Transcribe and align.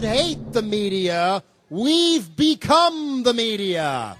don't 0.00 0.16
hate 0.16 0.52
the 0.52 0.62
media, 0.62 1.42
we've 1.70 2.36
become 2.36 3.24
the 3.24 3.34
media. 3.34 4.16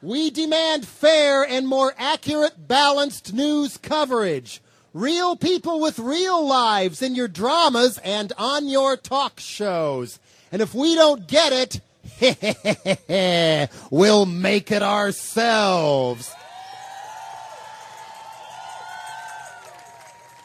We 0.00 0.30
demand 0.30 0.86
fair 0.86 1.44
and 1.44 1.68
more 1.68 1.92
accurate, 1.98 2.68
balanced 2.68 3.34
news 3.34 3.76
coverage. 3.76 4.62
Real 4.94 5.36
people 5.36 5.78
with 5.78 5.98
real 5.98 6.46
lives 6.46 7.02
in 7.02 7.14
your 7.14 7.28
dramas 7.28 7.98
and 7.98 8.32
on 8.38 8.66
your 8.66 8.96
talk 8.96 9.40
shows. 9.40 10.18
And 10.50 10.62
if 10.62 10.74
we 10.74 10.94
don't 10.94 11.28
get 11.28 11.52
it, 11.52 11.80
we'll 13.90 14.26
make 14.26 14.70
it 14.70 14.82
ourselves. 14.82 16.32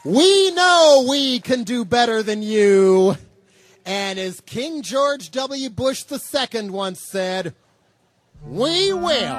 We 0.04 0.50
know 0.50 1.06
we 1.08 1.40
can 1.40 1.64
do 1.64 1.86
better 1.86 2.22
than 2.22 2.42
you. 2.42 3.16
And 3.90 4.20
as 4.20 4.40
King 4.46 4.82
George 4.82 5.32
W. 5.32 5.68
Bush 5.68 6.04
II 6.12 6.70
once 6.70 7.00
said, 7.10 7.54
we 8.46 8.92
will. 8.92 9.36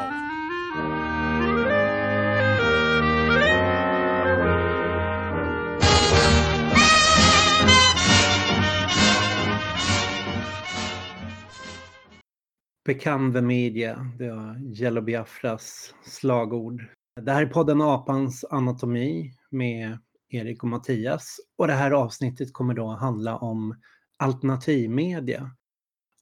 Become 12.84 13.32
the 13.32 13.42
media, 13.42 14.12
det 14.18 14.32
var 14.32 14.58
Jello 14.74 15.02
Biafras 15.02 15.94
slagord. 16.04 16.86
Det 17.22 17.32
här 17.32 17.42
är 17.42 17.46
podden 17.46 17.82
Apans 17.82 18.46
anatomi 18.50 19.34
med 19.50 19.98
Erik 20.30 20.64
och 20.64 20.70
Mattias. 20.70 21.40
Och 21.58 21.68
det 21.68 21.74
här 21.74 21.92
avsnittet 21.92 22.54
kommer 22.54 22.74
då 22.74 22.88
handla 22.88 23.38
om 23.38 23.76
alternativmedia. 24.22 25.52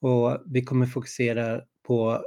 Och 0.02 0.44
vi 0.46 0.64
kommer 0.64 0.86
fokusera 0.86 1.62
på 1.88 2.26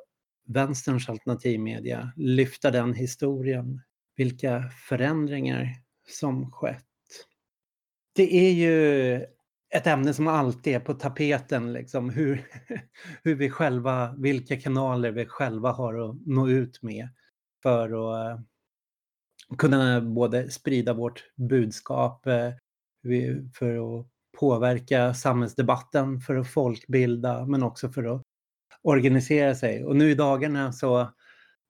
vänsterns 0.48 1.08
alternativmedia, 1.08 2.12
lyfta 2.16 2.70
den 2.70 2.94
historien, 2.94 3.80
vilka 4.16 4.70
förändringar 4.88 5.68
som 6.08 6.52
skett. 6.52 6.84
Det 8.14 8.34
är 8.36 8.52
ju 8.52 9.14
ett 9.74 9.86
ämne 9.86 10.14
som 10.14 10.28
alltid 10.28 10.74
är 10.74 10.80
på 10.80 10.94
tapeten, 10.94 11.72
liksom, 11.72 12.10
hur, 12.10 12.46
hur 13.22 13.34
vi 13.34 13.50
själva, 13.50 14.14
vilka 14.18 14.60
kanaler 14.60 15.10
vi 15.10 15.26
själva 15.26 15.72
har 15.72 16.10
att 16.10 16.16
nå 16.26 16.48
ut 16.48 16.82
med 16.82 17.08
för 17.62 17.84
att 17.84 18.38
eh, 18.38 18.44
kunna 19.58 20.00
både 20.00 20.50
sprida 20.50 20.94
vårt 20.94 21.24
budskap 21.36 22.26
eh, 22.26 22.52
för 23.54 24.00
att 24.00 24.11
påverka 24.42 25.14
samhällsdebatten, 25.14 26.20
för 26.20 26.36
att 26.36 26.48
folkbilda, 26.48 27.46
men 27.46 27.62
också 27.62 27.88
för 27.88 28.14
att 28.14 28.22
organisera 28.82 29.54
sig. 29.54 29.84
Och 29.84 29.96
nu 29.96 30.10
i 30.10 30.14
dagarna 30.14 30.72
så 30.72 31.00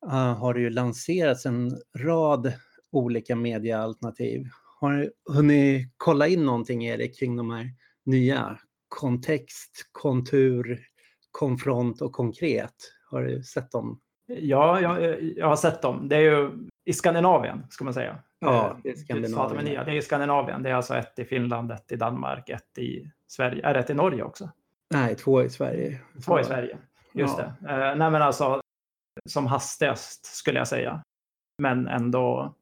uh, 0.07 0.13
har 0.13 0.55
det 0.55 0.61
ju 0.61 0.71
lanserats 0.71 1.47
en 1.47 1.71
rad 1.99 2.53
olika 2.93 3.37
mediealternativ. 3.37 4.47
Har 4.81 4.93
du 4.93 5.13
hunnit 5.33 5.93
kolla 5.97 6.27
in 6.27 6.47
någonting, 6.47 6.85
Erik, 6.85 7.19
kring 7.19 7.37
de 7.37 7.51
här 7.51 7.71
nya? 8.05 8.59
Kontext, 8.89 9.89
kontur, 9.93 10.81
konfront 11.31 12.03
och 12.03 12.13
konkret. 12.13 12.75
Har 13.11 13.23
du 13.23 13.43
sett 13.43 13.71
dem? 13.71 14.01
Ja, 14.27 14.81
jag, 14.81 15.23
jag 15.23 15.47
har 15.47 15.57
sett 15.57 15.83
dem. 15.83 16.09
Det 16.09 16.17
är 16.17 16.21
ju 16.21 16.51
i 16.85 16.93
Skandinavien, 16.93 17.67
ska 17.71 17.85
man 17.85 17.95
säga. 17.95 18.19
Ja, 18.43 18.71
eh, 18.71 18.77
det 18.83 18.91
är 18.91 18.95
Skandinavien. 18.95 19.65
Det 19.65 19.91
är 19.93 19.97
i 19.97 20.03
Skandinavien. 20.03 20.63
Det 20.63 20.71
är 20.71 20.75
alltså 20.75 20.95
ett 20.95 21.19
i 21.19 21.25
Finland, 21.25 21.73
ett 21.73 21.93
i 21.93 21.97
Danmark, 21.97 22.49
ett 22.49 22.79
i 22.79 23.11
Sverige. 23.27 23.67
Är 23.67 23.75
det 23.75 23.81
ett 23.81 23.91
i 23.91 23.95
Norge 23.95 24.23
också? 24.23 24.51
Nej, 24.91 25.15
två 25.15 25.43
i 25.43 25.51
Sverige. 25.51 26.01
Två 26.25 26.41
i 26.41 26.45
Sverige, 26.45 26.79
just 27.13 27.39
ja. 27.39 27.53
det. 27.61 27.73
Uh, 27.73 27.97
nej, 27.97 28.11
men 28.11 28.23
alltså 28.23 28.61
som 29.29 29.47
hastigast 29.47 30.25
skulle 30.25 30.59
jag 30.59 30.69
säga. 30.69 31.03
Men 31.59 31.89
ändå. 31.89 32.55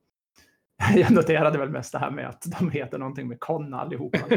Jag 0.95 1.11
noterade 1.11 1.59
väl 1.59 1.69
mest 1.69 1.93
det 1.93 1.99
här 1.99 2.11
med 2.11 2.29
att 2.29 2.43
de 2.59 2.71
heter 2.71 2.99
någonting 2.99 3.29
med 3.29 3.41
Con 3.41 3.75
allihopa. 3.75 4.19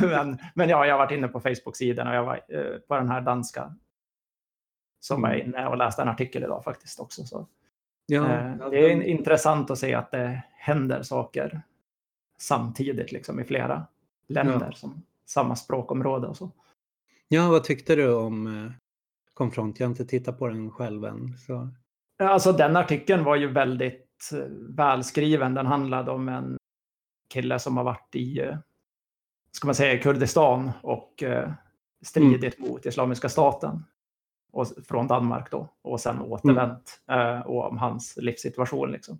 men, 0.00 0.38
men 0.54 0.68
ja, 0.68 0.86
jag 0.86 0.94
har 0.94 0.98
varit 0.98 1.12
inne 1.12 1.28
på 1.28 1.40
Facebook-sidan 1.40 2.08
och 2.08 2.14
jag 2.14 2.24
var 2.24 2.40
uh, 2.54 2.78
på 2.78 2.96
den 2.96 3.08
här 3.08 3.20
danska 3.20 3.74
som 5.00 5.22
var 5.22 5.28
mm. 5.28 5.46
inne 5.46 5.66
och 5.66 5.76
läste 5.76 6.02
en 6.02 6.08
artikel 6.08 6.42
idag 6.42 6.64
faktiskt 6.64 7.00
också. 7.00 7.24
Så. 7.24 7.46
Ja, 8.06 8.32
eh, 8.32 8.70
det 8.70 8.78
är 8.78 9.02
intressant 9.02 9.70
att 9.70 9.78
se 9.78 9.94
att 9.94 10.10
det 10.10 10.42
händer 10.52 11.02
saker 11.02 11.62
samtidigt 12.38 13.12
liksom, 13.12 13.40
i 13.40 13.44
flera 13.44 13.86
länder 14.28 14.68
ja. 14.70 14.76
som 14.76 15.02
samma 15.26 15.56
språkområde 15.56 16.26
och 16.26 16.36
så. 16.36 16.50
Ja, 17.28 17.50
vad 17.50 17.64
tyckte 17.64 17.96
du 17.96 18.14
om 18.14 18.46
eh, 18.46 18.72
Konfront? 19.34 19.80
Jag 19.80 19.86
har 19.86 19.90
inte 19.90 20.04
tittat 20.04 20.38
på 20.38 20.48
den 20.48 20.70
själv 20.70 21.04
än. 21.04 21.36
Så. 21.38 21.68
Alltså 22.18 22.52
den 22.52 22.76
artikeln 22.76 23.24
var 23.24 23.36
ju 23.36 23.52
väldigt 23.52 24.30
eh, 24.32 24.38
välskriven. 24.76 25.54
Den 25.54 25.66
handlade 25.66 26.10
om 26.10 26.28
en 26.28 26.56
kille 27.28 27.58
som 27.58 27.76
har 27.76 27.84
varit 27.84 28.14
i, 28.14 28.50
ska 29.52 29.66
man 29.68 29.74
säga, 29.74 30.02
Kurdistan 30.02 30.70
och 30.82 31.24
stridit 32.02 32.58
mm. 32.58 32.70
mot 32.70 32.86
Islamiska 32.86 33.28
staten 33.28 33.84
och, 34.52 34.66
från 34.88 35.06
Danmark 35.06 35.50
då 35.50 35.68
och 35.82 36.00
sen 36.00 36.20
återvänt 36.20 37.00
mm. 37.08 37.36
eh, 37.36 37.40
och 37.40 37.70
om 37.70 37.78
hans 37.78 38.16
livssituation. 38.16 38.92
Liksom. 38.92 39.18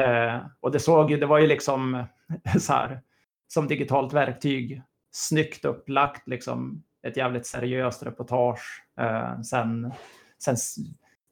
Eh, 0.00 0.38
och 0.60 0.70
det 0.70 0.80
såg 0.80 1.10
ju, 1.10 1.16
det 1.16 1.26
var 1.26 1.38
ju 1.38 1.46
liksom 1.46 2.04
så 2.60 2.72
här 2.72 3.00
som 3.48 3.68
digitalt 3.68 4.12
verktyg 4.12 4.82
snyggt 5.10 5.64
upplagt, 5.64 6.28
liksom 6.28 6.82
ett 7.02 7.16
jävligt 7.16 7.46
seriöst 7.46 8.02
reportage. 8.02 8.84
Eh, 9.00 9.40
sen, 9.40 9.92
sen 10.38 10.56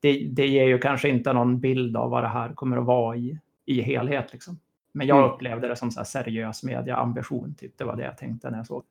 det, 0.00 0.28
det 0.28 0.46
ger 0.46 0.64
ju 0.64 0.78
kanske 0.78 1.08
inte 1.08 1.32
någon 1.32 1.60
bild 1.60 1.96
av 1.96 2.10
vad 2.10 2.22
det 2.22 2.28
här 2.28 2.54
kommer 2.54 2.76
att 2.76 2.86
vara 2.86 3.16
i, 3.16 3.38
i 3.64 3.80
helhet. 3.80 4.32
Liksom. 4.32 4.60
Men 4.92 5.06
jag 5.06 5.18
mm. 5.18 5.30
upplevde 5.30 5.68
det 5.68 5.76
som 5.76 5.90
så 5.90 6.00
här 6.00 6.04
seriös 6.04 6.62
mediaambition, 6.62 7.54
typ. 7.54 7.78
det 7.78 7.84
var 7.84 7.96
det 7.96 8.04
jag 8.04 8.18
tänkte 8.18 8.50
när 8.50 8.58
jag 8.58 8.66
såg. 8.66 8.84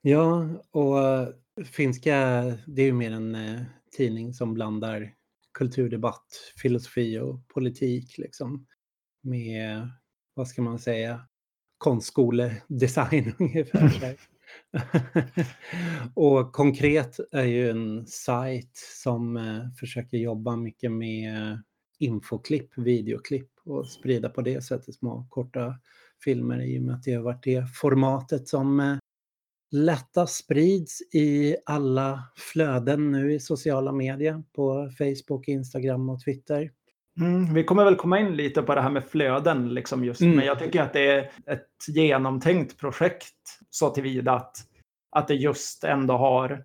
Ja, 0.00 0.46
och 0.70 1.04
eh, 1.04 1.28
finska, 1.64 2.16
det 2.66 2.82
är 2.82 2.86
ju 2.86 2.92
mer 2.92 3.12
en 3.12 3.34
eh, 3.34 3.60
tidning 3.90 4.34
som 4.34 4.54
blandar 4.54 5.14
kulturdebatt, 5.52 6.52
filosofi 6.62 7.18
och 7.18 7.48
politik 7.48 8.18
liksom 8.18 8.66
med, 9.22 9.90
vad 10.34 10.48
ska 10.48 10.62
man 10.62 10.78
säga, 10.78 11.20
konstskoledesign 11.78 13.34
ungefär. 13.38 14.16
och 16.14 16.52
konkret 16.52 17.20
är 17.32 17.44
ju 17.44 17.70
en 17.70 18.06
sajt 18.06 18.76
som 19.02 19.36
eh, 19.36 19.70
försöker 19.80 20.16
jobba 20.16 20.56
mycket 20.56 20.92
med 20.92 21.62
infoklipp, 21.98 22.78
videoklipp 22.78 23.50
och 23.64 23.86
sprida 23.86 24.28
på 24.28 24.42
det 24.42 24.64
sättet 24.64 24.94
små 24.94 25.26
korta 25.30 25.74
filmer 26.24 26.62
i 26.62 26.78
och 26.78 26.82
med 26.82 26.94
att 26.94 27.02
det 27.02 27.14
har 27.14 27.22
varit 27.22 27.42
det 27.42 27.66
formatet 27.74 28.48
som 28.48 28.80
eh, 28.80 28.96
lättast 29.70 30.44
sprids 30.44 31.02
i 31.14 31.56
alla 31.66 32.22
flöden 32.52 33.12
nu 33.12 33.32
i 33.32 33.40
sociala 33.40 33.92
medier 33.92 34.42
på 34.54 34.90
Facebook, 34.98 35.48
Instagram 35.48 36.08
och 36.08 36.24
Twitter. 36.24 36.70
Mm, 37.20 37.54
vi 37.54 37.64
kommer 37.64 37.84
väl 37.84 37.96
komma 37.96 38.18
in 38.18 38.36
lite 38.36 38.62
på 38.62 38.74
det 38.74 38.80
här 38.80 38.90
med 38.90 39.04
flöden, 39.04 39.74
liksom 39.74 40.04
just, 40.04 40.20
mm. 40.20 40.36
men 40.36 40.46
jag 40.46 40.58
tycker 40.58 40.82
att 40.82 40.92
det 40.92 41.10
är 41.10 41.30
ett 41.46 41.88
genomtänkt 41.88 42.78
projekt 42.78 43.34
så 43.70 43.90
tillvida 43.90 44.32
att, 44.32 44.56
att 45.10 45.28
det 45.28 45.34
just 45.34 45.84
ändå 45.84 46.14
har 46.14 46.64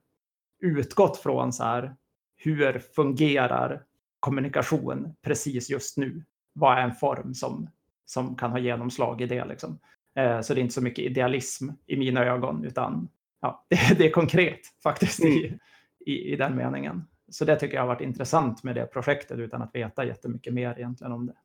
utgått 0.61 1.17
från 1.17 1.53
så 1.53 1.63
här, 1.63 1.95
hur 2.35 2.79
fungerar 2.79 3.83
kommunikation 4.19 5.15
precis 5.21 5.69
just 5.69 5.97
nu? 5.97 6.23
Vad 6.53 6.77
är 6.77 6.81
en 6.81 6.95
form 6.95 7.33
som, 7.33 7.69
som 8.05 8.35
kan 8.35 8.51
ha 8.51 8.59
genomslag 8.59 9.21
i 9.21 9.25
det? 9.25 9.45
Liksom? 9.45 9.79
Eh, 10.15 10.41
så 10.41 10.53
det 10.53 10.59
är 10.59 10.61
inte 10.61 10.73
så 10.73 10.81
mycket 10.81 11.05
idealism 11.05 11.69
i 11.87 11.97
mina 11.97 12.25
ögon, 12.25 12.65
utan 12.65 13.09
ja, 13.41 13.65
det, 13.69 13.97
det 13.97 14.07
är 14.07 14.11
konkret 14.11 14.59
faktiskt 14.83 15.19
mm. 15.19 15.33
i, 15.33 15.59
i, 16.05 16.33
i, 16.33 16.35
den 16.35 16.55
meningen. 16.55 17.07
Så 17.29 17.45
det 17.45 17.59
tycker 17.59 17.75
jag 17.75 17.81
har 17.81 17.87
varit 17.87 18.01
intressant 18.01 18.63
med 18.63 18.75
det 18.75 18.85
projektet 18.85 19.39
utan 19.39 19.61
att 19.61 19.75
veta 19.75 20.05
jättemycket 20.05 20.53
mer 20.53 20.75
egentligen 20.77 21.13
om 21.13 21.25
det. 21.25 21.35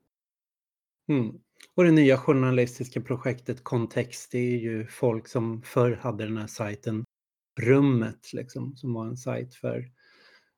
Mm. 1.13 1.39
Och 1.75 1.85
det 1.85 1.91
nya 1.91 2.17
journalistiska 2.17 3.01
projektet 3.01 3.65
Kontext, 3.65 4.33
det 4.33 4.39
är 4.39 4.59
ju 4.59 4.87
folk 4.87 5.29
som 5.29 5.63
förr 5.63 5.99
hade 6.03 6.25
den 6.25 6.37
här 6.37 6.47
sajten 6.47 7.05
Rummet, 7.61 8.33
liksom, 8.33 8.77
som 8.77 8.95
var 8.95 9.07
en 9.07 9.17
sajt 9.17 9.55
för 9.55 9.85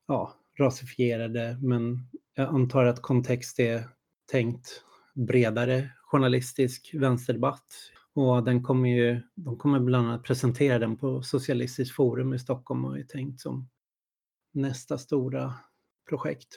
ja, 0.08 0.34
rasifierade, 0.58 1.58
men 1.62 2.08
jag 2.34 2.48
antar 2.48 2.84
att 2.84 3.02
kontext 3.02 3.60
är 3.60 3.88
tänkt 4.30 4.84
bredare 5.14 5.90
journalistisk 6.02 6.90
vänsterdebatt. 6.94 7.66
Och 8.20 8.44
den 8.44 8.62
kommer 8.62 8.88
ju, 8.88 9.20
de 9.34 9.58
kommer 9.58 9.80
bland 9.80 10.08
annat 10.08 10.24
presentera 10.24 10.78
den 10.78 10.96
på 10.96 11.22
Socialistiskt 11.22 11.94
forum 11.94 12.34
i 12.34 12.38
Stockholm 12.38 12.84
och 12.84 12.98
är 12.98 13.02
tänkt 13.02 13.40
som 13.40 13.68
nästa 14.52 14.98
stora 14.98 15.54
projekt. 16.08 16.48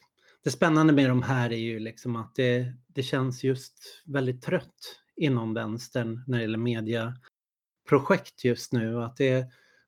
Det 0.43 0.49
spännande 0.51 0.93
med 0.93 1.09
de 1.09 1.21
här 1.21 1.53
är 1.53 1.57
ju 1.57 1.79
liksom 1.79 2.15
att 2.15 2.35
det, 2.35 2.73
det 2.87 3.03
känns 3.03 3.43
just 3.43 3.73
väldigt 4.05 4.41
trött 4.41 4.99
inom 5.15 5.53
vänstern 5.53 6.23
när 6.27 6.37
det 6.37 6.41
gäller 6.41 6.57
mediaprojekt 6.57 8.43
just 8.43 8.73
nu. 8.73 9.03
Att 9.03 9.17
det, 9.17 9.47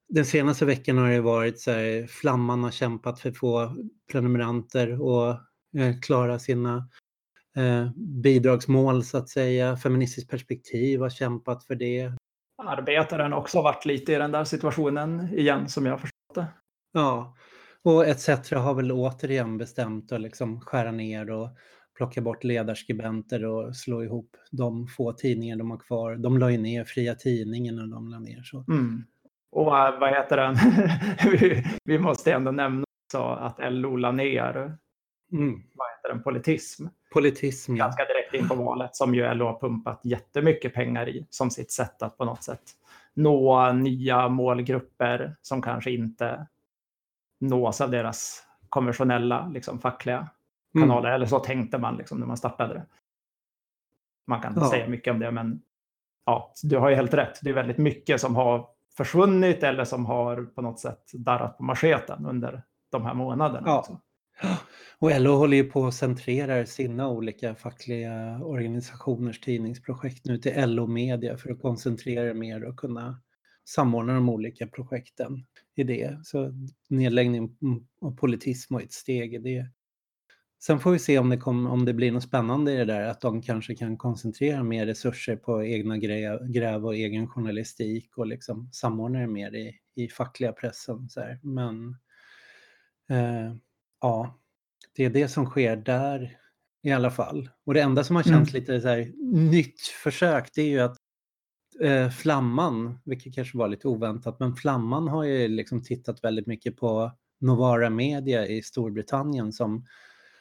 den 0.10 0.26
senaste 0.26 0.66
veckan 0.66 0.98
har 0.98 1.10
det 1.10 1.22
varit 1.22 1.60
så 1.60 1.72
här, 1.72 2.08
Flamman 2.08 2.64
har 2.64 2.72
kämpat 2.72 3.20
för 3.20 3.30
att 3.30 3.38
få 3.38 3.76
prenumeranter 4.12 5.02
och 5.02 5.30
eh, 5.78 6.00
klara 6.02 6.40
sina 6.40 6.90
eh, 7.56 7.90
bidragsmål 8.24 9.04
så 9.04 9.18
att 9.18 9.30
säga. 9.30 9.78
Feministiskt 9.78 10.30
perspektiv 10.30 11.00
har 11.00 11.10
kämpat 11.10 11.64
för 11.64 11.76
det. 11.76 12.12
Arbetaren 12.64 13.34
också 13.34 13.62
varit 13.62 13.86
lite 13.86 14.14
i 14.14 14.16
den 14.16 14.32
där 14.32 14.44
situationen 14.44 15.34
igen 15.34 15.70
som 15.70 15.86
jag 15.86 16.00
förstått 16.00 16.36
det. 16.36 16.48
Ja, 16.94 17.36
och 17.84 18.08
ETC 18.08 18.52
har 18.52 18.74
väl 18.74 18.92
återigen 18.92 19.58
bestämt 19.58 20.12
att 20.12 20.22
liksom 20.22 20.62
skära 20.62 20.92
ner 20.92 21.32
och 21.32 21.50
plocka 21.98 22.22
bort 22.22 22.44
ledarskribenter 22.44 23.46
och 23.46 23.76
slå 23.76 24.04
ihop 24.04 24.38
de 24.52 24.88
få 24.88 25.14
tidningar 25.14 25.56
de 25.56 25.72
har 25.72 25.78
kvar. 25.78 26.16
De 26.16 26.38
la 26.38 26.52
ju 26.52 26.58
ner 26.58 26.84
Fria 26.84 27.16
Tidningen 27.16 27.80
och 27.80 27.90
de 27.90 28.10
la 28.10 28.20
ner 28.20 28.42
så. 28.44 28.66
Mm. 28.68 29.04
Och 29.52 29.68
uh, 29.68 30.00
vad 30.00 30.10
heter 30.10 30.38
den? 30.38 30.56
vi, 31.32 31.64
vi, 31.86 32.00
måste 32.00 32.34
ändå 32.34 32.52
nämna 32.52 32.84
också 33.06 33.24
att 33.24 33.58
LO 33.74 33.96
la 33.96 34.12
ner 34.12 34.78
mm. 35.32 35.62
Heter 36.06 36.14
den? 36.14 36.24
politism. 36.24 36.88
Politism, 37.14 37.76
ja. 37.76 37.86
Ganska 37.86 38.06
direkt 38.06 38.34
in 38.34 38.48
på 38.48 38.56
valet 38.56 38.96
som 38.96 39.16
ju 39.16 39.34
LO 39.34 39.46
har 39.46 39.60
pumpat 39.60 40.02
jättemycket 40.04 40.74
pengar 40.74 41.10
i 41.10 41.28
som 41.30 41.52
sitt 41.52 41.72
sätt 41.72 42.02
att 42.02 42.18
på 42.18 42.26
något 42.26 42.44
sätt 42.44 42.62
nå 43.14 43.72
nya 43.72 44.30
målgrupper 44.30 45.36
som 45.42 45.62
kanske 45.62 45.92
inte 45.92 46.48
nås 47.40 47.82
av 47.82 47.92
deras 47.92 48.44
konventionella 48.70 49.48
liksom, 49.48 49.80
fackliga 49.80 50.30
mm. 50.76 50.88
kanaler. 50.88 51.10
Mm. 51.10 51.16
Eller 51.16 51.26
så 51.26 51.40
tänkte 51.40 51.78
man 51.78 51.98
liksom, 51.98 52.20
när 52.20 52.28
man 52.28 52.38
startade 52.38 52.74
det. 52.74 52.86
Man 54.28 54.42
kan 54.42 54.54
ja. 54.56 54.70
säga 54.70 54.88
mycket 54.88 55.14
om 55.14 55.20
det, 55.20 55.32
men 55.32 55.62
ja, 56.26 56.54
du 56.64 56.78
har 56.78 56.90
ju 56.90 56.96
helt 56.96 57.14
rätt. 57.14 57.40
Det 57.42 57.50
är 57.50 57.54
väldigt 57.54 57.78
mycket 57.78 58.22
som 58.22 58.36
har 58.36 58.68
försvunnit 58.98 59.64
eller 59.64 59.84
som 59.84 60.06
har 60.06 60.44
på 60.44 60.62
något 60.62 60.80
sätt 60.80 61.12
darrat 61.14 61.58
på 61.58 61.64
manscheten 61.64 62.26
under 62.26 62.64
de 62.92 63.06
här 63.06 63.14
månaderna. 63.14 63.68
Ja. 63.68 63.80
Också. 63.80 64.00
Och 65.00 65.22
LO 65.22 65.32
håller 65.32 65.58
ju 65.58 65.64
på 65.64 65.88
att 65.88 65.94
centrera 65.94 66.66
sina 66.66 67.10
olika 67.10 67.56
fackliga 67.56 68.40
organisationers 68.44 69.40
tidningsprojekt 69.40 70.26
nu 70.26 70.38
till 70.38 70.70
LO 70.70 70.88
Media 70.88 71.38
för 71.38 71.52
att 71.52 71.62
koncentrera 71.62 72.34
mer 72.34 72.64
och 72.64 72.78
kunna 72.78 73.22
samordna 73.66 74.14
de 74.14 74.30
olika 74.30 74.68
projekten 74.68 75.46
i 75.76 75.84
det. 75.84 76.20
Så 76.24 76.54
nedläggning 76.90 77.58
av 78.02 78.16
politism 78.16 78.74
var 78.74 78.82
ett 78.82 78.94
steg 78.94 79.34
i 79.34 79.38
det. 79.38 79.70
Sen 80.60 80.80
får 80.80 80.92
vi 80.92 81.00
se 81.00 81.20
om 81.20 81.30
det, 81.30 81.38
kom, 81.38 81.66
om 81.66 81.86
det 81.86 81.94
blir 81.94 82.12
något 82.12 82.24
spännande 82.24 82.74
i 82.74 82.78
det 82.78 82.86
där, 82.86 83.08
att 83.08 83.22
de 83.22 83.42
kanske 83.42 83.76
kan 83.76 83.98
koncentrera 83.98 84.64
mer 84.64 84.86
resurser 84.86 85.36
på 85.36 85.64
egna 85.64 85.98
gräv, 85.98 86.48
gräv 86.48 86.86
och 86.86 86.96
egen 86.96 87.28
journalistik 87.28 88.18
och 88.18 88.28
liksom 88.28 88.70
samordna 88.72 89.20
det 89.20 89.28
mer 89.28 89.56
i, 89.56 89.76
i 89.96 90.08
fackliga 90.08 90.52
pressen. 90.52 91.10
Så 91.10 91.20
här. 91.20 91.40
Men 91.44 91.98
eh, 93.10 93.56
ja, 94.02 94.40
det 94.96 95.06
är 95.06 95.10
det 95.10 95.28
som 95.28 95.46
sker 95.46 95.76
där 95.76 96.38
i 96.84 96.92
alla 96.92 97.12
fall. 97.12 97.50
Och 97.66 97.74
det 97.74 97.82
enda 97.82 98.04
som 98.04 98.16
har 98.16 98.24
känts 98.24 98.52
mm. 98.52 98.62
lite 98.62 98.82
så 98.82 98.88
här, 98.88 99.12
nytt 99.34 99.82
försök, 99.82 100.50
det 100.56 100.62
är 100.62 100.68
ju 100.68 100.80
att 100.80 100.98
eh, 101.82 102.10
Flamman, 102.10 103.00
vilket 103.06 103.36
kanske 103.36 103.58
var 103.58 103.68
lite 103.68 103.88
oväntat, 103.88 104.40
men 104.40 104.56
Flamman 104.56 105.08
har 105.08 105.24
ju 105.24 105.48
liksom 105.48 105.84
tittat 105.84 106.24
väldigt 106.24 106.48
mycket 106.48 106.78
på 106.78 107.12
Novara 107.40 107.90
Media 107.90 108.48
i 108.48 108.62
Storbritannien 108.62 109.54
som, 109.54 109.86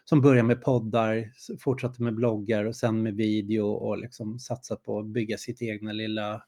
som 0.04 0.20
börjar 0.20 0.42
med 0.42 0.62
poddar, 0.62 1.30
fortsatte 1.60 2.02
med 2.02 2.14
bloggar 2.14 2.64
och 2.64 2.76
sen 2.76 3.02
med 3.02 3.14
video 3.14 3.66
och 3.66 3.98
liksom 3.98 4.38
satsat 4.38 4.82
på 4.82 4.98
att 4.98 5.06
bygga 5.06 5.38
sitt 5.38 5.62
egna 5.62 5.92
lilla, 5.92 6.42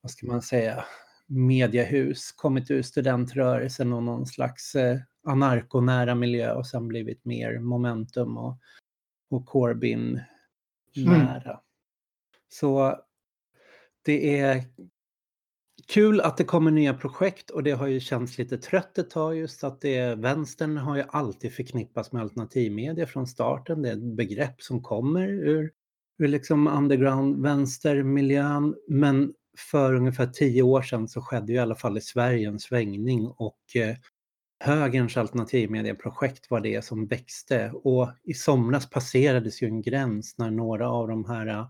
vad 0.00 0.10
ska 0.10 0.26
man 0.26 0.42
säga, 0.42 0.84
mediehus, 1.26 2.32
kommit 2.32 2.70
ur 2.70 2.82
studentrörelsen 2.82 3.92
och 3.92 4.02
någon 4.02 4.26
slags 4.26 4.74
eh, 4.74 4.98
anarkonära 5.26 6.14
miljö 6.14 6.52
och 6.52 6.66
sen 6.66 6.88
blivit 6.88 7.24
mer 7.24 7.58
momentum 7.58 8.36
och, 8.36 8.58
och 9.30 9.46
Corbyn 9.46 10.20
nära. 10.96 11.50
Mm. 11.50 11.60
Så 12.48 12.98
det 14.02 14.38
är 14.38 14.64
kul 15.88 16.20
att 16.20 16.36
det 16.36 16.44
kommer 16.44 16.70
nya 16.70 16.94
projekt 16.94 17.50
och 17.50 17.62
det 17.62 17.70
har 17.70 17.86
ju 17.86 18.00
känts 18.00 18.38
lite 18.38 18.58
trött 18.58 18.98
ett 18.98 19.10
tag 19.10 19.36
just 19.36 19.64
att 19.64 19.80
det, 19.80 20.14
vänstern 20.14 20.76
har 20.76 20.96
ju 20.96 21.04
alltid 21.08 21.52
förknippats 21.52 22.12
med 22.12 22.22
alternativmedia 22.22 23.06
från 23.06 23.26
starten. 23.26 23.82
Det 23.82 23.88
är 23.88 23.92
ett 23.92 24.16
begrepp 24.16 24.62
som 24.62 24.82
kommer 24.82 25.28
ur, 25.28 25.72
ur 26.18 26.28
liksom 26.28 26.66
underground 26.66 27.42
vänstermiljön 27.42 28.74
men 28.88 29.34
för 29.70 29.94
ungefär 29.94 30.26
tio 30.26 30.62
år 30.62 30.82
sedan 30.82 31.08
så 31.08 31.22
skedde 31.22 31.52
ju 31.52 31.58
i 31.58 31.60
alla 31.60 31.74
fall 31.74 31.98
i 31.98 32.00
Sverige 32.00 32.48
en 32.48 32.58
svängning 32.58 33.26
och 33.26 33.76
eh, 33.76 33.96
högerns 34.60 35.16
alternativmedieprojekt 35.16 36.50
var 36.50 36.60
det 36.60 36.84
som 36.84 37.06
växte 37.06 37.70
och 37.70 38.08
i 38.24 38.34
somras 38.34 38.90
passerades 38.90 39.62
ju 39.62 39.66
en 39.66 39.82
gräns 39.82 40.38
när 40.38 40.50
några 40.50 40.90
av 40.90 41.08
de 41.08 41.24
här 41.24 41.66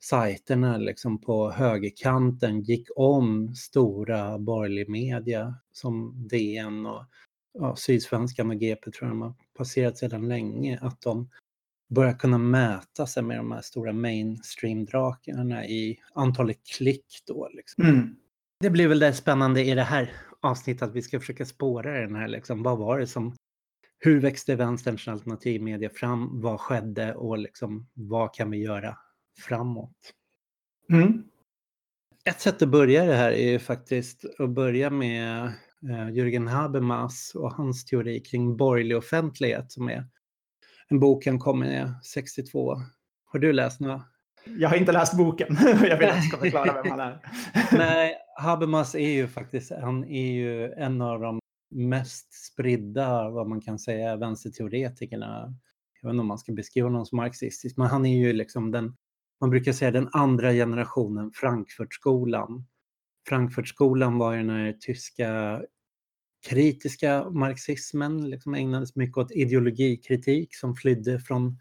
sajterna 0.00 0.76
liksom 0.76 1.20
på 1.20 1.50
högerkanten 1.50 2.60
gick 2.60 2.88
om 2.96 3.54
stora 3.54 4.38
borgerlig 4.38 4.88
media 4.88 5.54
som 5.72 6.28
DN 6.28 6.86
och 6.86 7.04
ja, 7.58 7.76
Sydsvenskan 7.76 8.50
och 8.50 8.56
GP 8.56 8.90
tror 8.90 9.08
jag 9.08 9.10
de 9.10 9.22
har 9.22 9.34
passerat 9.58 9.98
sedan 9.98 10.28
länge, 10.28 10.78
att 10.82 11.00
de 11.00 11.30
börjar 11.90 12.12
kunna 12.12 12.38
mäta 12.38 13.06
sig 13.06 13.22
med 13.22 13.36
de 13.36 13.52
här 13.52 13.60
stora 13.60 13.92
mainstream-drakarna 13.92 15.66
i 15.66 15.98
antalet 16.14 16.66
klick 16.76 17.06
då. 17.26 17.48
Liksom. 17.52 17.84
Mm. 17.84 18.16
Det 18.60 18.70
blir 18.70 18.88
väl 18.88 18.98
det 18.98 19.12
spännande 19.12 19.64
i 19.64 19.74
det 19.74 19.82
här 19.82 20.12
avsnittet 20.42 20.82
att 20.82 20.94
vi 20.94 21.02
ska 21.02 21.20
försöka 21.20 21.44
spåra 21.44 22.00
den 22.00 22.14
här, 22.14 22.28
liksom, 22.28 22.62
vad 22.62 22.78
var 22.78 22.98
det 22.98 23.06
som 23.06 23.34
hur 23.98 24.20
växte 24.20 24.56
vänsterns 24.56 25.08
alternativmedia 25.08 25.90
fram? 25.90 26.40
Vad 26.40 26.60
skedde 26.60 27.14
och 27.14 27.38
liksom, 27.38 27.88
vad 27.94 28.34
kan 28.34 28.50
vi 28.50 28.58
göra 28.58 28.96
framåt. 29.40 30.14
Mm. 30.92 31.22
Ett 32.24 32.40
sätt 32.40 32.62
att 32.62 32.68
börja 32.68 33.04
det 33.04 33.14
här 33.14 33.32
är 33.32 33.50
ju 33.50 33.58
faktiskt 33.58 34.24
att 34.38 34.50
börja 34.50 34.90
med 34.90 35.44
eh, 35.82 36.08
Jürgen 36.08 36.48
Habermas 36.48 37.32
och 37.34 37.52
hans 37.52 37.84
teori 37.84 38.20
kring 38.20 38.56
borgerlig 38.56 38.96
offentlighet 38.96 39.72
som 39.72 39.88
är 39.88 40.06
en 40.88 41.00
bok 41.00 41.26
han 41.26 41.38
kom 41.38 41.58
med 41.58 41.94
62. 42.04 42.76
Har 43.24 43.38
du 43.38 43.52
läst 43.52 43.80
några? 43.80 44.04
Jag 44.44 44.68
har 44.68 44.76
inte 44.76 44.92
läst 44.92 45.16
boken. 45.16 45.56
jag 45.82 45.96
vill 45.96 46.08
att 46.08 46.22
du 46.22 46.28
ska 46.28 46.36
förklara 46.36 46.82
vem 46.82 46.90
han 46.90 47.00
är. 47.00 47.20
Nej, 47.78 48.16
Habermas 48.40 48.94
är 48.94 49.10
ju 49.10 49.28
faktiskt, 49.28 49.70
han 49.70 50.04
är 50.04 50.32
ju 50.32 50.72
en 50.72 51.02
av 51.02 51.20
de 51.20 51.40
mest 51.70 52.32
spridda, 52.32 53.30
vad 53.30 53.48
man 53.48 53.60
kan 53.60 53.78
säga, 53.78 54.16
vänsterteoretikerna. 54.16 55.54
Jag 56.00 56.08
vet 56.08 56.14
inte 56.14 56.20
om 56.20 56.26
man 56.26 56.38
ska 56.38 56.52
beskriva 56.52 56.86
honom 56.86 57.06
som 57.06 57.16
marxistisk, 57.16 57.76
men 57.76 57.86
han 57.86 58.06
är 58.06 58.18
ju 58.18 58.32
liksom 58.32 58.70
den 58.70 58.96
man 59.40 59.50
brukar 59.50 59.72
säga 59.72 59.90
den 59.90 60.08
andra 60.12 60.52
generationen 60.52 61.30
Frankfurtskolan. 61.34 62.66
Frankfurtskolan 63.28 64.18
var 64.18 64.32
ju 64.32 64.38
den 64.38 64.50
här 64.50 64.72
tyska 64.80 65.62
kritiska 66.48 67.30
marxismen, 67.30 68.30
liksom 68.30 68.54
ägnades 68.54 68.96
mycket 68.96 69.16
åt 69.16 69.32
ideologikritik 69.32 70.56
som 70.56 70.76
flydde 70.76 71.20
från 71.20 71.58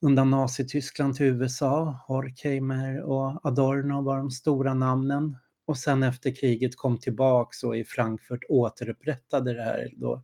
undan 0.00 0.30
Nazityskland 0.30 1.16
till 1.16 1.26
USA. 1.26 2.00
Horkheimer 2.06 3.02
och 3.02 3.46
Adorno 3.46 4.02
var 4.02 4.18
de 4.18 4.30
stora 4.30 4.74
namnen. 4.74 5.36
Och 5.66 5.78
sen 5.78 6.02
efter 6.02 6.34
kriget 6.34 6.76
kom 6.76 6.98
tillbaks 6.98 7.62
och 7.62 7.76
i 7.76 7.84
Frankfurt 7.84 8.44
återupprättade 8.48 9.54
det 9.54 9.62
här 9.62 9.92
då 9.96 10.22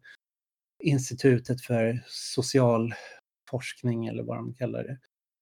institutet 0.82 1.60
för 1.60 2.04
social 2.06 2.94
forskning 3.50 4.06
eller 4.06 4.22
vad 4.22 4.36
de 4.36 4.54
kallar 4.54 4.84
det. 4.84 4.98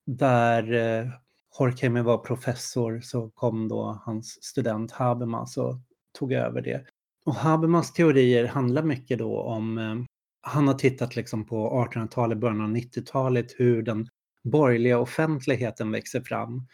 Där 0.07 0.73
eh, 0.73 1.11
Horkheimer 1.51 2.03
var 2.03 2.19
professor 2.19 3.01
så 3.01 3.31
kom 3.31 3.69
då 3.69 4.03
hans 4.05 4.45
student 4.45 4.93
Habermas 4.93 5.57
och 5.57 5.77
tog 6.19 6.33
över 6.33 6.63
det. 6.63 6.87
Och 7.25 7.35
Habermas 7.35 7.93
teorier 7.93 8.47
handlar 8.47 8.83
mycket 8.83 9.19
då 9.19 9.41
om, 9.41 9.79
eh, 9.79 9.97
han 10.41 10.69
har 10.69 10.75
tittat 10.75 11.17
liksom 11.17 11.47
på 11.47 11.87
1800-talet, 11.93 12.39
början 12.39 12.61
av 12.61 12.71
90-talet, 12.71 13.47
hur 13.57 13.83
den 13.83 14.09
borgerliga 14.45 14.99
offentligheten 14.99 15.91
växer 15.91 16.21
fram. 16.21 16.67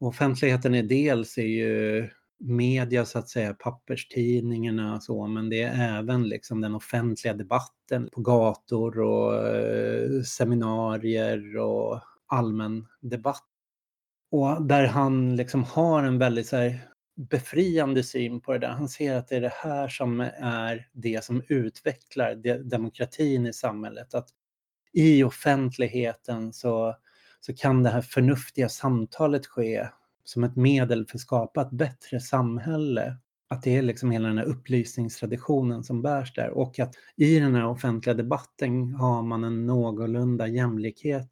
Och 0.00 0.08
offentligheten 0.08 0.74
är 0.74 0.82
dels 0.82 1.38
är 1.38 1.42
ju 1.42 2.10
media 2.42 3.04
så 3.04 3.18
att 3.18 3.28
säga, 3.28 3.54
papperstidningarna 3.54 4.94
och 4.94 5.02
så, 5.02 5.26
men 5.26 5.50
det 5.50 5.62
är 5.62 5.98
även 5.98 6.28
liksom 6.28 6.60
den 6.60 6.74
offentliga 6.74 7.34
debatten 7.34 8.08
på 8.12 8.20
gator 8.20 9.00
och 9.00 9.46
eh, 9.48 10.22
seminarier 10.22 11.56
och 11.56 12.00
allmän 12.26 12.86
debatt 13.00 13.48
och 14.32 14.62
där 14.62 14.86
han 14.86 15.36
liksom 15.36 15.64
har 15.64 16.02
en 16.02 16.18
väldigt 16.18 16.46
så 16.46 16.56
här, 16.56 16.78
befriande 17.16 18.02
syn 18.02 18.40
på 18.40 18.52
det 18.52 18.58
där. 18.58 18.68
Han 18.68 18.88
ser 18.88 19.16
att 19.16 19.28
det 19.28 19.36
är 19.36 19.40
det 19.40 19.52
här 19.54 19.88
som 19.88 20.20
är 20.40 20.88
det 20.92 21.24
som 21.24 21.42
utvecklar 21.48 22.34
demokratin 22.70 23.46
i 23.46 23.52
samhället. 23.52 24.14
Att 24.14 24.28
i 24.92 25.24
offentligheten 25.24 26.52
så, 26.52 26.96
så 27.40 27.54
kan 27.54 27.82
det 27.82 27.90
här 27.90 28.02
förnuftiga 28.02 28.68
samtalet 28.68 29.46
ske 29.46 29.88
som 30.24 30.44
ett 30.44 30.56
medel 30.56 31.06
för 31.06 31.16
att 31.16 31.20
skapa 31.20 31.62
ett 31.62 31.70
bättre 31.70 32.20
samhälle. 32.20 33.16
att 33.48 33.62
det 33.62 33.76
är 33.76 33.82
liksom 33.82 34.10
hela 34.10 34.28
den 34.28 34.38
här 34.38 34.44
upplysningstraditionen 34.44 35.84
som 35.84 36.02
bärs 36.02 36.34
där 36.34 36.50
och 36.50 36.78
att 36.78 36.94
i 37.16 37.38
den 37.38 37.54
här 37.54 37.66
offentliga 37.66 38.14
debatten 38.14 38.94
har 38.94 39.22
man 39.22 39.44
en 39.44 39.66
någorlunda 39.66 40.46
jämlikhet, 40.46 41.28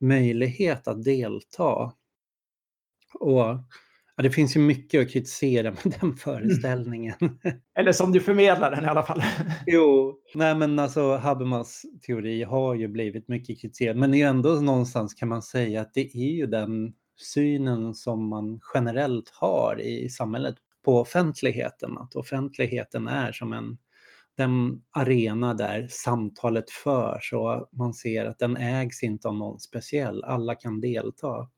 möjlighet 0.00 0.88
att 0.88 1.04
delta. 1.04 1.92
Och 3.14 3.58
ja, 4.16 4.22
det 4.22 4.30
finns 4.30 4.56
ju 4.56 4.60
mycket 4.60 5.02
att 5.02 5.12
kritisera 5.12 5.70
med 5.70 5.94
den 6.00 6.16
föreställningen. 6.16 7.38
Eller 7.78 7.92
som 7.92 8.12
du 8.12 8.20
förmedlar 8.20 8.70
den 8.70 8.84
i 8.84 8.88
alla 8.88 9.02
fall. 9.02 9.22
jo, 9.66 10.18
nej 10.34 10.54
men 10.54 10.78
alltså 10.78 11.16
Habermas 11.16 11.82
teori 12.06 12.42
har 12.42 12.74
ju 12.74 12.88
blivit 12.88 13.28
mycket 13.28 13.60
kritiserad 13.60 13.96
men 13.96 14.14
ändå 14.14 14.48
någonstans 14.48 15.14
kan 15.14 15.28
man 15.28 15.42
säga 15.42 15.80
att 15.80 15.94
det 15.94 16.16
är 16.16 16.30
ju 16.30 16.46
den 16.46 16.92
synen 17.20 17.94
som 17.94 18.28
man 18.28 18.60
generellt 18.74 19.30
har 19.34 19.80
i 19.80 20.08
samhället 20.08 20.56
på 20.84 21.00
offentligheten. 21.00 21.98
Att 21.98 22.14
offentligheten 22.14 23.08
är 23.08 23.32
som 23.32 23.52
en 23.52 23.78
den 24.36 24.82
arena 24.90 25.54
där 25.54 25.86
samtalet 25.90 26.70
förs 26.70 27.32
och 27.32 27.68
man 27.72 27.94
ser 27.94 28.24
att 28.24 28.38
den 28.38 28.56
ägs 28.56 29.02
inte 29.02 29.28
av 29.28 29.34
någon 29.34 29.60
speciell. 29.60 30.24
Alla 30.24 30.54
kan 30.54 30.80
delta. 30.80 31.48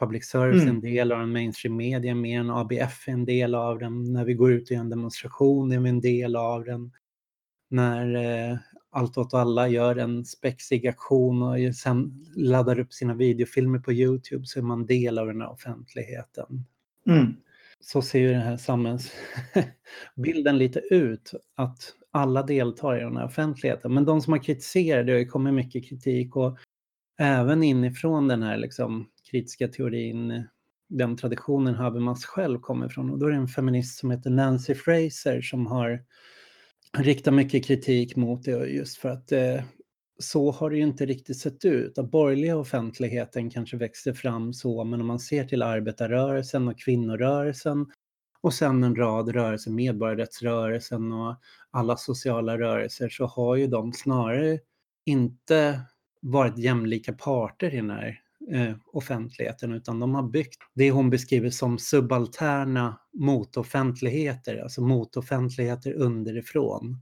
Public 0.00 0.24
service 0.24 0.62
är 0.62 0.62
en 0.62 0.68
mm. 0.68 0.80
del 0.80 1.12
av 1.12 1.18
den, 1.18 1.32
mainstream 1.32 1.76
media 1.76 2.14
mer 2.14 2.40
än 2.40 2.50
ABF 2.50 3.08
är 3.08 3.12
en 3.12 3.24
del 3.24 3.54
av 3.54 3.78
den. 3.78 4.12
När 4.12 4.24
vi 4.24 4.34
går 4.34 4.52
ut 4.52 4.70
i 4.70 4.74
en 4.74 4.88
demonstration 4.88 5.72
är 5.72 5.80
vi 5.80 5.88
en 5.88 6.00
del 6.00 6.36
av 6.36 6.64
den. 6.64 6.92
När 7.70 8.14
eh, 8.14 8.58
Allt 8.96 9.18
åt 9.18 9.34
alla 9.34 9.68
gör 9.68 9.96
en 9.96 10.24
spexig 10.24 10.86
aktion 10.86 11.42
och 11.42 11.74
sen 11.74 12.24
laddar 12.36 12.78
upp 12.78 12.92
sina 12.92 13.14
videofilmer 13.14 13.78
på 13.78 13.92
Youtube 13.92 14.46
så 14.46 14.58
är 14.58 14.62
man 14.62 14.86
del 14.86 15.18
av 15.18 15.26
den 15.26 15.40
här 15.40 15.50
offentligheten. 15.50 16.64
Mm 17.06 17.36
så 17.80 18.02
ser 18.02 18.18
ju 18.18 18.32
den 18.32 18.42
här 18.42 18.56
samhällsbilden 18.56 20.58
lite 20.64 20.80
ut. 20.80 21.32
Att 21.54 21.94
alla 22.10 22.42
deltar 22.42 22.96
i 22.96 23.00
den 23.00 23.16
här 23.16 23.24
offentligheten. 23.24 23.94
Men 23.94 24.04
de 24.04 24.20
som 24.20 24.32
har 24.32 24.42
kritiserat 24.42 25.06
det 25.06 25.12
har 25.12 25.18
ju 25.18 25.26
kommit 25.26 25.54
mycket 25.54 25.88
kritik 25.88 26.36
och 26.36 26.58
även 27.18 27.62
inifrån 27.62 28.28
den 28.28 28.42
här 28.42 28.56
liksom, 28.56 29.08
kritiska 29.30 29.68
teorin, 29.68 30.46
den 30.88 31.16
traditionen 31.16 31.74
Habermas 31.74 32.24
själv 32.24 32.58
kommer 32.58 32.86
ifrån. 32.86 33.10
Och 33.10 33.18
då 33.18 33.26
är 33.26 33.30
det 33.30 33.36
en 33.36 33.48
feminist 33.48 33.98
som 33.98 34.10
heter 34.10 34.30
Nancy 34.30 34.74
Fraser 34.74 35.40
som 35.40 35.66
har 35.66 36.02
Riktar 36.98 37.32
mycket 37.32 37.64
kritik 37.64 38.16
mot 38.16 38.44
det 38.44 38.66
just 38.66 38.96
för 38.96 39.08
att 39.08 39.32
eh, 39.32 39.62
så 40.18 40.50
har 40.50 40.70
det 40.70 40.76
ju 40.76 40.82
inte 40.82 41.06
riktigt 41.06 41.38
sett 41.38 41.64
ut. 41.64 41.94
Den 41.94 42.10
borgerliga 42.10 42.56
offentligheten 42.56 43.50
kanske 43.50 43.76
växte 43.76 44.14
fram 44.14 44.52
så, 44.52 44.84
men 44.84 45.00
om 45.00 45.06
man 45.06 45.18
ser 45.18 45.44
till 45.44 45.62
arbetarrörelsen 45.62 46.68
och 46.68 46.78
kvinnorörelsen 46.78 47.86
och 48.40 48.54
sen 48.54 48.84
en 48.84 48.96
rad 48.96 49.28
rörelser, 49.28 49.70
medborgarrättsrörelsen 49.70 51.12
och 51.12 51.36
alla 51.70 51.96
sociala 51.96 52.58
rörelser 52.58 53.08
så 53.08 53.26
har 53.26 53.56
ju 53.56 53.66
de 53.66 53.92
snarare 53.92 54.58
inte 55.06 55.80
varit 56.20 56.58
jämlika 56.58 57.12
parter 57.12 57.74
i 57.74 57.76
den 57.76 57.90
här 57.90 58.20
eh, 58.52 58.76
offentligheten 58.92 59.72
utan 59.72 60.00
de 60.00 60.14
har 60.14 60.22
byggt 60.22 60.58
det 60.74 60.90
hon 60.90 61.10
beskriver 61.10 61.50
som 61.50 61.78
subalterna 61.78 63.00
motoffentligheter, 63.12 64.62
alltså 64.62 64.80
motoffentligheter 64.80 65.92
underifrån. 65.92 67.00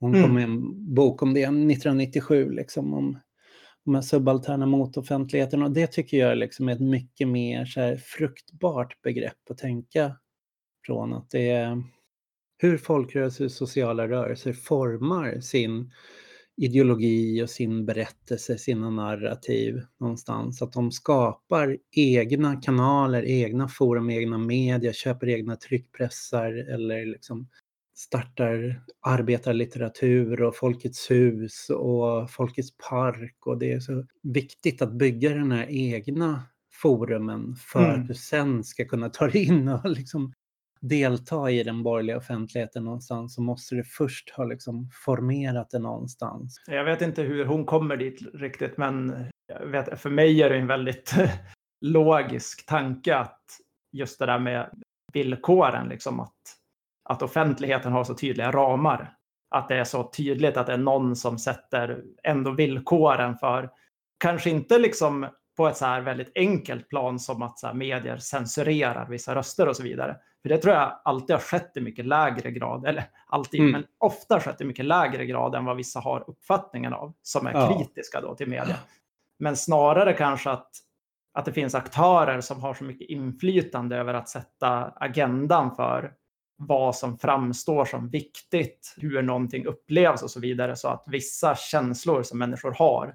Hon 0.00 0.14
mm. 0.14 0.22
kom 0.22 0.34
med 0.34 0.44
en 0.44 0.94
bok 0.94 1.22
om 1.22 1.34
det 1.34 1.42
1997, 1.42 2.50
liksom, 2.50 2.94
om 2.94 3.18
de 3.84 3.94
här 3.94 4.02
subalterna 4.02 4.66
motoffentligheten. 4.66 5.62
Och 5.62 5.70
det 5.70 5.86
tycker 5.86 6.16
jag 6.16 6.38
liksom 6.38 6.68
är 6.68 6.72
ett 6.72 6.80
mycket 6.80 7.28
mer 7.28 7.64
så 7.64 7.96
fruktbart 8.04 9.02
begrepp 9.02 9.50
att 9.50 9.58
tänka 9.58 10.16
från. 10.86 11.12
Att 11.12 11.30
det 11.30 11.50
är 11.50 11.82
hur 12.58 12.78
folkrörelser 12.78 13.44
och 13.44 13.52
sociala 13.52 14.08
rörelser 14.08 14.52
formar 14.52 15.40
sin 15.40 15.90
ideologi 16.56 17.42
och 17.42 17.50
sin 17.50 17.86
berättelse, 17.86 18.58
sina 18.58 18.90
narrativ 18.90 19.82
någonstans. 20.00 20.62
Att 20.62 20.72
de 20.72 20.92
skapar 20.92 21.78
egna 21.96 22.60
kanaler, 22.60 23.24
egna 23.24 23.68
forum, 23.68 24.10
egna 24.10 24.38
media, 24.38 24.92
köper 24.92 25.28
egna 25.28 25.56
tryckpressar 25.56 26.52
eller 26.74 27.06
liksom 27.06 27.48
startar 27.94 28.82
arbetarlitteratur 29.00 30.42
och 30.42 30.56
Folkets 30.56 31.10
hus 31.10 31.70
och 31.70 32.30
Folkets 32.30 32.70
park 32.90 33.46
och 33.46 33.58
det 33.58 33.72
är 33.72 33.80
så 33.80 34.04
viktigt 34.22 34.82
att 34.82 34.92
bygga 34.92 35.30
den 35.30 35.52
här 35.52 35.66
egna 35.70 36.42
forumen 36.72 37.56
för 37.56 37.84
mm. 37.84 38.00
att 38.00 38.08
du 38.08 38.14
sen 38.14 38.64
ska 38.64 38.84
kunna 38.84 39.08
ta 39.08 39.28
dig 39.28 39.44
in 39.44 39.68
och 39.68 39.90
liksom 39.90 40.32
delta 40.82 41.50
i 41.50 41.62
den 41.62 41.82
borgerliga 41.82 42.16
offentligheten 42.16 42.84
någonstans 42.84 43.34
så 43.34 43.42
måste 43.42 43.74
det 43.74 43.84
först 43.84 44.30
ha 44.30 44.44
liksom 44.44 44.90
formerat 45.04 45.70
det 45.70 45.78
någonstans. 45.78 46.62
Jag 46.66 46.84
vet 46.84 47.02
inte 47.02 47.22
hur 47.22 47.44
hon 47.44 47.64
kommer 47.64 47.96
dit 47.96 48.22
riktigt 48.34 48.76
men 48.76 49.24
jag 49.46 49.66
vet, 49.66 50.00
för 50.00 50.10
mig 50.10 50.42
är 50.42 50.50
det 50.50 50.56
en 50.56 50.66
väldigt 50.66 51.14
logisk 51.80 52.66
tanke 52.66 53.16
att 53.16 53.40
just 53.92 54.18
det 54.18 54.26
där 54.26 54.38
med 54.38 54.70
villkoren, 55.12 55.88
liksom 55.88 56.20
att 56.20 56.32
att 57.04 57.22
offentligheten 57.22 57.92
har 57.92 58.04
så 58.04 58.14
tydliga 58.14 58.50
ramar. 58.50 59.16
Att 59.50 59.68
det 59.68 59.76
är 59.76 59.84
så 59.84 60.10
tydligt 60.10 60.56
att 60.56 60.66
det 60.66 60.72
är 60.72 60.78
någon 60.78 61.16
som 61.16 61.38
sätter 61.38 62.02
ändå 62.22 62.50
villkoren 62.50 63.38
för, 63.38 63.70
kanske 64.18 64.50
inte 64.50 64.78
liksom 64.78 65.26
på 65.56 65.68
ett 65.68 65.76
så 65.76 65.86
här 65.86 66.00
väldigt 66.00 66.32
enkelt 66.34 66.88
plan 66.88 67.18
som 67.18 67.42
att 67.42 67.58
så 67.58 67.66
här 67.66 67.74
medier 67.74 68.16
censurerar 68.16 69.08
vissa 69.08 69.34
röster 69.34 69.68
och 69.68 69.76
så 69.76 69.82
vidare. 69.82 70.16
För 70.42 70.48
det 70.48 70.58
tror 70.58 70.74
jag 70.74 71.00
alltid 71.04 71.36
har 71.36 71.40
skett 71.40 71.76
i 71.76 71.80
mycket 71.80 72.06
lägre 72.06 72.50
grad, 72.50 72.86
eller 72.86 73.04
alltid, 73.26 73.60
mm. 73.60 73.72
men 73.72 73.84
ofta 73.98 74.40
skett 74.40 74.60
i 74.60 74.64
mycket 74.64 74.84
lägre 74.84 75.26
grad 75.26 75.54
än 75.54 75.64
vad 75.64 75.76
vissa 75.76 76.00
har 76.00 76.24
uppfattningen 76.30 76.92
av, 76.92 77.12
som 77.22 77.46
är 77.46 77.52
ja. 77.52 77.78
kritiska 77.78 78.20
då 78.20 78.34
till 78.34 78.48
media. 78.48 78.76
Men 79.38 79.56
snarare 79.56 80.12
kanske 80.12 80.50
att, 80.50 80.70
att 81.32 81.44
det 81.44 81.52
finns 81.52 81.74
aktörer 81.74 82.40
som 82.40 82.60
har 82.60 82.74
så 82.74 82.84
mycket 82.84 83.08
inflytande 83.08 83.96
över 83.96 84.14
att 84.14 84.28
sätta 84.28 84.84
agendan 84.96 85.76
för 85.76 86.12
vad 86.56 86.96
som 86.96 87.18
framstår 87.18 87.84
som 87.84 88.08
viktigt, 88.08 88.94
hur 88.96 89.22
någonting 89.22 89.66
upplevs 89.66 90.22
och 90.22 90.30
så 90.30 90.40
vidare. 90.40 90.76
Så 90.76 90.88
att 90.88 91.04
vissa 91.06 91.54
känslor 91.54 92.22
som 92.22 92.38
människor 92.38 92.74
har 92.78 93.06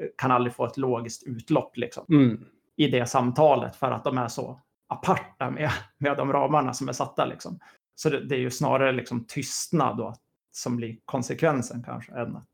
eh, 0.00 0.06
kan 0.16 0.30
aldrig 0.30 0.54
få 0.54 0.66
ett 0.66 0.76
logiskt 0.76 1.22
utlopp 1.26 1.76
liksom, 1.76 2.04
mm. 2.08 2.44
i 2.76 2.86
det 2.86 3.06
samtalet 3.06 3.76
för 3.76 3.90
att 3.90 4.04
de 4.04 4.18
är 4.18 4.28
så 4.28 4.60
aparta 4.90 5.50
med, 5.50 5.70
med 5.98 6.16
de 6.16 6.32
ramarna 6.32 6.72
som 6.72 6.88
är 6.88 6.92
satta. 6.92 7.24
Liksom. 7.24 7.58
Så 7.94 8.10
det, 8.10 8.24
det, 8.24 8.34
är 8.34 8.40
ju 8.40 8.50
snarare 8.50 8.92
liksom 8.92 9.24
tystnad 9.24 9.96
då, 9.96 10.14
som 10.52 10.76
blir 10.76 10.98
konsekvensen 11.04 11.82
kanske 11.82 12.12
än 12.12 12.36
att 12.36 12.48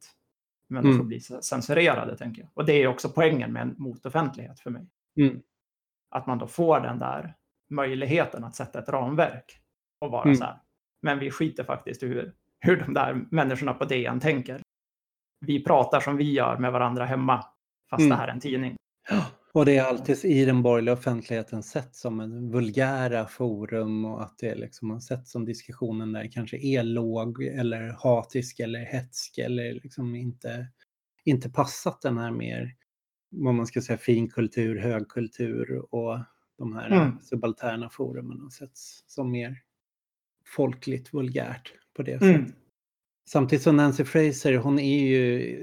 människor 0.68 0.94
mm. 0.94 1.08
blir 1.08 1.20
censurerade. 1.40 2.16
tänker 2.16 2.42
jag. 2.42 2.50
Och 2.54 2.64
det 2.64 2.72
är 2.72 2.86
också 2.86 3.08
poängen 3.08 3.52
med 3.52 3.62
en 3.62 3.74
motoffentlighet 3.78 4.60
för 4.60 4.70
mig. 4.70 4.86
Mm. 5.20 5.42
Att 6.10 6.26
man 6.26 6.38
då 6.38 6.46
får 6.46 6.80
den 6.80 6.98
där 6.98 7.34
möjligheten 7.70 8.44
att 8.44 8.56
sätta 8.56 8.78
ett 8.78 8.88
ramverk 8.88 9.60
och 10.00 10.10
vara 10.10 10.24
mm. 10.24 10.36
så 10.36 10.44
här. 10.44 10.60
Men 11.02 11.18
vi 11.18 11.30
skiter 11.30 11.64
faktiskt 11.64 12.02
i 12.02 12.06
hur, 12.06 12.34
hur 12.60 12.76
de 12.76 12.94
där 12.94 13.26
människorna 13.30 13.74
på 13.74 13.84
DN 13.84 14.20
tänker. 14.20 14.60
Vi 15.40 15.64
pratar 15.64 16.00
som 16.00 16.16
vi 16.16 16.32
gör 16.32 16.58
med 16.58 16.72
varandra 16.72 17.04
hemma, 17.04 17.44
fast 17.90 18.00
mm. 18.00 18.10
det 18.10 18.16
här 18.16 18.28
är 18.28 18.32
en 18.32 18.40
tidning. 18.40 18.76
Och 19.56 19.66
det 19.66 19.76
är 19.76 19.82
alltid 19.82 20.25
i 20.25 20.44
den 20.44 20.62
borgerliga 20.62 20.94
offentligheten 20.94 21.62
sett 21.62 21.94
som 21.94 22.20
en 22.20 22.50
vulgära 22.50 23.26
forum 23.26 24.04
och 24.04 24.22
att 24.22 24.38
det 24.38 24.54
liksom 24.54 24.90
har 24.90 25.00
sett 25.00 25.28
som 25.28 25.44
diskussionen 25.44 26.12
där 26.12 26.32
kanske 26.32 26.56
är 26.56 26.82
låg 26.82 27.42
eller 27.42 27.96
hatisk 28.02 28.60
eller 28.60 28.78
hetsk 28.78 29.38
eller 29.38 29.75
liksom 29.75 30.14
inte, 30.14 30.66
inte 31.25 31.50
passat 31.50 32.02
den 32.02 32.18
här 32.18 32.30
mer, 32.30 32.75
vad 33.30 33.54
man 33.54 33.66
ska 33.66 33.80
säga, 33.82 33.98
finkultur, 33.98 34.78
högkultur 34.78 35.94
och 35.94 36.18
de 36.58 36.76
här 36.76 36.90
mm. 36.90 37.18
subalterna 37.22 37.90
forumen 37.90 38.40
har 38.40 38.50
setts 38.50 39.04
som 39.06 39.30
mer 39.30 39.56
folkligt 40.56 41.14
vulgärt 41.14 41.72
på 41.96 42.02
det 42.02 42.22
mm. 42.22 42.46
sättet. 42.46 42.56
Samtidigt 43.28 43.62
som 43.62 43.76
Nancy 43.76 44.04
Fraser, 44.04 44.56
hon 44.56 44.78
är 44.78 45.06
ju 45.06 45.62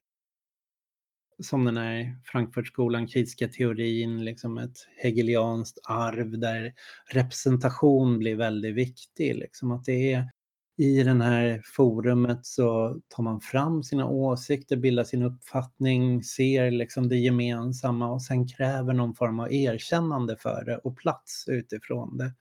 som 1.44 1.66
den 1.66 1.78
här 1.78 2.16
Frankfurtskolan, 2.24 3.08
kritiska 3.08 3.48
teorin, 3.48 4.26
liksom 4.26 4.58
ett 4.58 4.78
hegelianskt 4.98 5.80
arv 5.84 6.40
där 6.40 6.74
representation 7.12 8.20
blir 8.20 8.36
väldigt 8.36 8.76
viktig. 8.76 9.36
Liksom 9.36 9.72
att 9.72 9.86
det 9.86 10.14
är 10.14 10.30
i 10.78 11.04
det 11.04 11.24
här 11.24 11.62
forumet 11.66 12.46
så 12.46 13.00
tar 13.08 13.24
man 13.24 13.42
fram 13.42 13.84
sina 13.84 14.08
åsikter, 14.08 14.78
bildar 14.78 15.04
sin 15.04 15.24
uppfattning, 15.24 16.24
ser 16.24 16.72
liksom 16.72 17.10
det 17.10 17.18
gemensamma 17.18 18.12
och 18.12 18.22
sen 18.22 18.48
kräver 18.48 18.94
någon 18.94 19.16
form 19.16 19.40
av 19.40 19.54
erkännande 19.54 20.38
för 20.38 20.66
det 20.66 20.78
och 20.78 20.98
plats 20.98 21.46
utifrån 21.48 22.18
det. 22.18 22.34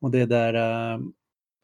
Och 0.00 0.10
det 0.10 0.26
där 0.26 0.54
eh, 0.54 1.00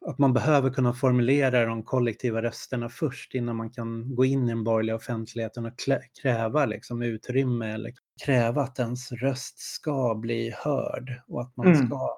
att 0.05 0.17
man 0.17 0.33
behöver 0.33 0.69
kunna 0.69 0.93
formulera 0.93 1.65
de 1.65 1.83
kollektiva 1.83 2.41
rösterna 2.41 2.89
först 2.89 3.35
innan 3.35 3.55
man 3.55 3.69
kan 3.69 4.15
gå 4.15 4.25
in 4.25 4.45
i 4.45 4.47
den 4.47 4.63
borgerliga 4.63 4.95
offentligheten 4.95 5.65
och 5.65 5.73
kräva 6.21 6.65
liksom, 6.65 7.01
utrymme 7.01 7.73
eller 7.73 7.93
kräva 8.25 8.61
att 8.61 8.79
ens 8.79 9.11
röst 9.11 9.59
ska 9.59 10.15
bli 10.15 10.53
hörd 10.57 11.21
och 11.27 11.41
att 11.41 11.57
man 11.57 11.67
mm. 11.67 11.87
ska 11.87 12.09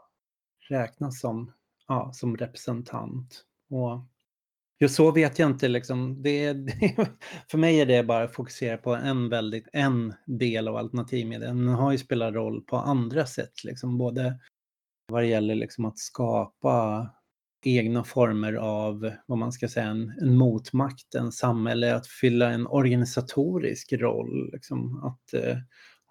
räknas 0.70 1.20
som 1.20 1.52
ja, 1.90 2.12
som 2.14 2.38
representant. 2.38 3.44
Och 3.70 4.02
just 4.80 4.96
så 4.96 5.12
vet 5.12 5.40
jag 5.40 5.50
inte, 5.50 5.68
liksom, 5.68 6.22
det, 6.22 6.54
det, 6.54 6.96
för 7.52 7.58
mig 7.58 7.82
är 7.82 7.86
det 7.86 8.04
bara 8.04 8.24
att 8.24 8.36
fokusera 8.36 8.78
på 8.78 8.96
en, 8.96 9.30
väldigt, 9.30 9.68
en 9.74 10.14
del 10.26 10.68
av 10.68 10.76
alternativmedia. 10.76 11.48
Den 11.48 11.68
har 11.68 11.92
ju 11.92 11.98
spelat 11.98 12.34
roll 12.34 12.62
på 12.62 12.78
andra 12.78 13.26
sätt, 13.26 13.64
liksom, 13.64 13.98
både 13.98 14.40
vad 15.08 15.24
det 15.24 15.28
gäller 15.28 15.56
liksom 15.56 15.86
att 15.86 16.00
skapa 16.00 17.08
egna 17.62 18.04
former 18.04 18.54
av, 18.54 19.12
vad 19.26 19.38
man 19.38 19.52
ska 19.52 19.68
säga, 19.68 19.86
en, 19.86 20.14
en 20.22 20.38
motmakt, 20.38 21.16
en 21.16 21.32
samhälle, 21.32 21.96
att 21.96 22.08
fylla 22.08 22.50
en 22.50 22.68
organisatorisk 22.68 23.94
roll, 23.94 24.50
liksom, 24.54 25.04
att 25.04 25.34
eh, 25.34 25.58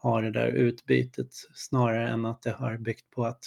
ha 0.02 0.20
det 0.20 0.30
där 0.30 0.48
utbytet 0.48 1.28
snarare 1.54 2.08
än 2.08 2.24
att 2.24 2.42
det 2.42 2.50
har 2.50 2.76
byggt 2.76 3.10
på 3.10 3.24
att 3.24 3.44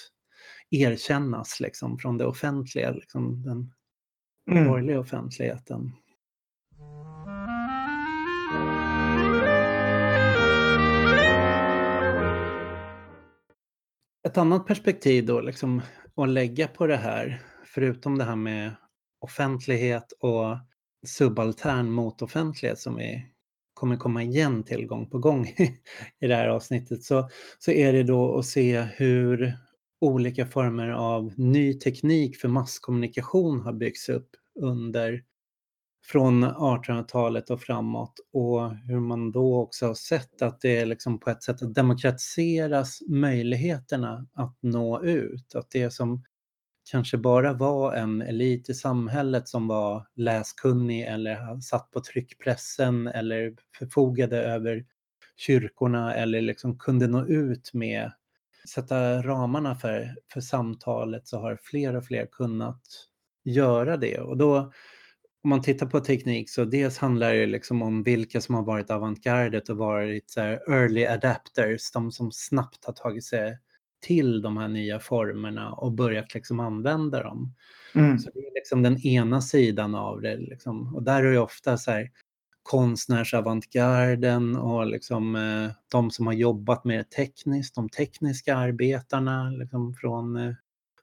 erkännas 0.69 1.59
liksom, 1.59 1.97
från 1.97 2.17
det 2.17 2.25
offentliga, 2.25 2.91
liksom, 2.91 3.43
den 3.43 3.73
mm. 4.51 4.67
borgerliga 4.67 4.99
offentligheten. 4.99 5.91
Ett 14.27 14.37
annat 14.37 14.67
perspektiv 14.67 15.25
då, 15.25 15.41
liksom, 15.41 15.81
att 16.15 16.29
lägga 16.29 16.67
på 16.67 16.87
det 16.87 16.97
här, 16.97 17.41
förutom 17.73 18.17
det 18.17 18.23
här 18.23 18.35
med 18.35 18.75
offentlighet 19.19 20.11
och 20.19 20.57
subaltern 21.05 21.91
mot 21.91 22.21
offentlighet 22.21 22.79
som 22.79 22.95
vi 22.95 23.25
kommer 23.73 23.97
komma 23.97 24.23
igen 24.23 24.63
till 24.63 24.87
gång 24.87 25.09
på 25.09 25.19
gång 25.19 25.45
i 26.19 26.27
det 26.27 26.35
här 26.35 26.47
avsnittet, 26.47 27.03
så, 27.03 27.29
så 27.59 27.71
är 27.71 27.93
det 27.93 28.03
då 28.03 28.37
att 28.37 28.45
se 28.45 28.81
hur 28.81 29.57
olika 30.01 30.45
former 30.45 30.89
av 30.89 31.33
ny 31.37 31.73
teknik 31.73 32.37
för 32.37 32.47
masskommunikation 32.47 33.61
har 33.61 33.73
byggts 33.73 34.09
upp 34.09 34.29
under 34.59 35.23
från 36.03 36.45
1800-talet 36.45 37.49
och 37.49 37.61
framåt 37.61 38.13
och 38.33 38.75
hur 38.75 38.99
man 38.99 39.31
då 39.31 39.61
också 39.61 39.87
har 39.87 39.93
sett 39.93 40.41
att 40.41 40.61
det 40.61 40.77
är 40.77 40.85
liksom 40.85 41.19
på 41.19 41.29
ett 41.29 41.43
sätt 41.43 41.61
att 41.61 41.73
demokratiseras 41.73 43.01
möjligheterna 43.07 44.27
att 44.33 44.57
nå 44.61 45.03
ut. 45.03 45.55
Att 45.55 45.71
det 45.71 45.91
som 45.91 46.23
kanske 46.91 47.17
bara 47.17 47.53
var 47.53 47.93
en 47.93 48.21
elit 48.21 48.69
i 48.69 48.73
samhället 48.73 49.47
som 49.47 49.67
var 49.67 50.07
läskunnig 50.15 51.01
eller 51.01 51.59
satt 51.59 51.91
på 51.91 52.01
tryckpressen 52.01 53.07
eller 53.07 53.55
förfogade 53.77 54.37
över 54.43 54.85
kyrkorna 55.37 56.15
eller 56.15 56.41
liksom 56.41 56.79
kunde 56.79 57.07
nå 57.07 57.25
ut 57.25 57.73
med 57.73 58.11
sätta 58.69 59.21
ramarna 59.21 59.75
för, 59.75 60.15
för 60.33 60.41
samtalet 60.41 61.27
så 61.27 61.39
har 61.39 61.59
fler 61.63 61.95
och 61.95 62.05
fler 62.05 62.25
kunnat 62.25 62.81
göra 63.43 63.97
det. 63.97 64.19
Och 64.19 64.37
då 64.37 64.71
om 65.43 65.49
man 65.49 65.61
tittar 65.61 65.85
på 65.85 65.99
teknik 65.99 66.49
så 66.49 66.65
dels 66.65 66.97
handlar 66.97 67.33
det 67.33 67.45
liksom 67.45 67.81
om 67.81 68.03
vilka 68.03 68.41
som 68.41 68.55
har 68.55 68.63
varit 68.63 68.91
avantgardet 68.91 69.69
och 69.69 69.77
varit 69.77 70.29
så 70.29 70.41
early 70.41 71.05
adapters, 71.05 71.91
de 71.91 72.11
som 72.11 72.31
snabbt 72.31 72.85
har 72.85 72.93
tagit 72.93 73.25
sig 73.25 73.59
till 74.01 74.41
de 74.41 74.57
här 74.57 74.67
nya 74.67 74.99
formerna 74.99 75.73
och 75.73 75.91
börjat 75.91 76.33
liksom 76.33 76.59
använda 76.59 77.23
dem. 77.23 77.55
Mm. 77.95 78.19
Så 78.19 78.29
det 78.33 78.39
är 78.39 78.53
liksom 78.53 78.83
den 78.83 79.05
ena 79.07 79.41
sidan 79.41 79.95
av 79.95 80.21
det. 80.21 80.37
Liksom. 80.37 80.95
Och 80.95 81.03
där 81.03 81.23
är 81.23 81.31
det 81.31 81.39
ofta 81.39 81.77
så 81.77 81.91
här, 81.91 82.09
konstnärsavantgarden 82.63 84.55
och 84.55 84.87
liksom, 84.87 85.35
eh, 85.35 85.71
de 85.91 86.11
som 86.11 86.27
har 86.27 86.33
jobbat 86.33 86.85
med 86.85 86.99
det 86.99 87.09
tekniskt, 87.09 87.75
de 87.75 87.89
tekniska 87.89 88.55
arbetarna, 88.55 89.49
liksom 89.49 89.93
från, 89.93 90.35
eh, 90.35 90.53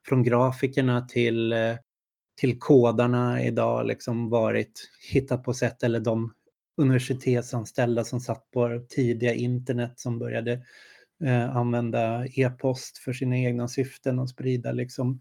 från 0.07 0.23
grafikerna 0.23 1.01
till 1.01 1.53
eh, 1.53 1.75
till 2.39 2.59
kodarna 2.59 3.43
idag 3.43 3.87
liksom 3.87 4.29
varit, 4.29 4.89
hittat 5.11 5.43
på 5.43 5.53
sätt, 5.53 5.83
eller 5.83 5.99
de 5.99 6.33
universitetsanställda 6.77 8.03
som 8.03 8.19
satt 8.19 8.51
på 8.51 8.85
tidiga 8.89 9.33
internet 9.33 9.93
som 9.95 10.19
började 10.19 10.61
eh, 11.25 11.55
använda 11.55 12.25
e-post 12.25 12.97
för 12.97 13.13
sina 13.13 13.37
egna 13.37 13.67
syften 13.67 14.19
och 14.19 14.29
sprida 14.29 14.71
liksom 14.71 15.19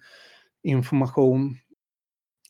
information. 0.62 1.56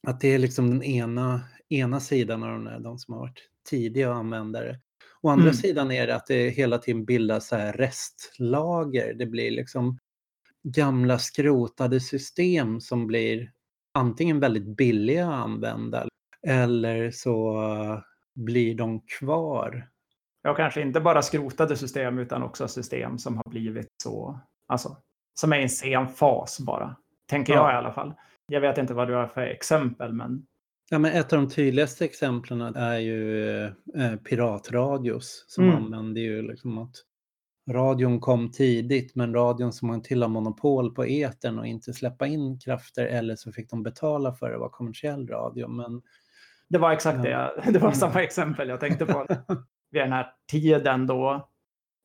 Att 0.06 0.20
det 0.20 0.28
är 0.28 0.38
liksom 0.38 0.70
den 0.70 0.82
ena, 0.82 1.40
ena 1.68 2.00
sidan 2.00 2.42
av 2.42 2.64
de, 2.64 2.82
de 2.82 2.98
som 2.98 3.14
har 3.14 3.20
varit 3.20 3.48
tidiga 3.70 4.12
användare. 4.12 4.80
Å 5.22 5.28
andra 5.28 5.42
mm. 5.42 5.54
sidan 5.54 5.90
är 5.90 6.06
det 6.06 6.14
att 6.16 6.26
det 6.26 6.50
hela 6.50 6.78
tiden 6.78 7.04
bildas 7.04 7.48
så 7.48 7.56
här 7.56 7.72
restlager. 7.72 9.14
Det 9.14 9.26
blir 9.26 9.50
liksom 9.50 9.98
gamla 10.62 11.18
skrotade 11.18 12.00
system 12.00 12.80
som 12.80 13.06
blir 13.06 13.52
antingen 13.94 14.40
väldigt 14.40 14.76
billiga 14.76 15.28
att 15.28 15.44
använda 15.44 16.08
eller 16.46 17.10
så 17.10 17.62
blir 18.34 18.74
de 18.74 19.00
kvar. 19.00 19.88
Ja, 20.48 20.54
kanske 20.54 20.80
inte 20.80 21.00
bara 21.00 21.22
skrotade 21.22 21.76
system 21.76 22.18
utan 22.18 22.42
också 22.42 22.68
system 22.68 23.18
som 23.18 23.36
har 23.36 23.50
blivit 23.50 23.88
så, 24.02 24.40
alltså 24.66 24.96
som 25.40 25.52
är 25.52 25.58
i 25.58 25.62
en 25.62 25.68
sen 25.68 26.08
fas 26.08 26.60
bara. 26.60 26.96
Tänker 27.30 27.52
ja. 27.52 27.58
jag 27.58 27.74
i 27.74 27.76
alla 27.76 27.92
fall. 27.92 28.14
Jag 28.46 28.60
vet 28.60 28.78
inte 28.78 28.94
vad 28.94 29.08
du 29.08 29.14
har 29.14 29.26
för 29.26 29.40
exempel, 29.40 30.12
men. 30.12 30.46
Ja, 30.90 30.98
men 30.98 31.12
ett 31.12 31.32
av 31.32 31.38
de 31.38 31.50
tydligaste 31.50 32.04
exemplen 32.04 32.60
är 32.60 32.98
ju 32.98 33.64
eh, 33.64 34.16
piratradios 34.24 35.44
som 35.48 35.64
mm. 35.64 35.76
använder 35.76 36.20
ju 36.20 36.42
liksom 36.42 36.78
att 36.78 36.94
radion 37.70 38.20
kom 38.20 38.50
tidigt, 38.50 39.14
men 39.14 39.34
radion 39.34 39.72
som 39.72 39.88
man 39.88 40.02
till 40.02 40.22
har 40.22 40.28
monopol 40.28 40.94
på 40.94 41.04
etern 41.04 41.58
och 41.58 41.66
inte 41.66 41.92
släppa 41.92 42.26
in 42.26 42.58
krafter 42.58 43.06
eller 43.06 43.36
så 43.36 43.52
fick 43.52 43.70
de 43.70 43.82
betala 43.82 44.32
för 44.32 44.50
det 44.50 44.58
var 44.58 44.68
kommersiell 44.68 45.28
radio. 45.28 45.68
Men, 45.68 46.02
det 46.68 46.78
var 46.78 46.92
exakt 46.92 47.24
ja. 47.24 47.54
det, 47.64 47.72
det 47.72 47.78
var 47.78 47.92
samma 47.92 48.22
exempel 48.22 48.68
jag 48.68 48.80
tänkte 48.80 49.06
på. 49.06 49.26
Vid 49.90 50.02
den 50.02 50.12
här 50.12 50.32
tiden 50.50 51.06
då, 51.06 51.48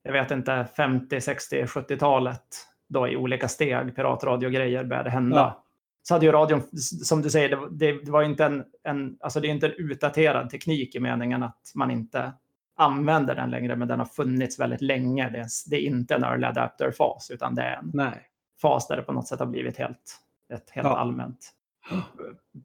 jag 0.03 0.13
vet 0.13 0.31
inte, 0.31 0.67
50, 0.77 1.21
60, 1.21 1.63
70-talet, 1.65 2.43
då 2.89 3.07
i 3.07 3.15
olika 3.15 3.47
steg 3.47 3.95
piratradiogrejer 3.95 4.83
började 4.83 5.09
hända. 5.09 5.37
Ja. 5.37 5.63
Så 6.01 6.13
hade 6.13 6.25
ju 6.25 6.31
radion, 6.31 6.61
som 7.03 7.21
du 7.21 7.29
säger, 7.29 7.67
det, 7.71 8.05
det, 8.05 8.11
var 8.11 8.23
inte 8.23 8.45
en, 8.45 8.63
en, 8.83 9.17
alltså 9.19 9.39
det 9.39 9.47
är 9.47 9.49
inte 9.49 9.67
en 9.67 9.73
utdaterad 9.77 10.49
teknik 10.49 10.95
i 10.95 10.99
meningen 10.99 11.43
att 11.43 11.71
man 11.75 11.91
inte 11.91 12.33
använder 12.75 13.35
den 13.35 13.49
längre, 13.51 13.75
men 13.75 13.87
den 13.87 13.99
har 13.99 14.05
funnits 14.05 14.59
väldigt 14.59 14.81
länge. 14.81 15.29
Det 15.29 15.37
är, 15.37 15.47
det 15.69 15.75
är 15.75 15.81
inte 15.81 16.15
en 16.15 16.23
early 16.23 16.45
adapter-fas, 16.45 17.31
utan 17.31 17.55
det 17.55 17.61
är 17.61 17.77
en 17.77 17.91
Nej. 17.93 18.21
fas 18.61 18.87
där 18.87 18.97
det 18.97 19.03
på 19.03 19.13
något 19.13 19.27
sätt 19.27 19.39
har 19.39 19.45
blivit 19.45 19.77
helt, 19.77 20.19
ett 20.53 20.69
helt 20.69 20.87
ja. 20.87 20.97
allmänt. 20.97 21.53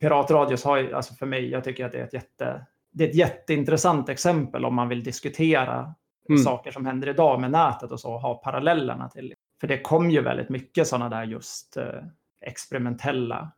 Piratradios 0.00 0.64
har 0.64 0.76
ju, 0.76 0.94
alltså 0.94 1.14
för 1.14 1.26
mig, 1.26 1.48
jag 1.48 1.64
tycker 1.64 1.86
att 1.86 1.92
det 1.92 1.98
är 1.98 2.04
ett 2.04 2.14
jätte, 2.14 2.66
det 2.90 3.04
är 3.04 3.08
ett 3.08 3.14
jätteintressant 3.14 4.08
exempel 4.08 4.64
om 4.64 4.74
man 4.74 4.88
vill 4.88 5.04
diskutera 5.04 5.94
mm. 6.28 6.42
saker 6.42 6.70
som 6.70 6.86
händer 6.86 7.08
idag 7.08 7.40
med 7.40 7.50
nätet 7.50 7.92
och 7.92 8.00
så, 8.00 8.12
och 8.12 8.20
ha 8.20 8.34
parallellerna 8.34 9.08
till. 9.08 9.34
För 9.60 9.68
det 9.68 9.80
kom 9.80 10.10
ju 10.10 10.20
väldigt 10.20 10.48
mycket 10.48 10.86
sådana 10.86 11.08
där 11.08 11.24
just 11.24 11.76
eh, 11.76 12.02
experimentella 12.46 13.52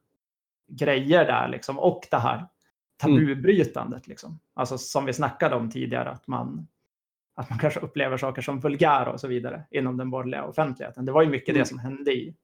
grejer 0.72 1.24
där 1.24 1.48
liksom. 1.48 1.78
Och 1.78 2.06
det 2.10 2.18
här 2.18 2.46
Mm. 3.04 3.16
tabubrytandet. 3.16 4.06
Liksom. 4.06 4.40
Alltså 4.54 4.78
som 4.78 5.04
vi 5.04 5.12
snackade 5.12 5.56
om 5.56 5.70
tidigare, 5.70 6.10
att 6.10 6.26
man, 6.26 6.66
att 7.36 7.50
man 7.50 7.58
kanske 7.58 7.80
upplever 7.80 8.16
saker 8.16 8.42
som 8.42 8.60
vulgära 8.60 9.12
och 9.12 9.20
så 9.20 9.28
vidare 9.28 9.64
inom 9.70 9.96
den 9.96 10.10
borgerliga 10.10 10.44
offentligheten. 10.44 11.04
Det 11.04 11.12
var 11.12 11.22
ju 11.22 11.28
mycket 11.28 11.48
mm. 11.48 11.60
det 11.60 11.66
som 11.66 11.78
hände 11.78 12.12
i, 12.12 12.36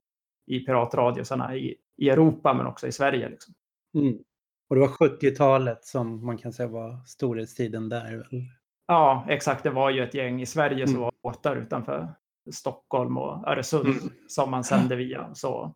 i 0.47 0.61
piratradiosarna 0.61 1.57
i, 1.57 1.77
i 1.97 2.11
Europa 2.11 2.55
men 2.55 2.67
också 2.67 2.87
i 2.87 2.93
Sverige. 2.93 3.29
Liksom. 3.29 3.55
Mm. 3.95 4.19
Och 4.69 4.77
det 4.77 4.81
var 4.81 4.89
70-talet 4.89 5.85
som 5.85 6.27
man 6.27 6.39
kan 6.39 6.53
säga 6.53 6.69
var 6.69 6.99
storhetstiden 7.07 7.89
där? 7.89 8.17
Väl? 8.17 8.45
Ja, 8.87 9.27
exakt. 9.29 9.63
Det 9.63 9.71
var 9.71 9.91
ju 9.91 10.03
ett 10.03 10.15
gäng 10.15 10.43
i 10.43 10.47
Sverige 10.47 10.83
mm. 10.83 10.89
som 10.89 11.01
var 11.01 11.13
båtar 11.23 11.57
utanför 11.57 12.09
Stockholm 12.53 13.19
och 13.19 13.49
Öresund 13.49 13.87
mm. 13.87 14.11
som 14.29 14.51
man 14.51 14.65
sände 14.65 14.97
via. 14.97 15.35
Så 15.35 15.75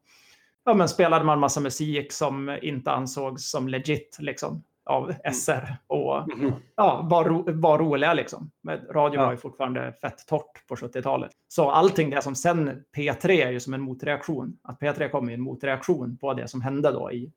ja, 0.65 0.75
men 0.75 0.89
spelade 0.89 1.25
man 1.25 1.41
massa 1.41 1.61
musik 1.61 2.13
som 2.13 2.59
inte 2.63 2.91
ansågs 2.91 3.51
som 3.51 3.69
legit. 3.69 4.17
Liksom 4.21 4.63
av 4.91 5.11
mm. 5.11 5.35
SR 5.35 5.77
och 5.87 6.33
mm. 6.33 6.53
ja, 6.77 7.07
var, 7.11 7.25
ro, 7.25 7.45
var 7.47 7.79
roliga 7.79 8.15
liksom. 8.15 8.51
Men 8.63 8.81
radio 8.81 9.21
ja. 9.21 9.25
var 9.25 9.33
ju 9.33 9.39
fortfarande 9.39 9.93
fett 10.01 10.27
torrt 10.27 10.67
på 10.69 10.75
70-talet. 10.75 11.31
Så 11.49 11.71
allting 11.71 12.11
det 12.11 12.23
som 12.23 12.35
sen 12.35 12.85
P3 12.97 13.31
är 13.31 13.51
ju 13.51 13.61
som 13.61 13.75
en 13.75 13.81
motreaktion. 13.81 14.59
Att 14.63 14.81
P3 14.81 15.09
kommer 15.09 15.29
ju 15.29 15.35
en 15.35 15.41
motreaktion 15.41 16.17
på 16.17 16.35
det 16.35 16.49
som 16.49 16.63
hände 16.63 16.93
då 16.93 17.13
i, 17.13 17.33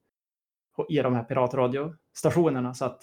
i 0.89 0.97
de 0.97 1.15
här 1.15 1.23
piratradiostationerna. 1.23 2.73
Så 2.73 2.85
att 2.85 3.01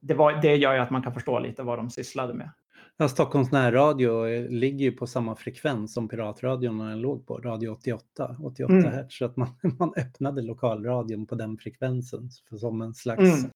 det, 0.00 0.14
var, 0.14 0.32
det 0.42 0.56
gör 0.56 0.74
ju 0.74 0.80
att 0.80 0.90
man 0.90 1.02
kan 1.02 1.14
förstå 1.14 1.38
lite 1.38 1.62
vad 1.62 1.78
de 1.78 1.90
sysslade 1.90 2.34
med. 2.34 2.50
Ja, 2.96 3.08
Stockholms 3.08 3.52
närradio 3.52 4.48
ligger 4.48 4.84
ju 4.84 4.92
på 4.92 5.06
samma 5.06 5.36
frekvens 5.36 5.94
som 5.94 6.08
piratradion 6.08 7.00
låg 7.00 7.26
på, 7.26 7.38
radio 7.38 7.70
88, 7.70 8.36
88 8.42 8.72
mm. 8.72 8.92
hertz. 8.92 9.18
Så 9.18 9.24
att 9.24 9.36
man, 9.36 9.48
man 9.78 9.94
öppnade 9.96 10.42
lokalradion 10.42 11.26
på 11.26 11.34
den 11.34 11.58
frekvensen 11.58 12.28
för 12.48 12.56
som 12.56 12.82
en 12.82 12.94
slags 12.94 13.20
mm 13.20 13.50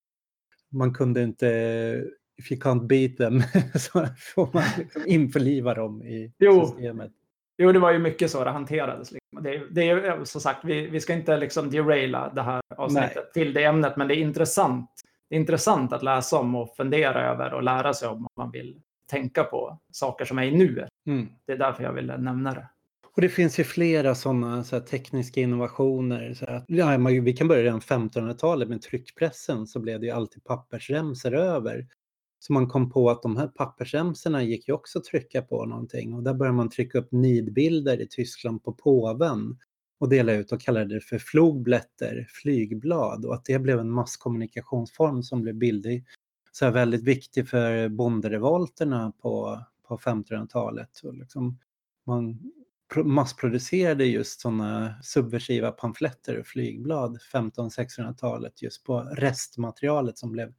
man 0.77 0.95
kunde 0.95 1.23
inte, 1.23 1.47
if 2.37 2.53
you 2.53 2.61
can't 2.61 2.87
beat 2.87 3.17
them, 3.17 3.43
så 3.79 4.07
får 4.35 4.51
man 4.53 4.65
liksom 4.79 5.03
införliva 5.07 5.75
dem 5.75 6.03
i 6.03 6.33
jo. 6.39 6.67
systemet. 6.67 7.13
Jo, 7.59 7.73
det 7.73 7.79
var 7.79 7.93
ju 7.93 7.99
mycket 7.99 8.31
så 8.31 8.45
det 8.45 8.51
hanterades. 8.51 9.13
Det, 9.43 9.63
det 9.71 9.91
är 9.91 10.25
som 10.25 10.41
sagt, 10.41 10.65
vi, 10.65 10.87
vi 10.87 11.01
ska 11.01 11.13
inte 11.13 11.37
liksom 11.37 11.71
deraila 11.71 12.33
det 12.35 12.43
här 12.43 12.61
avsnittet 12.77 13.15
Nej. 13.15 13.33
till 13.35 13.55
det 13.55 13.65
ämnet, 13.65 13.97
men 13.97 14.09
det 14.09 14.17
är 14.17 14.21
intressant. 14.21 14.91
Det 15.29 15.37
är 15.37 15.41
intressant 15.41 15.93
att 15.93 16.03
läsa 16.03 16.39
om 16.39 16.55
och 16.55 16.77
fundera 16.77 17.33
över 17.33 17.55
och 17.55 17.63
lära 17.63 17.95
sig 17.95 18.09
om 18.09 18.17
om 18.17 18.29
man 18.37 18.51
vill 18.51 18.81
tänka 19.11 19.45
på 19.45 19.79
saker 19.93 20.25
som 20.25 20.39
är 20.39 20.43
i 20.43 20.57
nuet. 20.57 20.89
Mm. 21.07 21.29
Det 21.47 21.53
är 21.53 21.57
därför 21.57 21.83
jag 21.83 21.93
ville 21.93 22.17
nämna 22.17 22.55
det. 22.55 22.69
Och 23.17 23.23
det 23.23 23.29
finns 23.29 23.59
ju 23.61 23.65
flera 23.65 24.15
sådana 24.15 24.65
så 24.65 24.81
tekniska 24.81 25.41
innovationer. 25.41 26.35
Så 26.35 26.45
att, 26.45 26.65
ja, 26.67 26.97
vi 26.99 27.33
kan 27.33 27.49
börja 27.49 27.63
redan 27.63 27.81
1500-talet 27.81 28.69
med 28.69 28.83
tryckpressen 28.83 29.67
så 29.67 29.81
blev 29.81 30.01
det 30.01 30.07
ju 30.07 30.13
alltid 30.13 30.45
pappersremsor 30.45 31.35
över. 31.35 31.87
Så 32.39 32.53
man 32.53 32.69
kom 32.69 32.91
på 32.91 33.11
att 33.11 33.23
de 33.23 33.37
här 33.37 33.49
pappersremsorna 33.49 34.43
gick 34.43 34.69
ju 34.69 34.75
också 34.75 34.99
att 34.99 35.05
trycka 35.05 35.43
på 35.43 35.67
någonting. 35.67 36.15
Och 36.15 36.23
där 36.23 36.35
började 36.35 36.57
man 36.57 36.71
trycka 36.71 36.99
upp 36.99 37.13
nidbilder 37.13 38.01
i 38.01 38.07
Tyskland 38.07 38.65
på 38.65 38.73
påven 38.73 39.59
och 39.99 40.09
dela 40.09 40.33
ut 40.33 40.53
och 40.53 40.61
kallade 40.61 40.95
det 40.95 41.01
för 41.01 41.19
flogblätter, 41.19 42.27
flygblad. 42.43 43.25
Och 43.25 43.35
att 43.35 43.45
det 43.45 43.59
blev 43.59 43.79
en 43.79 43.91
masskommunikationsform 43.91 45.23
som 45.23 45.43
blev 45.43 45.55
bildig, 45.55 46.05
så 46.53 46.71
väldigt 46.71 47.05
viktig 47.05 47.49
för 47.49 47.89
bonderevolterna 47.89 49.13
på, 49.23 49.63
på 49.89 49.97
1500-talet. 49.97 50.91
liksom 51.13 51.59
man 52.07 52.53
massproducerade 53.05 54.05
just 54.05 54.41
sådana 54.41 54.95
subversiva 55.03 55.71
pamfletter 55.71 56.39
och 56.39 56.47
flygblad 56.47 57.19
1500-1600-talet 57.33 58.63
just 58.63 58.85
på 58.85 59.01
restmaterialet 59.01 60.19
som 60.19 60.33
blev 60.33 60.53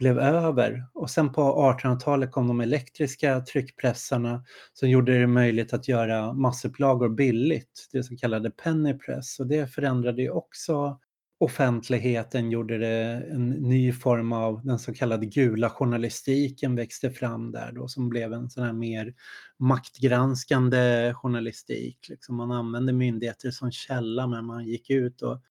blev 0.00 0.18
över. 0.18 0.84
Och 0.92 1.10
sen 1.10 1.32
på 1.32 1.42
1800-talet 1.42 2.32
kom 2.32 2.48
de 2.48 2.60
elektriska 2.60 3.40
tryckpressarna 3.40 4.44
som 4.72 4.90
gjorde 4.90 5.18
det 5.18 5.26
möjligt 5.26 5.72
att 5.72 5.88
göra 5.88 6.32
massupplagor 6.32 7.08
billigt, 7.08 7.88
det 7.92 8.02
som 8.02 8.16
kallade 8.16 8.50
penny 8.50 8.98
press. 8.98 9.40
Och 9.40 9.46
det 9.46 9.66
förändrade 9.66 10.22
ju 10.22 10.30
också 10.30 10.98
offentligheten, 11.40 12.50
gjorde 12.50 12.78
det 12.78 13.26
en 13.30 13.48
ny 13.50 13.92
form 13.92 14.32
av 14.32 14.64
den 14.64 14.78
så 14.78 14.94
kallade 14.94 15.26
gula 15.26 15.70
journalistiken 15.70 16.76
växte 16.76 17.10
fram 17.10 17.52
där 17.52 17.72
då 17.72 17.88
som 17.88 18.08
blev 18.08 18.32
en 18.32 18.50
sån 18.50 18.64
här 18.64 18.72
mer 18.72 19.14
maktgranskande 19.58 21.14
journalistik. 21.14 22.08
Liksom 22.08 22.36
man 22.36 22.50
använde 22.50 22.92
myndigheter 22.92 23.50
som 23.50 23.72
källa 23.72 24.26
men 24.26 24.44
man 24.44 24.66
gick 24.66 24.90
ut 24.90 25.22
och 25.22 25.42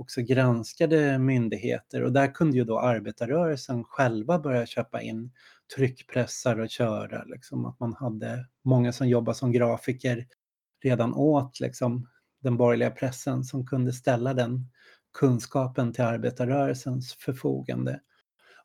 också 0.00 0.20
granskade 0.20 1.18
myndigheter 1.18 2.02
och 2.02 2.12
där 2.12 2.34
kunde 2.34 2.56
ju 2.56 2.64
då 2.64 2.78
arbetarrörelsen 2.78 3.84
själva 3.84 4.38
börja 4.38 4.66
köpa 4.66 5.02
in 5.02 5.32
tryckpressar 5.76 6.58
och 6.58 6.70
köra. 6.70 7.24
Liksom, 7.24 7.66
att 7.66 7.80
man 7.80 7.94
hade 7.94 8.46
många 8.64 8.92
som 8.92 9.08
jobbade 9.08 9.38
som 9.38 9.52
grafiker 9.52 10.26
redan 10.82 11.14
åt 11.14 11.60
liksom, 11.60 12.08
den 12.42 12.56
borgerliga 12.56 12.90
pressen 12.90 13.44
som 13.44 13.66
kunde 13.66 13.92
ställa 13.92 14.34
den 14.34 14.66
kunskapen 15.18 15.92
till 15.92 16.04
arbetarrörelsens 16.04 17.14
förfogande. 17.14 18.00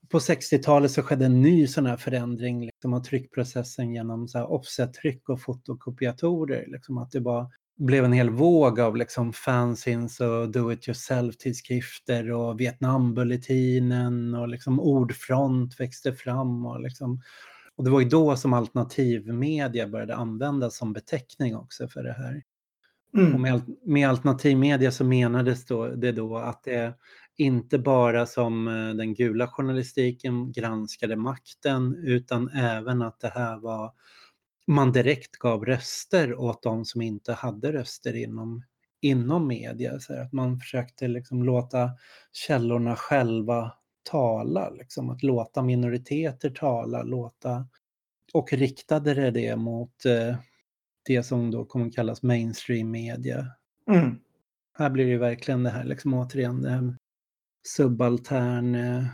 På 0.09 0.19
60-talet 0.19 0.91
så 0.91 1.01
skedde 1.01 1.25
en 1.25 1.41
ny 1.41 1.67
sån 1.67 1.85
här 1.85 1.97
förändring 1.97 2.65
liksom, 2.65 2.93
av 2.93 2.99
tryckprocessen 2.99 3.93
genom 3.93 4.27
offset-tryck 4.35 5.29
och 5.29 5.41
fotokopiatorer. 5.41 6.65
Liksom, 6.67 6.97
att 6.97 7.11
det 7.11 7.19
var 7.19 7.51
blev 7.77 8.05
en 8.05 8.13
hel 8.13 8.29
våg 8.29 8.79
av 8.79 8.95
liksom 8.95 9.33
fanzines 9.33 10.19
och 10.19 10.49
do 10.49 10.71
it 10.71 10.87
yourself-tidskrifter 10.87 12.31
och 12.31 12.59
Vietnambulletinen 12.59 14.35
och 14.35 14.47
liksom 14.47 14.79
Ordfront 14.79 15.79
växte 15.79 16.13
fram. 16.13 16.65
Och, 16.65 16.81
liksom, 16.81 17.21
och 17.75 17.83
det 17.83 17.89
var 17.89 17.99
ju 17.99 18.09
då 18.09 18.35
som 18.35 18.53
alternativmedia 18.53 19.87
började 19.87 20.15
användas 20.15 20.77
som 20.77 20.93
beteckning 20.93 21.55
också 21.55 21.87
för 21.87 22.03
det 22.03 22.13
här. 22.13 22.43
Mm. 23.17 23.33
Och 23.33 23.39
med, 23.39 23.61
med 23.85 24.09
alternativmedia 24.09 24.91
så 24.91 25.03
menades 25.03 25.65
då, 25.65 25.87
det 25.87 26.11
då 26.11 26.37
att 26.37 26.63
det 26.63 26.93
inte 27.37 27.79
bara 27.79 28.25
som 28.25 28.67
eh, 28.67 28.95
den 28.95 29.13
gula 29.13 29.47
journalistiken 29.47 30.51
granskade 30.51 31.15
makten 31.15 31.95
utan 31.95 32.49
även 32.49 33.01
att 33.01 33.19
det 33.19 33.31
här 33.35 33.57
var 33.57 33.91
man 34.67 34.91
direkt 34.91 35.37
gav 35.37 35.65
röster 35.65 36.35
åt 36.35 36.63
de 36.63 36.85
som 36.85 37.01
inte 37.01 37.33
hade 37.33 37.71
röster 37.71 38.15
inom, 38.15 38.63
inom 39.01 39.47
media. 39.47 39.99
Så 39.99 40.21
att 40.21 40.33
man 40.33 40.59
försökte 40.59 41.07
liksom 41.07 41.43
låta 41.43 41.91
källorna 42.31 42.95
själva 42.95 43.73
tala, 44.03 44.69
liksom, 44.69 45.09
att 45.09 45.23
låta 45.23 45.61
minoriteter 45.61 46.49
tala, 46.49 47.03
låta 47.03 47.67
och 48.33 48.53
riktade 48.53 49.13
det, 49.13 49.31
det 49.31 49.55
mot 49.55 50.05
eh, 50.05 50.35
det 51.05 51.23
som 51.23 51.51
då 51.51 51.65
kommer 51.65 51.91
kallas 51.91 52.23
mainstream 52.23 52.91
media. 52.91 53.47
Mm. 53.91 54.19
Här 54.77 54.89
blir 54.89 55.05
det 55.05 55.17
verkligen 55.17 55.63
det 55.63 55.69
här, 55.69 55.83
liksom 55.83 56.13
återigen, 56.13 56.61
det 56.61 56.69
här 56.69 56.97
subaltern 57.67 58.75
eh, 58.75 59.05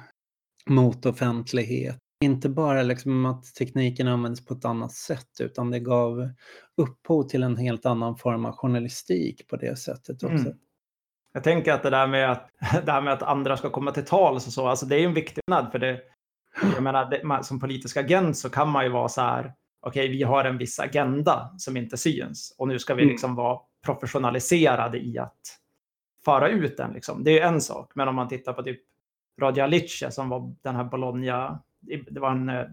mot 0.69 1.05
offentlighet 1.05 1.99
inte 2.21 2.49
bara 2.49 2.83
liksom 2.83 3.25
att 3.25 3.55
tekniken 3.55 4.07
används 4.07 4.45
på 4.45 4.53
ett 4.53 4.65
annat 4.65 4.91
sätt 4.91 5.29
utan 5.39 5.71
det 5.71 5.79
gav 5.79 6.29
upphov 6.77 7.23
till 7.23 7.43
en 7.43 7.57
helt 7.57 7.85
annan 7.85 8.17
form 8.17 8.45
av 8.45 8.55
journalistik 8.55 9.47
på 9.47 9.55
det 9.55 9.75
sättet 9.75 10.23
också. 10.23 10.45
Mm. 10.45 10.57
Jag 11.33 11.43
tänker 11.43 11.73
att 11.73 11.83
det 11.83 11.89
där 11.89 12.07
med 12.07 12.31
att, 12.31 12.49
det 12.85 12.91
här 12.91 13.01
med 13.01 13.13
att 13.13 13.23
andra 13.23 13.57
ska 13.57 13.69
komma 13.69 13.91
till 13.91 14.05
tals 14.05 14.47
och 14.47 14.53
så, 14.53 14.67
alltså 14.67 14.85
det 14.85 14.95
är 14.95 15.05
en 15.05 15.13
viktig 15.13 15.43
skillnad 15.45 15.71
för 15.71 15.79
det, 15.79 16.01
jag 16.73 16.83
menar, 16.83 17.09
det, 17.09 17.43
som 17.43 17.59
politisk 17.59 17.97
agent 17.97 18.37
så 18.37 18.49
kan 18.49 18.69
man 18.69 18.83
ju 18.83 18.91
vara 18.91 19.09
så 19.09 19.21
här, 19.21 19.53
okej, 19.81 20.05
okay, 20.05 20.17
vi 20.17 20.23
har 20.23 20.45
en 20.45 20.57
viss 20.57 20.79
agenda 20.79 21.53
som 21.57 21.77
inte 21.77 21.97
syns 21.97 22.55
och 22.57 22.67
nu 22.67 22.79
ska 22.79 22.93
vi 22.93 23.01
mm. 23.01 23.11
liksom 23.11 23.35
vara 23.35 23.59
professionaliserade 23.85 24.97
i 24.97 25.17
att 25.17 25.39
föra 26.25 26.49
ut 26.49 26.77
den. 26.77 26.93
Liksom. 26.93 27.23
Det 27.23 27.39
är 27.39 27.47
en 27.47 27.61
sak, 27.61 27.91
men 27.95 28.07
om 28.07 28.15
man 28.15 28.27
tittar 28.27 28.53
på 28.53 28.63
typ 28.63 28.81
Radio 29.41 29.63
Alice 29.63 30.11
som 30.11 30.29
var 30.29 30.55
den 30.61 30.75
här 30.75 30.83
Bologna 30.83 31.61
det 32.09 32.19
var 32.19 32.31
en 32.31 32.49
eh, 32.49 32.65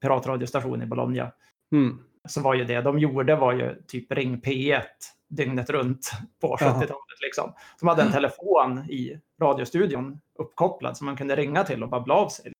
piratradiostation 0.00 0.82
i 0.82 0.86
Bologna. 0.86 1.32
Mm. 1.72 1.98
Så 2.28 2.40
var 2.40 2.54
ju 2.54 2.64
det 2.64 2.80
de 2.80 2.98
gjorde 2.98 3.36
var 3.36 3.52
ju 3.52 3.82
typ 3.86 4.12
Ring 4.12 4.40
P1 4.40 4.82
dygnet 5.28 5.70
runt 5.70 6.12
på 6.40 6.56
70-talet. 6.56 7.20
Liksom. 7.22 7.52
Som 7.76 7.88
hade 7.88 8.02
en 8.02 8.12
telefon 8.12 8.78
i 8.78 9.20
radiostudion 9.40 10.20
uppkopplad 10.38 10.96
som 10.96 11.04
man 11.04 11.16
kunde 11.16 11.36
ringa 11.36 11.64
till 11.64 11.82
och 11.82 11.88
babbla 11.88 12.14
av 12.14 12.28
sig. 12.28 12.52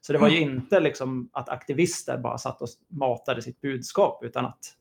Så 0.00 0.12
det 0.12 0.18
var 0.18 0.28
ju 0.28 0.42
mm. 0.42 0.54
inte 0.54 0.80
liksom 0.80 1.30
att 1.32 1.48
aktivister 1.48 2.18
bara 2.18 2.38
satt 2.38 2.62
och 2.62 2.68
matade 2.88 3.42
sitt 3.42 3.60
budskap 3.60 4.24
utan 4.24 4.46
att 4.46 4.74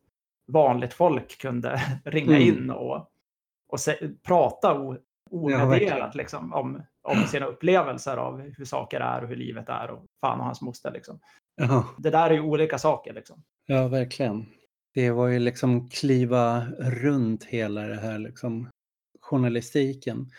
vanligt 0.48 0.94
folk 0.94 1.38
kunde 1.42 1.82
ringa 2.06 2.38
mm. 2.38 2.48
in 2.48 2.70
och, 2.70 3.12
och 3.70 3.80
se, 3.80 4.10
prata 4.24 4.98
omedvetet 5.32 6.16
liksom, 6.16 6.54
om, 6.54 6.82
om 7.04 7.28
sina 7.28 7.46
upplevelser 7.46 8.18
av 8.18 8.42
hur 8.58 8.66
saker 8.66 9.00
är 9.00 9.22
och 9.22 9.30
hur 9.30 9.36
livet 9.36 9.70
är 9.70 9.92
och 9.92 10.06
fan 10.22 10.40
och 10.40 10.46
hans 10.46 10.62
moster. 10.62 10.92
Liksom. 10.92 11.20
Det 11.98 12.10
där 12.10 12.30
är 12.30 12.34
ju 12.34 12.42
olika 12.42 12.78
saker. 12.78 13.14
Liksom. 13.14 13.44
Ja, 13.66 13.88
verkligen. 13.88 14.46
Det 14.94 15.12
var 15.12 15.28
ju 15.28 15.40
liksom 15.40 15.90
kliva 15.90 16.66
runt 16.80 17.44
hela 17.44 17.82
det 17.82 18.00
här 18.00 18.20
liksom, 18.20 18.70
journalistiken. 19.22 20.30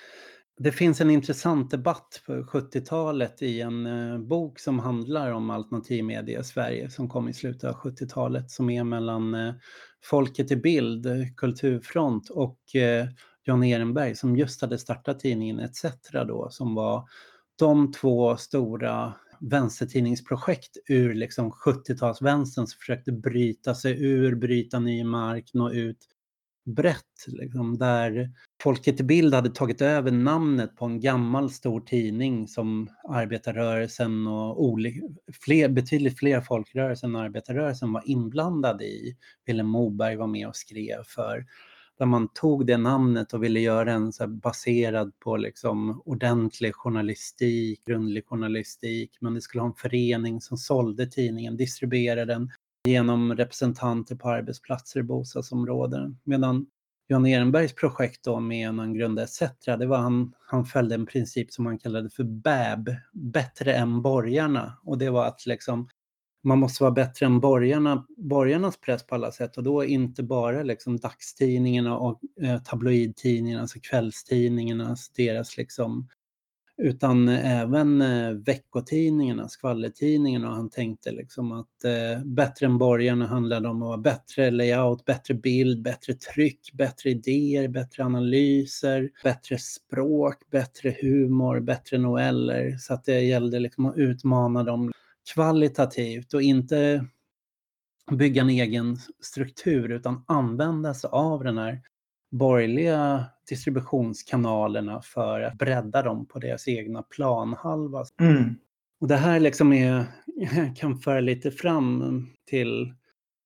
Det 0.56 0.72
finns 0.72 1.00
en 1.00 1.10
intressant 1.10 1.70
debatt 1.70 2.22
på 2.26 2.32
70-talet 2.32 3.42
i 3.42 3.60
en 3.60 3.86
uh, 3.86 4.18
bok 4.18 4.58
som 4.58 4.78
handlar 4.78 5.32
om 5.32 5.50
alternativmedia 5.50 6.40
i 6.40 6.44
Sverige 6.44 6.90
som 6.90 7.08
kom 7.08 7.28
i 7.28 7.32
slutet 7.32 7.64
av 7.64 7.74
70-talet 7.74 8.50
som 8.50 8.70
är 8.70 8.84
mellan 8.84 9.34
uh, 9.34 9.54
Folket 10.04 10.50
i 10.50 10.56
bild, 10.56 11.06
Kulturfront 11.36 12.30
och 12.30 12.60
John 13.44 13.64
Ehrenberg 13.64 14.14
som 14.14 14.36
just 14.36 14.60
hade 14.60 14.78
startat 14.78 15.20
tidningen 15.20 15.60
ETC 15.60 15.84
då 16.12 16.48
som 16.50 16.74
var 16.74 17.08
de 17.58 17.92
två 17.92 18.36
stora 18.36 19.14
vänstertidningsprojekt 19.40 20.76
ur 20.88 21.14
liksom 21.14 21.50
70-talsvänstern 21.50 22.66
som 22.66 22.78
försökte 22.80 23.12
bryta 23.12 23.74
sig 23.74 24.04
ur, 24.04 24.34
bryta 24.34 24.78
ny 24.78 25.04
mark, 25.04 25.50
nå 25.54 25.70
ut 25.70 26.06
brett. 26.66 27.26
Liksom, 27.26 27.78
där 27.78 28.30
Folket 28.62 29.00
i 29.00 29.02
Bild 29.02 29.34
hade 29.34 29.50
tagit 29.50 29.82
över 29.82 30.10
namnet 30.10 30.76
på 30.76 30.84
en 30.84 31.00
gammal 31.00 31.50
stor 31.50 31.80
tidning 31.80 32.48
som 32.48 32.88
arbetarrörelsen 33.08 34.26
och 34.26 34.78
fler, 35.44 35.68
betydligt 35.68 36.18
fler 36.18 36.40
folkrörelser 36.40 37.06
än 37.06 37.16
arbetarrörelsen 37.16 37.92
var 37.92 38.02
inblandade 38.06 38.84
i. 38.84 39.16
Vilhelm 39.46 39.68
Moberg 39.68 40.16
var 40.16 40.26
med 40.26 40.48
och 40.48 40.56
skrev 40.56 41.02
för 41.06 41.46
där 42.00 42.06
man 42.06 42.28
tog 42.28 42.66
det 42.66 42.76
namnet 42.76 43.32
och 43.32 43.42
ville 43.44 43.60
göra 43.60 43.92
en 43.92 44.12
så 44.12 44.26
baserad 44.26 45.12
på 45.18 45.36
liksom 45.36 46.02
ordentlig 46.04 46.74
journalistik, 46.74 47.84
grundlig 47.84 48.26
journalistik, 48.26 49.16
men 49.20 49.34
det 49.34 49.40
skulle 49.40 49.62
ha 49.62 49.68
en 49.68 49.74
förening 49.74 50.40
som 50.40 50.56
sålde 50.56 51.06
tidningen, 51.06 51.56
distribuerade 51.56 52.32
den 52.32 52.50
genom 52.88 53.36
representanter 53.36 54.14
på 54.16 54.28
arbetsplatser 54.28 55.00
och 55.00 55.06
bostadsområden. 55.06 56.18
Medan 56.24 56.66
Jan 57.08 57.26
Ehrenbergs 57.26 57.74
projekt 57.74 58.24
då 58.24 58.40
med 58.40 58.68
en 58.68 58.94
grundare 58.94 59.24
ETC, 59.24 59.64
det 59.64 59.86
var 59.86 59.98
han, 59.98 60.32
han 60.40 60.64
följde 60.64 60.94
en 60.94 61.06
princip 61.06 61.52
som 61.52 61.66
han 61.66 61.78
kallade 61.78 62.10
för 62.10 62.24
BÄB, 62.24 62.96
bättre 63.12 63.74
än 63.74 64.02
borgarna. 64.02 64.78
Och 64.84 64.98
det 64.98 65.10
var 65.10 65.26
att 65.26 65.46
liksom 65.46 65.88
man 66.42 66.58
måste 66.58 66.82
vara 66.82 66.92
bättre 66.92 67.26
än 67.26 67.40
borgarna, 67.40 68.06
borgarnas 68.16 68.76
press 68.76 69.06
på 69.06 69.14
alla 69.14 69.32
sätt 69.32 69.56
och 69.56 69.62
då 69.62 69.84
inte 69.84 70.22
bara 70.22 70.62
liksom 70.62 70.96
dagstidningarna 70.96 71.98
och 71.98 72.20
eh, 72.42 72.62
tabloidtidningarna, 72.62 73.62
alltså 73.62 73.78
kvällstidningarna, 73.82 74.96
deras 75.16 75.56
liksom 75.56 76.08
utan 76.82 77.28
även 77.28 78.02
eh, 78.02 78.30
veckotidningarna, 78.30 79.48
skvallertidningarna. 79.48 80.48
Och 80.48 80.54
han 80.54 80.70
tänkte 80.70 81.12
liksom 81.12 81.52
att 81.52 81.84
eh, 81.84 82.24
bättre 82.24 82.66
än 82.66 82.78
borgarna 82.78 83.26
handlade 83.26 83.68
om 83.68 83.82
att 83.82 83.88
vara 83.88 83.98
bättre 83.98 84.50
layout, 84.50 85.04
bättre 85.04 85.34
bild, 85.34 85.82
bättre 85.82 86.14
tryck, 86.14 86.72
bättre 86.72 87.10
idéer, 87.10 87.68
bättre 87.68 88.04
analyser, 88.04 89.10
bättre 89.24 89.58
språk, 89.58 90.50
bättre 90.50 90.96
humor, 91.02 91.60
bättre 91.60 91.98
noveller. 91.98 92.76
Så 92.76 92.94
att 92.94 93.04
det 93.04 93.20
gällde 93.20 93.58
liksom 93.60 93.86
att 93.86 93.96
utmana 93.96 94.62
dem 94.62 94.92
kvalitativt 95.34 96.34
och 96.34 96.42
inte 96.42 97.06
bygga 98.10 98.42
en 98.42 98.50
egen 98.50 98.96
struktur 99.20 99.90
utan 99.90 100.24
använda 100.26 100.94
sig 100.94 101.10
av 101.12 101.44
den 101.44 101.58
här 101.58 101.80
borgerliga 102.30 103.24
distributionskanalerna 103.48 105.02
för 105.02 105.40
att 105.40 105.58
bredda 105.58 106.02
dem 106.02 106.26
på 106.26 106.38
deras 106.38 106.68
egna 106.68 107.02
planhalva. 107.02 108.04
Mm. 108.20 108.54
Och 109.00 109.08
det 109.08 109.16
här 109.16 109.40
liksom 109.40 109.72
är, 109.72 110.04
kan 110.76 110.98
föra 110.98 111.20
lite 111.20 111.50
fram 111.50 112.26
till 112.46 112.94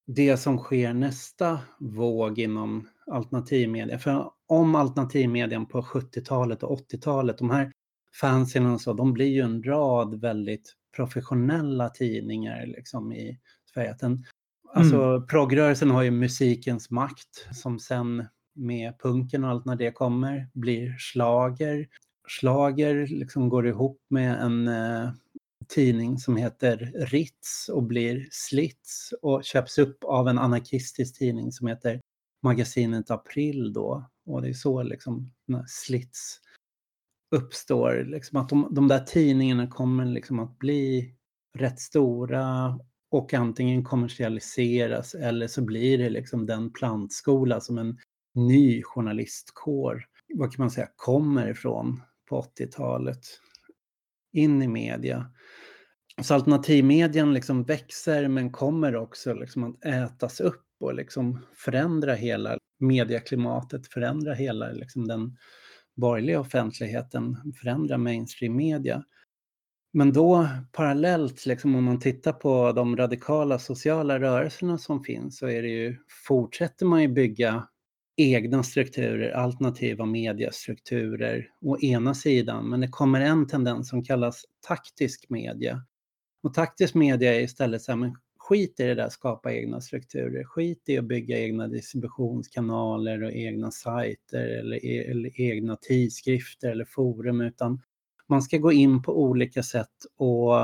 det 0.06 0.36
som 0.36 0.58
sker 0.58 0.94
nästa 0.94 1.58
våg 1.78 2.38
inom 2.38 2.88
alternativmedia. 3.06 3.98
För 3.98 4.30
om 4.46 4.74
alternativmedian 4.74 5.66
på 5.66 5.82
70-talet 5.82 6.62
och 6.62 6.78
80-talet, 6.78 7.38
de 7.38 7.50
här 7.50 7.72
fansen 8.20 8.66
och 8.66 8.80
så, 8.80 8.92
de 8.92 9.12
blir 9.12 9.26
ju 9.26 9.40
en 9.40 9.62
rad 9.62 10.20
väldigt 10.20 10.74
professionella 10.96 11.88
tidningar 11.88 12.66
liksom 12.66 13.12
i 13.12 13.38
Sverige. 13.74 13.96
Den, 14.00 14.24
alltså 14.72 15.02
mm. 15.02 15.26
progrörelsen 15.26 15.90
har 15.90 16.02
ju 16.02 16.10
musikens 16.10 16.90
makt 16.90 17.46
som 17.52 17.78
sen 17.78 18.26
med 18.54 18.98
punken 19.02 19.44
och 19.44 19.50
allt 19.50 19.64
när 19.64 19.76
det 19.76 19.90
kommer 19.90 20.48
blir 20.52 20.96
slager. 20.98 21.88
Slager 22.28 23.06
liksom 23.06 23.48
går 23.48 23.66
ihop 23.66 24.00
med 24.10 24.40
en 24.40 24.68
eh, 24.68 25.10
tidning 25.68 26.18
som 26.18 26.36
heter 26.36 26.92
Ritz 26.94 27.68
och 27.68 27.82
blir 27.82 28.28
Slits 28.30 29.14
och 29.22 29.44
köps 29.44 29.78
upp 29.78 30.04
av 30.04 30.28
en 30.28 30.38
anarkistisk 30.38 31.18
tidning 31.18 31.52
som 31.52 31.66
heter 31.66 32.00
Magasinet 32.42 33.10
April 33.10 33.72
då. 33.72 34.10
Och 34.26 34.42
det 34.42 34.48
är 34.48 34.52
så 34.52 34.82
liksom 34.82 35.32
Slits 35.66 36.40
uppstår. 37.30 38.04
Liksom 38.04 38.38
att 38.38 38.48
de, 38.48 38.68
de 38.70 38.88
där 38.88 39.00
tidningarna 39.00 39.66
kommer 39.66 40.04
liksom 40.04 40.38
att 40.38 40.58
bli 40.58 41.14
rätt 41.58 41.80
stora 41.80 42.78
och 43.10 43.34
antingen 43.34 43.84
kommersialiseras 43.84 45.14
eller 45.14 45.46
så 45.46 45.62
blir 45.62 45.98
det 45.98 46.10
liksom 46.10 46.46
den 46.46 46.72
plantskola 46.72 47.60
som 47.60 47.78
en 47.78 47.98
ny 48.34 48.82
journalistkår, 48.82 50.04
vad 50.34 50.52
kan 50.52 50.62
man 50.62 50.70
säga, 50.70 50.88
kommer 50.96 51.50
ifrån 51.50 52.02
på 52.28 52.40
80-talet 52.42 53.20
in 54.32 54.62
i 54.62 54.68
media. 54.68 55.30
Så 56.22 56.34
alternativmedien 56.34 57.34
liksom 57.34 57.64
växer 57.64 58.28
men 58.28 58.52
kommer 58.52 58.96
också 58.96 59.34
liksom 59.34 59.64
att 59.64 59.84
ätas 59.84 60.40
upp 60.40 60.66
och 60.80 60.94
liksom 60.94 61.38
förändra 61.54 62.14
hela 62.14 62.58
medieklimatet, 62.80 63.86
förändra 63.86 64.34
hela 64.34 64.72
liksom 64.72 65.08
den 65.08 65.36
borgerliga 65.94 66.40
offentligheten, 66.40 67.52
förändra 67.60 67.98
mainstream 67.98 68.56
media. 68.56 69.04
Men 69.92 70.12
då 70.12 70.48
parallellt, 70.72 71.46
liksom, 71.46 71.74
om 71.74 71.84
man 71.84 72.00
tittar 72.00 72.32
på 72.32 72.72
de 72.72 72.96
radikala 72.96 73.58
sociala 73.58 74.20
rörelserna 74.20 74.78
som 74.78 75.04
finns 75.04 75.38
så 75.38 75.46
är 75.46 75.62
det 75.62 75.68
ju, 75.68 75.96
fortsätter 76.26 76.86
man 76.86 77.02
ju 77.02 77.08
bygga 77.08 77.68
egna 78.16 78.62
strukturer, 78.62 79.32
alternativa 79.32 80.06
mediestrukturer 80.06 81.48
å 81.60 81.78
ena 81.78 82.14
sidan, 82.14 82.68
men 82.68 82.80
det 82.80 82.88
kommer 82.88 83.20
en 83.20 83.46
tendens 83.46 83.88
som 83.88 84.04
kallas 84.04 84.44
taktisk 84.66 85.26
media. 85.28 85.84
Och 86.42 86.54
taktisk 86.54 86.94
media 86.94 87.34
är 87.34 87.40
istället 87.40 87.82
så 87.82 87.92
här, 87.92 87.96
men 87.96 88.16
skit 88.48 88.80
i 88.80 88.82
det 88.82 88.94
där, 88.94 89.08
skapa 89.08 89.52
egna 89.52 89.80
strukturer, 89.80 90.44
skit 90.44 90.82
i 90.86 90.98
att 90.98 91.04
bygga 91.04 91.38
egna 91.38 91.68
distributionskanaler 91.68 93.22
och 93.22 93.32
egna 93.32 93.70
sajter 93.70 94.46
eller, 94.46 94.84
e-, 94.84 95.10
eller 95.10 95.40
egna 95.40 95.76
tidskrifter 95.76 96.70
eller 96.70 96.84
forum, 96.84 97.40
utan 97.40 97.82
man 98.28 98.42
ska 98.42 98.58
gå 98.58 98.72
in 98.72 99.02
på 99.02 99.22
olika 99.22 99.62
sätt 99.62 100.06
och 100.16 100.54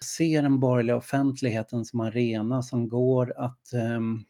se 0.00 0.40
den 0.40 0.60
borgerliga 0.60 0.96
offentligheten 0.96 1.84
som 1.84 2.00
arena 2.00 2.62
som 2.62 2.88
går 2.88 3.32
att 3.36 3.70
um, 3.96 4.24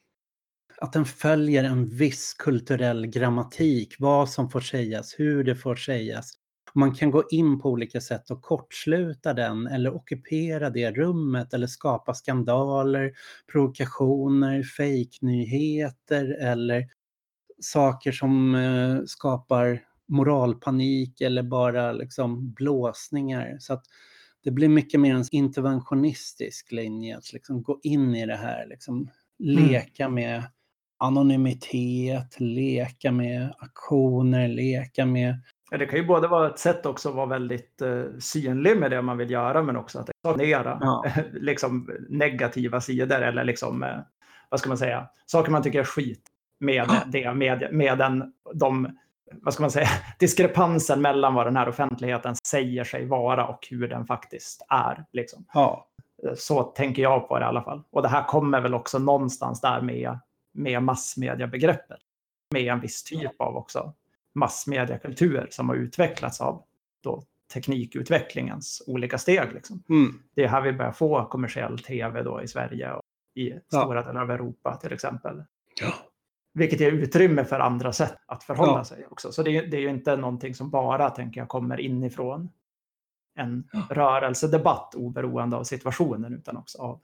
att 0.79 0.93
den 0.93 1.05
följer 1.05 1.65
en 1.65 1.89
viss 1.89 2.35
kulturell 2.35 3.07
grammatik, 3.07 3.95
vad 3.99 4.31
som 4.31 4.51
får 4.51 4.61
sägas, 4.61 5.15
hur 5.19 5.45
det 5.45 5.57
får 5.57 5.77
sägas. 5.77 6.33
Man 6.77 6.95
kan 6.95 7.11
gå 7.11 7.25
in 7.31 7.61
på 7.61 7.71
olika 7.71 8.01
sätt 8.01 8.31
och 8.31 8.43
kortsluta 8.43 9.35
den 9.35 9.67
eller 9.67 9.95
ockupera 9.95 10.71
det 10.71 10.91
rummet 10.91 11.55
eller 11.55 11.67
skapa 11.67 12.15
skandaler, 12.15 13.13
provokationer, 13.53 14.63
fejknyheter 14.63 16.37
eller 16.41 16.89
saker 17.61 18.13
som 18.13 18.55
eh, 18.55 18.99
skapar 19.07 19.81
moralpanik 20.09 21.21
eller 21.21 21.43
bara 21.43 21.93
liksom 21.93 22.53
blåsningar. 22.53 23.57
Så 23.61 23.73
att 23.73 23.85
det 24.45 24.51
blir 24.51 24.69
mycket 24.69 25.01
mer 25.01 25.15
en 25.15 25.25
interventionistisk 25.33 26.73
linje 26.73 27.17
att 27.17 27.33
liksom 27.33 27.63
gå 27.63 27.81
in 27.83 28.15
i 28.15 28.27
det 28.27 28.37
här, 28.37 28.67
liksom 28.67 29.11
leka 29.39 30.05
mm. 30.05 30.15
med 30.15 30.45
anonymitet, 30.99 32.41
leka 32.41 33.13
med 33.13 33.55
aktioner, 33.59 34.49
leka 34.49 35.07
med... 35.07 35.43
Ja, 35.71 35.79
det 35.79 35.87
kan 35.87 35.99
ju 35.99 36.07
både 36.07 36.29
vara 36.29 36.51
ett 36.51 36.59
sätt 36.59 36.87
också 36.87 37.09
att 37.09 37.15
vara 37.15 37.27
väldigt 37.27 37.83
uh, 37.83 38.19
synlig 38.19 38.77
med 38.77 38.91
det 38.91 39.03
man 39.03 39.19
vill 39.19 39.31
göra, 39.31 39.63
men 39.63 39.77
också 39.77 39.99
att 39.99 40.09
exponera 40.09 40.79
ja. 40.81 41.05
liksom 41.33 41.91
negativa 42.09 42.81
sidor 42.81 43.23
eller 43.23 43.45
liksom, 43.45 43.83
uh, 43.83 43.99
vad 44.49 44.61
ska 44.61 44.69
man 44.69 44.79
säga, 44.79 45.09
saker 45.27 45.53
man 45.53 45.63
tycker 45.63 45.81
är 45.81 45.85
skit 45.85 46.23
med 46.59 46.91
det, 47.07 47.35
med, 47.35 47.69
med 47.73 47.99
den, 47.99 48.33
de, 48.55 48.99
vad 49.33 49.55
ska 49.55 49.63
man 49.63 49.71
säga, 49.71 49.89
diskrepansen 50.19 51.03
mellan 51.03 51.35
vad 51.35 51.47
den 51.47 51.57
här 51.57 51.69
offentligheten 51.69 52.35
säger 52.37 52.85
sig 52.85 53.07
vara 53.07 53.47
och 53.47 53.67
hur 53.71 53.89
den 53.89 54.07
faktiskt 54.07 54.67
är. 54.69 55.05
Liksom. 55.13 55.45
Ja. 55.53 55.89
Så 56.37 56.63
tänker 56.63 57.03
jag 57.03 57.29
på 57.29 57.39
det 57.39 57.45
i 57.45 57.49
alla 57.49 57.63
fall. 57.63 57.83
Och 57.91 58.03
det 58.03 58.09
här 58.09 58.25
kommer 58.25 58.61
väl 58.61 58.75
också 58.75 58.99
någonstans 58.99 59.61
där 59.61 59.81
med 59.81 60.19
med 60.57 60.83
massmediebegreppet. 60.83 62.01
Med 62.51 62.73
en 62.73 62.81
viss 62.81 63.05
typ 63.05 63.41
av 63.41 63.57
också 63.57 63.93
massmediekultur 64.37 65.47
som 65.51 65.69
har 65.69 65.77
utvecklats 65.77 66.41
av 66.41 66.63
då 67.03 67.23
teknikutvecklingens 67.55 68.83
olika 68.87 69.19
steg. 69.19 69.53
Liksom. 69.53 69.83
Mm. 69.89 70.23
Det 70.35 70.45
är 70.45 70.49
här 70.49 70.63
vi 70.63 70.73
börjar 70.73 70.93
få 70.93 71.25
kommersiell 71.25 71.79
tv 71.79 72.23
då 72.23 72.43
i 72.43 72.49
Sverige 72.49 72.93
och 72.93 73.03
i 73.35 73.53
stora 73.67 74.01
ja. 74.01 74.07
delar 74.07 74.23
av 74.23 74.31
Europa 74.31 74.77
till 74.77 74.93
exempel. 74.93 75.45
Ja. 75.81 75.93
Vilket 76.55 76.81
ger 76.81 76.93
utrymme 76.93 77.45
för 77.45 77.61
andra 77.61 77.93
sätt 77.93 78.19
att 78.27 78.45
förhålla 78.45 78.79
ja. 78.79 78.85
sig 78.85 79.07
också. 79.07 79.33
Så 79.33 79.43
det, 79.43 79.61
det 79.61 79.77
är 79.77 79.81
ju 79.81 79.91
inte 79.91 80.17
någonting 80.17 80.55
som 80.55 80.71
bara, 80.71 81.11
tänker 81.11 81.41
jag, 81.41 81.49
kommer 81.49 81.81
inifrån 81.81 82.51
en 83.35 83.69
ja. 83.73 83.83
rörelsedebatt 83.91 84.95
oberoende 84.95 85.57
av 85.57 85.65
situationen 85.65 86.35
utan 86.35 86.57
också 86.57 86.79
av, 86.79 87.01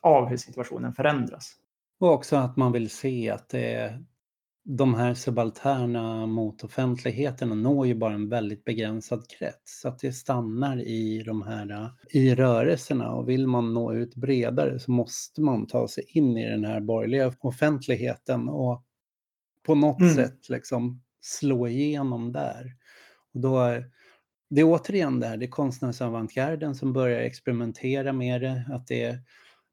av 0.00 0.26
hur 0.26 0.36
situationen 0.36 0.94
förändras. 0.94 1.52
Och 2.00 2.12
också 2.12 2.36
att 2.36 2.56
man 2.56 2.72
vill 2.72 2.90
se 2.90 3.30
att 3.30 3.48
det 3.48 3.98
de 4.64 4.94
här 4.94 5.14
subalterna 5.14 6.26
mot 6.26 6.64
offentligheten 6.64 7.62
når 7.62 7.86
ju 7.86 7.94
bara 7.94 8.14
en 8.14 8.28
väldigt 8.28 8.64
begränsad 8.64 9.28
krets. 9.28 9.80
Så 9.80 9.88
att 9.88 9.98
det 9.98 10.12
stannar 10.12 10.80
i 10.80 11.22
de 11.22 11.42
här 11.42 11.90
i 12.10 12.34
rörelserna 12.34 13.10
och 13.10 13.28
vill 13.28 13.46
man 13.46 13.74
nå 13.74 13.94
ut 13.94 14.14
bredare 14.14 14.78
så 14.78 14.90
måste 14.90 15.40
man 15.40 15.66
ta 15.66 15.88
sig 15.88 16.04
in 16.08 16.36
i 16.36 16.50
den 16.50 16.64
här 16.64 16.80
borgerliga 16.80 17.34
offentligheten 17.40 18.48
och 18.48 18.84
på 19.62 19.74
något 19.74 20.00
mm. 20.00 20.14
sätt 20.14 20.48
liksom 20.48 21.02
slå 21.20 21.68
igenom 21.68 22.32
där. 22.32 22.76
Och 23.34 23.40
då 23.40 23.82
det 24.50 24.60
är 24.60 24.64
återigen 24.64 25.20
det 25.20 25.26
här, 25.26 25.36
det 25.36 25.46
är 25.46 25.50
konstnärsavantgarden 25.50 26.74
som 26.74 26.92
börjar 26.92 27.20
experimentera 27.20 28.12
med 28.12 28.40
det, 28.40 28.64
att 28.72 28.86
det 28.86 29.02
är 29.02 29.18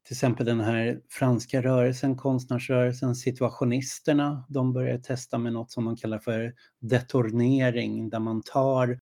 till 0.04 0.14
exempel 0.14 0.46
den 0.46 0.60
här 0.60 1.00
franska 1.08 1.62
rörelsen, 1.62 2.16
konstnärsrörelsen, 2.16 3.14
situationisterna, 3.14 4.44
de 4.48 4.72
börjar 4.72 4.98
testa 4.98 5.38
med 5.38 5.52
något 5.52 5.70
som 5.70 5.84
de 5.84 5.96
kallar 5.96 6.18
för 6.18 6.54
detornering, 6.80 8.10
där 8.10 8.18
man 8.18 8.42
tar 8.42 9.00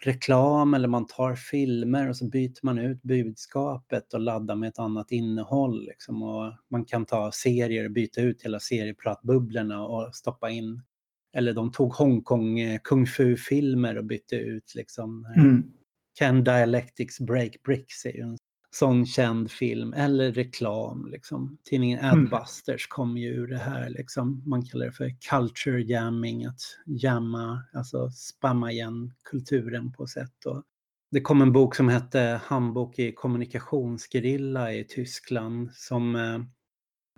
reklam 0.00 0.74
eller 0.74 0.88
man 0.88 1.06
tar 1.06 1.34
filmer 1.34 2.08
och 2.08 2.16
så 2.16 2.24
byter 2.24 2.64
man 2.64 2.78
ut 2.78 3.02
budskapet 3.02 4.14
och 4.14 4.20
laddar 4.20 4.54
med 4.54 4.68
ett 4.68 4.78
annat 4.78 5.10
innehåll. 5.10 5.84
Liksom. 5.86 6.22
Och 6.22 6.52
man 6.70 6.84
kan 6.84 7.06
ta 7.06 7.32
serier 7.32 7.84
och 7.84 7.90
byta 7.90 8.20
ut 8.20 8.42
hela 8.42 8.60
seriepratbubblorna 8.60 9.86
och 9.86 10.14
stoppa 10.14 10.50
in. 10.50 10.82
Eller 11.32 11.54
de 11.54 11.72
tog 11.72 11.92
Hongkong 11.92 12.60
eh, 12.60 12.80
kung 12.84 13.06
fu-filmer 13.06 13.98
och 13.98 14.04
bytte 14.04 14.36
ut 14.36 14.74
liksom. 14.74 15.26
Mm. 15.36 15.72
Can 16.18 16.44
dialectics 16.44 17.20
break 17.20 17.62
bricks 17.62 18.06
är 18.06 18.12
ju 18.12 18.22
en 18.22 18.36
sån 18.70 19.06
känd 19.06 19.50
film 19.50 19.92
eller 19.92 20.32
reklam. 20.32 21.06
Liksom. 21.10 21.58
Tidningen 21.64 21.98
Mm. 21.98 22.24
Adbusters 22.24 22.86
kom 22.86 23.16
ju 23.16 23.28
ur 23.28 23.46
det 23.46 23.58
här. 23.58 23.90
Liksom. 23.90 24.42
Man 24.46 24.64
kallar 24.64 24.86
det 24.86 24.92
för 24.92 25.14
culture 25.30 25.82
jamming, 25.82 26.44
att 26.44 26.60
jamma, 26.86 27.62
alltså 27.72 28.10
spamma 28.10 28.72
igen 28.72 29.12
kulturen 29.24 29.92
på 29.92 30.06
sätt. 30.06 30.46
Och 30.46 30.62
det 31.10 31.20
kom 31.20 31.42
en 31.42 31.52
bok 31.52 31.74
som 31.74 31.88
hette 31.88 32.40
Handbok 32.44 32.98
i 32.98 33.12
kommunikationsgerilla 33.12 34.72
i 34.72 34.84
Tyskland 34.84 35.70
som 35.74 36.16
eh, 36.16 36.38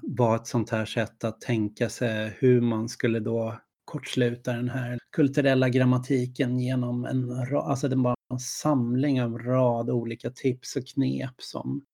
var 0.03 0.37
ett 0.37 0.47
sånt 0.47 0.71
här 0.71 0.85
sätt 0.85 1.25
att 1.25 1.41
tänka 1.41 1.89
sig 1.89 2.37
hur 2.39 2.61
man 2.61 2.89
skulle 2.89 3.21
då 3.21 3.61
kortsluta 3.85 4.53
den 4.53 4.69
här 4.69 4.99
kulturella 5.13 5.69
grammatiken 5.69 6.61
genom 6.61 7.05
en, 7.05 7.33
alltså 7.55 7.89
det 7.89 7.97
var 7.97 8.15
en 8.31 8.39
samling 8.39 9.23
av 9.23 9.39
rad 9.39 9.91
olika 9.91 10.31
tips 10.31 10.77
och 10.77 10.87
knep 10.87 11.35
som 11.39 11.85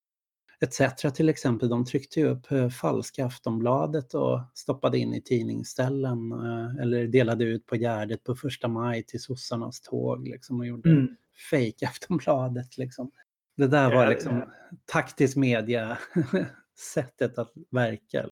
ETC 0.60 1.12
till 1.14 1.28
exempel, 1.28 1.68
de 1.68 1.84
tryckte 1.84 2.20
ju 2.20 2.26
upp 2.26 2.52
eh, 2.52 2.68
falska 2.68 3.26
Aftonbladet 3.26 4.14
och 4.14 4.40
stoppade 4.54 4.98
in 4.98 5.14
i 5.14 5.22
tidningsställen 5.22 6.32
eh, 6.32 6.82
eller 6.82 7.06
delade 7.06 7.44
ut 7.44 7.66
på 7.66 7.76
Gärdet 7.76 8.24
på 8.24 8.34
första 8.34 8.68
maj 8.68 9.02
till 9.02 9.22
sossarnas 9.22 9.80
tåg 9.80 10.28
liksom, 10.28 10.60
och 10.60 10.66
gjorde 10.66 10.90
Mm. 10.90 11.16
fake 11.50 11.86
Aftonbladet. 11.86 12.78
Liksom. 12.78 13.10
Det 13.56 13.66
där 13.66 13.94
var 13.94 14.06
liksom 14.08 14.44
taktisk 14.92 15.36
media 15.36 15.98
sättet 16.94 17.38
att 17.38 17.52
verka. 17.70 18.28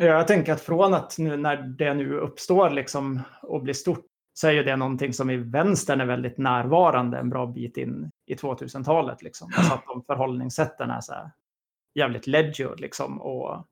Ja, 0.00 0.04
Jag 0.06 0.26
tänker 0.26 0.52
att 0.52 0.60
från 0.60 0.94
att 0.94 1.18
nu 1.18 1.36
när 1.36 1.56
det 1.56 1.94
nu 1.94 2.18
uppstår 2.18 2.70
liksom 2.70 3.20
och 3.42 3.62
blir 3.62 3.74
stort 3.74 4.06
så 4.38 4.48
är 4.48 4.52
ju 4.52 4.62
det 4.62 4.76
någonting 4.76 5.12
som 5.12 5.30
i 5.30 5.36
vänstern 5.36 6.00
är 6.00 6.06
väldigt 6.06 6.38
närvarande 6.38 7.18
en 7.18 7.30
bra 7.30 7.46
bit 7.46 7.76
in 7.76 8.10
i 8.26 8.34
2000-talet. 8.34 9.22
Liksom. 9.22 9.50
Alltså 9.56 9.74
att 9.74 9.84
de 9.86 10.02
förhållningssätten 10.02 10.90
är 10.90 11.00
så 11.00 11.12
här 11.12 11.30
jävligt 11.94 12.26
ledger 12.26 12.76
liksom, 12.76 13.20
och, 13.20 13.66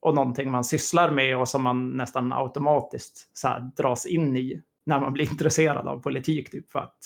och 0.00 0.14
någonting 0.14 0.50
man 0.50 0.64
sysslar 0.64 1.10
med 1.10 1.38
och 1.38 1.48
som 1.48 1.62
man 1.62 1.90
nästan 1.90 2.32
automatiskt 2.32 3.30
så 3.32 3.48
här, 3.48 3.70
dras 3.76 4.06
in 4.06 4.36
i 4.36 4.62
när 4.86 5.00
man 5.00 5.12
blir 5.12 5.30
intresserad 5.30 5.88
av 5.88 6.02
politik. 6.02 6.50
Typ, 6.50 6.72
för 6.72 6.78
att 6.78 6.98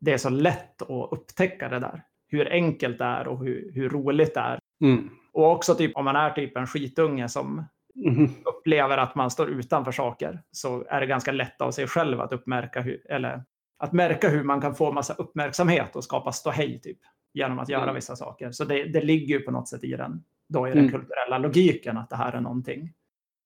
det 0.00 0.12
är 0.12 0.18
så 0.18 0.30
lätt 0.30 0.82
att 0.82 1.12
upptäcka 1.12 1.68
det 1.68 1.78
där. 1.78 2.02
Hur 2.28 2.52
enkelt 2.52 2.98
det 2.98 3.04
är 3.04 3.28
och 3.28 3.44
hur, 3.44 3.72
hur 3.74 3.88
roligt 3.88 4.34
det 4.34 4.40
är. 4.40 4.58
Mm. 4.80 5.10
Och 5.32 5.50
också 5.50 5.74
typ 5.74 5.96
om 5.96 6.04
man 6.04 6.16
är 6.16 6.30
typ 6.30 6.56
en 6.56 6.66
skitunge 6.66 7.28
som 7.28 7.64
Mhm. 7.94 8.30
upplever 8.44 8.98
att 8.98 9.14
man 9.14 9.30
står 9.30 9.48
utanför 9.50 9.92
saker 9.92 10.42
så 10.50 10.84
är 10.88 11.00
det 11.00 11.06
ganska 11.06 11.32
lätt 11.32 11.60
av 11.60 11.70
sig 11.70 11.86
själv 11.86 12.20
att 12.20 12.32
uppmärka 12.32 12.80
hur, 12.80 13.10
eller 13.10 13.44
att 13.78 13.92
märka 13.92 14.28
hur 14.28 14.44
man 14.44 14.60
kan 14.60 14.74
få 14.74 14.92
massa 14.92 15.14
uppmärksamhet 15.14 15.96
och 15.96 16.04
skapa 16.04 16.32
ståhej 16.32 16.80
typ 16.80 16.98
genom 17.34 17.58
att 17.58 17.68
göra 17.68 17.82
Mm. 17.82 17.94
vissa 17.94 18.16
saker. 18.16 18.52
Så 18.52 18.64
det, 18.64 18.84
det 18.84 19.00
ligger 19.00 19.38
ju 19.38 19.40
på 19.40 19.50
något 19.50 19.68
sätt 19.68 19.84
i 19.84 19.90
den, 19.96 20.24
då 20.48 20.66
i 20.68 20.70
den 20.70 20.78
Mm. 20.78 20.90
kulturella 20.92 21.38
logiken 21.38 21.96
att 21.98 22.10
det 22.10 22.16
här 22.16 22.32
är 22.32 22.40
någonting 22.40 22.92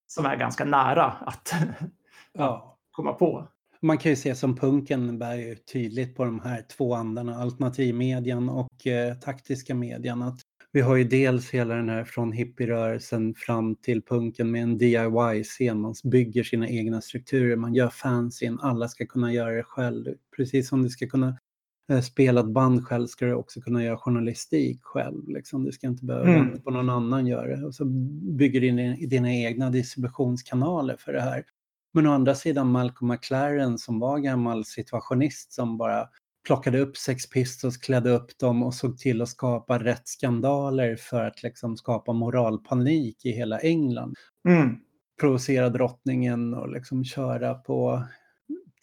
som 0.06 0.26
är 0.26 0.37
ganska 0.37 0.64
nära 0.64 1.04
att 1.04 1.52
Ja. 2.32 2.78
komma 2.90 3.12
på. 3.12 3.48
Man 3.82 3.98
kan 3.98 4.11
ju 4.12 4.16
se 4.16 4.34
som 4.34 4.56
punken 4.56 5.18
bär 5.18 5.34
ju 5.34 5.54
tydligt 5.54 6.16
på 6.16 6.24
de 6.24 6.40
här 6.40 6.62
två 6.62 6.94
andarna, 6.94 7.37
alternativmedian 7.37 8.48
och 8.48 8.87
eh, 8.87 9.14
taktiska 9.14 9.74
median. 9.74 10.22
Att 10.22 10.40
vi 10.72 10.81
har 10.81 10.96
ju 10.96 11.04
dels 11.04 11.50
hela 11.50 11.74
den 11.74 11.88
här 11.88 12.04
från 12.04 12.33
hippierörelsen 12.33 13.35
fram 13.35 13.76
till 13.76 14.02
punken 14.02 14.50
med 14.50 14.62
en 14.62 14.78
DIY-scen. 14.78 15.81
Man 15.81 15.94
bygger 16.04 16.42
sina 16.42 16.68
egna 16.68 17.00
strukturer, 17.00 17.57
man 17.57 17.74
gör 17.74 17.88
fanzine, 17.88 18.59
alla 18.61 18.88
ska 18.88 19.07
kunna 19.07 19.33
göra 19.33 19.50
det 19.50 19.62
själv. 19.62 20.14
Precis 20.37 20.68
som 20.68 20.83
du 20.83 20.88
ska 20.88 21.07
kunna 21.07 21.38
eh, 21.92 22.00
spela 22.00 22.40
ett 22.40 22.46
band 22.52 22.87
själv 22.87 23.07
ska 23.07 23.26
du 23.26 23.35
också 23.35 23.61
kunna 23.61 23.85
göra 23.85 23.96
journalistik 23.96 24.83
själv. 24.83 25.28
Liksom. 25.28 25.64
Du 25.64 25.72
ska 25.72 25.87
inte 25.87 26.04
behöva 26.04 26.28
Mm. 26.28 26.46
vänta 26.46 26.62
på 26.62 26.70
någon 26.70 26.90
annan 26.90 27.26
göra 27.26 27.57
det. 27.57 27.66
Och 27.66 27.74
så 27.74 27.85
bygger 28.38 28.61
du 28.61 28.66
in 28.66 29.09
dina 29.09 29.33
egna 29.35 29.70
distributionskanaler 29.70 30.96
för 30.96 31.12
det 31.12 31.20
här. 31.20 31.44
Men 31.94 32.07
å 32.07 32.12
andra 32.12 32.35
sidan 32.35 32.70
Malcolm 32.70 33.09
McLaren 33.11 33.78
som 33.78 33.98
var 34.00 34.18
gammal 34.18 34.64
situationist 34.64 35.52
som 35.52 35.76
bara 35.78 36.09
plockade 36.48 36.78
upp 36.78 36.96
Sex 36.96 37.30
Pistols, 37.30 37.76
klädde 37.76 38.11
upp 38.11 38.38
dem 38.38 38.62
och 38.62 38.74
såg 38.74 38.98
till 38.98 39.22
att 39.22 39.28
skapa 39.28 39.78
rätt 39.78 40.08
skandaler 40.08 40.96
för 40.96 41.24
att 41.24 41.42
liksom 41.42 41.76
skapa 41.76 42.12
moralpanik 42.12 43.24
i 43.24 43.30
hela 43.30 43.58
England. 43.58 44.14
Mm. 44.48 44.76
Provocera 45.20 45.68
drottningen 45.68 46.54
och 46.54 46.68
liksom 46.68 47.04
köra 47.04 47.54
på, 47.54 48.02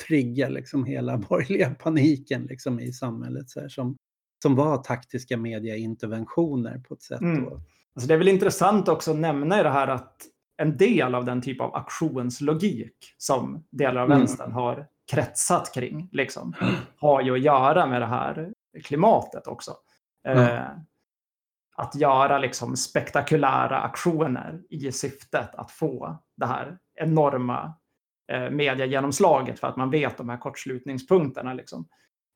trigga 0.07 0.49
liksom 0.49 0.85
hela 0.85 1.17
borgerliga 1.29 1.69
paniken 1.69 2.43
liksom 2.43 2.79
i 2.79 2.93
samhället 2.93 3.49
så 3.49 3.59
här, 3.59 3.69
som, 3.69 3.97
som 4.41 4.55
var 4.55 4.77
taktiska 4.77 5.37
mediainterventioner 5.37 6.79
på 6.87 6.93
ett 6.93 7.01
sätt. 7.01 7.21
Mm. 7.21 7.45
Alltså 7.45 8.07
det 8.07 8.13
är 8.13 8.17
väl 8.17 8.27
intressant 8.27 8.87
också 8.87 9.11
att 9.11 9.17
nämna 9.17 9.59
i 9.59 9.63
det 9.63 9.69
här 9.69 9.87
att 9.87 10.15
en 10.57 10.77
del 10.77 11.15
av 11.15 11.25
den 11.25 11.41
typ 11.41 11.61
av 11.61 11.75
aktionslogik 11.75 12.95
som 13.17 13.63
delar 13.71 14.01
av 14.01 14.05
Mm. 14.07 14.17
vänstern 14.19 14.51
har 14.51 14.87
kretsat 15.11 15.73
kring, 15.73 16.09
liksom, 16.11 16.53
har 16.97 17.21
ju 17.21 17.33
att 17.33 17.41
göra 17.41 17.85
med 17.87 18.01
det 18.01 18.05
här 18.05 18.53
klimatet 18.83 19.47
också. 19.47 19.71
Eh, 20.27 20.59
att 21.75 21.95
göra 21.95 22.37
liksom 22.39 22.75
spektakulära 22.77 23.79
aktioner 23.79 24.61
i 24.69 24.91
syftet 24.91 25.55
att 25.55 25.71
få 25.71 26.17
det 26.37 26.45
här 26.45 26.77
enorma 26.95 27.73
eh, 28.31 28.49
mediegenomslaget 28.49 29.59
för 29.59 29.67
att 29.67 29.75
man 29.77 29.89
vet 29.89 30.17
de 30.17 30.29
här 30.29 30.37
kortslutningspunkterna. 30.37 31.53
Liksom 31.53 31.87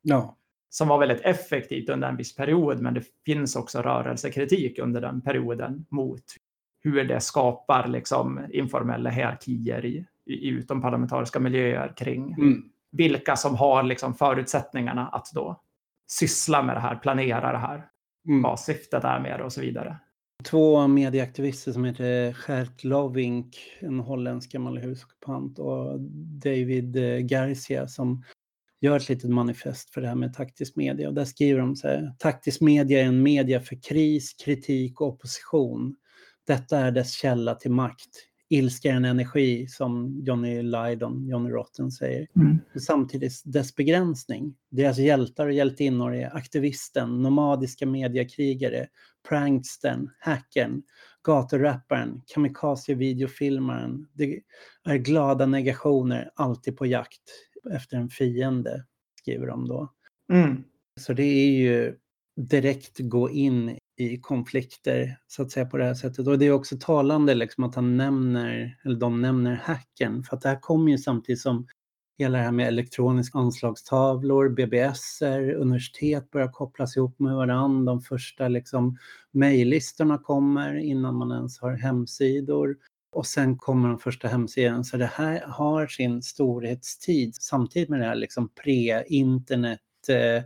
Ja. 0.02 0.36
som 0.68 0.88
var 0.88 0.98
väldigt 0.98 1.20
effektivt 1.20 1.88
under 1.88 2.08
en 2.08 2.16
viss 2.16 2.34
period, 2.36 2.80
men 2.80 2.94
det 2.94 3.02
finns 3.24 3.56
också 3.56 3.82
rörelsekritik 3.82 4.78
under 4.78 5.00
den 5.00 5.20
perioden 5.20 5.86
mot 5.88 6.22
hur 6.82 7.04
det 7.04 7.20
skapar 7.20 7.88
liksom 7.88 8.40
informella 8.52 9.10
hierarkier 9.10 9.84
i, 9.84 10.06
i, 10.26 10.48
utomparlamentariska 10.48 11.40
miljöer 11.40 11.92
kring 11.96 12.32
Mm. 12.32 12.62
vilka 12.92 13.36
som 13.36 13.54
har 13.56 13.82
liksom 13.82 14.14
förutsättningarna 14.14 15.08
att 15.08 15.26
då 15.34 15.60
syssla 16.10 16.62
med 16.62 16.76
det 16.76 16.80
här, 16.80 16.96
planera 16.96 17.52
det 17.52 17.58
här, 17.58 17.86
Mm. 18.28 18.42
vad 18.42 18.60
syftet 18.60 19.04
är 19.04 19.20
med 19.20 19.40
det 19.40 19.44
och 19.44 19.52
så 19.52 19.60
vidare. 19.60 19.96
två 20.44 20.86
medieaktivister 20.86 21.72
som 21.72 21.84
heter 21.84 22.36
Gert 22.48 22.84
Lovink, 22.84 23.58
en 23.80 24.00
holländsk 24.00 24.52
gammal 24.52 24.78
husockupant, 24.78 25.58
och 25.58 26.00
David 26.44 26.96
eh, 26.96 27.18
Garcia 27.18 27.86
som 27.88 28.24
gör 28.80 28.96
ett 28.96 29.08
litet 29.08 29.30
manifest 29.30 29.90
för 29.90 30.00
det 30.00 30.08
här 30.08 30.14
med 30.14 30.34
taktisk 30.34 30.76
media. 30.76 31.08
Och 31.08 31.14
där 31.14 31.24
skriver 31.24 31.60
de 31.60 31.76
så 31.76 31.88
här, 31.88 32.14
taktisk 32.18 32.60
media 32.60 33.00
är 33.00 33.04
en 33.04 33.22
media 33.22 33.60
för 33.60 33.82
kris, 33.82 34.34
kritik 34.44 35.00
och 35.00 35.06
opposition. 35.08 35.96
Detta 36.50 36.78
är 36.78 36.90
dess 36.90 37.12
källa 37.12 37.54
till 37.54 37.70
makt. 37.70 38.08
Ilska 38.48 38.90
är 38.90 38.94
en 38.96 39.04
energi, 39.04 39.66
som 39.66 40.20
Johnny 40.22 40.62
Lydon, 40.62 41.28
Johnny 41.28 41.50
Rotten 41.50 41.90
säger. 41.90 42.28
Och 42.74 42.82
samtidigt 42.82 43.42
dess 43.44 43.74
begränsning. 43.74 44.54
Deras 44.70 44.98
hjältar 44.98 45.46
och 45.46 45.52
hjältinnor 45.52 46.14
är 46.14 46.36
aktivisten, 46.36 47.22
nomadiska 47.22 47.86
mediakrigare, 47.86 48.86
prankstern, 49.28 50.10
hackern, 50.18 50.82
gaturapparen, 51.22 52.22
kamikaze-videofilmaren. 52.26 54.06
Det 54.12 54.40
är 54.84 54.96
glada 54.96 55.46
negationer, 55.46 56.30
alltid 56.34 56.76
på 56.76 56.86
jakt 56.86 57.22
efter 57.72 57.96
en 57.96 58.08
fiende, 58.08 58.84
skriver 59.20 59.46
de 59.46 59.68
då. 59.68 59.92
Mm. 60.32 60.64
Så 61.00 61.12
det 61.12 61.22
är 61.22 61.50
ju 61.50 61.96
direkt 62.36 62.98
gå 62.98 63.30
in 63.30 63.78
i 64.00 64.16
konflikter 64.16 65.16
så 65.26 65.42
att 65.42 65.50
säga 65.50 65.66
på 65.66 65.76
det 65.76 65.84
här 65.84 65.94
sättet. 65.94 66.26
Och 66.26 66.38
det 66.38 66.46
är 66.46 66.52
också 66.52 66.76
talande 66.80 67.34
liksom 67.34 67.64
att 67.64 67.74
han 67.74 67.96
nämner, 67.96 68.78
eller 68.84 68.96
de 68.96 69.22
nämner 69.22 69.54
hacken, 69.54 70.22
för 70.22 70.36
att 70.36 70.42
det 70.42 70.48
här 70.48 70.60
kommer 70.60 70.90
ju 70.90 70.98
samtidigt 70.98 71.40
som 71.40 71.66
hela 72.18 72.38
det 72.38 72.44
här 72.44 72.52
med 72.52 72.68
elektroniska 72.68 73.38
anslagstavlor, 73.38 74.48
BBSer, 74.48 75.54
universitet 75.54 76.30
börjar 76.30 76.48
kopplas 76.48 76.96
ihop 76.96 77.18
med 77.18 77.34
varandra. 77.34 77.92
De 77.92 78.00
första 78.00 78.48
liksom 78.48 78.98
mejllistorna 79.32 80.18
kommer 80.18 80.74
innan 80.74 81.14
man 81.14 81.32
ens 81.32 81.60
har 81.60 81.72
hemsidor. 81.72 82.76
Och 83.12 83.26
sen 83.26 83.58
kommer 83.58 83.88
de 83.88 83.98
första 83.98 84.28
hemsidorna. 84.28 84.84
Så 84.84 84.96
det 84.96 85.10
här 85.14 85.40
har 85.46 85.86
sin 85.86 86.22
storhetstid 86.22 87.34
samtidigt 87.34 87.88
med 87.88 88.00
det 88.00 88.06
här 88.06 88.14
liksom 88.14 88.48
pre-internet. 88.64 89.80
Eh, 90.08 90.42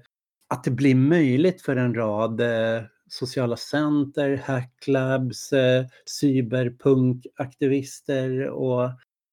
att 0.48 0.64
det 0.64 0.70
blir 0.70 0.94
möjligt 0.94 1.62
för 1.62 1.76
en 1.76 1.94
rad 1.94 2.40
eh, 2.40 2.82
sociala 3.08 3.56
center, 3.56 4.36
hacklabs, 4.36 5.52
eh, 5.52 5.86
cyberpunkaktivister 6.20 8.48
och 8.48 8.90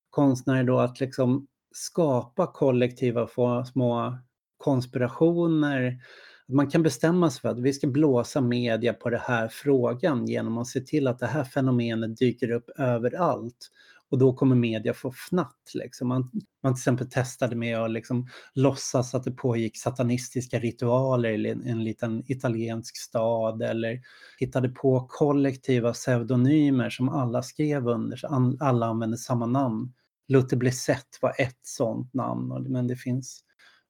konstnärer 0.10 0.64
då 0.64 0.80
att 0.80 1.00
liksom 1.00 1.48
skapa 1.72 2.48
kollektiva 2.48 3.28
små 3.66 4.18
konspirationer. 4.58 6.00
Man 6.48 6.70
kan 6.70 6.84
bestämma 6.84 7.30
sig 7.30 7.42
för 7.42 7.50
att 7.50 7.60
vi 7.60 7.74
ska 7.74 7.88
blåsa 7.88 8.42
media 8.42 8.94
på 8.94 9.10
den 9.10 9.20
här 9.20 9.48
frågan 9.48 10.28
genom 10.28 10.58
att 10.58 10.68
se 10.68 10.82
till 10.82 11.08
att 11.08 11.20
det 11.20 11.28
här 11.28 11.44
fenomenet 11.44 12.18
dyker 12.18 12.52
upp 12.52 12.70
överallt. 12.70 13.72
Och 14.12 14.18
då 14.18 14.34
kommer 14.34 14.56
media 14.56 14.94
få 14.94 15.12
fnatt. 15.12 15.72
Liksom. 15.74 16.08
Man, 16.08 16.32
man 16.64 16.74
till 16.74 16.80
exempel 16.80 17.10
testade 17.10 17.56
med 17.56 17.78
att 17.78 17.92
liksom 17.92 18.28
låtsas 18.54 19.16
att 19.16 19.24
det 19.24 19.32
pågick 19.32 19.78
satanistiska 19.78 20.60
ritualer 20.60 21.30
i 21.30 21.50
en, 21.50 21.68
en 21.68 21.84
liten 21.84 22.24
italiensk 22.32 22.98
stad 22.98 23.62
eller 23.62 24.02
hittade 24.40 24.70
på 24.70 25.06
kollektiva 25.10 25.94
pseudonymer 25.94 26.90
som 26.90 27.10
alla 27.10 27.44
skrev 27.44 27.88
under, 27.88 28.18
så 28.18 28.58
alla 28.60 28.86
använde 28.86 29.18
samma 29.18 29.46
namn. 29.46 29.94
Luther 30.28 30.58
Blissett 30.58 31.18
var 31.22 31.34
ett 31.38 31.60
sånt 31.62 32.14
namn, 32.14 32.66
men 32.70 32.88
det 32.88 32.96
finns 32.96 33.44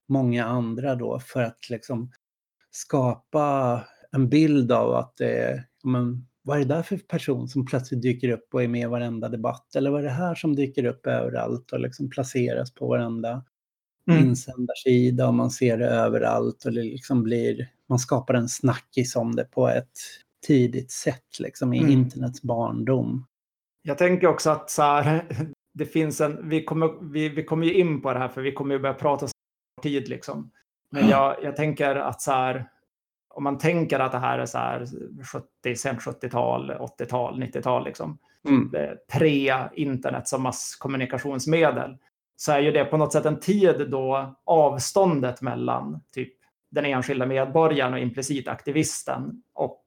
många 0.08 0.46
andra 0.46 0.96
då 0.96 1.20
för 1.20 1.42
att 1.42 1.70
liksom 1.70 2.12
skapa 2.72 3.84
en 4.12 4.30
bild 4.30 4.72
av 4.72 4.96
att 4.96 5.18
det 5.18 5.38
är, 5.38 5.68
men, 5.84 6.28
vad 6.44 6.58
är 6.58 6.66
det 6.66 6.76
där 6.76 6.84
för 6.84 6.98
person 6.98 7.48
som 7.48 7.66
plötsligt 7.66 8.02
dyker 8.02 8.30
upp 8.30 8.54
och 8.54 8.64
är 8.64 8.68
med 8.68 8.82
i 8.82 8.86
varenda 8.86 9.30
debatt? 9.30 9.76
Eller 9.76 9.92
vad 9.92 10.00
är 10.00 10.06
det 10.06 10.12
här 10.12 10.36
som 10.36 10.56
dyker 10.56 10.86
upp 10.86 11.08
överallt 11.08 11.72
och 11.72 11.80
liksom 11.80 12.10
placeras 12.10 12.74
på 12.74 12.88
varenda 12.88 13.44
mm. 14.10 14.28
insändarsida 14.28 15.28
och 15.28 15.34
man 15.34 15.52
ser 15.52 15.78
det 15.78 15.88
överallt 15.88 16.66
och 16.66 16.74
det 16.74 16.84
liksom 16.84 17.24
blir, 17.24 17.68
man 17.90 18.00
skapar 18.00 18.34
en 18.34 18.50
snackis 18.50 19.16
om 19.16 19.36
det 19.36 19.44
på 19.44 19.68
ett 19.68 19.98
tidigt 20.48 20.92
sätt 20.92 21.40
liksom 21.40 21.74
i 21.74 21.80
mm. 21.80 21.92
internets 21.92 22.42
barndom. 22.42 23.26
Jag 23.82 23.98
tänker 23.98 24.28
också 24.28 24.50
att 24.50 24.70
så 24.70 24.82
här, 24.82 25.26
det 25.74 25.86
finns 25.86 26.22
en, 26.22 26.50
vi 26.50 26.64
kommer, 26.64 27.12
vi, 27.12 27.30
vi 27.30 27.44
kommer 27.44 27.66
ju 27.66 27.74
in 27.74 28.02
på 28.02 28.14
det 28.14 28.20
här 28.20 28.30
för 28.30 28.42
vi 28.42 28.52
kommer 28.52 28.76
ju 28.76 28.82
börja 28.82 28.94
prata 28.94 29.28
tid 29.82 30.10
liksom. 30.10 30.52
Men 30.90 31.10
jag, 31.10 31.36
jag 31.44 31.56
tänker 31.56 31.96
att 31.96 32.22
så 32.22 32.32
här, 32.32 32.70
om 33.34 33.44
man 33.44 33.58
tänker 33.58 34.00
att 34.00 34.12
det 34.12 34.20
här 34.20 34.40
är 34.40 34.46
så 34.46 34.58
här 34.58 34.86
70, 35.64 35.76
sent 35.76 36.00
70-tal, 36.00 36.72
80-tal, 36.72 37.44
90-tal, 37.44 37.86
liksom, 37.86 38.18
mm. 38.48 38.72
pre-internet 39.14 40.28
som 40.28 40.42
masskommunikationsmedel, 40.42 41.98
så 42.36 42.52
är 42.52 42.60
ju 42.60 42.72
det 42.72 42.86
på 42.86 42.98
något 42.98 43.14
sätt 43.14 43.26
en 43.26 43.40
tid 43.40 43.90
då 43.90 44.36
avståndet 44.46 45.42
mellan 45.42 46.02
typ 46.14 46.34
den 46.72 46.86
enskilda 46.86 47.26
medborgaren 47.26 47.94
och 47.94 48.00
implicit 48.00 48.48
aktivisten 48.48 49.44
och 49.54 49.84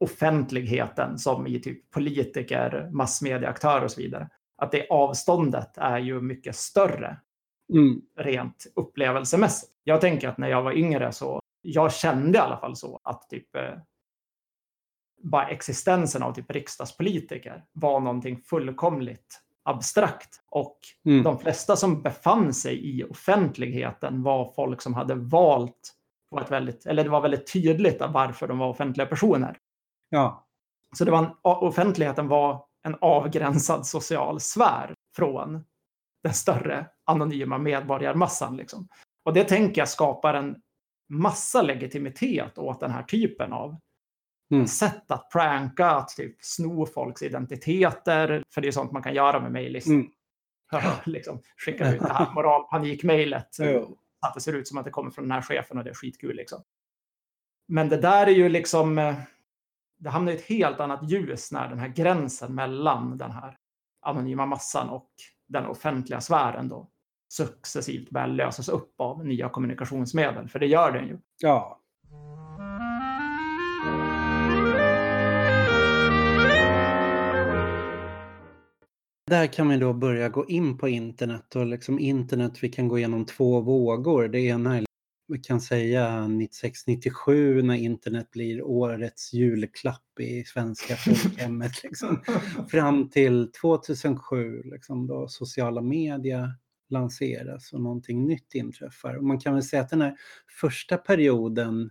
offentligheten 0.00 1.18
som 1.18 1.46
i 1.46 1.60
typ 1.60 1.90
politiker, 1.90 2.88
massmedieaktörer 2.92 3.84
och 3.84 3.90
så 3.90 4.00
vidare. 4.00 4.28
Att 4.56 4.72
det 4.72 4.86
avståndet 4.90 5.78
är 5.78 5.98
ju 5.98 6.20
mycket 6.20 6.56
större 6.56 7.16
mm. 7.72 8.00
rent 8.18 8.66
upplevelsemässigt. 8.76 9.72
Jag 9.84 10.00
tänker 10.00 10.28
att 10.28 10.38
när 10.38 10.48
jag 10.48 10.62
var 10.62 10.72
yngre 10.72 11.12
så 11.12 11.40
jag 11.62 11.92
kände 11.92 12.38
i 12.38 12.40
alla 12.40 12.56
fall 12.56 12.76
så 12.76 13.00
att 13.04 13.28
typ 13.28 13.56
eh, 13.56 13.74
bara 15.22 15.48
existensen 15.48 16.22
av 16.22 16.32
typ 16.32 16.50
riksdagspolitiker 16.50 17.64
var 17.72 18.00
någonting 18.00 18.36
fullkomligt 18.36 19.42
abstrakt. 19.62 20.42
Och 20.50 20.78
mm. 21.04 21.22
de 21.22 21.38
flesta 21.38 21.76
som 21.76 22.02
befann 22.02 22.54
sig 22.54 22.98
i 22.98 23.04
offentligheten 23.04 24.22
var 24.22 24.52
folk 24.56 24.82
som 24.82 24.94
hade 24.94 25.14
valt 25.14 25.94
på 26.30 26.40
ett 26.40 26.50
väldigt, 26.50 26.86
eller 26.86 27.04
det 27.04 27.10
var 27.10 27.20
väldigt 27.20 27.52
tydligt 27.52 28.00
varför 28.00 28.48
de 28.48 28.58
var 28.58 28.68
offentliga 28.68 29.06
personer. 29.06 29.58
Ja. 30.08 30.46
Så 30.96 31.04
det 31.04 31.10
var 31.10 31.18
en, 31.18 31.30
offentligheten 31.42 32.28
var 32.28 32.64
en 32.82 32.96
avgränsad 33.00 33.86
social 33.86 34.40
sfär 34.40 34.94
från 35.16 35.64
den 36.22 36.34
större 36.34 36.86
anonyma 37.04 37.58
medborgarmassan. 37.58 38.56
Liksom. 38.56 38.88
Och 39.24 39.34
det 39.34 39.44
tänker 39.44 39.80
jag 39.80 39.88
skapar 39.88 40.34
en 40.34 40.56
massa 41.08 41.62
legitimitet 41.62 42.58
åt 42.58 42.80
den 42.80 42.90
här 42.90 43.02
typen 43.02 43.52
av 43.52 43.76
mm. 44.52 44.66
sätt 44.66 45.10
att 45.10 45.30
pranka, 45.30 45.86
att 45.86 46.08
typ 46.08 46.36
sno 46.40 46.86
folks 46.86 47.22
identiteter. 47.22 48.44
För 48.54 48.60
det 48.60 48.68
är 48.68 48.72
sånt 48.72 48.92
man 48.92 49.02
kan 49.02 49.14
göra 49.14 49.40
med 49.40 49.52
mejllistor. 49.52 49.92
Mm. 49.92 50.10
liksom, 51.04 51.40
skicka 51.56 51.94
ut 51.94 52.00
det 52.00 52.12
här 52.12 52.26
moralpanik-mejlet. 52.34 53.56
Att 54.20 54.34
det 54.34 54.40
ser 54.40 54.52
ut 54.52 54.68
som 54.68 54.78
att 54.78 54.84
det 54.84 54.90
kommer 54.90 55.10
från 55.10 55.24
den 55.24 55.32
här 55.32 55.42
chefen 55.42 55.78
och 55.78 55.84
det 55.84 55.90
är 55.90 55.94
skitkul. 55.94 56.36
Liksom. 56.36 56.62
Men 57.68 57.88
det 57.88 57.96
där 57.96 58.26
är 58.26 58.30
ju 58.30 58.48
liksom... 58.48 58.98
Eh, 58.98 59.14
det 60.00 60.10
hamnar 60.10 60.32
i 60.32 60.34
ett 60.34 60.44
helt 60.44 60.80
annat 60.80 61.10
ljus 61.10 61.52
när 61.52 61.68
den 61.68 61.78
här 61.78 61.88
gränsen 61.88 62.54
mellan 62.54 63.18
den 63.18 63.30
här 63.30 63.56
anonyma 64.00 64.46
massan 64.46 64.88
och 64.88 65.10
den 65.48 65.66
offentliga 65.66 66.20
sfären 66.20 66.68
då 66.68 66.90
successivt 67.28 68.10
börjar 68.10 68.28
lösas 68.28 68.68
upp 68.68 68.94
av 68.98 69.26
nya 69.26 69.48
kommunikationsmedel, 69.48 70.48
för 70.48 70.58
det 70.58 70.66
gör 70.66 70.92
den 70.92 71.06
ju. 71.08 71.18
Ja. 71.38 71.80
Där 79.26 79.46
kan 79.46 79.68
vi 79.68 79.76
då 79.76 79.92
börja 79.92 80.28
gå 80.28 80.46
in 80.46 80.78
på 80.78 80.88
internet 80.88 81.56
och 81.56 81.66
liksom 81.66 81.98
internet, 81.98 82.52
vi 82.60 82.68
kan 82.68 82.88
gå 82.88 82.98
igenom 82.98 83.26
två 83.26 83.60
vågor. 83.60 84.28
Det 84.28 84.40
ena 84.40 84.78
är, 84.78 84.84
vi 85.28 85.38
kan 85.38 85.60
säga 85.60 86.08
96-97 86.08 87.62
när 87.62 87.74
internet 87.74 88.30
blir 88.30 88.62
årets 88.62 89.32
julklapp 89.32 90.20
i 90.20 90.44
svenska 90.44 90.96
folkhemmet. 90.96 91.72
Liksom. 91.84 92.20
Fram 92.70 93.10
till 93.10 93.52
2007 93.60 94.62
liksom 94.64 95.06
då 95.06 95.28
sociala 95.28 95.80
medier 95.80 96.52
lanseras 96.90 97.72
och 97.72 97.80
någonting 97.80 98.26
nytt 98.26 98.54
inträffar. 98.54 99.14
Och 99.14 99.24
man 99.24 99.40
kan 99.40 99.54
väl 99.54 99.62
säga 99.62 99.82
att 99.82 99.90
den 99.90 100.00
här 100.00 100.16
första 100.60 100.96
perioden 100.96 101.90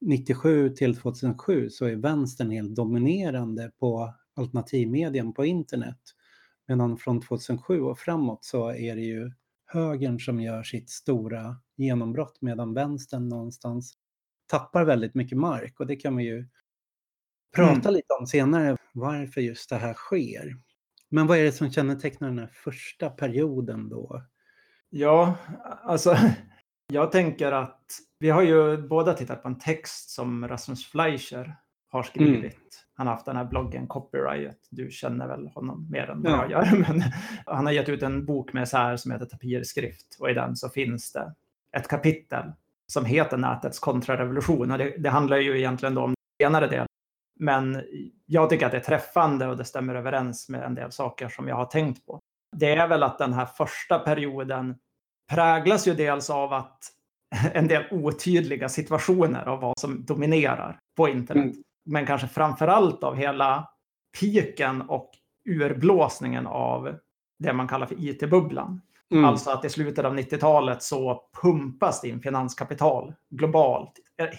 97 0.00 0.70
till 0.70 0.96
2007 0.96 1.70
så 1.70 1.84
är 1.84 1.96
vänstern 1.96 2.50
helt 2.50 2.74
dominerande 2.74 3.72
på 3.78 4.14
alternativmedien 4.34 5.32
på 5.32 5.44
internet. 5.44 6.00
Medan 6.68 6.96
från 6.96 7.20
2007 7.20 7.80
och 7.80 7.98
framåt 7.98 8.44
så 8.44 8.72
är 8.72 8.96
det 8.96 9.02
ju 9.02 9.32
högern 9.66 10.20
som 10.20 10.40
gör 10.40 10.62
sitt 10.62 10.90
stora 10.90 11.56
genombrott 11.76 12.38
medan 12.40 12.74
vänstern 12.74 13.28
någonstans 13.28 13.94
tappar 14.46 14.84
väldigt 14.84 15.14
mycket 15.14 15.38
mark 15.38 15.80
och 15.80 15.86
det 15.86 15.96
kan 15.96 16.16
vi 16.16 16.24
ju 16.24 16.48
prata 17.56 17.88
mm. 17.88 17.94
lite 17.94 18.14
om 18.20 18.26
senare 18.26 18.76
varför 18.92 19.40
just 19.40 19.70
det 19.70 19.76
här 19.76 19.94
sker. 19.94 20.56
Men 21.12 21.26
vad 21.26 21.38
är 21.38 21.44
det 21.44 21.52
som 21.52 21.70
kännetecknar 21.70 22.28
den 22.28 22.38
här 22.38 22.50
första 22.52 23.10
perioden 23.10 23.88
då? 23.88 24.22
Ja, 24.90 25.34
alltså 25.82 26.16
jag 26.92 27.12
tänker 27.12 27.52
att 27.52 27.86
vi 28.18 28.30
har 28.30 28.42
ju 28.42 28.88
båda 28.88 29.14
tittat 29.14 29.42
på 29.42 29.48
en 29.48 29.58
text 29.58 30.10
som 30.10 30.48
Rasmus 30.48 30.86
Fleischer 30.86 31.56
har 31.88 32.02
skrivit. 32.02 32.44
Mm. 32.44 32.54
Han 32.94 33.06
har 33.06 33.14
haft 33.14 33.26
den 33.26 33.36
här 33.36 33.44
bloggen 33.44 33.86
Copyright. 33.86 34.68
Du 34.70 34.90
känner 34.90 35.28
väl 35.28 35.48
honom 35.48 35.88
mer 35.90 36.10
än 36.10 36.22
vad 36.22 36.32
ja. 36.32 36.46
jag 36.50 36.66
gör. 36.66 36.78
Men 36.88 37.02
han 37.46 37.66
har 37.66 37.72
gett 37.72 37.88
ut 37.88 38.02
en 38.02 38.26
bok 38.26 38.52
med 38.52 38.68
så 38.68 38.76
här 38.76 38.96
som 38.96 39.10
heter 39.10 39.26
Tapirskrift 39.26 40.16
och 40.20 40.30
i 40.30 40.34
den 40.34 40.56
så 40.56 40.68
finns 40.68 41.12
det 41.12 41.34
ett 41.76 41.88
kapitel 41.88 42.52
som 42.86 43.04
heter 43.04 43.36
Nätets 43.36 43.78
kontrarevolution. 43.78 44.70
Och 44.70 44.78
det, 44.78 44.94
det 44.98 45.10
handlar 45.10 45.36
ju 45.36 45.58
egentligen 45.58 45.98
om 45.98 46.14
den 46.38 46.46
senare 46.46 46.66
delen 46.66 46.86
men 47.40 47.82
jag 48.26 48.50
tycker 48.50 48.66
att 48.66 48.72
det 48.72 48.78
är 48.78 48.82
träffande 48.82 49.46
och 49.46 49.56
det 49.56 49.64
stämmer 49.64 49.94
överens 49.94 50.48
med 50.48 50.62
en 50.62 50.74
del 50.74 50.92
saker 50.92 51.28
som 51.28 51.48
jag 51.48 51.56
har 51.56 51.64
tänkt 51.64 52.06
på. 52.06 52.20
Det 52.56 52.70
är 52.70 52.88
väl 52.88 53.02
att 53.02 53.18
den 53.18 53.32
här 53.32 53.46
första 53.46 53.98
perioden 53.98 54.76
präglas 55.30 55.88
ju 55.88 55.94
dels 55.94 56.30
av 56.30 56.52
att 56.52 56.78
en 57.52 57.68
del 57.68 57.84
otydliga 57.90 58.68
situationer 58.68 59.48
av 59.48 59.60
vad 59.60 59.78
som 59.78 60.04
dominerar 60.04 60.78
på 60.96 61.08
internet. 61.08 61.44
Mm. 61.44 61.62
Men 61.84 62.06
kanske 62.06 62.28
framför 62.28 62.68
allt 62.68 63.04
av 63.04 63.16
hela 63.16 63.68
piken 64.20 64.82
och 64.82 65.10
urblåsningen 65.48 66.46
av 66.46 66.94
det 67.38 67.52
man 67.52 67.68
kallar 67.68 67.86
för 67.86 68.04
IT-bubblan. 68.04 68.80
Mm. 69.12 69.24
Alltså 69.24 69.50
att 69.50 69.64
i 69.64 69.70
slutet 69.70 70.04
av 70.04 70.18
90-talet 70.18 70.82
så 70.82 71.22
pumpas 71.42 72.00
det 72.00 72.08
in 72.08 72.20
finanskapital 72.20 73.14
globalt, 73.30 73.92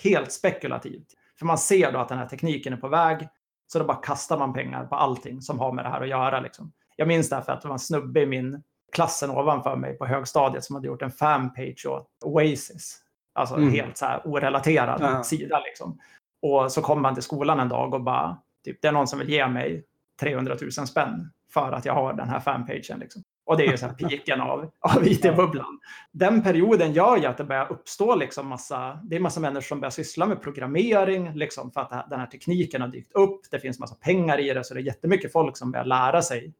helt 0.03 0.31
spekulativt. 0.31 1.07
För 1.43 1.47
man 1.47 1.57
ser 1.57 1.91
då 1.91 1.99
att 1.99 2.09
den 2.09 2.17
här 2.17 2.25
tekniken 2.25 2.73
är 2.73 2.77
på 2.77 2.87
väg. 2.87 3.27
Så 3.67 3.79
då 3.79 3.85
bara 3.85 3.97
kastar 3.97 4.37
man 4.37 4.53
pengar 4.53 4.85
på 4.85 4.95
allting 4.95 5.41
som 5.41 5.59
har 5.59 5.71
med 5.71 5.85
det 5.85 5.89
här 5.89 6.01
att 6.01 6.07
göra. 6.07 6.39
Liksom. 6.39 6.71
Jag 6.95 7.07
minns 7.07 7.29
därför 7.29 7.51
att 7.51 7.61
det 7.61 7.67
var 7.67 7.75
en 7.75 7.79
snubbe 7.79 8.21
i 8.21 8.25
min 8.25 8.63
klassen 8.91 9.31
ovanför 9.31 9.75
mig 9.75 9.97
på 9.97 10.05
högstadiet 10.05 10.63
som 10.63 10.75
hade 10.75 10.87
gjort 10.87 11.01
en 11.01 11.11
fanpage 11.11 11.85
åt 11.85 12.07
Oasis. 12.25 12.99
Alltså 13.33 13.55
mm. 13.55 13.71
helt 13.71 13.97
så 13.97 14.05
här 14.05 14.21
orelaterad 14.27 15.01
ja. 15.01 15.23
sida. 15.23 15.59
Liksom. 15.59 15.99
Och 16.41 16.71
så 16.71 16.81
kom 16.81 17.05
han 17.05 17.13
till 17.13 17.23
skolan 17.23 17.59
en 17.59 17.69
dag 17.69 17.93
och 17.93 18.01
bara, 18.01 18.37
typ, 18.65 18.81
det 18.81 18.87
är 18.87 18.91
någon 18.91 19.07
som 19.07 19.19
vill 19.19 19.29
ge 19.29 19.47
mig 19.47 19.83
300 20.19 20.57
000 20.61 20.71
spänn 20.71 21.31
för 21.53 21.71
att 21.71 21.85
jag 21.85 21.93
har 21.93 22.13
den 22.13 22.29
här 22.29 22.39
fanpagen. 22.39 22.99
Liksom. 22.99 23.23
Och 23.45 23.57
det 23.57 23.65
är 23.65 23.71
ju 23.71 23.77
så 23.77 23.89
piken 23.89 24.41
av, 24.41 24.71
av 24.79 25.07
IT-bubblan. 25.07 25.79
Den 26.11 26.43
perioden 26.43 26.93
gör 26.93 27.17
ju 27.17 27.25
att 27.25 27.37
det 27.37 27.43
börjar 27.43 27.71
uppstå 27.71 28.15
liksom 28.15 28.47
massa, 28.47 28.99
det 29.03 29.15
är 29.15 29.19
massa 29.19 29.39
människor 29.39 29.61
som 29.61 29.79
börjar 29.79 29.91
syssla 29.91 30.25
med 30.25 30.41
programmering, 30.41 31.33
liksom 31.33 31.71
för 31.71 31.81
att 31.81 32.09
den 32.09 32.19
här 32.19 32.27
tekniken 32.27 32.81
har 32.81 32.87
dykt 32.87 33.11
upp. 33.13 33.41
Det 33.51 33.59
finns 33.59 33.79
massa 33.79 33.95
pengar 33.95 34.39
i 34.39 34.53
det, 34.53 34.63
så 34.63 34.73
det 34.73 34.79
är 34.79 34.83
jättemycket 34.83 35.31
folk 35.31 35.57
som 35.57 35.71
börjar 35.71 35.85
lära 35.85 36.21
sig 36.21 36.53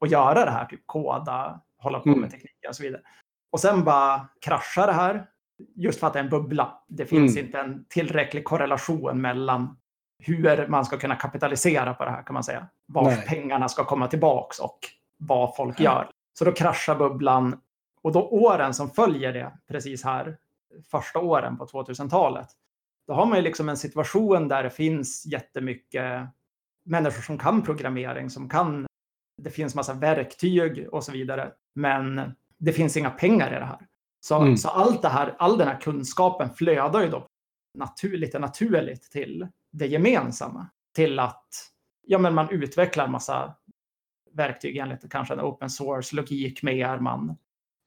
att 0.00 0.10
göra 0.10 0.44
det 0.44 0.50
här, 0.50 0.64
typ 0.64 0.80
koda, 0.86 1.60
hålla 1.78 2.00
på 2.00 2.08
med 2.08 2.16
mm. 2.16 2.30
tekniken 2.30 2.68
och 2.68 2.76
så 2.76 2.82
vidare. 2.82 3.02
Och 3.52 3.60
sen 3.60 3.84
bara 3.84 4.28
kraschar 4.40 4.86
det 4.86 4.92
här, 4.92 5.26
just 5.76 6.00
för 6.00 6.06
att 6.06 6.12
det 6.12 6.18
är 6.18 6.24
en 6.24 6.30
bubbla. 6.30 6.82
Det 6.88 7.06
finns 7.06 7.32
mm. 7.32 7.46
inte 7.46 7.58
en 7.58 7.84
tillräcklig 7.88 8.44
korrelation 8.44 9.20
mellan 9.20 9.76
hur 10.18 10.68
man 10.68 10.84
ska 10.84 10.98
kunna 10.98 11.16
kapitalisera 11.16 11.94
på 11.94 12.04
det 12.04 12.10
här 12.10 12.22
kan 12.22 12.34
man 12.34 12.44
säga. 12.44 12.66
Var 12.86 13.26
pengarna 13.26 13.68
ska 13.68 13.84
komma 13.84 14.06
tillbaks 14.08 14.58
och 14.58 14.78
vad 15.16 15.56
folk 15.56 15.80
gör. 15.80 16.10
Så 16.38 16.44
då 16.44 16.52
kraschar 16.52 16.96
bubblan. 16.96 17.60
Och 18.02 18.12
då 18.12 18.28
åren 18.28 18.74
som 18.74 18.90
följer 18.90 19.32
det, 19.32 19.52
precis 19.68 20.04
här, 20.04 20.36
första 20.90 21.18
åren 21.18 21.56
på 21.56 21.66
2000-talet, 21.66 22.48
då 23.06 23.14
har 23.14 23.26
man 23.26 23.38
ju 23.38 23.42
liksom 23.42 23.68
en 23.68 23.76
situation 23.76 24.48
där 24.48 24.62
det 24.62 24.70
finns 24.70 25.26
jättemycket 25.26 26.28
människor 26.84 27.22
som 27.22 27.38
kan 27.38 27.62
programmering, 27.62 28.30
som 28.30 28.48
kan, 28.48 28.86
det 29.42 29.50
finns 29.50 29.74
massa 29.74 29.94
verktyg 29.94 30.88
och 30.92 31.04
så 31.04 31.12
vidare. 31.12 31.52
Men 31.74 32.34
det 32.58 32.72
finns 32.72 32.96
inga 32.96 33.10
pengar 33.10 33.56
i 33.56 33.58
det 33.58 33.64
här. 33.64 33.86
Så, 34.20 34.38
mm. 34.38 34.56
så 34.56 34.68
allt 34.68 35.02
det 35.02 35.08
här, 35.08 35.36
all 35.38 35.58
den 35.58 35.68
här 35.68 35.80
kunskapen 35.80 36.50
flödar 36.50 37.02
ju 37.02 37.08
då 37.08 37.26
naturligt 37.78 38.34
naturligt 38.40 39.02
till 39.02 39.48
det 39.72 39.86
gemensamma. 39.86 40.66
Till 40.94 41.18
att 41.18 41.48
ja, 42.06 42.18
men 42.18 42.34
man 42.34 42.50
utvecklar 42.50 43.08
massa 43.08 43.54
verktyg 44.34 44.76
enligt 44.76 45.10
kanske 45.10 45.34
en 45.34 45.40
open 45.40 45.70
source-logik 45.70 46.62
mer. 46.62 46.98
Man 46.98 47.36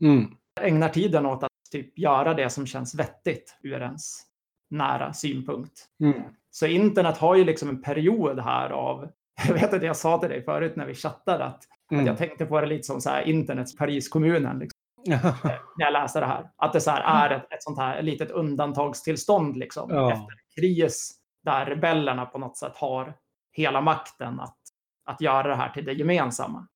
mm. 0.01 0.25
ägnar 0.61 0.89
tiden 0.89 1.25
åt 1.25 1.43
att 1.43 1.51
typ 1.71 1.99
göra 1.99 2.33
det 2.33 2.49
som 2.49 2.65
känns 2.65 2.95
vettigt 2.95 3.57
ur 3.63 3.81
ens 3.81 4.23
nära 4.69 5.13
synpunkt. 5.13 5.85
Mm. 5.99 6.21
Så 6.49 6.65
internet 6.65 7.17
har 7.17 7.35
ju 7.35 7.43
liksom 7.43 7.69
en 7.69 7.81
period 7.81 8.39
här 8.39 8.69
av, 8.69 9.09
jag 9.47 9.53
vet 9.53 9.73
att 9.73 9.83
jag 9.83 9.97
sa 9.97 10.17
till 10.17 10.29
dig 10.29 10.43
förut 10.43 10.75
när 10.75 10.85
vi 10.85 10.93
chattade 10.93 11.45
att, 11.45 11.63
mm. 11.91 12.01
att 12.01 12.07
jag 12.07 12.17
tänkte 12.17 12.45
på 12.45 12.61
det 12.61 12.67
lite 12.67 12.83
som 12.83 13.01
så 13.01 13.09
här 13.09 13.21
internets 13.21 13.77
Pariskommunen. 13.77 14.59
Liksom. 14.59 14.77
när 15.77 15.85
jag 15.85 15.93
läste 15.93 16.19
det 16.19 16.25
här. 16.25 16.49
Att 16.57 16.73
det 16.73 16.81
så 16.81 16.91
här 16.91 17.29
är 17.29 17.35
ett, 17.35 17.53
ett 17.53 17.63
sånt 17.63 17.77
här 17.77 18.01
litet 18.01 18.31
undantagstillstånd 18.31 19.57
liksom, 19.57 19.89
ja. 19.89 20.11
efter 20.11 20.33
kris 20.55 21.13
där 21.43 21.65
rebellerna 21.65 22.25
på 22.25 22.37
något 22.37 22.57
sätt 22.57 22.75
har 22.75 23.13
hela 23.51 23.81
makten 23.81 24.39
att, 24.39 24.56
att 25.07 25.21
göra 25.21 25.47
det 25.47 25.55
här 25.55 25.69
till 25.69 25.85
det 25.85 25.93
gemensamma. 25.93 26.67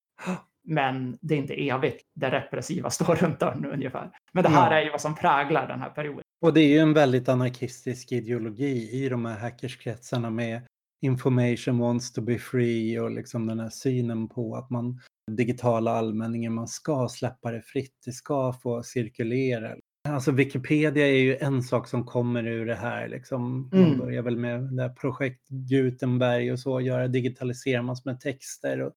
Men 0.63 1.17
det 1.21 1.33
är 1.33 1.37
inte 1.37 1.53
evigt. 1.53 2.05
Det 2.13 2.29
repressiva 2.29 2.89
står 2.89 3.15
runt 3.15 3.39
dörren 3.39 3.65
ungefär. 3.65 4.11
Men 4.31 4.43
det 4.43 4.49
här 4.49 4.71
är 4.71 4.81
ju 4.81 4.91
vad 4.91 5.01
som 5.01 5.15
präglar 5.15 5.67
den 5.67 5.79
här 5.79 5.89
perioden. 5.89 6.21
Och 6.41 6.53
det 6.53 6.61
är 6.61 6.67
ju 6.67 6.77
en 6.77 6.93
väldigt 6.93 7.29
anarkistisk 7.29 8.11
ideologi 8.11 8.89
i 9.03 9.09
de 9.09 9.25
här 9.25 9.39
hackerskretsarna 9.39 10.29
med 10.29 10.61
information 11.01 11.79
wants 11.79 12.13
to 12.13 12.21
be 12.21 12.37
free 12.37 12.99
och 12.99 13.11
liksom 13.11 13.47
den 13.47 13.59
här 13.59 13.69
synen 13.69 14.27
på 14.27 14.55
att 14.55 14.69
man 14.69 14.99
digitala 15.31 15.91
allmänningen, 15.91 16.53
man 16.53 16.67
ska 16.67 17.07
släppa 17.09 17.51
det 17.51 17.61
fritt, 17.61 17.95
det 18.05 18.11
ska 18.11 18.53
få 18.53 18.83
cirkulera. 18.83 19.75
Alltså 20.09 20.31
Wikipedia 20.31 21.07
är 21.07 21.19
ju 21.19 21.37
en 21.37 21.63
sak 21.63 21.87
som 21.87 22.05
kommer 22.05 22.47
ur 22.47 22.65
det 22.65 22.75
här. 22.75 23.07
Liksom. 23.07 23.69
Man 23.71 23.83
mm. 23.83 23.97
börjar 23.97 24.21
väl 24.21 24.37
med 24.37 24.63
det 24.63 24.81
här 24.81 24.89
projekt 24.89 25.47
Gutenberg 25.49 26.51
och 26.51 26.59
så, 26.59 26.81
göra 26.81 27.07
digitalisera 27.07 27.81
massor 27.81 28.09
med 28.09 28.19
texter. 28.19 28.81
Och 28.81 28.93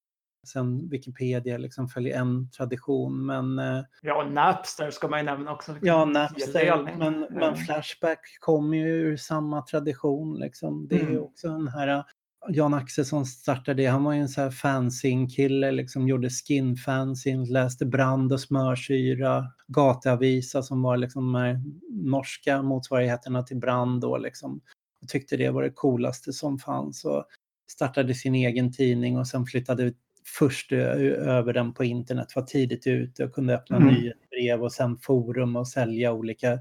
sen 0.46 0.88
Wikipedia 0.88 1.58
liksom 1.58 1.88
följer 1.88 2.18
en 2.18 2.50
tradition. 2.50 3.26
Men, 3.26 3.58
eh, 3.58 3.84
ja, 4.02 4.28
Napster 4.30 4.90
ska 4.90 5.08
man 5.08 5.18
ju 5.18 5.24
nämna 5.24 5.52
också. 5.52 5.72
Liksom. 5.72 5.88
Ja, 5.88 6.04
Napster. 6.04 6.96
Men, 6.98 7.26
men. 7.30 7.56
Flashback 7.56 8.20
kommer 8.40 8.76
ju 8.76 8.88
ur 8.88 9.16
samma 9.16 9.62
tradition. 9.62 10.38
Liksom. 10.38 10.88
Det 10.88 10.96
är 10.96 11.06
mm. 11.06 11.22
också 11.22 11.48
den 11.48 11.68
här 11.68 12.04
Jan 12.48 12.74
Axelsson 12.74 13.26
startade 13.26 13.82
det. 13.82 13.86
Han 13.86 14.04
var 14.04 14.12
ju 14.12 14.20
en 14.20 14.28
sån 14.28 14.44
här 14.44 14.50
fanzine-kille, 14.50 15.70
liksom 15.72 16.08
gjorde 16.08 16.28
skin-fanzine, 16.28 17.52
läste 17.52 17.86
Brand 17.86 18.32
och 18.32 18.40
smörsyra, 18.40 19.46
Gatuavisa 19.66 20.62
som 20.62 20.82
var 20.82 20.96
liksom 20.96 21.32
de 21.32 21.34
här 21.34 21.60
norska 21.90 22.62
motsvarigheterna 22.62 23.42
till 23.42 23.56
Brand 23.56 24.00
då 24.00 24.18
liksom. 24.18 24.60
Och 25.02 25.08
tyckte 25.08 25.36
det 25.36 25.50
var 25.50 25.62
det 25.62 25.70
coolaste 25.70 26.32
som 26.32 26.58
fanns 26.58 27.04
och 27.04 27.24
startade 27.70 28.14
sin 28.14 28.34
egen 28.34 28.72
tidning 28.72 29.18
och 29.18 29.26
sen 29.26 29.46
flyttade 29.46 29.92
först 30.38 30.72
över 30.72 31.52
den 31.52 31.74
på 31.74 31.84
internet, 31.84 32.36
var 32.36 32.42
tidigt 32.42 32.86
ute 32.86 33.24
och 33.24 33.32
kunde 33.32 33.54
öppna 33.54 33.76
mm. 33.76 33.94
nyhetsbrev 33.94 34.62
och 34.62 34.72
sen 34.72 34.98
forum 34.98 35.56
och 35.56 35.68
sälja 35.68 36.12
olika 36.12 36.58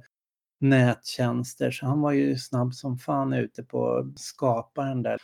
nättjänster. 0.60 1.72
Så 1.72 1.86
han 1.86 2.02
var 2.02 2.12
ju 2.12 2.38
snabb 2.38 2.74
som 2.74 2.98
fan 2.98 3.34
ute 3.34 3.64
på 3.64 3.96
att 3.96 4.20
skapa 4.20 4.84
den 4.84 5.04
där 5.04 5.18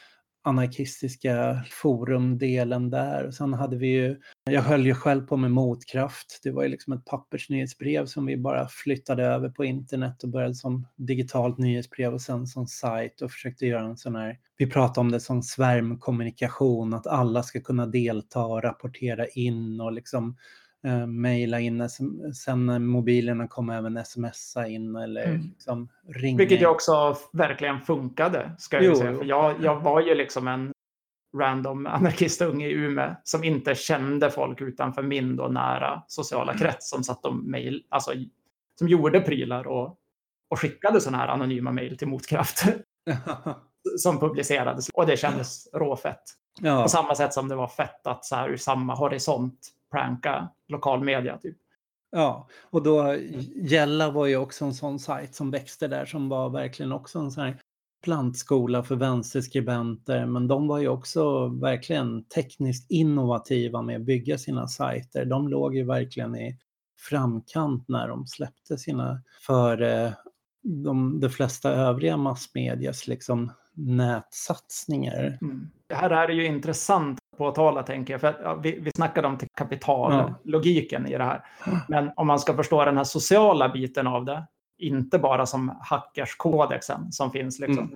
anarkistiska 0.50 1.64
forumdelen 1.70 2.89
där. 2.89 3.28
Och 3.28 3.34
sen 3.34 3.54
hade 3.54 3.78
vi 3.78 3.88
ju, 3.88 4.20
jag 4.50 4.62
höll 4.62 4.86
ju 4.86 4.93
själv 4.93 5.28
på 5.28 5.38
med 5.38 5.52
Motkraft. 5.52 6.39
Det 6.43 6.52
var 6.52 6.64
ju 6.64 6.70
liksom 6.70 6.93
ett 6.93 7.06
pappersnyhetsbrev 7.06 8.06
som 8.06 8.26
vi 8.26 8.38
bara 8.38 8.68
flyttade 8.68 9.24
över 9.24 9.50
på 9.50 9.66
internet 9.66 10.24
och 10.24 10.30
började 10.30 10.56
som 10.56 10.88
digitalt 10.95 11.58
nyhetsbrev 11.58 12.14
och 12.14 12.22
sen 12.22 12.47
som 12.47 12.68
sajt 12.68 13.22
och 13.22 13.32
försökte 13.32 13.66
göra 13.66 13.86
en 13.86 13.97
sån 13.97 14.16
här, 14.16 14.38
vi 14.58 14.68
pratade 14.68 15.00
om 15.00 15.12
det 15.12 15.20
som 15.20 15.43
svärmkommunikation, 15.43 16.93
att 16.93 17.08
alla 17.08 17.43
ska 17.43 17.62
kunna 17.62 17.86
delta 17.86 18.45
och 18.45 18.64
rapportera 18.64 19.28
in 19.28 19.82
och 19.82 19.91
liksom 19.91 20.38
eh, 20.86 21.07
mejla 21.07 21.59
in, 21.59 21.89
sen 22.34 22.65
när 22.65 22.80
mobilerna 22.80 23.47
kom 23.47 23.69
även 23.69 24.05
smsa 24.05 24.67
in 24.67 24.95
eller 24.95 25.25
mm. 25.25 25.41
liksom 25.41 25.89
ringa. 26.07 26.38
Vilket 26.38 26.61
ju 26.61 26.65
också 26.65 27.17
verkligen 27.34 27.82
funkade, 27.82 28.51
ska 28.57 28.84
jag 28.84 28.97
säga. 28.97 29.17
För 29.17 29.25
jag, 29.25 29.63
jag 29.63 29.80
var 29.80 30.01
ju 30.01 30.15
liksom 30.15 30.47
en 30.47 30.71
random 31.38 31.86
anarkistunge 31.86 32.67
i 32.67 32.71
Umeå 32.71 33.15
som 33.23 33.43
inte 33.43 33.75
kände 33.75 34.32
folk 34.32 34.61
utanför 34.61 35.03
min 35.03 35.36
då 35.36 35.47
nära 35.47 36.03
sociala 36.07 36.51
mm. 36.51 36.59
krets 36.59 36.89
som 36.89 37.03
satt 37.03 37.25
och 37.25 37.36
mejl, 37.36 37.84
alltså 37.89 38.11
som 38.80 38.88
gjorde 38.88 39.21
prylar 39.21 39.67
och, 39.67 39.97
och 40.49 40.59
skickade 40.59 41.01
sådana 41.01 41.17
här 41.17 41.27
anonyma 41.27 41.71
mejl 41.71 41.97
till 41.97 42.07
Motkraft. 42.07 42.63
som 43.97 44.19
publicerades 44.19 44.89
och 44.89 45.05
det 45.05 45.17
kändes 45.17 45.67
råfett. 45.73 46.21
Ja. 46.61 46.84
På 46.84 46.89
samma 46.89 47.15
sätt 47.15 47.34
som 47.34 47.47
det 47.47 47.55
var 47.55 47.67
fett 47.67 48.07
att 48.07 48.25
så 48.25 48.36
här 48.36 48.49
ur 48.49 48.57
samma 48.57 48.95
horisont 48.95 49.59
pranka 49.91 50.49
lokalmedia. 50.67 51.37
Typ. 51.37 51.57
Ja, 52.11 52.47
och 52.69 52.83
då 52.83 53.15
Gälla 53.55 54.11
var 54.11 54.25
ju 54.25 54.37
också 54.37 54.65
en 54.65 54.73
sån 54.73 54.99
sajt 54.99 55.35
som 55.35 55.51
växte 55.51 55.87
där 55.87 56.05
som 56.05 56.29
var 56.29 56.49
verkligen 56.49 56.91
också 56.91 57.19
en 57.19 57.31
sån 57.31 57.43
här 57.43 57.59
plantskola 58.03 58.83
för 58.83 58.95
vänsterskribenter, 58.95 60.25
men 60.25 60.47
de 60.47 60.67
var 60.67 60.79
ju 60.79 60.87
också 60.87 61.47
verkligen 61.47 62.23
tekniskt 62.23 62.91
innovativa 62.91 63.81
med 63.81 63.95
att 63.95 64.05
bygga 64.05 64.37
sina 64.37 64.67
sajter. 64.67 65.25
De 65.25 65.47
låg 65.47 65.75
ju 65.75 65.83
verkligen 65.83 66.35
i 66.35 66.57
framkant 67.09 67.87
när 67.87 68.07
de 68.07 68.27
släppte 68.27 68.77
sina 68.77 69.21
före 69.47 70.13
de, 70.61 71.19
de 71.19 71.29
flesta 71.29 71.71
övriga 71.71 72.17
massmedias 72.17 73.07
liksom 73.07 73.51
nätsatsningar. 73.80 75.38
Mm. 75.41 75.69
Det 75.88 75.95
här 75.95 76.09
är 76.09 76.30
ju 76.30 76.45
intressant 76.45 77.19
att 77.32 77.38
påtala, 77.38 77.84
tänker 77.84 78.13
jag. 78.13 78.21
För 78.21 78.27
att, 78.27 78.38
ja, 78.43 78.55
vi, 78.55 78.80
vi 78.80 78.91
snackade 78.91 79.27
om 79.27 79.39
kapitallogiken 79.57 81.05
ja. 81.07 81.15
i 81.15 81.17
det 81.17 81.23
här. 81.23 81.45
Men 81.88 82.11
om 82.15 82.27
man 82.27 82.39
ska 82.39 82.55
förstå 82.55 82.86
den 82.86 82.97
här 82.97 83.03
sociala 83.03 83.69
biten 83.69 84.07
av 84.07 84.25
det, 84.25 84.47
inte 84.77 85.19
bara 85.19 85.45
som 85.45 85.80
hackerskodexen 85.82 87.11
som 87.11 87.32
finns, 87.32 87.59
liksom, 87.59 87.84
mm. 87.84 87.95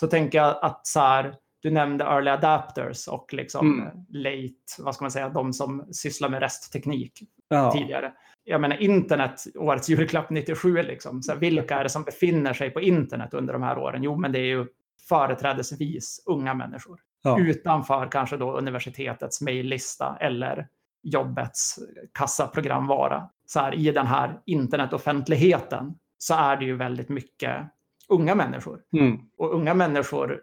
så 0.00 0.06
tänker 0.06 0.38
jag 0.38 0.58
att 0.62 0.86
så 0.86 1.00
här, 1.00 1.34
du 1.60 1.70
nämnde 1.70 2.04
early 2.04 2.30
adapters 2.30 3.08
och 3.08 3.34
liksom 3.34 3.80
mm. 3.80 4.06
late, 4.08 4.54
vad 4.78 4.94
ska 4.94 5.04
man 5.04 5.10
säga, 5.10 5.28
de 5.28 5.52
som 5.52 5.88
sysslar 5.92 6.28
med 6.28 6.40
restteknik 6.40 7.22
ja. 7.48 7.72
tidigare. 7.72 8.12
Jag 8.44 8.60
menar 8.60 8.76
internet, 8.76 9.44
årets 9.56 9.88
julklapp 9.88 10.30
97, 10.30 10.82
liksom. 10.82 11.22
så 11.22 11.34
vilka 11.34 11.78
är 11.78 11.82
det 11.82 11.90
som 11.90 12.02
befinner 12.02 12.54
sig 12.54 12.70
på 12.70 12.80
internet 12.80 13.34
under 13.34 13.52
de 13.52 13.62
här 13.62 13.78
åren? 13.78 14.02
Jo, 14.02 14.16
men 14.16 14.32
det 14.32 14.38
är 14.38 14.46
ju 14.46 14.66
företrädesvis 15.08 16.22
unga 16.26 16.54
människor. 16.54 17.00
Ja. 17.22 17.40
Utanför 17.40 18.08
kanske 18.10 18.36
då 18.36 18.52
universitetets 18.52 19.40
mejllista 19.40 20.16
eller 20.20 20.68
jobbets 21.02 21.78
kassaprogramvara. 22.14 23.30
Så 23.46 23.60
här, 23.60 23.74
I 23.74 23.92
den 23.92 24.06
här 24.06 24.40
internetoffentligheten 24.46 25.94
så 26.18 26.34
är 26.34 26.56
det 26.56 26.64
ju 26.64 26.76
väldigt 26.76 27.08
mycket 27.08 27.66
unga 28.08 28.34
människor. 28.34 28.80
Mm. 28.92 29.20
Och 29.38 29.54
unga 29.54 29.74
människor 29.74 30.40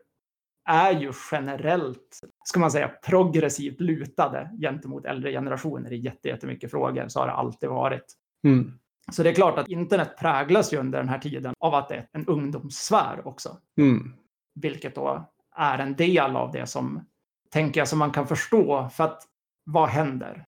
är 0.69 0.91
ju 0.91 1.11
generellt, 1.31 2.21
ska 2.43 2.59
man 2.59 2.71
säga, 2.71 2.87
progressivt 2.87 3.81
lutade 3.81 4.51
gentemot 4.61 5.05
äldre 5.05 5.31
generationer 5.31 5.93
i 5.93 5.97
jättemycket 6.23 6.71
frågor. 6.71 7.07
Så 7.07 7.19
har 7.19 7.27
det 7.27 7.33
alltid 7.33 7.69
varit. 7.69 8.13
Mm. 8.43 8.79
Så 9.11 9.23
det 9.23 9.29
är 9.29 9.33
klart 9.33 9.57
att 9.57 9.67
internet 9.67 10.17
präglas 10.19 10.73
ju 10.73 10.77
under 10.77 10.99
den 10.99 11.09
här 11.09 11.19
tiden 11.19 11.53
av 11.59 11.75
att 11.75 11.89
det 11.89 11.95
är 11.95 12.07
en 12.11 12.25
ungdomssfär 12.25 13.27
också. 13.27 13.57
Mm. 13.77 14.13
Vilket 14.55 14.95
då 14.95 15.29
är 15.55 15.79
en 15.79 15.95
del 15.95 16.35
av 16.35 16.51
det 16.51 16.67
som, 16.67 17.05
tänker 17.51 17.81
jag, 17.81 17.87
som 17.87 17.99
man 17.99 18.11
kan 18.11 18.27
förstå. 18.27 18.89
För 18.89 19.03
att 19.03 19.23
vad 19.63 19.89
händer? 19.89 20.45